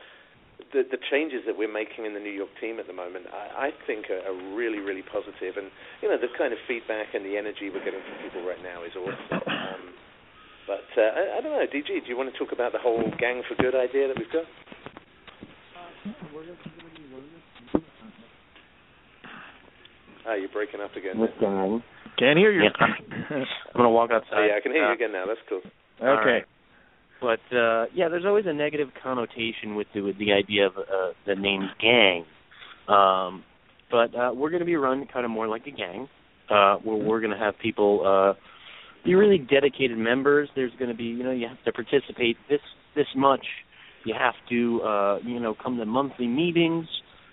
the 0.74 0.82
the 0.82 0.99
changes 1.11 1.47
that 1.47 1.57
we're 1.57 1.72
making 1.72 2.05
in 2.05 2.12
the 2.12 2.20
New 2.20 2.34
York 2.34 2.51
team 2.61 2.82
at 2.82 2.86
the 2.86 2.93
moment, 2.93 3.26
I, 3.30 3.70
I 3.70 3.76
think 3.86 4.11
are, 4.11 4.26
are 4.26 4.38
really 4.59 4.82
really 4.82 5.07
positive, 5.07 5.57
and 5.57 5.70
you 6.03 6.11
know 6.11 6.18
the 6.18 6.28
kind 6.36 6.53
of 6.53 6.59
feedback 6.66 7.14
and 7.14 7.24
the 7.24 7.38
energy 7.38 7.70
we're 7.70 7.84
getting 7.84 8.03
from 8.03 8.18
people 8.26 8.43
right 8.43 8.61
now 8.62 8.82
is 8.82 8.93
awesome. 8.99 9.38
Um, 9.47 9.82
but 10.66 10.88
uh, 10.99 11.11
I, 11.14 11.38
I 11.38 11.40
don't 11.40 11.55
know, 11.55 11.66
DG, 11.66 11.86
do 11.86 12.07
you 12.07 12.16
want 12.16 12.32
to 12.32 12.38
talk 12.38 12.53
about 12.53 12.72
the 12.72 12.78
whole 12.78 13.03
gang 13.18 13.43
for 13.49 13.55
good 13.61 13.74
idea 13.74 14.07
that 14.09 14.18
we've 14.18 14.30
got? 14.30 14.47
Ah, 20.26 20.34
you're 20.34 20.49
breaking 20.51 20.80
up 20.80 20.95
again. 20.95 21.18
With 21.18 21.30
gang. 21.40 21.82
Can't 22.19 22.39
hear 22.39 22.53
you. 22.53 22.63
Yeah. 22.65 22.87
I'm 23.31 23.45
gonna 23.77 23.91
walk 23.91 24.11
outside. 24.13 24.29
Oh, 24.37 24.47
yeah, 24.47 24.57
I 24.57 24.61
can 24.61 24.73
hear 24.73 24.85
Uh, 24.85 24.89
you 24.89 24.95
again 24.95 25.13
now. 25.13 25.25
That's 25.27 25.41
cool. 25.49 25.61
Okay. 26.01 26.31
right. 26.31 26.45
But 27.21 27.57
uh 27.57 27.87
yeah, 27.95 28.09
there's 28.09 28.25
always 28.27 28.47
a 28.47 28.53
negative 28.53 28.89
connotation 29.03 29.75
with 29.77 29.87
the 29.95 30.01
with 30.03 30.19
the 30.19 30.33
idea 30.33 30.67
of 30.67 30.77
uh, 30.77 31.13
the 31.27 31.35
name 31.35 31.69
gang. 31.81 32.25
Um 32.89 33.45
but 33.91 34.15
uh 34.19 34.33
we're 34.35 34.51
going 34.51 34.61
to 34.61 34.67
be 34.67 34.77
run 34.77 35.07
kind 35.13 35.25
of 35.25 35.31
more 35.31 35.47
like 35.49 35.67
a 35.67 35.71
gang. 35.71 36.09
Uh 36.51 36.77
where 36.77 36.97
we're 36.97 37.21
going 37.21 37.33
to 37.33 37.39
have 37.39 37.55
people 37.61 38.03
uh 38.05 38.35
be 39.05 39.15
really 39.15 39.39
dedicated 39.39 39.99
members. 39.99 40.49
There's 40.55 40.73
going 40.79 40.91
to 40.91 40.97
be, 40.97 41.05
you 41.05 41.25
know, 41.25 41.33
you 41.33 41.49
have 41.49 41.63
to 41.65 41.73
participate 41.73 42.37
this 42.49 42.61
this 42.95 43.07
much. 43.17 43.45
You 44.05 44.15
have 44.19 44.35
to 44.51 44.83
uh 44.83 45.19
you 45.25 45.39
know 45.41 45.55
come 45.61 45.77
to 45.79 45.87
monthly 45.87 46.27
meetings. 46.27 46.87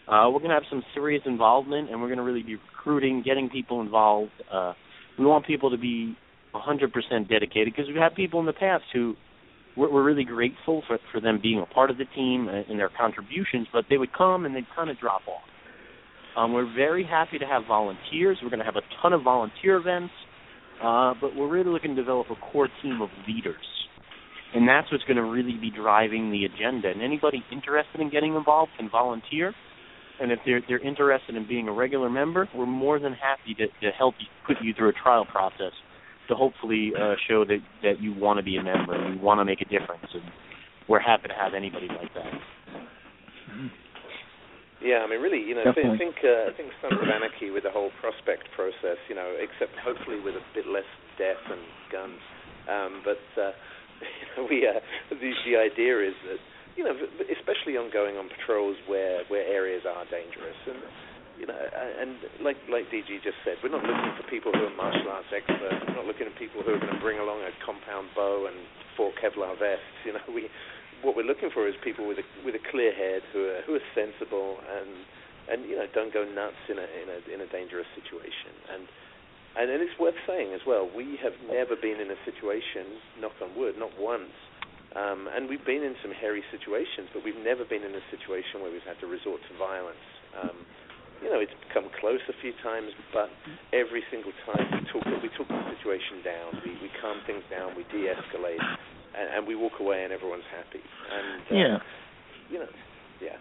Uh 0.08 0.30
we're 0.32 0.40
going 0.40 0.50
to 0.50 0.56
have 0.56 0.70
some 0.70 0.84
serious 0.94 1.24
involvement 1.26 1.90
and 1.90 2.00
we're 2.00 2.08
going 2.08 2.18
to 2.20 2.24
really 2.24 2.44
be 2.44 2.58
recruiting, 2.80 3.24
getting 3.26 3.50
people 3.50 3.82
involved. 3.82 4.32
Uh 4.52 4.74
we 5.20 5.26
want 5.26 5.46
people 5.46 5.70
to 5.70 5.78
be 5.78 6.16
100% 6.56 7.30
dedicated 7.30 7.74
because 7.74 7.88
we've 7.88 8.02
had 8.02 8.16
people 8.16 8.40
in 8.40 8.46
the 8.46 8.54
past 8.54 8.86
who 8.94 9.16
we're, 9.76 9.92
we're 9.92 10.04
really 10.04 10.24
grateful 10.24 10.82
for 10.88 10.98
for 11.12 11.22
them 11.22 11.40
being 11.42 11.60
a 11.60 11.74
part 11.74 11.92
of 11.92 11.98
the 11.98 12.06
team 12.16 12.48
and, 12.48 12.66
and 12.70 12.80
their 12.80 12.90
contributions, 12.90 13.68
but 13.72 13.86
they 13.90 13.98
would 13.98 14.14
come 14.14 14.46
and 14.46 14.56
they'd 14.56 14.66
kind 14.76 14.90
of 14.90 14.98
drop 14.98 15.22
off. 15.28 15.44
Um, 16.38 16.54
we're 16.54 16.74
very 16.74 17.04
happy 17.04 17.38
to 17.38 17.46
have 17.46 17.64
volunteers. 17.68 18.38
We're 18.42 18.50
going 18.50 18.60
to 18.60 18.66
have 18.66 18.78
a 18.78 18.86
ton 19.02 19.14
of 19.14 19.24
volunteer 19.24 19.78
events, 19.78 20.14
uh, 20.82 21.14
but 21.20 21.36
we're 21.36 21.50
really 21.50 21.70
looking 21.70 21.96
to 21.96 22.02
develop 22.02 22.28
a 22.32 22.36
core 22.52 22.70
team 22.82 23.02
of 23.02 23.10
leaders, 23.28 23.66
and 24.56 24.68
that's 24.68 24.92
what's 24.92 25.04
going 25.04 25.18
to 25.18 25.24
really 25.24 25.58
be 25.60 25.70
driving 25.70 26.32
the 26.32 26.46
agenda. 26.46 26.90
And 26.90 27.02
anybody 27.02 27.44
interested 27.52 28.00
in 28.00 28.10
getting 28.10 28.36
involved 28.36 28.72
can 28.78 28.90
volunteer. 28.90 29.54
And 30.22 30.32
if 30.32 30.40
they're 30.46 30.62
they're 30.68 30.86
interested 30.86 31.36
in 31.36 31.48
being 31.48 31.68
a 31.68 31.74
regular 31.74 32.10
member, 32.10 32.50
we're 32.56 32.66
more 32.66 33.00
than 33.00 33.14
happy 33.14 33.54
to, 33.56 33.68
to 33.68 33.92
help 33.98 34.16
you 34.20 34.28
put 34.46 34.58
you 34.64 34.74
through 34.74 34.90
a 34.90 34.94
trial 34.94 35.26
process 35.26 35.72
to 36.28 36.36
hopefully 36.36 36.92
uh, 37.00 37.16
show 37.28 37.46
that 37.46 37.60
that 37.84 38.02
you 38.02 38.14
want 38.14 38.38
to 38.38 38.44
be 38.44 38.58
a 38.58 38.64
member 38.64 38.94
and 38.94 39.16
you 39.16 39.22
want 39.22 39.40
to 39.40 39.46
make 39.46 39.62
a 39.62 39.66
difference. 39.66 40.08
And 40.14 40.24
we're 40.88 41.00
happy 41.00 41.28
to 41.28 41.34
have 41.34 41.54
anybody 41.54 41.88
like 41.88 42.14
that. 42.14 42.34
Yeah, 44.80 45.04
I 45.04 45.12
mean, 45.12 45.20
really, 45.20 45.44
you 45.44 45.56
know, 45.56 45.68
I 45.68 45.76
Definitely. 45.76 46.00
think 46.00 46.16
uh, 46.24 46.48
I 46.48 46.54
think 46.56 46.72
Sons 46.80 46.96
of 46.96 47.10
Anarchy 47.12 47.52
with 47.52 47.68
the 47.68 47.72
whole 47.72 47.92
prospect 48.00 48.48
process, 48.56 48.96
you 49.12 49.16
know, 49.16 49.28
except 49.36 49.76
hopefully 49.84 50.24
with 50.24 50.40
a 50.40 50.46
bit 50.56 50.68
less 50.68 50.88
death 51.20 51.44
and 51.52 51.60
guns. 51.92 52.22
Um, 52.72 53.04
but 53.04 53.20
uh, 53.36 53.52
we 54.50 54.64
uh, 54.64 54.80
the 55.12 55.20
the 55.20 55.56
idea 55.60 56.00
is 56.00 56.16
that 56.32 56.40
you 56.80 56.88
know, 56.88 56.96
especially 57.28 57.76
on 57.76 57.92
going 57.92 58.16
on 58.16 58.32
patrols 58.32 58.80
where 58.88 59.28
where 59.28 59.44
areas 59.44 59.84
are 59.84 60.08
dangerous 60.08 60.56
and. 60.64 60.80
You 61.40 61.48
know, 61.48 61.56
and 61.56 62.20
like 62.44 62.60
like 62.68 62.92
DG 62.92 63.08
just 63.24 63.40
said, 63.48 63.56
we're 63.64 63.72
not 63.72 63.80
looking 63.80 64.12
for 64.20 64.28
people 64.28 64.52
who 64.52 64.68
are 64.68 64.76
martial 64.76 65.08
arts 65.08 65.32
experts. 65.32 65.88
We're 65.88 65.96
not 65.96 66.04
looking 66.04 66.28
at 66.28 66.36
people 66.36 66.60
who 66.68 66.76
are 66.76 66.84
going 66.84 66.92
to 66.92 67.00
bring 67.00 67.16
along 67.16 67.48
a 67.48 67.56
compound 67.64 68.12
bow 68.12 68.52
and 68.52 68.60
four 69.00 69.16
Kevlar 69.24 69.56
vests. 69.56 69.88
You 70.04 70.20
know, 70.20 70.26
we 70.36 70.52
what 71.00 71.16
we're 71.16 71.24
looking 71.24 71.48
for 71.48 71.64
is 71.64 71.80
people 71.80 72.04
with 72.04 72.20
a 72.20 72.28
with 72.44 72.60
a 72.60 72.64
clear 72.72 72.92
head 72.92 73.24
who 73.32 73.48
are 73.56 73.64
who 73.64 73.80
are 73.80 73.88
sensible 73.96 74.60
and 74.68 74.92
and 75.48 75.64
you 75.64 75.80
know 75.80 75.88
don't 75.96 76.12
go 76.12 76.28
nuts 76.28 76.60
in 76.68 76.76
a 76.76 76.88
in 77.00 77.08
a 77.08 77.18
in 77.32 77.40
a 77.40 77.48
dangerous 77.48 77.88
situation 77.96 78.52
and 78.76 78.84
and, 79.56 79.72
and 79.72 79.80
it's 79.80 79.96
worth 79.96 80.20
saying 80.28 80.52
as 80.52 80.62
well 80.68 80.92
we 80.92 81.16
have 81.24 81.40
never 81.48 81.80
been 81.80 82.04
in 82.04 82.12
a 82.12 82.20
situation 82.28 83.00
knock 83.24 83.40
on 83.40 83.56
wood 83.56 83.80
not 83.80 83.96
once 83.96 84.36
um, 84.96 85.30
and 85.30 85.50
we've 85.50 85.66
been 85.66 85.84
in 85.84 85.94
some 86.02 86.12
hairy 86.14 86.42
situations 86.54 87.10
but 87.14 87.22
we've 87.26 87.40
never 87.42 87.66
been 87.66 87.84
in 87.84 87.94
a 87.94 88.04
situation 88.10 88.62
where 88.64 88.72
we've 88.72 88.86
had 88.88 88.98
to 89.02 89.08
resort 89.08 89.42
to 89.50 89.54
violence 89.58 90.02
um, 90.38 90.66
you 91.22 91.30
know 91.30 91.40
it's 91.42 91.54
come 91.74 91.90
close 92.00 92.22
a 92.30 92.38
few 92.42 92.54
times 92.64 92.90
but 93.14 93.30
every 93.74 94.02
single 94.10 94.34
time 94.48 94.66
we 94.74 94.82
talk 94.90 95.06
we 95.22 95.30
talk 95.38 95.48
the 95.50 95.64
situation 95.78 96.24
down 96.26 96.58
we 96.66 96.72
we 96.82 96.90
calm 97.02 97.22
things 97.28 97.44
down 97.52 97.74
we 97.78 97.84
de-escalate 97.94 98.62
and, 99.18 99.28
and 99.36 99.42
we 99.48 99.56
walk 99.56 99.80
away 99.80 100.04
and 100.04 100.14
everyone's 100.14 100.48
happy. 100.54 100.84
And 100.84 101.42
uh, 101.50 101.56
Yeah. 101.56 101.78
you 102.50 102.60
know, 102.60 102.72
yeah. 103.22 103.38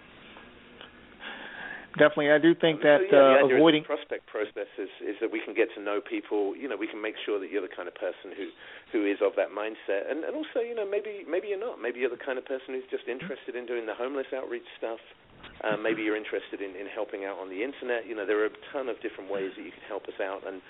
Definitely, 1.96 2.30
I 2.30 2.38
do 2.38 2.52
think 2.54 2.84
So, 2.84 2.88
that 2.88 3.00
yeah, 3.08 3.48
the 3.48 3.54
uh, 3.54 3.56
avoiding. 3.56 3.82
the 3.82 3.88
prospect 3.96 4.28
process 4.28 4.68
is, 4.76 4.92
is 5.00 5.16
that 5.24 5.32
we 5.32 5.40
can 5.40 5.56
get 5.56 5.72
to 5.72 5.80
know 5.80 6.04
people. 6.04 6.52
You 6.52 6.68
know, 6.68 6.76
we 6.76 6.86
can 6.86 7.00
make 7.00 7.16
sure 7.24 7.40
that 7.40 7.48
you're 7.48 7.64
the 7.64 7.72
kind 7.72 7.88
of 7.88 7.96
person 7.96 8.36
who 8.36 8.52
who 8.92 9.08
is 9.08 9.18
of 9.24 9.32
that 9.40 9.48
mindset, 9.56 10.04
and 10.04 10.22
and 10.22 10.36
also, 10.36 10.60
you 10.60 10.76
know, 10.76 10.84
maybe 10.84 11.24
maybe 11.24 11.48
you're 11.48 11.58
not. 11.60 11.80
Maybe 11.80 12.04
you're 12.04 12.12
the 12.12 12.20
kind 12.20 12.36
of 12.36 12.44
person 12.44 12.76
who's 12.76 12.86
just 12.92 13.08
interested 13.08 13.56
in 13.56 13.64
doing 13.64 13.88
the 13.88 13.96
homeless 13.96 14.28
outreach 14.36 14.68
stuff. 14.76 15.00
Um, 15.64 15.82
maybe 15.82 16.02
you're 16.02 16.18
interested 16.18 16.60
in, 16.60 16.76
in 16.76 16.86
helping 16.92 17.24
out 17.24 17.38
on 17.38 17.48
the 17.48 17.62
internet. 17.64 18.06
You 18.06 18.14
know, 18.14 18.26
there 18.26 18.42
are 18.42 18.50
a 18.52 18.56
ton 18.72 18.88
of 18.88 19.00
different 19.00 19.30
ways 19.30 19.54
that 19.56 19.64
you 19.64 19.70
can 19.72 19.86
help 19.88 20.04
us 20.06 20.18
out 20.20 20.42
and 20.46 20.60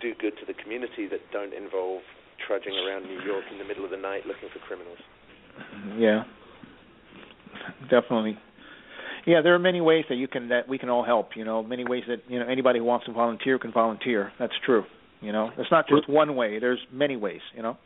do 0.00 0.12
good 0.18 0.34
to 0.40 0.44
the 0.44 0.56
community 0.58 1.06
that 1.08 1.20
don't 1.32 1.52
involve 1.54 2.02
trudging 2.46 2.74
around 2.76 3.04
New 3.04 3.20
York 3.22 3.44
in 3.52 3.58
the 3.58 3.64
middle 3.64 3.84
of 3.84 3.90
the 3.92 4.00
night 4.00 4.26
looking 4.26 4.48
for 4.52 4.58
criminals. 4.66 4.98
Yeah, 5.96 6.24
definitely. 7.88 8.36
Yeah, 9.26 9.40
there 9.42 9.54
are 9.54 9.58
many 9.58 9.80
ways 9.80 10.04
that 10.08 10.16
you 10.16 10.28
can 10.28 10.48
that 10.48 10.68
we 10.68 10.78
can 10.78 10.90
all 10.90 11.04
help. 11.04 11.30
You 11.36 11.44
know, 11.44 11.62
many 11.62 11.84
ways 11.84 12.04
that 12.08 12.18
you 12.28 12.38
know 12.38 12.46
anybody 12.46 12.78
who 12.78 12.84
wants 12.84 13.06
to 13.06 13.12
volunteer 13.12 13.58
can 13.58 13.72
volunteer. 13.72 14.32
That's 14.38 14.52
true. 14.64 14.84
You 15.20 15.32
know, 15.32 15.50
it's 15.56 15.70
not 15.70 15.88
just 15.88 16.08
one 16.08 16.36
way. 16.36 16.58
There's 16.58 16.80
many 16.92 17.16
ways. 17.16 17.40
You 17.56 17.62
know. 17.62 17.76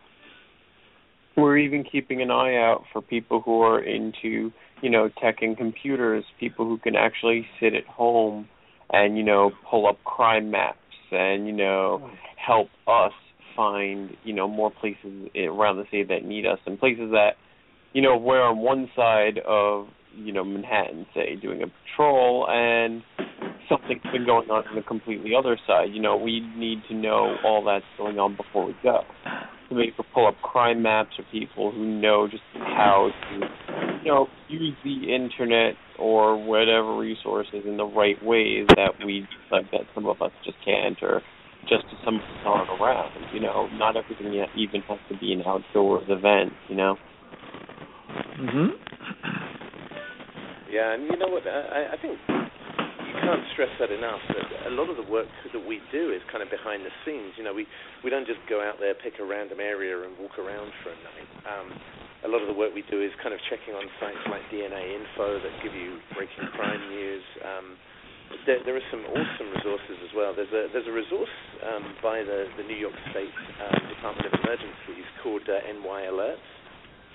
We're 1.36 1.58
even 1.58 1.84
keeping 1.84 2.20
an 2.20 2.32
eye 2.32 2.56
out 2.56 2.82
for 2.92 3.00
people 3.00 3.40
who 3.40 3.60
are 3.62 3.80
into, 3.80 4.50
you 4.82 4.90
know, 4.90 5.08
tech 5.22 5.36
and 5.40 5.56
computers, 5.56 6.24
people 6.40 6.64
who 6.64 6.78
can 6.78 6.96
actually 6.96 7.46
sit 7.60 7.74
at 7.74 7.84
home 7.86 8.48
and, 8.90 9.16
you 9.16 9.22
know, 9.22 9.52
pull 9.70 9.86
up 9.86 10.02
crime 10.02 10.50
maps 10.50 10.78
and, 11.12 11.46
you 11.46 11.52
know, 11.52 12.10
help 12.44 12.66
us 12.88 13.12
find, 13.54 14.16
you 14.24 14.32
know, 14.32 14.48
more 14.48 14.72
places 14.72 15.28
around 15.36 15.76
the 15.76 15.84
city 15.84 16.02
that 16.08 16.24
need 16.24 16.44
us 16.44 16.58
and 16.66 16.76
places 16.76 17.12
that, 17.12 17.34
you 17.92 18.02
know, 18.02 18.16
we're 18.16 18.42
on 18.42 18.58
one 18.58 18.90
side 18.96 19.38
of, 19.46 19.86
you 20.18 20.32
know, 20.32 20.44
Manhattan, 20.44 21.06
say, 21.14 21.36
doing 21.36 21.62
a 21.62 21.66
patrol 21.66 22.46
and 22.48 23.02
something's 23.68 24.02
been 24.12 24.26
going 24.26 24.50
on 24.50 24.66
on 24.66 24.74
the 24.74 24.82
completely 24.82 25.32
other 25.38 25.58
side. 25.66 25.88
You 25.92 26.00
know, 26.00 26.16
we 26.16 26.40
need 26.56 26.82
to 26.88 26.94
know 26.94 27.36
all 27.44 27.64
that's 27.64 27.84
going 27.96 28.18
on 28.18 28.36
before 28.36 28.66
we 28.66 28.76
go. 28.82 29.00
So 29.68 29.74
maybe 29.74 29.92
pull 30.14 30.26
up 30.26 30.34
crime 30.42 30.82
maps 30.82 31.10
or 31.18 31.24
people 31.30 31.70
who 31.70 31.84
know 31.84 32.26
just 32.28 32.42
how 32.54 33.10
to, 33.30 33.46
you 34.02 34.10
know, 34.10 34.26
use 34.48 34.74
the 34.82 35.14
internet 35.14 35.74
or 35.98 36.42
whatever 36.42 36.96
resources 36.96 37.62
in 37.66 37.76
the 37.76 37.84
right 37.84 38.22
ways 38.24 38.66
that 38.76 38.92
we 39.04 39.26
like 39.50 39.70
that 39.72 39.82
some 39.94 40.06
of 40.06 40.22
us 40.22 40.32
just 40.44 40.56
can't 40.64 40.96
or 41.02 41.20
just 41.68 41.84
some 42.04 42.20
aren't 42.46 42.70
around. 42.80 43.12
You 43.34 43.40
know, 43.40 43.68
not 43.74 43.96
everything 43.96 44.32
yet 44.32 44.48
even 44.56 44.80
has 44.82 44.98
to 45.10 45.18
be 45.18 45.32
an 45.32 45.42
outdoors 45.46 46.06
event. 46.08 46.52
You 46.68 46.76
know. 46.76 46.96
Mhm. 48.40 48.78
Yeah, 50.68 50.92
and 50.92 51.08
you 51.08 51.16
know 51.16 51.32
what? 51.32 51.48
I, 51.48 51.96
I 51.96 51.98
think 52.00 52.20
you 52.28 53.14
can't 53.24 53.44
stress 53.56 53.72
that 53.80 53.88
enough. 53.88 54.20
That 54.28 54.68
a 54.68 54.74
lot 54.76 54.92
of 54.92 55.00
the 55.00 55.08
work 55.08 55.28
that 55.52 55.64
we 55.64 55.80
do 55.88 56.12
is 56.12 56.20
kind 56.28 56.44
of 56.44 56.52
behind 56.52 56.84
the 56.84 56.92
scenes. 57.08 57.32
You 57.40 57.44
know, 57.48 57.56
we 57.56 57.64
we 58.04 58.12
don't 58.12 58.28
just 58.28 58.40
go 58.52 58.60
out 58.60 58.76
there, 58.76 58.92
pick 58.92 59.16
a 59.16 59.24
random 59.24 59.64
area, 59.64 59.96
and 60.04 60.12
walk 60.20 60.36
around 60.36 60.68
for 60.84 60.92
a 60.92 60.98
night. 61.00 61.28
Um, 61.48 61.68
a 62.24 62.28
lot 62.28 62.44
of 62.44 62.48
the 62.52 62.56
work 62.56 62.76
we 62.76 62.84
do 62.92 63.00
is 63.00 63.14
kind 63.24 63.32
of 63.32 63.40
checking 63.48 63.72
on 63.72 63.88
sites 63.96 64.20
like 64.28 64.44
DNAinfo 64.52 65.40
that 65.40 65.52
give 65.64 65.72
you 65.72 66.02
breaking 66.12 66.52
crime 66.52 66.82
news. 66.92 67.24
Um, 67.40 67.66
there, 68.44 68.60
there 68.68 68.76
are 68.76 68.88
some 68.92 69.08
awesome 69.08 69.48
resources 69.56 69.96
as 70.04 70.12
well. 70.12 70.36
There's 70.36 70.52
a 70.52 70.68
there's 70.68 70.88
a 70.88 70.92
resource 70.92 71.32
um, 71.64 71.96
by 72.04 72.20
the 72.20 72.44
the 72.60 72.64
New 72.68 72.76
York 72.76 72.94
State 73.08 73.32
uh, 73.56 73.72
Department 73.88 74.28
of 74.28 74.36
Emergencies 74.44 75.08
called 75.24 75.48
uh, 75.48 75.64
NY 75.64 76.12
Alerts 76.12 76.44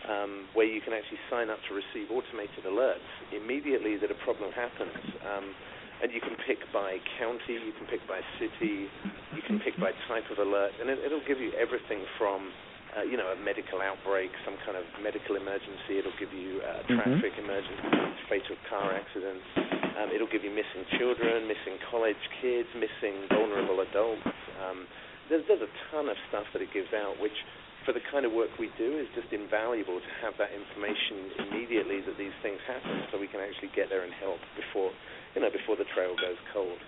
um, 0.09 0.47
where 0.53 0.67
you 0.67 0.81
can 0.81 0.93
actually 0.93 1.19
sign 1.29 1.49
up 1.49 1.59
to 1.69 1.71
receive 1.75 2.11
automated 2.11 2.63
alerts 2.67 3.07
immediately 3.31 3.97
that 3.97 4.11
a 4.11 4.19
problem 4.23 4.51
happens. 4.51 4.97
Um, 5.23 5.55
and 6.03 6.11
you 6.11 6.19
can 6.19 6.35
pick 6.43 6.59
by 6.75 6.99
county, 7.15 7.55
you 7.63 7.71
can 7.79 7.87
pick 7.87 8.03
by 8.11 8.19
city, 8.35 8.91
you 9.31 9.41
can 9.47 9.63
pick 9.63 9.79
by 9.79 9.95
type 10.11 10.27
of 10.27 10.37
alert, 10.43 10.75
and 10.81 10.91
it, 10.91 10.99
it'll 10.99 11.23
give 11.23 11.39
you 11.39 11.55
everything 11.55 12.03
from, 12.19 12.51
uh, 12.97 13.07
you 13.07 13.15
know, 13.15 13.31
a 13.31 13.39
medical 13.39 13.79
outbreak, 13.79 14.27
some 14.43 14.59
kind 14.67 14.75
of 14.75 14.83
medical 14.99 15.39
emergency. 15.39 16.03
It'll 16.03 16.17
give 16.19 16.33
you 16.35 16.59
uh, 16.59 16.83
Mhm. 16.83 16.99
traffic 16.99 17.33
emergencies, 17.39 18.19
fatal 18.27 18.57
car 18.67 18.91
accidents. 18.91 19.47
Um, 19.95 20.11
it'll 20.11 20.27
give 20.27 20.43
you 20.43 20.51
missing 20.51 20.83
children, 20.99 21.47
missing 21.47 21.79
college 21.87 22.19
kids, 22.41 22.67
missing 22.75 23.23
vulnerable 23.31 23.79
adults. 23.79 24.27
Um, 24.59 24.83
there's, 25.29 25.45
there's 25.47 25.63
a 25.63 25.71
ton 25.89 26.09
of 26.09 26.17
stuff 26.27 26.43
that 26.51 26.61
it 26.61 26.73
gives 26.73 26.91
out, 26.91 27.15
which 27.23 27.37
for 27.85 27.91
the 27.93 28.03
kind 28.11 28.25
of 28.25 28.31
work 28.31 28.49
we 28.59 28.71
do 28.77 28.97
is 28.99 29.07
just 29.15 29.31
invaluable 29.31 29.99
to 29.99 30.11
have 30.23 30.33
that 30.39 30.51
information 30.55 31.47
immediately 31.47 31.99
that 32.07 32.17
these 32.17 32.35
things 32.41 32.59
happen, 32.67 33.03
so 33.11 33.19
we 33.19 33.27
can 33.27 33.39
actually 33.43 33.71
get 33.75 33.89
there 33.91 34.03
and 34.03 34.13
help 34.19 34.39
before, 34.55 34.91
you 35.35 35.41
know, 35.43 35.51
before 35.51 35.75
the 35.75 35.87
trail 35.95 36.15
goes 36.15 36.39
cold. 36.51 36.79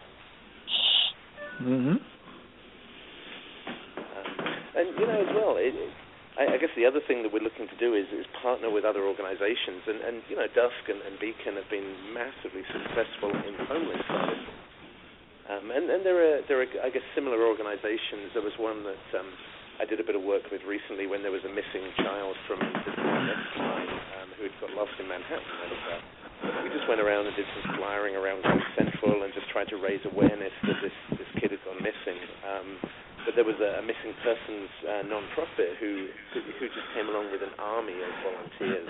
Mhm. 1.62 2.00
Um, 3.96 4.28
and 4.76 4.88
you 5.00 5.06
know 5.08 5.20
as 5.24 5.32
well, 5.36 5.56
it, 5.58 5.76
I, 6.38 6.56
I 6.56 6.58
guess 6.60 6.72
the 6.76 6.86
other 6.86 7.00
thing 7.08 7.24
that 7.24 7.32
we're 7.32 7.44
looking 7.44 7.68
to 7.68 7.78
do 7.80 7.96
is, 7.96 8.08
is 8.12 8.26
partner 8.44 8.70
with 8.70 8.84
other 8.84 9.04
organisations, 9.08 9.88
and, 9.88 10.00
and 10.04 10.16
you 10.28 10.36
know 10.36 10.48
Dusk 10.52 10.84
and, 10.88 11.00
and 11.08 11.20
Beacon 11.20 11.56
have 11.56 11.70
been 11.72 11.88
massively 12.12 12.64
successful 12.68 13.32
in 13.32 13.56
homeless. 13.68 14.04
Um, 15.48 15.72
and, 15.72 15.90
and 15.90 16.02
there 16.04 16.20
are 16.20 16.42
there 16.48 16.60
are 16.60 16.68
I 16.84 16.90
guess 16.90 17.06
similar 17.16 17.40
organisations. 17.48 18.36
There 18.36 18.44
was 18.44 18.56
one 18.60 18.84
that 18.84 19.06
um, 19.20 19.32
I 19.76 19.84
did 19.84 20.00
a 20.00 20.08
bit 20.08 20.16
of 20.16 20.24
work 20.24 20.48
with 20.56 20.64
recently 20.64 21.04
when 21.04 21.20
there 21.20 21.36
was 21.36 21.44
a 21.44 21.52
missing 21.52 21.84
child 22.00 22.36
from 22.48 22.64
the 22.64 22.92
line 22.96 23.92
um, 24.24 24.30
who 24.40 24.48
had 24.48 24.56
got 24.64 24.72
lost 24.72 24.96
in 25.04 25.08
Manhattan. 25.12 25.44
And, 25.68 25.76
uh, 25.92 26.64
we 26.64 26.72
just 26.72 26.88
went 26.88 27.04
around 27.04 27.28
and 27.28 27.36
did 27.36 27.48
some 27.60 27.76
flyering 27.76 28.16
around 28.16 28.40
Central 28.80 29.24
and 29.24 29.36
just 29.36 29.52
tried 29.52 29.68
to 29.76 29.78
raise 29.78 30.00
awareness 30.08 30.56
that 30.64 30.80
this 30.80 30.96
this 31.20 31.28
kid 31.40 31.52
had 31.52 31.60
gone 31.68 31.84
missing. 31.84 32.20
Um, 32.48 32.68
but 33.28 33.36
there 33.36 33.44
was 33.44 33.60
a, 33.60 33.82
a 33.82 33.84
missing 33.84 34.16
persons 34.24 34.72
uh, 34.88 35.04
non-profit 35.12 35.76
who 35.84 36.08
who 36.32 36.66
just 36.72 36.90
came 36.96 37.12
along 37.12 37.36
with 37.36 37.44
an 37.44 37.52
army 37.60 38.00
of 38.00 38.12
volunteers 38.24 38.88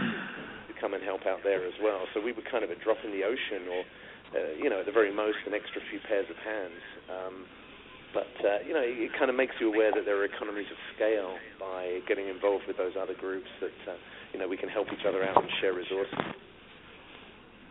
to 0.70 0.74
come 0.78 0.94
and 0.94 1.02
help 1.02 1.26
out 1.26 1.42
there 1.42 1.66
as 1.66 1.74
well. 1.82 2.06
So 2.14 2.22
we 2.22 2.30
were 2.30 2.46
kind 2.46 2.62
of 2.62 2.70
a 2.70 2.78
drop 2.78 3.02
in 3.02 3.10
the 3.10 3.26
ocean, 3.26 3.66
or 3.74 3.82
uh, 4.38 4.54
you 4.62 4.70
know, 4.70 4.82
at 4.82 4.86
the 4.86 4.94
very 4.94 5.14
most, 5.14 5.42
an 5.50 5.58
extra 5.58 5.82
few 5.90 5.98
pairs 6.06 6.30
of 6.30 6.38
hands. 6.38 6.82
Um, 7.10 7.36
uh, 8.46 8.60
you 8.66 8.74
know, 8.74 8.82
it, 8.82 9.10
it 9.10 9.12
kind 9.18 9.30
of 9.30 9.36
makes 9.36 9.54
you 9.60 9.74
aware 9.74 9.92
that 9.92 10.06
there 10.06 10.18
are 10.18 10.26
economies 10.26 10.70
of 10.72 10.78
scale 10.96 11.36
by 11.60 12.00
getting 12.08 12.30
involved 12.30 12.64
with 12.68 12.78
those 12.78 12.94
other 13.00 13.14
groups. 13.14 13.48
That 13.60 13.92
uh, 13.92 13.98
you 14.34 14.40
know, 14.40 14.48
we 14.48 14.58
can 14.58 14.70
help 14.70 14.88
each 14.94 15.06
other 15.08 15.24
out 15.24 15.42
and 15.42 15.52
share 15.62 15.74
resources. 15.74 16.14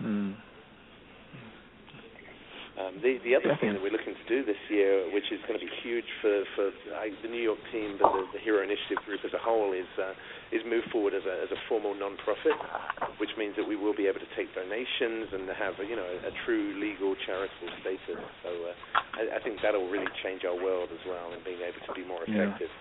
Mm. 0.02 0.34
Um, 2.74 2.93
the 3.04 3.20
the 3.20 3.36
other 3.36 3.52
thing 3.60 3.76
that 3.76 3.82
we're 3.84 3.92
looking 3.92 4.16
to 4.16 4.26
do 4.26 4.40
this 4.48 4.58
year, 4.72 5.04
which 5.12 5.28
is 5.28 5.36
going 5.44 5.60
to 5.60 5.64
be 5.64 5.70
huge 5.84 6.08
for 6.24 6.42
for 6.56 6.66
uh, 6.96 7.04
the 7.20 7.28
New 7.28 7.44
York 7.44 7.60
team, 7.68 8.00
but 8.00 8.08
the, 8.16 8.40
the 8.40 8.40
Hero 8.40 8.64
Initiative 8.64 9.04
group 9.04 9.20
as 9.28 9.36
a 9.36 9.42
whole, 9.44 9.76
is 9.76 9.86
uh, 10.00 10.16
is 10.50 10.64
move 10.64 10.88
forward 10.88 11.12
as 11.12 11.22
a 11.28 11.44
as 11.44 11.52
a 11.52 11.60
formal 11.68 11.92
non-profit, 11.92 12.56
which 13.20 13.36
means 13.36 13.52
that 13.60 13.68
we 13.68 13.76
will 13.76 13.92
be 13.94 14.08
able 14.08 14.24
to 14.24 14.30
take 14.32 14.48
donations 14.56 15.28
and 15.36 15.44
have 15.52 15.76
a, 15.78 15.84
you 15.84 15.94
know 15.94 16.08
a, 16.08 16.32
a 16.32 16.32
true 16.48 16.72
legal 16.80 17.12
charitable 17.28 17.70
status. 17.84 18.24
So 18.40 18.50
uh, 18.72 18.72
I, 19.20 19.36
I 19.36 19.38
think 19.44 19.60
that'll 19.60 19.92
really 19.92 20.10
change 20.24 20.48
our 20.48 20.56
world 20.56 20.88
as 20.88 21.04
well 21.04 21.36
and 21.36 21.44
being 21.44 21.60
able 21.60 21.84
to 21.84 21.92
be 21.92 22.08
more 22.08 22.24
Yeah. 22.24 22.48
effective. 22.56 22.72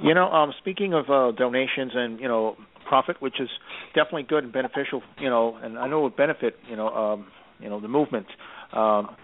You 0.00 0.14
know, 0.14 0.30
um, 0.30 0.54
speaking 0.58 0.94
of 0.94 1.10
uh, 1.10 1.32
donations 1.36 1.92
and 1.94 2.20
you 2.20 2.28
know 2.28 2.56
profit, 2.88 3.20
which 3.20 3.40
is 3.40 3.48
definitely 3.94 4.24
good 4.24 4.44
and 4.44 4.52
beneficial, 4.52 5.02
you 5.20 5.28
know, 5.28 5.56
and 5.62 5.78
I 5.78 5.86
know 5.88 6.00
it 6.00 6.02
would 6.04 6.16
benefit, 6.16 6.56
you 6.68 6.76
know, 6.76 6.88
um, 6.88 7.26
you 7.60 7.68
know, 7.68 7.80
the 7.80 7.88
movement. 7.88 8.26
Um, 8.72 9.16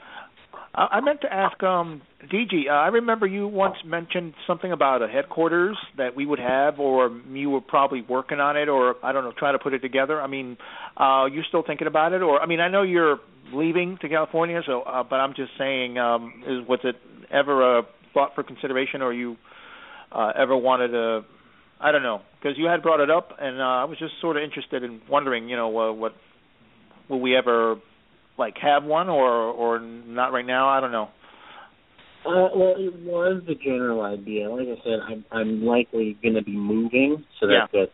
I, 0.77 1.01
meant 1.01 1.21
to 1.21 1.33
ask, 1.33 1.63
um, 1.63 2.03
DG. 2.33 2.67
Uh, 2.69 2.73
I 2.73 2.89
remember 2.89 3.27
you 3.27 3.47
once 3.47 3.77
mentioned 3.85 4.35
something 4.47 4.73
about 4.73 5.03
a 5.03 5.09
headquarters 5.09 5.77
that 5.97 6.17
we 6.17 6.27
would 6.27 6.41
have, 6.41 6.81
or 6.81 7.17
you 7.31 7.51
were 7.51 7.61
probably 7.61 8.03
working 8.03 8.41
on 8.41 8.57
it, 8.57 8.69
or 8.69 8.97
I 9.03 9.13
don't 9.13 9.23
know, 9.23 9.33
trying 9.39 9.55
to 9.55 9.63
put 9.63 9.73
it 9.73 9.81
together. 9.81 10.21
I 10.21 10.27
mean, 10.27 10.57
uh, 10.97 11.27
you 11.31 11.43
still 11.47 11.63
thinking 11.65 11.87
about 11.87 12.13
it, 12.13 12.23
or 12.23 12.41
I 12.41 12.47
mean, 12.47 12.61
I 12.61 12.69
know 12.69 12.83
you're 12.83 13.19
leaving 13.53 13.99
to 14.01 14.09
California, 14.09 14.63
so 14.67 14.83
uh, 14.83 15.05
but 15.05 15.17
I'm 15.17 15.35
just 15.37 15.53
saying, 15.59 15.97
um, 15.97 16.43
is 16.45 16.67
was 16.67 16.81
it 16.83 16.97
ever 17.31 17.79
a 17.79 17.83
thought 18.13 18.35
for 18.35 18.43
consideration, 18.43 19.01
or 19.01 19.13
you 19.13 19.37
uh, 20.11 20.33
ever 20.37 20.57
wanted 20.57 20.89
to? 20.89 21.25
I 21.85 21.93
don't 21.93 22.03
know 22.03 22.23
because 22.41 22.57
you 22.57 22.67
had 22.67 22.83
brought 22.83 23.01
it 23.01 23.11
up, 23.11 23.29
and 23.39 23.61
uh, 23.61 23.65
I 23.65 23.85
was 23.85 23.99
just 23.99 24.15
sort 24.23 24.39
of 24.39 24.43
interested 24.43 24.83
in 24.83 25.03
wondering, 25.09 25.51
you 25.51 25.57
know, 25.57 25.79
uh, 25.79 25.93
what 25.93 26.15
will 27.11 27.21
we 27.21 27.37
ever 27.37 27.77
like 28.39 28.55
have 28.63 28.85
one, 28.85 29.11
or 29.11 29.31
or 29.31 29.79
not 29.81 30.33
right 30.33 30.47
now? 30.47 30.69
I 30.71 30.81
don't 30.81 30.93
know. 30.93 31.09
Uh, 32.27 32.49
well, 32.57 32.75
it 32.79 32.95
was 33.05 33.43
the 33.47 33.55
general 33.55 34.01
idea. 34.01 34.49
Like 34.49 34.67
I 34.67 34.83
said, 34.83 34.99
I'm, 35.07 35.25
I'm 35.31 35.63
likely 35.63 36.17
going 36.23 36.37
to 36.37 36.43
be 36.43 36.57
moving, 36.57 37.23
so 37.39 37.47
that 37.49 37.69
Yeah. 37.73 37.81
that's 37.81 37.93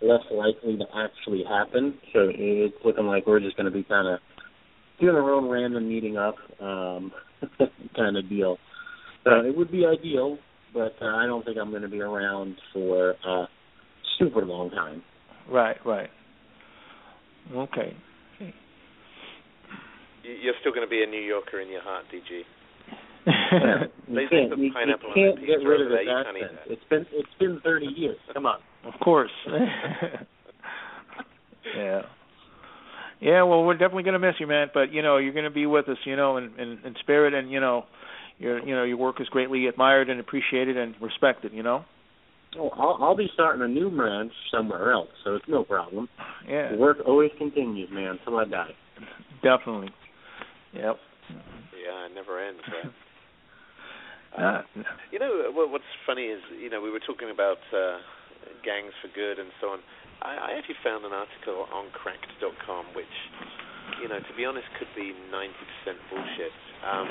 less 0.00 0.24
likely 0.32 0.78
to 0.78 0.84
actually 0.96 1.44
happen. 1.44 1.98
So 2.14 2.30
it's 2.32 2.74
looking 2.86 3.04
like 3.04 3.26
we're 3.26 3.40
just 3.40 3.56
going 3.58 3.66
to 3.66 3.70
be 3.70 3.82
kind 3.84 4.08
of 4.08 4.18
doing 4.98 5.14
our 5.14 5.30
own 5.30 5.46
random 5.50 5.86
meeting 5.86 6.16
up 6.16 6.36
um, 6.58 7.12
kind 7.94 8.16
of 8.16 8.30
deal. 8.30 8.56
Uh, 9.26 9.44
it 9.44 9.54
would 9.54 9.70
be 9.70 9.84
ideal, 9.84 10.38
but 10.74 10.94
uh, 11.02 11.16
I 11.16 11.26
don't 11.26 11.44
think 11.44 11.56
I'm 11.58 11.70
going 11.70 11.82
to 11.82 11.88
be 11.88 12.00
around 12.00 12.56
for 12.72 13.10
a 13.26 13.48
super 14.18 14.44
long 14.44 14.70
time. 14.70 15.02
Right, 15.50 15.76
right. 15.84 16.10
Okay. 17.54 17.96
You- 18.38 18.52
You're 20.42 20.54
still 20.60 20.72
going 20.72 20.86
to 20.86 20.90
be 20.90 21.02
a 21.02 21.06
New 21.06 21.20
Yorker 21.20 21.60
in 21.60 21.68
your 21.68 21.82
heart, 21.82 22.04
DG. 22.12 22.42
Yeah, 23.26 23.84
you 24.08 24.28
can't, 24.30 24.58
you, 24.58 24.64
you 24.64 24.72
can't 24.72 25.40
get 25.46 25.56
rid 25.66 25.80
of 25.82 25.86
over 25.88 25.90
there, 25.90 26.04
this 26.04 26.06
you 26.06 26.22
can't 26.24 26.36
eat 26.38 26.42
accent. 26.42 26.60
that. 26.66 26.72
It's 26.72 26.84
been 26.88 27.06
it's 27.12 27.34
been 27.38 27.60
30 27.62 27.86
years. 27.86 28.16
Come 28.32 28.46
on. 28.46 28.60
Of 28.86 28.94
course. 29.00 29.30
yeah. 31.76 32.02
Yeah, 33.20 33.42
well, 33.42 33.64
we're 33.64 33.74
definitely 33.74 34.04
going 34.04 34.18
to 34.18 34.26
miss 34.26 34.36
you, 34.40 34.46
man. 34.46 34.68
But 34.72 34.92
you 34.92 35.02
know, 35.02 35.18
you're 35.18 35.34
going 35.34 35.44
to 35.44 35.50
be 35.50 35.66
with 35.66 35.88
us, 35.90 35.98
you 36.04 36.16
know, 36.16 36.38
in, 36.38 36.44
in, 36.58 36.78
in 36.84 36.94
spirit, 37.00 37.34
and 37.34 37.50
you 37.50 37.60
know, 37.60 37.84
your 38.40 38.58
you 38.66 38.74
know 38.74 38.82
your 38.82 38.96
work 38.96 39.20
is 39.20 39.28
greatly 39.28 39.66
admired 39.66 40.10
and 40.10 40.18
appreciated 40.18 40.76
and 40.76 40.94
respected. 41.00 41.52
You 41.52 41.62
know. 41.62 41.84
Oh, 42.58 42.70
I'll, 42.70 42.98
I'll 43.00 43.16
be 43.16 43.30
starting 43.32 43.62
a 43.62 43.68
new 43.68 43.90
branch 43.94 44.32
somewhere 44.50 44.90
else, 44.90 45.10
so 45.22 45.36
it's 45.36 45.44
no 45.46 45.62
problem. 45.62 46.08
Yeah. 46.48 46.72
The 46.72 46.78
work 46.78 46.96
always 47.06 47.30
continues, 47.38 47.88
man, 47.92 48.18
till 48.24 48.36
I 48.38 48.44
die. 48.44 48.74
Definitely. 49.40 49.90
Yep. 50.74 50.96
Yeah, 51.30 52.06
it 52.06 52.14
never 52.14 52.42
ends. 52.42 52.60
Right? 52.66 52.92
Uh, 54.30 54.62
You 55.10 55.18
know 55.18 55.50
what's 55.50 55.90
funny 56.06 56.30
is 56.30 56.38
you 56.54 56.70
know 56.70 56.80
we 56.80 56.86
were 56.86 57.02
talking 57.02 57.34
about 57.34 57.58
uh, 57.74 57.98
gangs 58.62 58.94
for 59.02 59.10
good 59.10 59.42
and 59.42 59.50
so 59.60 59.74
on. 59.74 59.80
I, 60.22 60.54
I 60.54 60.58
actually 60.58 60.78
found 60.86 61.02
an 61.02 61.10
article 61.10 61.66
on 61.74 61.90
Cracked.com 61.90 62.94
which 62.94 63.10
you 63.98 64.06
know 64.06 64.22
to 64.22 64.32
be 64.38 64.46
honest 64.46 64.70
could 64.78 64.86
be 64.94 65.10
90% 65.34 65.50
bullshit, 66.14 66.54
um, 66.86 67.10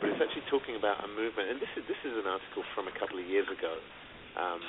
but 0.00 0.12
it's 0.12 0.20
actually 0.20 0.46
talking 0.52 0.76
about 0.76 1.04
a 1.04 1.08
movement. 1.08 1.50
And 1.50 1.58
this 1.60 1.70
is 1.76 1.84
this 1.88 2.00
is 2.04 2.14
an 2.16 2.28
article 2.28 2.64
from 2.74 2.88
a 2.88 2.94
couple 2.96 3.18
of 3.18 3.26
years 3.26 3.48
ago. 3.48 3.80
Um, 4.36 4.60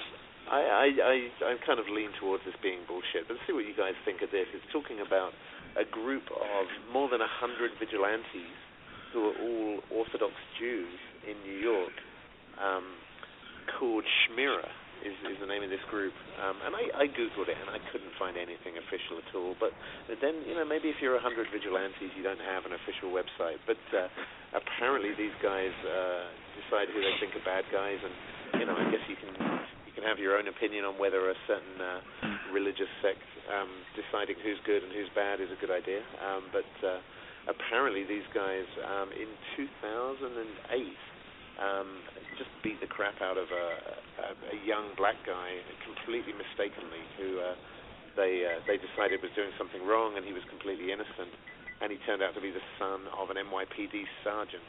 I, 0.48 0.60
I, 0.64 0.86
I 1.04 1.16
I 1.44 1.52
kind 1.68 1.80
of 1.80 1.92
lean 1.92 2.16
towards 2.20 2.44
this 2.48 2.56
being 2.64 2.80
bullshit, 2.88 3.28
but 3.28 3.36
see 3.44 3.52
what 3.52 3.68
you 3.68 3.76
guys 3.76 3.96
think 4.08 4.24
of 4.24 4.32
this. 4.32 4.48
It's 4.56 4.68
talking 4.72 5.04
about 5.04 5.36
a 5.76 5.84
group 5.84 6.24
of 6.32 6.66
more 6.92 7.12
than 7.12 7.20
a 7.20 7.28
hundred 7.28 7.76
vigilantes 7.76 8.56
who 9.12 9.32
are 9.32 9.38
all 9.40 9.74
Orthodox 9.92 10.34
Jews 10.60 11.00
in 11.28 11.36
New 11.44 11.60
York, 11.60 11.96
um, 12.60 12.84
called 13.76 14.06
Shmira 14.26 14.68
is, 15.06 15.14
is 15.30 15.38
the 15.40 15.50
name 15.50 15.62
of 15.62 15.70
this 15.70 15.84
group. 15.90 16.14
Um, 16.42 16.58
and 16.66 16.74
I, 16.74 16.84
I 16.94 17.06
googled 17.08 17.50
it 17.50 17.58
and 17.58 17.70
I 17.70 17.80
couldn't 17.94 18.14
find 18.18 18.36
anything 18.36 18.78
official 18.80 19.22
at 19.22 19.30
all. 19.36 19.54
But 19.60 19.74
then 20.20 20.42
you 20.48 20.56
know 20.58 20.66
maybe 20.66 20.90
if 20.90 20.98
you're 21.02 21.18
a 21.18 21.24
hundred 21.24 21.48
vigilantes, 21.54 22.12
you 22.18 22.24
don't 22.24 22.42
have 22.42 22.66
an 22.66 22.74
official 22.74 23.14
website. 23.14 23.62
But 23.70 23.82
uh, 23.94 24.10
apparently 24.58 25.14
these 25.14 25.36
guys 25.44 25.74
uh, 25.86 26.32
decide 26.58 26.90
who 26.90 27.00
they 27.02 27.16
think 27.22 27.38
are 27.38 27.46
bad 27.46 27.66
guys, 27.70 28.00
and 28.02 28.14
you 28.62 28.66
know 28.66 28.76
I 28.76 28.86
guess 28.90 29.04
you 29.06 29.18
can 29.18 29.32
you 29.86 29.94
can 29.94 30.04
have 30.04 30.18
your 30.18 30.38
own 30.38 30.50
opinion 30.50 30.86
on 30.86 30.98
whether 30.98 31.30
a 31.30 31.38
certain 31.46 31.78
uh, 31.78 32.00
religious 32.52 32.90
sect 33.02 33.22
um, 33.54 33.70
deciding 33.94 34.36
who's 34.42 34.60
good 34.66 34.82
and 34.84 34.92
who's 34.92 35.10
bad 35.14 35.40
is 35.40 35.50
a 35.54 35.60
good 35.62 35.72
idea. 35.72 36.02
Um, 36.20 36.50
but 36.52 36.70
uh, 36.82 37.00
apparently 37.48 38.04
these 38.04 38.28
guys 38.34 38.68
um, 38.84 39.10
in 39.14 39.30
2008 39.56 40.28
um, 41.58 41.90
just 42.38 42.50
beat 42.62 42.80
the 42.80 42.90
crap 42.90 43.20
out 43.22 43.38
of 43.38 43.50
a, 43.50 43.66
a, 44.22 44.28
a 44.54 44.58
young 44.66 44.94
black 44.98 45.18
guy 45.26 45.62
completely 45.84 46.34
mistakenly 46.34 47.04
who 47.18 47.42
uh, 47.42 47.58
they 48.18 48.46
uh, 48.46 48.62
they 48.66 48.78
decided 48.82 49.22
was 49.22 49.34
doing 49.38 49.54
something 49.58 49.82
wrong 49.86 50.18
and 50.18 50.26
he 50.26 50.34
was 50.34 50.46
completely 50.50 50.94
innocent. 50.94 51.34
And 51.78 51.94
he 51.94 52.02
turned 52.10 52.26
out 52.26 52.34
to 52.34 52.42
be 52.42 52.50
the 52.50 52.64
son 52.82 53.06
of 53.14 53.30
an 53.30 53.38
NYPD 53.38 54.02
sergeant. 54.26 54.66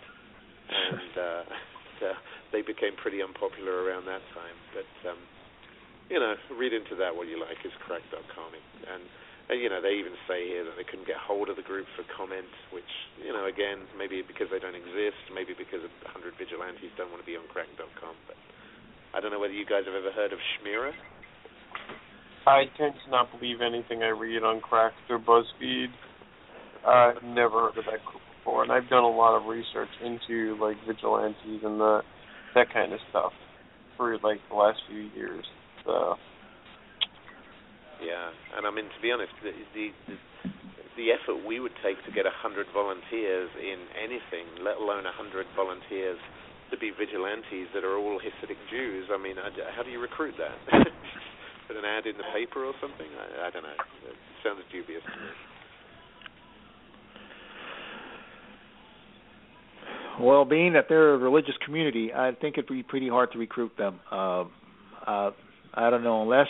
And 0.68 1.12
uh, 1.16 1.42
uh, 2.12 2.18
they 2.52 2.60
became 2.60 2.92
pretty 3.00 3.24
unpopular 3.24 3.88
around 3.88 4.04
that 4.04 4.20
time. 4.36 4.56
But 4.76 4.90
um, 5.08 5.20
you 6.12 6.20
know 6.20 6.36
read 6.52 6.72
into 6.72 6.96
that 7.00 7.16
what 7.16 7.28
you 7.28 7.40
like. 7.40 7.60
Is 7.64 7.72
Cracked.com 7.84 8.52
and 8.52 8.68
and 8.88 9.04
Uh, 9.48 9.56
you 9.56 9.72
know 9.72 9.80
they 9.80 9.96
even 9.96 10.12
say 10.28 10.44
here 10.44 10.60
that 10.64 10.76
they 10.76 10.84
couldn't 10.84 11.08
get 11.08 11.16
hold 11.16 11.48
of 11.48 11.56
the 11.56 11.64
group 11.64 11.88
for 11.96 12.04
comment, 12.12 12.48
which 12.68 12.88
you 13.16 13.32
know 13.32 13.48
again 13.48 13.80
maybe 13.96 14.20
because 14.20 14.46
they 14.52 14.60
don't 14.60 14.76
exist, 14.76 15.16
maybe 15.32 15.56
because 15.56 15.80
a 15.80 15.90
hundred 16.12 16.36
vigilantes 16.36 16.92
don't 17.00 17.08
want 17.08 17.24
to 17.24 17.28
be 17.28 17.36
on 17.36 17.48
Cracked.com. 17.48 18.14
But 18.28 18.36
I 19.16 19.20
don't 19.24 19.32
know 19.32 19.40
whether 19.40 19.56
you 19.56 19.64
guys 19.64 19.88
have 19.88 19.96
ever 19.96 20.12
heard 20.12 20.36
of 20.36 20.40
Shmira. 20.60 20.92
I 22.44 22.68
tend 22.76 22.94
to 23.04 23.10
not 23.10 23.32
believe 23.32 23.60
anything 23.64 24.04
I 24.04 24.12
read 24.12 24.44
on 24.44 24.60
Cracked 24.60 25.08
or 25.08 25.18
BuzzFeed. 25.18 25.92
I've 26.84 27.24
never 27.24 27.72
heard 27.72 27.80
of 27.80 27.88
that 27.88 28.04
group 28.04 28.24
before, 28.36 28.62
and 28.62 28.72
I've 28.72 28.88
done 28.88 29.04
a 29.04 29.10
lot 29.10 29.36
of 29.36 29.48
research 29.48 29.92
into 30.04 30.60
like 30.60 30.76
vigilantes 30.86 31.64
and 31.64 31.80
the 31.80 32.04
that 32.54 32.68
kind 32.72 32.92
of 32.92 33.00
stuff 33.08 33.32
for 33.96 34.12
like 34.20 34.44
the 34.52 34.56
last 34.56 34.78
few 34.92 35.08
years. 35.16 35.44
So. 35.88 36.20
Yeah, 37.98 38.30
and 38.56 38.66
I 38.66 38.70
mean 38.70 38.86
to 38.86 39.00
be 39.02 39.10
honest, 39.10 39.32
the 39.42 39.52
the, 39.74 39.86
the 40.96 41.06
effort 41.14 41.42
we 41.46 41.58
would 41.58 41.74
take 41.82 41.98
to 42.06 42.12
get 42.12 42.26
a 42.26 42.34
hundred 42.34 42.66
volunteers 42.74 43.50
in 43.58 43.78
anything, 43.98 44.62
let 44.62 44.78
alone 44.78 45.06
a 45.06 45.14
hundred 45.14 45.46
volunteers 45.54 46.18
to 46.70 46.76
be 46.76 46.90
vigilantes 46.90 47.68
that 47.74 47.82
are 47.82 47.96
all 47.96 48.20
Hasidic 48.20 48.60
Jews. 48.70 49.08
I 49.10 49.16
mean, 49.16 49.36
how 49.38 49.82
do 49.82 49.90
you 49.90 50.00
recruit 50.00 50.34
that? 50.38 50.54
Put 51.66 51.76
an 51.76 51.84
ad 51.84 52.06
in 52.06 52.16
the 52.16 52.28
paper 52.32 52.64
or 52.64 52.74
something? 52.80 53.06
I, 53.06 53.48
I 53.48 53.50
don't 53.50 53.62
know. 53.62 53.78
It 54.08 54.16
sounds 54.44 54.60
dubious 54.70 55.02
to 55.02 55.10
me. 55.10 55.32
Well, 60.20 60.44
being 60.44 60.72
that 60.72 60.86
they're 60.88 61.14
a 61.14 61.18
religious 61.18 61.54
community, 61.64 62.12
I 62.12 62.32
think 62.40 62.58
it'd 62.58 62.68
be 62.68 62.82
pretty 62.82 63.08
hard 63.08 63.32
to 63.32 63.38
recruit 63.38 63.72
them. 63.78 64.00
Uh, 64.10 64.44
uh, 65.06 65.30
I 65.74 65.90
don't 65.90 66.02
know, 66.02 66.22
unless 66.22 66.48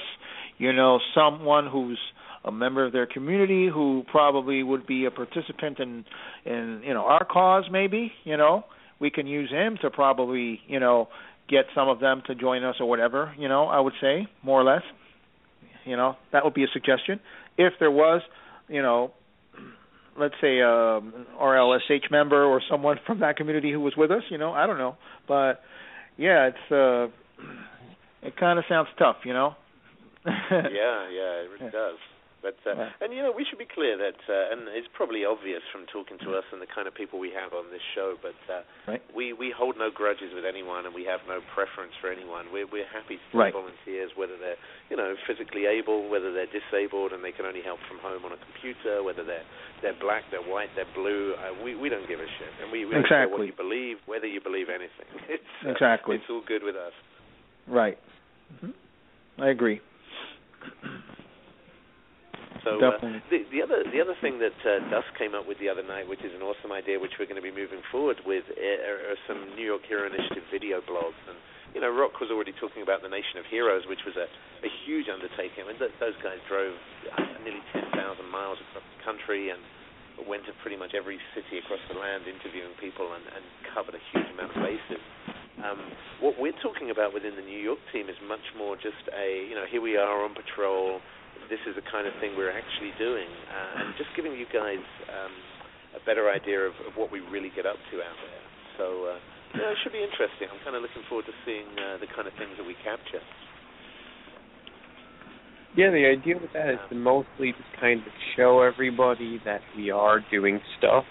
you 0.59 0.73
know 0.73 0.99
someone 1.15 1.67
who's 1.67 1.99
a 2.45 2.53
member 2.53 2.85
of 2.85 2.93
their 2.93 3.07
community 3.07 3.69
who 3.73 4.05
probably 4.11 4.63
would 4.63 4.87
be 4.87 5.05
a 5.05 5.11
participant 5.11 5.79
in 5.79 6.05
in 6.45 6.83
you 6.85 6.95
know 6.95 7.03
our 7.03 7.25
cause 7.25 7.65
maybe 7.71 8.13
you 8.25 8.37
know 8.37 8.65
we 9.01 9.11
can 9.11 9.27
use 9.27 9.51
him 9.51 9.79
to 9.83 9.91
probably 9.91 10.61
you 10.67 10.81
know 10.81 11.09
get 11.49 11.65
some 11.75 11.89
of 11.89 12.01
them 12.01 12.23
to 12.27 12.35
join 12.35 12.65
us 12.65 12.77
or 12.81 12.89
whatever 12.89 13.35
you 13.39 13.49
know 13.49 13.65
i 13.65 13.81
would 13.81 13.95
say 14.01 14.27
more 14.43 14.61
or 14.61 14.65
less 14.65 14.83
you 15.85 15.97
know 15.97 16.17
that 16.33 16.45
would 16.45 16.55
be 16.55 16.65
a 16.65 16.69
suggestion 16.73 17.19
if 17.57 17.73
there 17.81 17.91
was 17.91 18.23
you 18.69 18.83
know 18.83 19.13
let's 20.19 20.35
say 20.41 20.59
a 20.59 21.01
RLSH 21.41 22.11
member 22.11 22.45
or 22.45 22.61
someone 22.69 22.99
from 23.07 23.21
that 23.21 23.37
community 23.37 23.71
who 23.71 23.81
was 23.81 23.95
with 23.97 24.11
us, 24.11 24.23
you 24.31 24.39
know, 24.39 24.53
I 24.53 24.67
don't 24.67 24.79
know. 24.79 24.97
But 25.27 25.61
yeah, 26.17 26.49
it's 26.49 26.73
uh 26.73 27.07
it 28.27 28.37
kind 28.37 28.59
of 28.59 28.65
sounds 28.69 28.89
tough, 28.99 29.17
you 29.25 29.33
know. 29.33 29.55
Yeah, 30.51 30.99
yeah, 31.19 31.45
it 31.45 31.49
really 31.53 31.73
does. 31.73 31.99
But 32.39 32.55
uh, 32.63 32.95
and 33.03 33.11
you 33.11 33.19
know 33.19 33.35
we 33.35 33.43
should 33.43 33.59
be 33.59 33.67
clear 33.67 33.99
that 33.99 34.23
uh, 34.31 34.55
and 34.55 34.71
it's 34.71 34.87
probably 34.95 35.27
obvious 35.27 35.59
from 35.75 35.91
talking 35.91 36.23
to 36.23 36.39
us 36.39 36.47
and 36.55 36.63
the 36.63 36.71
kind 36.71 36.87
of 36.87 36.95
people 36.95 37.19
we 37.19 37.35
have 37.35 37.51
on 37.51 37.67
this 37.75 37.83
show, 37.99 38.15
but 38.23 38.39
uh, 38.47 38.63
right. 38.87 39.03
we 39.11 39.35
we 39.35 39.51
hold 39.51 39.75
no 39.75 39.91
grudges 39.91 40.31
with 40.31 40.47
anyone 40.47 40.87
and 40.87 40.95
we 40.95 41.03
have 41.03 41.19
no 41.27 41.43
preference 41.51 41.99
for 41.99 42.15
anyone. 42.15 42.47
We're 42.55 42.71
we're 42.71 42.87
happy 42.87 43.19
to 43.19 43.35
right. 43.35 43.51
volunteers 43.51 44.15
whether 44.15 44.39
they're 44.39 44.61
you 44.87 44.95
know 44.95 45.19
physically 45.27 45.67
able, 45.67 46.07
whether 46.07 46.31
they're 46.31 46.51
disabled 46.51 47.11
and 47.11 47.27
they 47.27 47.35
can 47.35 47.43
only 47.43 47.63
help 47.63 47.83
from 47.91 47.99
home 47.99 48.23
on 48.23 48.31
a 48.31 48.39
computer, 48.39 49.03
whether 49.03 49.27
they're 49.27 49.47
they're 49.83 49.99
black, 49.99 50.23
they're 50.31 50.47
white, 50.47 50.71
they're 50.79 50.95
blue. 50.95 51.35
Uh, 51.43 51.59
we 51.59 51.75
we 51.75 51.91
don't 51.91 52.07
give 52.07 52.23
a 52.23 52.31
shit, 52.39 52.55
and 52.63 52.71
we, 52.71 52.87
we 52.87 52.95
exactly. 52.95 53.03
don't 53.03 53.11
care 53.11 53.31
what 53.35 53.51
you 53.51 53.59
believe, 53.59 53.99
whether 54.07 54.31
you 54.31 54.39
believe 54.39 54.71
anything. 54.71 55.11
It's 55.27 55.43
uh, 55.67 55.75
exactly 55.75 56.23
it's 56.23 56.31
all 56.31 56.47
good 56.47 56.63
with 56.63 56.79
us. 56.79 56.95
Right. 57.67 57.99
Mm-hmm. 58.63 59.43
I 59.43 59.51
agree. 59.51 59.83
So 62.65 62.79
uh, 62.83 62.99
the, 63.31 63.45
the 63.51 63.61
other 63.63 63.85
the 63.87 64.01
other 64.01 64.17
thing 64.21 64.39
that 64.39 64.57
uh, 64.67 64.83
Dusk 64.91 65.11
came 65.19 65.35
up 65.35 65.47
with 65.47 65.59
the 65.59 65.69
other 65.69 65.83
night, 65.83 66.09
which 66.09 66.23
is 66.23 66.35
an 66.35 66.43
awesome 66.43 66.73
idea, 66.73 66.99
which 66.99 67.19
we're 67.19 67.31
going 67.31 67.41
to 67.41 67.45
be 67.45 67.55
moving 67.55 67.83
forward 67.91 68.19
with, 68.27 68.45
are, 68.57 69.15
are 69.15 69.21
some 69.27 69.55
New 69.55 69.65
York 69.65 69.83
Hero 69.87 70.07
Initiative 70.07 70.45
video 70.51 70.81
blogs. 70.83 71.19
And 71.29 71.39
you 71.75 71.81
know, 71.81 71.93
Rock 71.93 72.17
was 72.21 72.33
already 72.33 72.57
talking 72.57 72.83
about 72.83 73.05
the 73.05 73.13
Nation 73.13 73.37
of 73.39 73.47
Heroes, 73.47 73.85
which 73.87 74.03
was 74.09 74.17
a, 74.17 74.27
a 74.65 74.71
huge 74.87 75.07
undertaking. 75.13 75.65
I 75.65 75.67
mean, 75.69 75.79
th- 75.79 75.95
those 76.01 76.17
guys 76.25 76.41
drove 76.49 76.75
uh, 77.13 77.45
nearly 77.45 77.61
10,000 77.77 77.93
miles 78.33 78.57
across 78.69 78.87
the 78.89 79.01
country 79.05 79.53
and 79.53 79.61
went 80.27 80.49
to 80.49 80.53
pretty 80.65 80.81
much 80.81 80.97
every 80.97 81.21
city 81.37 81.61
across 81.61 81.83
the 81.93 81.95
land 81.95 82.27
interviewing 82.27 82.75
people 82.81 83.13
and, 83.15 83.23
and 83.37 83.45
covered 83.71 83.95
a 83.95 84.03
huge 84.11 84.27
amount 84.35 84.51
of 84.57 84.65
bases. 84.65 85.03
Um, 85.63 85.79
what 86.23 86.39
we're 86.39 86.57
talking 86.63 86.91
about 86.91 87.13
within 87.13 87.35
the 87.35 87.43
New 87.43 87.59
York 87.59 87.79
team 87.93 88.09
is 88.09 88.19
much 88.27 88.43
more 88.57 88.75
just 88.75 89.03
a, 89.11 89.47
you 89.47 89.55
know, 89.55 89.67
here 89.67 89.83
we 89.83 89.99
are 89.99 90.25
on 90.25 90.35
patrol 90.35 91.03
this 91.49 91.61
is 91.65 91.75
the 91.77 91.87
kind 91.89 92.07
of 92.07 92.13
thing 92.21 92.37
we're 92.37 92.53
actually 92.53 92.93
doing, 93.01 93.29
uh, 93.49 93.81
and 93.83 93.97
just 93.97 94.13
giving 94.15 94.33
you 94.37 94.45
guys 94.53 94.85
um, 95.09 95.33
a 95.97 96.03
better 96.05 96.29
idea 96.29 96.61
of, 96.61 96.77
of, 96.85 96.93
what 96.97 97.11
we 97.11 97.21
really 97.33 97.51
get 97.57 97.65
up 97.65 97.81
to 97.91 97.97
out 98.05 98.19
there. 98.21 98.45
So, 98.77 99.17
uh, 99.17 99.19
know, 99.57 99.73
it 99.73 99.79
should 99.83 99.93
be 99.93 100.05
interesting. 100.05 100.49
I'm 100.53 100.61
kind 100.63 100.77
of 100.77 100.83
looking 100.83 101.03
forward 101.09 101.27
to 101.27 101.37
seeing 101.45 101.67
uh, 101.81 101.99
the 101.99 102.09
kind 102.13 102.29
of 102.29 102.35
things 102.37 102.53
that 102.61 102.67
we 102.67 102.77
capture. 102.85 103.25
Yeah, 105.77 105.91
the 105.91 106.07
idea 106.11 106.35
with 106.41 106.53
that 106.55 106.71
is 106.71 106.81
to 106.89 106.97
mostly 106.97 107.53
just 107.53 107.71
kind 107.81 108.01
of 108.01 108.13
show 108.37 108.63
everybody 108.63 109.41
that 109.45 109.61
we 109.77 109.91
are 109.91 110.21
doing 110.31 110.61
stuff, 110.79 111.05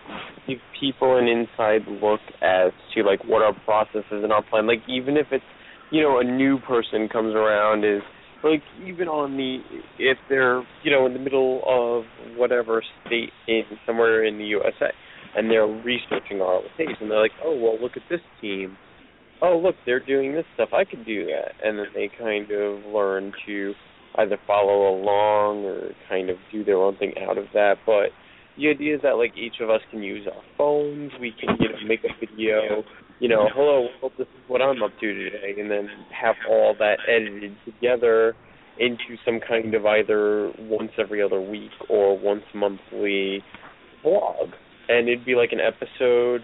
give 0.47 0.57
people 0.79 1.17
an 1.17 1.27
inside 1.27 1.87
look 1.87 2.19
as 2.41 2.73
to 2.93 3.03
like 3.03 3.23
what 3.25 3.41
our 3.41 3.53
process 3.65 4.03
is 4.11 4.23
and 4.23 4.33
our 4.33 4.43
plan. 4.43 4.67
Like 4.67 4.81
even 4.89 5.15
if 5.15 5.27
it's 5.31 5.45
you 5.89 6.01
know 6.01 6.19
a 6.19 6.23
new 6.23 6.59
person 6.59 7.07
comes 7.07 7.33
around 7.33 7.85
is 7.85 8.01
like 8.43 8.61
even 8.85 9.07
on 9.07 9.37
the 9.37 9.59
if 9.97 10.17
they're 10.29 10.63
you 10.83 10.91
know 10.91 11.05
in 11.05 11.13
the 11.13 11.19
middle 11.19 11.61
of 11.65 12.37
whatever 12.37 12.83
state 13.05 13.31
in 13.47 13.63
somewhere 13.85 14.23
in 14.25 14.37
the 14.37 14.45
USA 14.45 14.91
and 15.35 15.51
they're 15.51 15.67
researching 15.67 16.37
RLSH 16.37 17.01
and 17.01 17.11
they're 17.11 17.21
like, 17.21 17.31
oh 17.43 17.55
well, 17.55 17.79
look 17.79 17.93
at 17.95 18.03
this 18.09 18.21
team. 18.41 18.75
Oh 19.41 19.57
look, 19.57 19.75
they're 19.85 20.03
doing 20.03 20.33
this 20.33 20.45
stuff. 20.55 20.69
I 20.73 20.83
could 20.83 21.05
do 21.05 21.25
that, 21.25 21.53
and 21.63 21.77
then 21.77 21.87
they 21.93 22.09
kind 22.17 22.49
of 22.51 22.91
learn 22.91 23.31
to 23.45 23.73
either 24.15 24.37
follow 24.47 24.95
along 24.95 25.63
or 25.63 25.91
kind 26.09 26.29
of 26.29 26.37
do 26.51 26.63
their 26.63 26.77
own 26.77 26.97
thing 26.97 27.13
out 27.29 27.37
of 27.37 27.45
that. 27.53 27.75
But 27.85 28.09
the 28.57 28.69
idea 28.69 28.95
is 28.95 29.01
that 29.03 29.11
like 29.11 29.37
each 29.37 29.61
of 29.61 29.69
us 29.69 29.81
can 29.91 30.01
use 30.01 30.27
our 30.27 30.41
phones. 30.57 31.11
We 31.21 31.33
can 31.39 31.55
you 31.59 31.69
know 31.69 31.87
make 31.87 31.99
a 32.03 32.19
video 32.19 32.83
you 33.19 33.27
know, 33.27 33.47
hello, 33.53 33.87
well, 34.01 34.11
this 34.17 34.27
is 34.27 34.43
what 34.47 34.61
I'm 34.61 34.83
up 34.83 34.91
to 34.99 35.13
today, 35.13 35.55
and 35.59 35.71
then 35.71 35.89
have 36.11 36.35
all 36.49 36.75
that 36.77 36.97
edited 37.07 37.55
together 37.65 38.35
into 38.79 39.17
some 39.25 39.39
kind 39.39 39.73
of 39.73 39.85
either 39.85 40.51
once 40.59 40.91
every 40.99 41.21
other 41.21 41.41
week 41.41 41.71
or 41.89 42.17
once 42.17 42.43
monthly 42.53 43.43
blog. 44.03 44.49
And 44.87 45.09
it'd 45.09 45.25
be 45.25 45.35
like 45.35 45.51
an 45.51 45.59
episode 45.59 46.41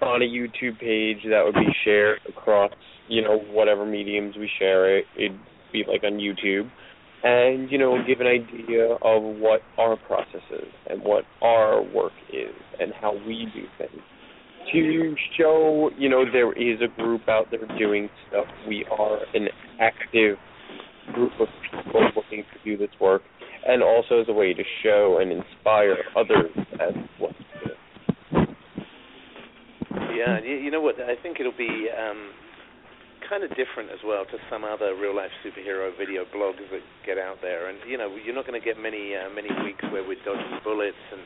on 0.00 0.22
a 0.22 0.24
YouTube 0.24 0.80
page 0.80 1.18
that 1.28 1.42
would 1.44 1.54
be 1.54 1.72
shared 1.84 2.20
across, 2.26 2.72
you 3.08 3.22
know, 3.22 3.38
whatever 3.50 3.84
mediums 3.84 4.36
we 4.36 4.48
share 4.58 4.96
it. 4.96 5.04
It'd 5.16 5.38
be 5.72 5.84
like 5.86 6.04
on 6.04 6.14
YouTube. 6.14 6.70
And, 7.22 7.70
you 7.70 7.76
know, 7.76 7.98
give 8.06 8.20
an 8.20 8.26
idea 8.26 8.94
of 9.02 9.22
what 9.22 9.60
our 9.76 9.98
process 9.98 10.40
is 10.50 10.72
and 10.88 11.02
what 11.02 11.24
our 11.42 11.82
work 11.82 12.14
is 12.32 12.54
and 12.80 12.94
how 12.98 13.12
we 13.26 13.46
do 13.54 13.64
things 13.76 14.02
to 14.72 15.14
show, 15.38 15.90
you 15.98 16.08
know, 16.08 16.24
there 16.30 16.52
is 16.52 16.80
a 16.80 16.88
group 17.00 17.28
out 17.28 17.46
there 17.50 17.66
doing 17.78 18.08
stuff. 18.28 18.46
We 18.68 18.84
are 18.90 19.18
an 19.34 19.48
active 19.80 20.36
group 21.14 21.32
of 21.40 21.48
people 21.70 22.00
looking 22.14 22.44
to 22.52 22.64
do 22.64 22.76
this 22.76 22.94
work, 23.00 23.22
and 23.66 23.82
also 23.82 24.20
as 24.20 24.28
a 24.28 24.32
way 24.32 24.54
to 24.54 24.62
show 24.82 25.18
and 25.20 25.32
inspire 25.32 25.96
others 26.16 26.50
as 26.74 26.94
well. 27.20 27.32
Yeah, 30.16 30.40
you 30.42 30.70
know 30.70 30.80
what? 30.80 30.96
I 31.00 31.20
think 31.22 31.40
it'll 31.40 31.56
be 31.56 31.88
um, 31.98 32.30
kind 33.30 33.46
of 33.46 33.54
different 33.54 33.94
as 33.94 34.02
well 34.02 34.26
to 34.26 34.36
some 34.50 34.66
other 34.66 34.98
real 34.98 35.14
life 35.14 35.30
superhero 35.46 35.94
video 35.94 36.26
blogs 36.34 36.58
that 36.74 36.82
get 37.06 37.14
out 37.14 37.38
there. 37.38 37.70
And 37.70 37.78
you 37.86 37.94
know, 37.94 38.10
you're 38.18 38.34
not 38.34 38.42
going 38.42 38.58
to 38.58 38.64
get 38.64 38.74
many 38.74 39.14
uh, 39.14 39.30
many 39.30 39.48
weeks 39.62 39.86
where 39.94 40.02
we're 40.02 40.18
dodging 40.26 40.58
bullets 40.66 40.98
and 41.14 41.22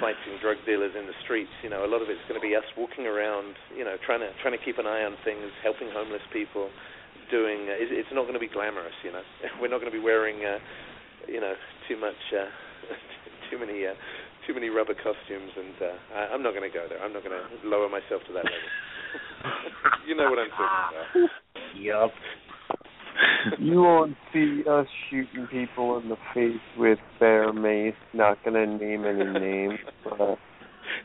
fighting 0.00 0.40
drug 0.40 0.56
dealers 0.64 0.96
in 0.96 1.04
the 1.04 1.12
streets. 1.22 1.52
You 1.60 1.68
know, 1.68 1.84
a 1.84 1.90
lot 1.90 2.00
of 2.00 2.08
it's 2.08 2.24
going 2.24 2.40
to 2.40 2.42
be 2.42 2.56
us 2.56 2.64
walking 2.80 3.04
around, 3.04 3.52
you 3.76 3.84
know, 3.84 4.00
trying 4.08 4.24
to 4.24 4.32
trying 4.40 4.56
to 4.56 4.62
keep 4.64 4.80
an 4.80 4.88
eye 4.88 5.04
on 5.04 5.20
things, 5.20 5.44
helping 5.60 5.92
homeless 5.92 6.24
people. 6.32 6.72
Doing 7.28 7.68
uh, 7.68 7.76
it's 7.76 8.08
not 8.16 8.24
going 8.24 8.40
to 8.40 8.42
be 8.42 8.48
glamorous. 8.48 8.96
You 9.04 9.12
know, 9.12 9.24
we're 9.60 9.68
not 9.68 9.84
going 9.84 9.92
to 9.92 9.96
be 9.96 10.02
wearing, 10.02 10.40
uh, 10.40 10.58
you 11.28 11.44
know, 11.44 11.52
too 11.86 12.00
much. 12.00 12.18
Uh, 12.32 12.48
too 13.52 13.60
many 13.60 13.84
uh, 13.84 13.92
too 14.48 14.56
many 14.56 14.72
rubber 14.72 14.96
costumes, 14.96 15.52
and 15.56 15.76
uh, 15.76 16.16
I, 16.16 16.20
I'm 16.32 16.42
not 16.42 16.56
going 16.56 16.64
to 16.64 16.72
go 16.72 16.88
there. 16.88 17.00
I'm 17.04 17.12
not 17.12 17.24
going 17.24 17.36
to 17.36 17.44
lower 17.68 17.88
myself 17.88 18.24
to 18.28 18.32
that 18.32 18.48
level. 18.48 18.70
you 20.06 20.16
know 20.16 20.30
what 20.30 20.38
I'm 20.38 20.50
talking 20.50 20.98
about. 21.14 21.30
Yup. 21.76 22.10
you 23.60 23.82
won't 23.82 24.16
see 24.32 24.62
us 24.68 24.86
shooting 25.10 25.46
people 25.50 25.98
in 25.98 26.08
the 26.08 26.16
face 26.34 26.60
with 26.78 26.98
bear 27.20 27.52
mace. 27.52 27.94
Not 28.12 28.38
gonna 28.44 28.66
name 28.66 29.04
any 29.04 29.24
names, 29.38 29.78
but 30.04 30.38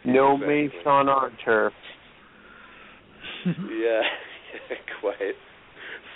no 0.05 0.33
exactly. 0.33 0.47
mace 0.47 0.85
on 0.85 1.09
our 1.09 1.31
turf. 1.43 1.73
yeah, 3.45 3.53
yeah, 4.69 4.77
quite. 5.01 5.35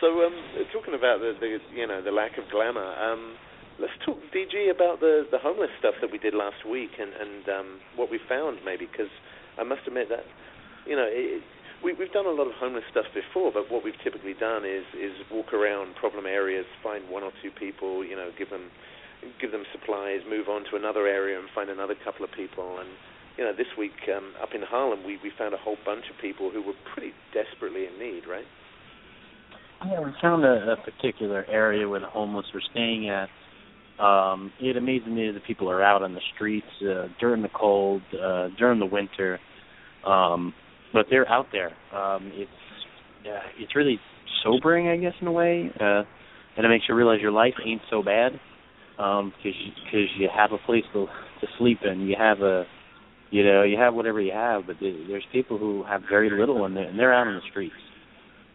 So, 0.01 0.07
um, 0.25 0.35
talking 0.73 0.95
about 0.95 1.19
the, 1.19 1.33
the 1.39 1.57
you 1.73 1.87
know 1.87 2.01
the 2.03 2.11
lack 2.11 2.37
of 2.37 2.43
glamour, 2.51 2.93
um, 2.99 3.35
let's 3.79 3.93
talk 4.05 4.17
DG 4.35 4.69
about 4.69 4.99
the 4.99 5.25
the 5.31 5.39
homeless 5.39 5.69
stuff 5.79 5.95
that 6.01 6.11
we 6.11 6.17
did 6.17 6.33
last 6.33 6.65
week 6.69 6.91
and 6.99 7.13
and 7.13 7.49
um, 7.49 7.79
what 7.95 8.11
we 8.11 8.19
found 8.29 8.59
maybe 8.65 8.85
because 8.85 9.11
I 9.57 9.63
must 9.63 9.81
admit 9.87 10.09
that 10.09 10.25
you 10.85 10.95
know 10.95 11.07
it, 11.07 11.41
we, 11.83 11.93
we've 11.93 12.11
done 12.11 12.25
a 12.25 12.31
lot 12.31 12.47
of 12.47 12.53
homeless 12.55 12.83
stuff 12.89 13.05
before, 13.13 13.51
but 13.51 13.69
what 13.69 13.83
we've 13.83 13.99
typically 14.03 14.33
done 14.33 14.63
is 14.65 14.87
is 14.95 15.11
walk 15.29 15.53
around 15.53 15.95
problem 15.95 16.25
areas, 16.25 16.65
find 16.81 17.09
one 17.09 17.23
or 17.23 17.31
two 17.43 17.51
people, 17.51 18.03
you 18.05 18.15
know, 18.15 18.31
give 18.37 18.49
them 18.49 18.71
give 19.39 19.51
them 19.51 19.63
supplies, 19.71 20.19
move 20.27 20.47
on 20.47 20.63
to 20.71 20.75
another 20.75 21.07
area 21.07 21.37
and 21.39 21.47
find 21.53 21.69
another 21.69 21.95
couple 22.03 22.25
of 22.25 22.31
people. 22.31 22.79
And 22.79 22.89
you 23.37 23.43
know, 23.43 23.53
this 23.55 23.67
week 23.77 23.97
um, 24.15 24.33
up 24.41 24.49
in 24.55 24.61
Harlem, 24.61 25.03
we 25.05 25.19
we 25.21 25.31
found 25.37 25.53
a 25.53 25.57
whole 25.57 25.77
bunch 25.85 26.05
of 26.09 26.19
people 26.21 26.49
who 26.49 26.61
were 26.61 26.77
pretty 26.93 27.13
desperately 27.33 27.85
in 27.85 27.99
need, 27.99 28.23
right? 28.27 28.47
Yeah, 29.85 29.99
we 29.99 30.11
found 30.21 30.45
a, 30.45 30.73
a 30.73 30.77
particular 30.77 31.45
area 31.49 31.87
where 31.87 31.99
the 31.99 32.07
homeless 32.07 32.45
were 32.53 32.63
staying 32.71 33.09
at. 33.09 33.27
Um, 33.99 34.51
it 34.59 34.77
amazes 34.77 35.07
me 35.07 35.29
that 35.31 35.45
people 35.45 35.69
are 35.69 35.83
out 35.83 36.01
on 36.01 36.13
the 36.13 36.21
streets 36.33 36.67
uh, 36.81 37.07
during 37.19 37.41
the 37.41 37.49
cold, 37.49 38.01
uh, 38.13 38.47
during 38.57 38.79
the 38.79 38.85
winter, 38.85 39.39
um, 40.07 40.53
but 40.93 41.07
they're 41.09 41.29
out 41.29 41.47
there. 41.51 41.71
Um, 41.93 42.31
it's 42.33 42.51
yeah, 43.25 43.39
it's 43.57 43.75
really 43.75 43.99
sobering, 44.43 44.89
I 44.89 44.97
guess, 44.97 45.13
in 45.21 45.27
a 45.27 45.31
way, 45.31 45.71
uh, 45.79 46.03
and 46.57 46.65
it 46.65 46.69
makes 46.69 46.85
you 46.87 46.95
realize 46.95 47.19
your 47.21 47.31
life 47.31 47.53
ain't 47.65 47.81
so 47.89 48.03
bad 48.03 48.33
um 48.99 49.33
because 49.37 49.57
you, 49.65 49.71
cause 49.91 50.09
you 50.17 50.29
have 50.35 50.51
a 50.51 50.65
place 50.65 50.83
to 50.93 51.05
to 51.41 51.47
sleep 51.57 51.79
in 51.83 52.01
you 52.01 52.15
have 52.17 52.39
a 52.41 52.65
you 53.31 53.43
know 53.43 53.63
you 53.63 53.77
have 53.77 53.93
whatever 53.93 54.21
you 54.21 54.31
have 54.31 54.67
but 54.67 54.75
there's 54.79 55.23
people 55.31 55.57
who 55.57 55.83
have 55.83 56.01
very 56.09 56.29
little 56.29 56.65
and 56.65 56.75
they're, 56.75 56.87
and 56.87 56.99
they're 56.99 57.13
out 57.13 57.27
on 57.27 57.35
the 57.35 57.41
streets. 57.49 57.73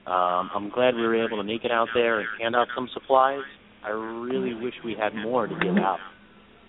Um 0.07 0.51
i'm 0.55 0.71
glad 0.71 0.95
we 0.95 1.03
were 1.03 1.25
able 1.25 1.39
to 1.39 1.45
make 1.45 1.65
it 1.65 1.73
out 1.73 1.89
there 1.95 2.21
and 2.21 2.29
hand 2.41 2.57
out 2.57 2.69
some 2.75 2.89
supplies. 2.95 3.43
I 3.85 3.91
really 3.91 4.55
wish 4.55 4.75
we 4.85 4.97
had 4.99 5.15
more 5.15 5.47
to 5.47 5.55
give 5.55 5.77
out. 5.77 5.99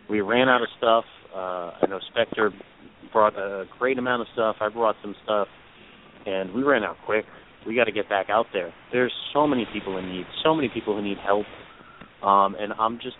We 0.10 0.22
ran 0.22 0.50
out 0.50 0.62
of 0.62 0.68
stuff 0.78 1.06
uh 1.36 1.72
i 1.82 1.86
know 1.88 2.00
spectre 2.12 2.52
brought 3.12 3.36
a 3.38 3.66
great 3.78 3.98
amount 3.98 4.22
of 4.22 4.28
stuff 4.34 4.56
i 4.62 4.70
brought 4.70 4.96
some 5.02 5.16
stuff 5.24 5.48
and 6.26 6.54
we 6.54 6.64
ran 6.64 6.84
out 6.84 6.96
quick 7.06 7.26
we 7.68 7.76
got 7.76 7.86
to 7.86 7.92
get 7.92 8.08
back 8.10 8.28
out 8.30 8.46
there 8.54 8.74
there's 8.92 9.14
so 9.34 9.46
many 9.48 9.68
people 9.74 9.98
in 9.98 10.10
need 10.10 10.26
so 10.44 10.56
many 10.56 10.70
people 10.74 10.96
who 10.96 11.02
need 11.02 11.18
help 11.26 11.46
um 12.24 12.56
and 12.56 12.74
i'm 12.80 12.98
just 12.98 13.16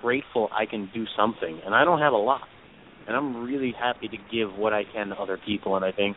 grateful 0.00 0.48
I 0.52 0.66
can 0.66 0.90
do 0.94 1.04
something, 1.16 1.60
and 1.64 1.74
I 1.74 1.84
don't 1.84 2.00
have 2.00 2.12
a 2.12 2.16
lot, 2.16 2.42
and 3.06 3.16
I'm 3.16 3.44
really 3.44 3.74
happy 3.78 4.08
to 4.08 4.16
give 4.32 4.54
what 4.56 4.72
I 4.72 4.82
can 4.92 5.08
to 5.08 5.14
other 5.14 5.38
people. 5.44 5.76
And 5.76 5.84
I 5.84 5.92
think 5.92 6.16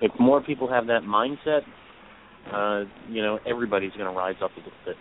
if 0.00 0.12
more 0.18 0.42
people 0.42 0.68
have 0.70 0.86
that 0.86 1.02
mindset, 1.02 1.60
uh, 2.52 2.88
you 3.08 3.22
know, 3.22 3.38
everybody's 3.48 3.92
going 3.92 4.10
to 4.10 4.16
rise 4.16 4.34
up 4.42 4.50
a 4.56 4.58
little 4.58 4.72
bit. 4.84 4.96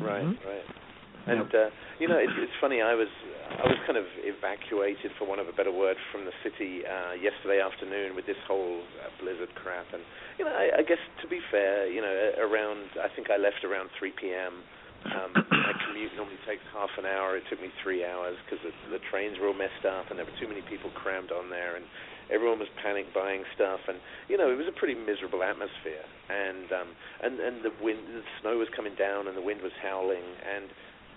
Right, 0.00 0.24
mm-hmm. 0.24 0.48
right. 0.48 0.83
And 1.26 1.48
uh, 1.54 1.72
you 1.98 2.08
know, 2.08 2.20
it's, 2.20 2.36
it's 2.36 2.52
funny. 2.60 2.82
I 2.84 2.94
was 2.94 3.08
I 3.48 3.64
was 3.64 3.80
kind 3.86 3.96
of 3.96 4.04
evacuated, 4.20 5.12
for 5.16 5.24
want 5.24 5.40
of 5.40 5.48
a 5.48 5.56
better 5.56 5.72
word, 5.72 5.96
from 6.12 6.24
the 6.24 6.36
city 6.44 6.84
uh, 6.84 7.16
yesterday 7.16 7.64
afternoon 7.64 8.16
with 8.16 8.26
this 8.26 8.40
whole 8.48 8.84
uh, 9.00 9.08
blizzard 9.20 9.52
crap. 9.56 9.88
And 9.92 10.02
you 10.38 10.44
know, 10.44 10.52
I, 10.52 10.80
I 10.80 10.82
guess 10.82 11.00
to 11.22 11.26
be 11.28 11.40
fair, 11.50 11.88
you 11.88 12.00
know, 12.00 12.12
around 12.40 12.92
I 13.00 13.08
think 13.14 13.30
I 13.30 13.40
left 13.40 13.64
around 13.64 13.88
3 13.98 14.12
p.m. 14.20 14.64
Um, 15.04 15.36
my 15.36 15.76
commute 15.84 16.16
normally 16.16 16.40
takes 16.48 16.64
half 16.72 16.88
an 16.96 17.04
hour. 17.04 17.36
It 17.36 17.44
took 17.52 17.60
me 17.60 17.68
three 17.84 18.04
hours 18.04 18.40
because 18.44 18.64
the, 18.64 18.72
the 18.96 19.02
trains 19.12 19.36
were 19.36 19.52
all 19.52 19.56
messed 19.56 19.84
up 19.84 20.08
and 20.08 20.16
there 20.16 20.24
were 20.24 20.38
too 20.40 20.48
many 20.48 20.64
people 20.64 20.88
crammed 20.96 21.28
on 21.28 21.52
there, 21.52 21.76
and 21.76 21.84
everyone 22.32 22.58
was 22.58 22.68
panic 22.80 23.12
buying 23.12 23.44
stuff, 23.54 23.80
and 23.88 24.00
you 24.28 24.36
know 24.36 24.48
it 24.48 24.56
was 24.56 24.68
a 24.68 24.76
pretty 24.76 24.96
miserable 24.96 25.44
atmosphere. 25.44 26.04
And 26.28 26.68
um, 26.72 26.88
and 27.20 27.40
and 27.40 27.56
the 27.64 27.72
wind, 27.84 28.00
the 28.12 28.24
snow 28.40 28.56
was 28.56 28.68
coming 28.72 28.96
down, 28.96 29.28
and 29.28 29.36
the 29.36 29.44
wind 29.44 29.60
was 29.60 29.72
howling, 29.80 30.24
and 30.40 30.68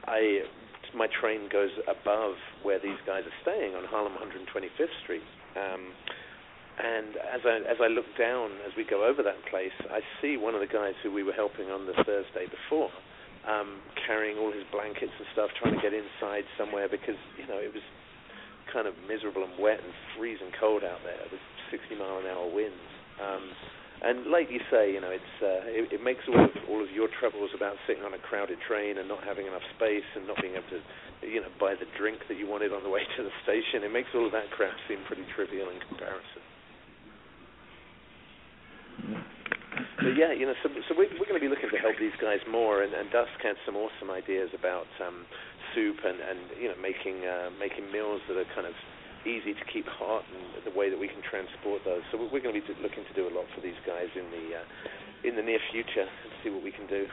I 0.08 0.48
my 0.96 1.08
train 1.20 1.50
goes 1.52 1.72
above 1.84 2.40
where 2.64 2.80
these 2.80 2.98
guys 3.06 3.24
are 3.28 3.38
staying 3.44 3.76
on 3.76 3.84
Harlem 3.86 4.14
125th 4.14 4.96
Street. 5.04 5.26
Um, 5.60 5.92
and 6.78 7.18
as 7.28 7.42
I 7.44 7.56
as 7.68 7.78
I 7.82 7.88
look 7.88 8.08
down 8.18 8.52
as 8.66 8.72
we 8.78 8.86
go 8.86 9.04
over 9.04 9.22
that 9.24 9.38
place, 9.50 9.76
I 9.92 10.00
see 10.22 10.38
one 10.38 10.56
of 10.56 10.62
the 10.62 10.72
guys 10.72 10.94
who 11.04 11.12
we 11.12 11.24
were 11.24 11.34
helping 11.34 11.70
on 11.70 11.86
the 11.86 11.94
Thursday 12.06 12.48
before 12.48 12.90
um, 13.48 13.82
carrying 14.06 14.38
all 14.38 14.52
his 14.52 14.68
blankets 14.72 15.12
and 15.18 15.28
stuff, 15.34 15.50
trying 15.58 15.74
to 15.74 15.82
get 15.82 15.96
inside 15.96 16.44
somewhere 16.60 16.88
because 16.88 17.18
you 17.40 17.48
know 17.48 17.58
it 17.58 17.74
was 17.74 17.84
kind 18.72 18.86
of 18.86 18.94
miserable 19.08 19.42
and 19.44 19.56
wet 19.58 19.80
and 19.80 19.94
freezing 20.16 20.52
cold 20.60 20.84
out 20.84 21.00
there 21.08 21.24
with 21.32 21.42
60 21.72 21.96
mile 21.96 22.20
an 22.20 22.28
hour 22.28 22.46
winds. 22.52 22.88
Um, 23.18 23.44
and 24.02 24.30
like 24.30 24.50
you 24.54 24.62
say, 24.70 24.94
you 24.94 25.02
know, 25.02 25.10
it's 25.10 25.36
uh, 25.42 25.66
it, 25.66 25.90
it 25.94 26.04
makes 26.04 26.22
all 26.30 26.38
of 26.38 26.52
all 26.70 26.82
of 26.84 26.92
your 26.92 27.10
troubles 27.20 27.50
about 27.56 27.76
sitting 27.88 28.04
on 28.04 28.14
a 28.14 28.22
crowded 28.22 28.60
train 28.68 28.98
and 28.98 29.08
not 29.08 29.24
having 29.24 29.48
enough 29.48 29.66
space 29.76 30.06
and 30.16 30.28
not 30.28 30.38
being 30.42 30.54
able 30.54 30.70
to, 30.70 30.82
you 31.26 31.42
know, 31.42 31.50
buy 31.60 31.74
the 31.74 31.90
drink 31.98 32.22
that 32.30 32.38
you 32.38 32.46
wanted 32.46 32.74
on 32.74 32.84
the 32.84 32.90
way 32.90 33.02
to 33.18 33.24
the 33.24 33.34
station. 33.42 33.82
It 33.82 33.92
makes 33.92 34.10
all 34.14 34.26
of 34.26 34.34
that 34.38 34.54
crap 34.54 34.74
seem 34.88 35.02
pretty 35.08 35.26
trivial 35.34 35.70
in 35.74 35.82
comparison. 35.90 36.44
but 39.98 40.14
yeah, 40.14 40.34
you 40.34 40.46
know, 40.46 40.54
so, 40.62 40.70
so 40.88 40.94
we're, 40.94 41.10
we're 41.18 41.26
going 41.26 41.38
to 41.38 41.44
be 41.44 41.50
looking 41.50 41.70
to 41.70 41.82
help 41.82 41.98
these 42.00 42.16
guys 42.22 42.42
more, 42.50 42.82
and, 42.86 42.94
and 42.94 43.10
Dusk 43.10 43.34
had 43.42 43.58
some 43.66 43.76
awesome 43.76 44.10
ideas 44.14 44.50
about 44.54 44.90
um, 45.02 45.26
soup 45.74 45.98
and, 46.06 46.22
and 46.22 46.40
you 46.62 46.70
know 46.70 46.78
making 46.78 47.26
uh, 47.26 47.50
making 47.60 47.92
meals 47.92 48.22
that 48.30 48.38
are 48.38 48.50
kind 48.54 48.70
of 48.70 48.74
easy 49.28 49.54
to 49.54 49.66
keep 49.72 49.86
hot 49.86 50.24
and 50.32 50.64
the 50.64 50.78
way 50.78 50.90
that 50.90 50.98
we 50.98 51.08
can 51.08 51.22
transport 51.30 51.82
those. 51.84 52.02
So 52.12 52.18
we're 52.18 52.42
going 52.42 52.56
to 52.56 52.62
be 52.62 52.82
looking 52.82 53.04
to 53.04 53.14
do 53.14 53.28
a 53.28 53.34
lot 53.36 53.46
for 53.54 53.62
these 53.62 53.78
guys 53.86 54.08
in 54.16 54.26
the 54.32 54.64
uh, 54.64 55.28
in 55.28 55.36
the 55.36 55.42
near 55.42 55.60
future 55.72 56.08
and 56.08 56.32
see 56.44 56.50
what 56.50 56.64
we 56.64 56.72
can 56.72 56.88
do. 56.88 57.06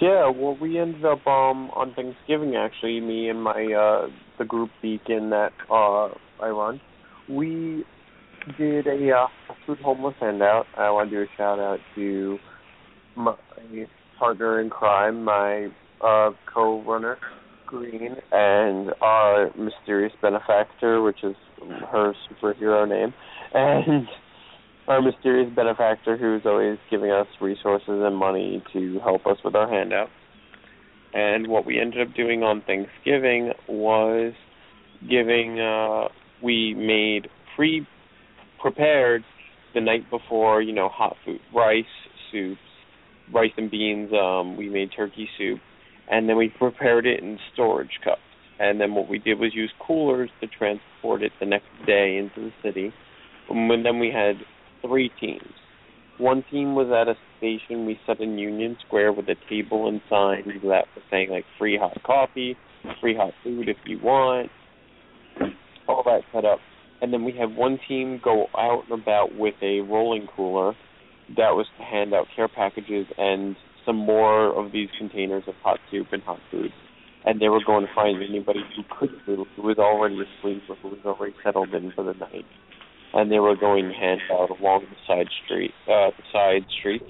Yeah, 0.00 0.28
well, 0.28 0.56
we 0.60 0.78
ended 0.78 1.04
up 1.04 1.26
um 1.26 1.70
on 1.70 1.94
Thanksgiving 1.94 2.56
actually. 2.56 3.00
Me 3.00 3.28
and 3.28 3.42
my 3.42 3.72
uh 3.72 4.08
the 4.38 4.44
group 4.44 4.70
Beacon 4.82 5.30
that 5.30 5.52
uh 5.70 6.08
I 6.42 6.48
run, 6.48 6.80
we 7.28 7.84
did 8.58 8.86
a 8.86 9.10
uh, 9.12 9.26
food 9.66 9.78
homeless 9.78 10.14
handout. 10.20 10.66
I 10.76 10.90
want 10.90 11.10
to 11.10 11.16
do 11.16 11.22
a 11.22 11.36
shout 11.36 11.58
out 11.58 11.78
to 11.94 12.38
my 13.16 13.34
partner 14.18 14.60
in 14.60 14.70
crime, 14.70 15.24
my 15.24 15.68
uh, 16.02 16.30
co-runner 16.52 17.18
Green, 17.74 18.16
and 18.30 18.90
our 19.00 19.50
mysterious 19.56 20.12
benefactor, 20.22 21.02
which 21.02 21.24
is 21.24 21.34
her 21.90 22.14
superhero 22.30 22.88
name, 22.88 23.12
and 23.52 24.06
our 24.88 25.02
mysterious 25.02 25.52
benefactor 25.54 26.16
who's 26.16 26.42
always 26.44 26.78
giving 26.90 27.10
us 27.10 27.26
resources 27.40 27.88
and 27.88 28.16
money 28.16 28.62
to 28.72 29.00
help 29.02 29.26
us 29.26 29.38
with 29.44 29.56
our 29.56 29.68
handout. 29.68 30.08
And 31.14 31.48
what 31.48 31.66
we 31.66 31.80
ended 31.80 32.06
up 32.06 32.14
doing 32.14 32.42
on 32.42 32.62
Thanksgiving 32.66 33.52
was 33.68 34.34
giving 35.08 35.60
uh 35.60 36.08
we 36.42 36.74
made 36.74 37.28
free 37.56 37.86
prepared 38.60 39.24
the 39.74 39.80
night 39.80 40.08
before, 40.10 40.62
you 40.62 40.72
know, 40.72 40.88
hot 40.88 41.16
food, 41.24 41.40
rice, 41.54 41.84
soups, 42.30 42.60
rice 43.32 43.50
and 43.56 43.70
beans. 43.70 44.10
Um, 44.12 44.56
we 44.56 44.68
made 44.68 44.90
turkey 44.96 45.28
soup, 45.36 45.60
and 46.10 46.28
then 46.28 46.36
we 46.36 46.48
prepared 46.48 47.06
it 47.06 47.20
in 47.20 47.38
storage 47.52 48.00
cups. 48.02 48.20
And 48.58 48.80
then 48.80 48.94
what 48.94 49.08
we 49.08 49.18
did 49.18 49.38
was 49.38 49.54
use 49.54 49.72
coolers 49.84 50.30
to 50.40 50.46
transport 50.46 51.22
it 51.22 51.32
the 51.40 51.46
next 51.46 51.66
day 51.86 52.16
into 52.16 52.50
the 52.50 52.52
city. 52.62 52.92
And 53.50 53.84
then 53.84 53.98
we 53.98 54.10
had 54.10 54.36
three 54.80 55.10
teams. 55.20 55.52
One 56.18 56.44
team 56.50 56.76
was 56.76 56.86
at 56.88 57.08
a 57.08 57.16
station 57.38 57.86
we 57.86 57.98
set 58.06 58.20
in 58.20 58.38
Union 58.38 58.76
Square 58.86 59.14
with 59.14 59.28
a 59.28 59.34
table 59.50 59.88
and 59.88 60.00
signs 60.08 60.46
that 60.62 60.86
was 60.94 61.04
saying 61.10 61.30
like 61.30 61.44
free 61.58 61.76
hot 61.76 62.00
coffee, 62.04 62.56
free 63.00 63.16
hot 63.16 63.32
food 63.42 63.68
if 63.68 63.76
you 63.84 63.98
want, 64.00 64.50
all 65.88 66.04
that 66.04 66.20
set 66.32 66.44
up 66.44 66.60
and 67.04 67.12
then 67.12 67.22
we 67.22 67.32
had 67.32 67.54
one 67.54 67.78
team 67.86 68.18
go 68.24 68.46
out 68.56 68.84
and 68.88 68.98
about 68.98 69.36
with 69.36 69.54
a 69.60 69.80
rolling 69.80 70.26
cooler 70.34 70.72
that 71.36 71.50
was 71.50 71.66
to 71.76 71.84
hand 71.84 72.14
out 72.14 72.26
care 72.34 72.48
packages 72.48 73.06
and 73.18 73.56
some 73.86 73.96
more 73.96 74.54
of 74.58 74.72
these 74.72 74.88
containers 74.98 75.44
of 75.46 75.54
hot 75.62 75.78
soup 75.90 76.08
and 76.12 76.22
hot 76.22 76.40
food. 76.50 76.70
And 77.24 77.40
they 77.40 77.48
were 77.48 77.64
going 77.64 77.86
to 77.86 77.94
find 77.94 78.22
anybody 78.22 78.60
who 78.76 78.82
could 78.98 79.10
move, 79.26 79.46
who 79.56 79.62
was 79.62 79.78
already 79.78 80.16
asleep 80.16 80.62
or 80.68 80.76
who 80.76 80.88
was 80.88 80.98
already 81.04 81.34
settled 81.42 81.72
in 81.74 81.92
for 81.92 82.04
the 82.04 82.12
night. 82.14 82.44
And 83.14 83.30
they 83.30 83.38
were 83.38 83.56
going 83.56 83.90
hand 83.90 84.20
out 84.32 84.50
along 84.50 84.86
the 84.90 84.96
side 85.06 85.28
street, 85.44 85.72
uh, 85.86 86.10
the 86.10 86.24
side 86.32 86.66
streets. 86.78 87.04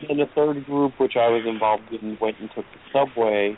And 0.00 0.10
then 0.10 0.20
a 0.20 0.30
third 0.34 0.66
group, 0.66 0.94
which 0.98 1.14
I 1.16 1.28
was 1.28 1.44
involved 1.46 1.84
in, 1.90 2.18
went 2.20 2.36
and 2.40 2.50
took 2.54 2.66
the 2.66 2.80
subway 2.92 3.56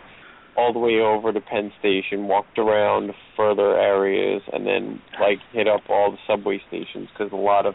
all 0.57 0.73
the 0.73 0.79
way 0.79 0.99
over 0.99 1.33
to 1.33 1.41
Penn 1.41 1.73
Station, 1.79 2.27
walked 2.27 2.59
around 2.59 3.13
further 3.37 3.79
areas, 3.79 4.43
and 4.53 4.67
then 4.67 5.01
like 5.21 5.39
hit 5.53 5.69
up 5.69 5.83
all 5.89 6.11
the 6.11 6.19
subway 6.27 6.61
stations 6.69 7.09
because 7.13 7.33
a 7.33 7.37
lot 7.37 7.65
of 7.65 7.75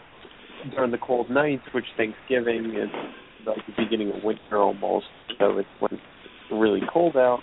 during 0.70 0.90
the 0.90 0.98
cold 0.98 1.30
nights, 1.30 1.62
which 1.72 1.86
Thanksgiving 1.96 2.74
is 2.76 2.90
like 3.46 3.58
the 3.66 3.84
beginning 3.84 4.10
of 4.10 4.22
winter 4.22 4.58
almost, 4.58 5.06
so 5.38 5.58
it's 5.58 5.68
when 5.80 5.92
it's 5.92 6.02
really 6.50 6.80
cold 6.92 7.16
out. 7.16 7.40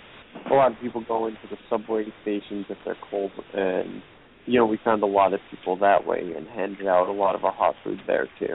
A 0.50 0.54
lot 0.54 0.72
of 0.72 0.78
people 0.80 1.04
go 1.06 1.26
into 1.26 1.40
the 1.50 1.56
subway 1.68 2.04
stations 2.22 2.66
if 2.68 2.78
they're 2.84 2.96
cold, 3.10 3.30
and 3.54 4.02
you 4.46 4.58
know 4.58 4.66
we 4.66 4.78
found 4.84 5.02
a 5.02 5.06
lot 5.06 5.34
of 5.34 5.40
people 5.50 5.76
that 5.78 6.06
way 6.06 6.32
and 6.36 6.46
handed 6.48 6.86
out 6.86 7.08
a 7.08 7.12
lot 7.12 7.34
of 7.34 7.44
our 7.44 7.52
hot 7.52 7.74
food 7.84 8.00
there 8.06 8.28
too. 8.38 8.54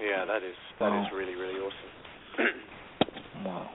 Yeah, 0.00 0.24
that 0.26 0.42
is 0.42 0.56
that 0.80 0.90
wow. 0.90 1.02
is 1.02 1.08
really 1.14 1.34
really 1.34 1.60
awesome. 1.60 2.46
wow. 3.44 3.70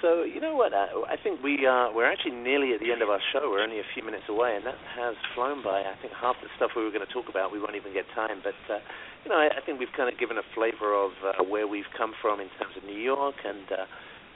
So 0.00 0.22
you 0.22 0.40
know 0.40 0.54
what? 0.54 0.70
I, 0.72 0.86
I 1.10 1.16
think 1.18 1.42
we 1.42 1.66
are 1.66 1.90
we're 1.90 2.06
actually 2.06 2.38
nearly 2.38 2.72
at 2.72 2.80
the 2.80 2.92
end 2.94 3.02
of 3.02 3.10
our 3.10 3.18
show. 3.32 3.50
We're 3.50 3.62
only 3.62 3.82
a 3.82 3.88
few 3.94 4.06
minutes 4.06 4.30
away, 4.30 4.54
and 4.54 4.64
that 4.64 4.78
has 4.94 5.18
flown 5.34 5.62
by. 5.62 5.82
I 5.82 5.98
think 5.98 6.14
half 6.14 6.36
the 6.38 6.46
stuff 6.54 6.70
we 6.78 6.84
were 6.86 6.94
going 6.94 7.06
to 7.06 7.12
talk 7.12 7.26
about 7.28 7.50
we 7.50 7.58
won't 7.58 7.74
even 7.74 7.92
get 7.92 8.06
time. 8.14 8.38
But 8.46 8.58
uh, 8.70 8.78
you 9.26 9.30
know, 9.30 9.38
I, 9.38 9.58
I 9.58 9.60
think 9.66 9.82
we've 9.82 9.92
kind 9.96 10.06
of 10.06 10.18
given 10.18 10.38
a 10.38 10.46
flavor 10.54 10.94
of 10.94 11.10
uh, 11.26 11.42
where 11.42 11.66
we've 11.66 11.90
come 11.98 12.14
from 12.22 12.38
in 12.38 12.46
terms 12.62 12.78
of 12.78 12.86
New 12.86 12.98
York 12.98 13.42
and 13.42 13.66
uh, 13.74 13.86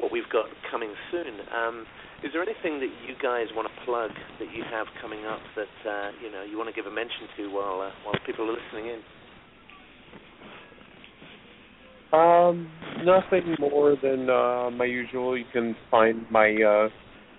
what 0.02 0.10
we've 0.10 0.28
got 0.34 0.51
coming 0.66 0.90
soon. 1.14 1.39
Um, 1.55 1.86
is 2.26 2.34
there 2.34 2.43
anything 2.43 2.82
that 2.82 2.90
you 3.06 3.14
guys 3.22 3.47
want 3.55 3.70
to 3.70 3.74
plug 3.86 4.10
that 4.43 4.51
you 4.51 4.66
have 4.66 4.86
coming 4.98 5.26
up 5.26 5.43
that 5.55 5.76
uh, 5.86 6.10
you 6.18 6.30
know 6.30 6.43
you 6.43 6.59
want 6.59 6.70
to 6.70 6.76
give 6.76 6.90
a 6.90 6.94
mention 6.94 7.30
to 7.39 7.55
while 7.55 7.86
uh, 7.86 7.94
while 8.02 8.18
people 8.26 8.51
are 8.51 8.59
listening 8.59 8.98
in? 8.98 9.01
Um, 12.12 12.70
nothing 13.05 13.56
more 13.59 13.97
than 14.02 14.28
uh, 14.28 14.70
my 14.70 14.84
usual. 14.84 15.36
You 15.36 15.47
can 15.52 15.74
find 15.90 16.26
my 16.30 16.55
uh, 16.62 16.89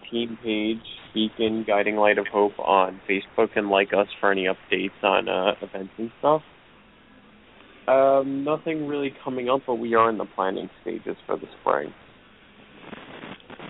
team 0.10 0.38
page, 0.44 0.84
Beacon 1.14 1.64
Guiding 1.68 1.96
Light 1.96 2.18
of 2.18 2.26
Hope, 2.28 2.58
on 2.58 3.00
Facebook, 3.08 3.50
and 3.56 3.70
like 3.70 3.90
us 3.94 4.08
for 4.20 4.32
any 4.32 4.46
updates 4.46 5.04
on 5.04 5.30
uh, 5.30 5.54
events 5.62 5.94
and 5.98 6.12
stuff. 6.20 6.42
Um, 7.88 8.44
nothing 8.44 8.88
really 8.88 9.14
coming 9.24 9.50
up, 9.50 9.62
but 9.68 9.76
we 9.76 9.94
are 9.94 10.10
in 10.10 10.18
the 10.18 10.26
planning 10.36 10.70
stages 10.82 11.18
for 11.28 11.38
the 11.38 11.48
spring. 11.62 11.94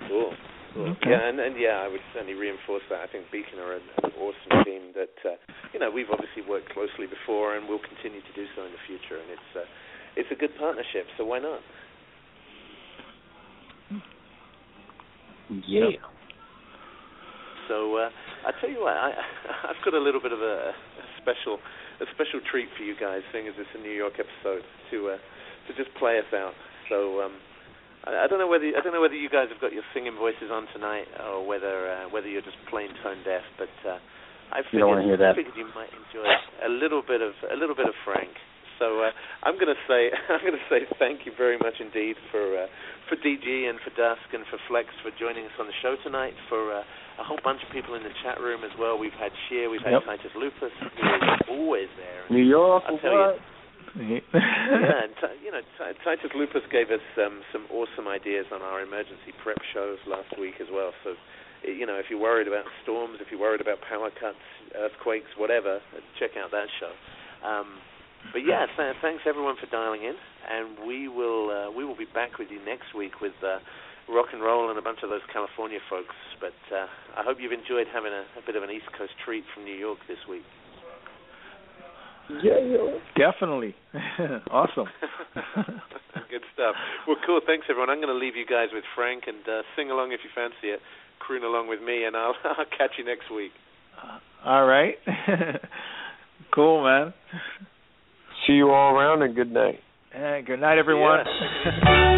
Cool. 0.08 0.34
Cool. 0.74 0.90
Okay. 0.90 1.10
Yeah, 1.10 1.30
and, 1.30 1.40
and 1.40 1.56
yeah, 1.60 1.86
I 1.86 1.88
would 1.88 2.02
certainly 2.14 2.34
reinforce 2.34 2.82
that. 2.90 3.02
I 3.02 3.08
think 3.12 3.30
Beacon 3.30 3.60
are 3.60 3.78
an, 3.78 3.86
an 4.04 4.12
awesome 4.18 4.66
team 4.66 4.90
that 4.98 5.14
uh, 5.22 5.38
you 5.74 5.80
know 5.80 5.92
we've 5.92 6.10
obviously 6.10 6.42
worked 6.48 6.74
closely 6.74 7.06
before, 7.06 7.58
and 7.58 7.70
will 7.70 7.82
continue 7.82 8.22
to 8.22 8.34
do 8.34 8.46
so 8.56 8.66
in 8.66 8.72
the 8.74 8.84
future. 8.90 9.22
And 9.22 9.30
it's 9.30 9.52
uh, 9.54 9.70
it's 10.16 10.30
a 10.32 10.36
good 10.36 10.52
partnership, 10.58 11.06
so 11.18 11.26
why 11.26 11.40
not? 11.40 11.60
Yeah. 15.68 15.90
So 17.68 17.96
uh, 17.96 18.10
I 18.48 18.52
tell 18.60 18.70
you 18.70 18.82
what, 18.82 18.98
I, 18.98 19.12
I've 19.70 19.84
got 19.86 19.94
a 19.94 20.02
little 20.02 20.22
bit 20.22 20.32
of 20.32 20.40
a, 20.40 20.74
a 20.74 21.06
special 21.22 21.60
a 22.02 22.06
special 22.16 22.42
treat 22.50 22.68
for 22.76 22.84
you 22.84 22.96
guys, 23.00 23.22
seeing 23.32 23.48
as 23.48 23.54
it's 23.58 23.70
a 23.78 23.82
New 23.82 23.94
York 23.94 24.14
episode, 24.20 24.64
to 24.92 25.16
uh, 25.16 25.20
to 25.68 25.72
just 25.78 25.94
play 25.98 26.20
us 26.20 26.32
out. 26.34 26.54
So. 26.90 27.22
Um, 27.22 27.34
I, 28.04 28.26
I 28.26 28.28
don't 28.28 28.40
know 28.40 28.52
whether 28.52 28.68
I 28.68 28.84
don't 28.84 28.92
know 28.92 29.00
whether 29.00 29.16
you 29.16 29.30
guys 29.30 29.48
have 29.48 29.62
got 29.62 29.72
your 29.72 29.84
singing 29.94 30.16
voices 30.20 30.52
on 30.52 30.68
tonight, 30.74 31.08
or 31.24 31.46
whether 31.48 31.88
uh, 31.88 32.12
whether 32.12 32.28
you're 32.28 32.44
just 32.44 32.60
plain 32.70 32.90
tone 33.02 33.24
deaf. 33.24 33.44
But 33.58 33.72
uh, 33.88 34.00
I 34.52 34.62
figured, 34.68 35.08
you 35.08 35.16
I 35.16 35.36
figured 35.36 35.56
you 35.56 35.68
might 35.74 35.90
enjoy 35.96 36.28
a 36.66 36.70
little 36.70 37.02
bit 37.02 37.22
of 37.22 37.32
a 37.48 37.56
little 37.56 37.76
bit 37.76 37.88
of 37.88 37.96
Frank. 38.04 38.36
So 38.84 39.00
uh, 39.00 39.16
I'm 39.48 39.56
going 39.56 39.72
to 39.72 39.80
say 39.88 40.12
I'm 40.30 40.44
going 40.44 40.60
to 40.60 40.68
say 40.68 40.84
thank 41.00 41.24
you 41.24 41.32
very 41.32 41.56
much 41.56 41.80
indeed 41.80 42.20
for 42.28 42.44
uh, 42.44 42.68
for 43.08 43.16
DG 43.16 43.48
and 43.48 43.80
for 43.80 43.96
Dusk 43.96 44.28
and 44.36 44.44
for 44.52 44.60
Flex 44.68 44.92
for 45.00 45.16
joining 45.16 45.48
us 45.48 45.56
on 45.56 45.72
the 45.72 45.78
show 45.80 45.96
tonight. 46.04 46.36
For 46.52 46.76
uh, 46.76 46.84
a 46.84 47.24
whole 47.24 47.40
bunch 47.40 47.64
of 47.64 47.72
people 47.72 47.96
in 47.96 48.04
the 48.04 48.12
chat 48.28 48.44
room 48.44 48.68
as 48.68 48.76
well. 48.76 49.00
We've 49.00 49.16
had 49.16 49.32
Sheer, 49.48 49.70
we've 49.72 49.86
had 49.86 49.96
yep. 49.96 50.04
Titus 50.04 50.36
Lupus, 50.36 50.74
who 50.76 50.88
is 50.90 51.40
always 51.48 51.88
there. 51.96 52.26
New 52.28 52.44
York, 52.44 52.84
I'll 52.90 53.00
tell 53.00 53.16
what? 53.16 53.40
you 53.40 53.54
yeah, 53.94 54.26
and 54.34 55.14
t- 55.22 55.38
you 55.46 55.54
know, 55.54 55.62
t- 55.62 55.98
Titus 56.02 56.34
Lupus 56.34 56.66
gave 56.74 56.90
us 56.90 57.06
um, 57.22 57.46
some 57.54 57.70
awesome 57.70 58.10
ideas 58.10 58.50
on 58.50 58.66
our 58.66 58.82
emergency 58.82 59.30
prep 59.46 59.62
shows 59.70 60.02
last 60.10 60.34
week 60.42 60.58
as 60.58 60.66
well. 60.74 60.98
So, 61.06 61.14
you 61.62 61.86
know, 61.86 62.02
if 62.02 62.10
you're 62.10 62.20
worried 62.20 62.50
about 62.50 62.66
storms, 62.82 63.22
if 63.22 63.30
you're 63.30 63.40
worried 63.40 63.62
about 63.62 63.86
power 63.86 64.10
cuts, 64.10 64.42
earthquakes, 64.74 65.30
whatever, 65.38 65.78
check 66.18 66.34
out 66.42 66.50
that 66.50 66.74
show. 66.82 66.90
Um, 67.46 67.78
but 68.32 68.46
yeah, 68.46 68.66
th- 68.78 68.96
thanks 69.02 69.24
everyone 69.28 69.56
for 69.60 69.68
dialing 69.68 70.04
in, 70.04 70.16
and 70.16 70.88
we 70.88 71.08
will 71.08 71.50
uh, 71.50 71.72
we 71.72 71.86
will 71.86 71.98
be 71.98 72.08
back 72.14 72.38
with 72.40 72.50
you 72.50 72.64
next 72.64 72.96
week 72.96 73.22
with 73.22 73.36
uh, 73.44 73.60
Rock 74.10 74.28
N 74.34 74.40
Roll 74.40 74.70
and 74.70 74.80
a 74.80 74.82
bunch 74.82 75.00
of 75.04 75.10
those 75.10 75.26
California 75.32 75.80
folks. 75.90 76.16
But 76.40 76.58
uh, 76.74 76.88
I 77.20 77.24
hope 77.24 77.38
you've 77.40 77.56
enjoyed 77.56 77.88
having 77.92 78.12
a, 78.12 78.26
a 78.38 78.44
bit 78.46 78.56
of 78.56 78.64
an 78.64 78.72
East 78.72 78.88
Coast 78.98 79.14
treat 79.24 79.44
from 79.54 79.66
New 79.66 79.76
York 79.76 80.00
this 80.08 80.20
week. 80.30 80.44
Yeah, 82.42 82.60
yeah. 82.60 83.00
Definitely. 83.18 83.76
awesome. 84.52 84.88
Good 86.32 86.44
stuff. 86.54 86.76
Well, 87.08 87.18
cool. 87.26 87.42
Thanks, 87.46 87.68
everyone. 87.70 87.90
I'm 87.90 87.98
going 88.02 88.14
to 88.14 88.20
leave 88.20 88.36
you 88.36 88.46
guys 88.46 88.70
with 88.74 88.84
Frank 88.96 89.24
and 89.28 89.44
uh, 89.48 89.62
sing 89.76 89.92
along 89.92 90.14
if 90.14 90.22
you 90.24 90.30
fancy 90.34 90.74
it. 90.74 90.80
Croon 91.20 91.44
along 91.44 91.68
with 91.68 91.82
me, 91.82 92.06
and 92.06 92.16
I'll, 92.16 92.36
I'll 92.44 92.66
catch 92.66 92.92
you 92.98 93.06
next 93.06 93.32
week. 93.34 93.52
Uh, 94.02 94.20
all 94.48 94.66
right. 94.66 94.96
cool, 96.54 96.84
man. 96.84 97.14
See 98.46 98.54
you 98.54 98.72
all 98.72 98.94
around, 98.94 99.22
and 99.22 99.34
good 99.36 99.52
night. 99.52 99.80
Uh, 100.14 100.42
good 100.46 100.60
night, 100.60 100.78
everyone. 100.78 101.20
Yeah. 101.26 102.14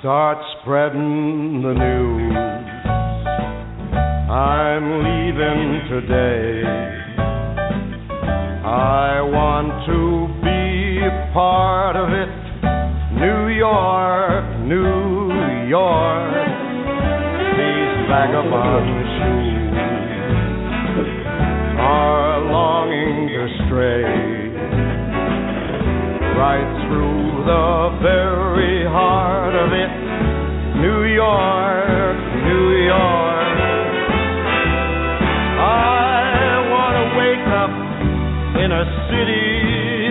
Start 0.00 0.38
spreading 0.60 1.62
the 1.62 1.74
news. 1.74 2.36
I'm 4.30 4.86
leaving 4.98 5.80
today. 5.88 6.62
I 8.62 9.20
want 9.22 9.68
to 9.86 10.28
be 10.39 10.39
a 11.02 11.30
part 11.32 11.96
of 11.96 12.10
it. 12.12 12.28
New 13.16 13.48
York, 13.56 14.44
New 14.68 15.32
York. 15.68 16.32
These 17.56 17.94
vagabond 18.08 18.88
shoes 19.16 19.74
are 21.80 22.40
longing 22.52 23.28
to 23.28 23.48
stray 23.64 24.04
right 26.36 26.68
through 26.88 27.44
the 27.48 27.98
very 28.02 28.84
heart 28.84 29.54
of 29.54 29.72
it. 29.72 29.90
New 30.80 31.04
York, 31.04 32.18
New 32.44 32.68
York. 32.84 33.56
I 35.60 36.68
want 36.68 36.94
to 37.00 37.04
wake 37.16 37.48
up 37.48 37.72
in 38.64 38.72
a 38.72 38.84
city 39.08 39.69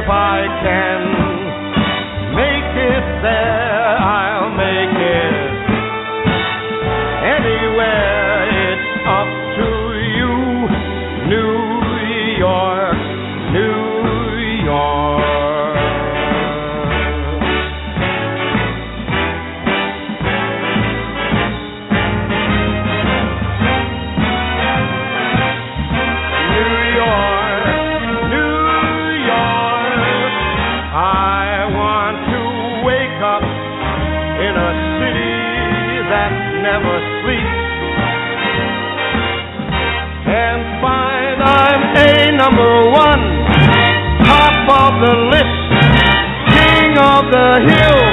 If 0.00 0.08
I 0.08 0.48
can 0.62 1.09
hill, 47.58 48.09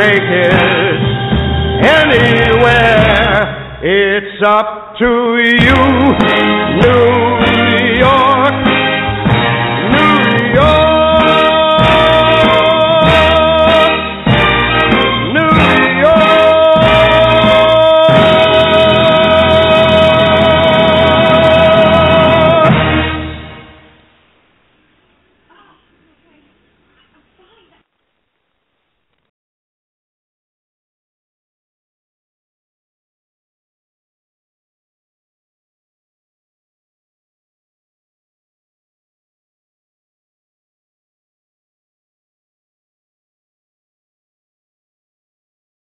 make 0.00 0.28
it 0.44 0.52
anywhere. 1.84 3.36
It's 3.82 4.42
up 4.42 4.96
to 4.98 5.12
you, 5.36 5.80
New. 6.80 7.09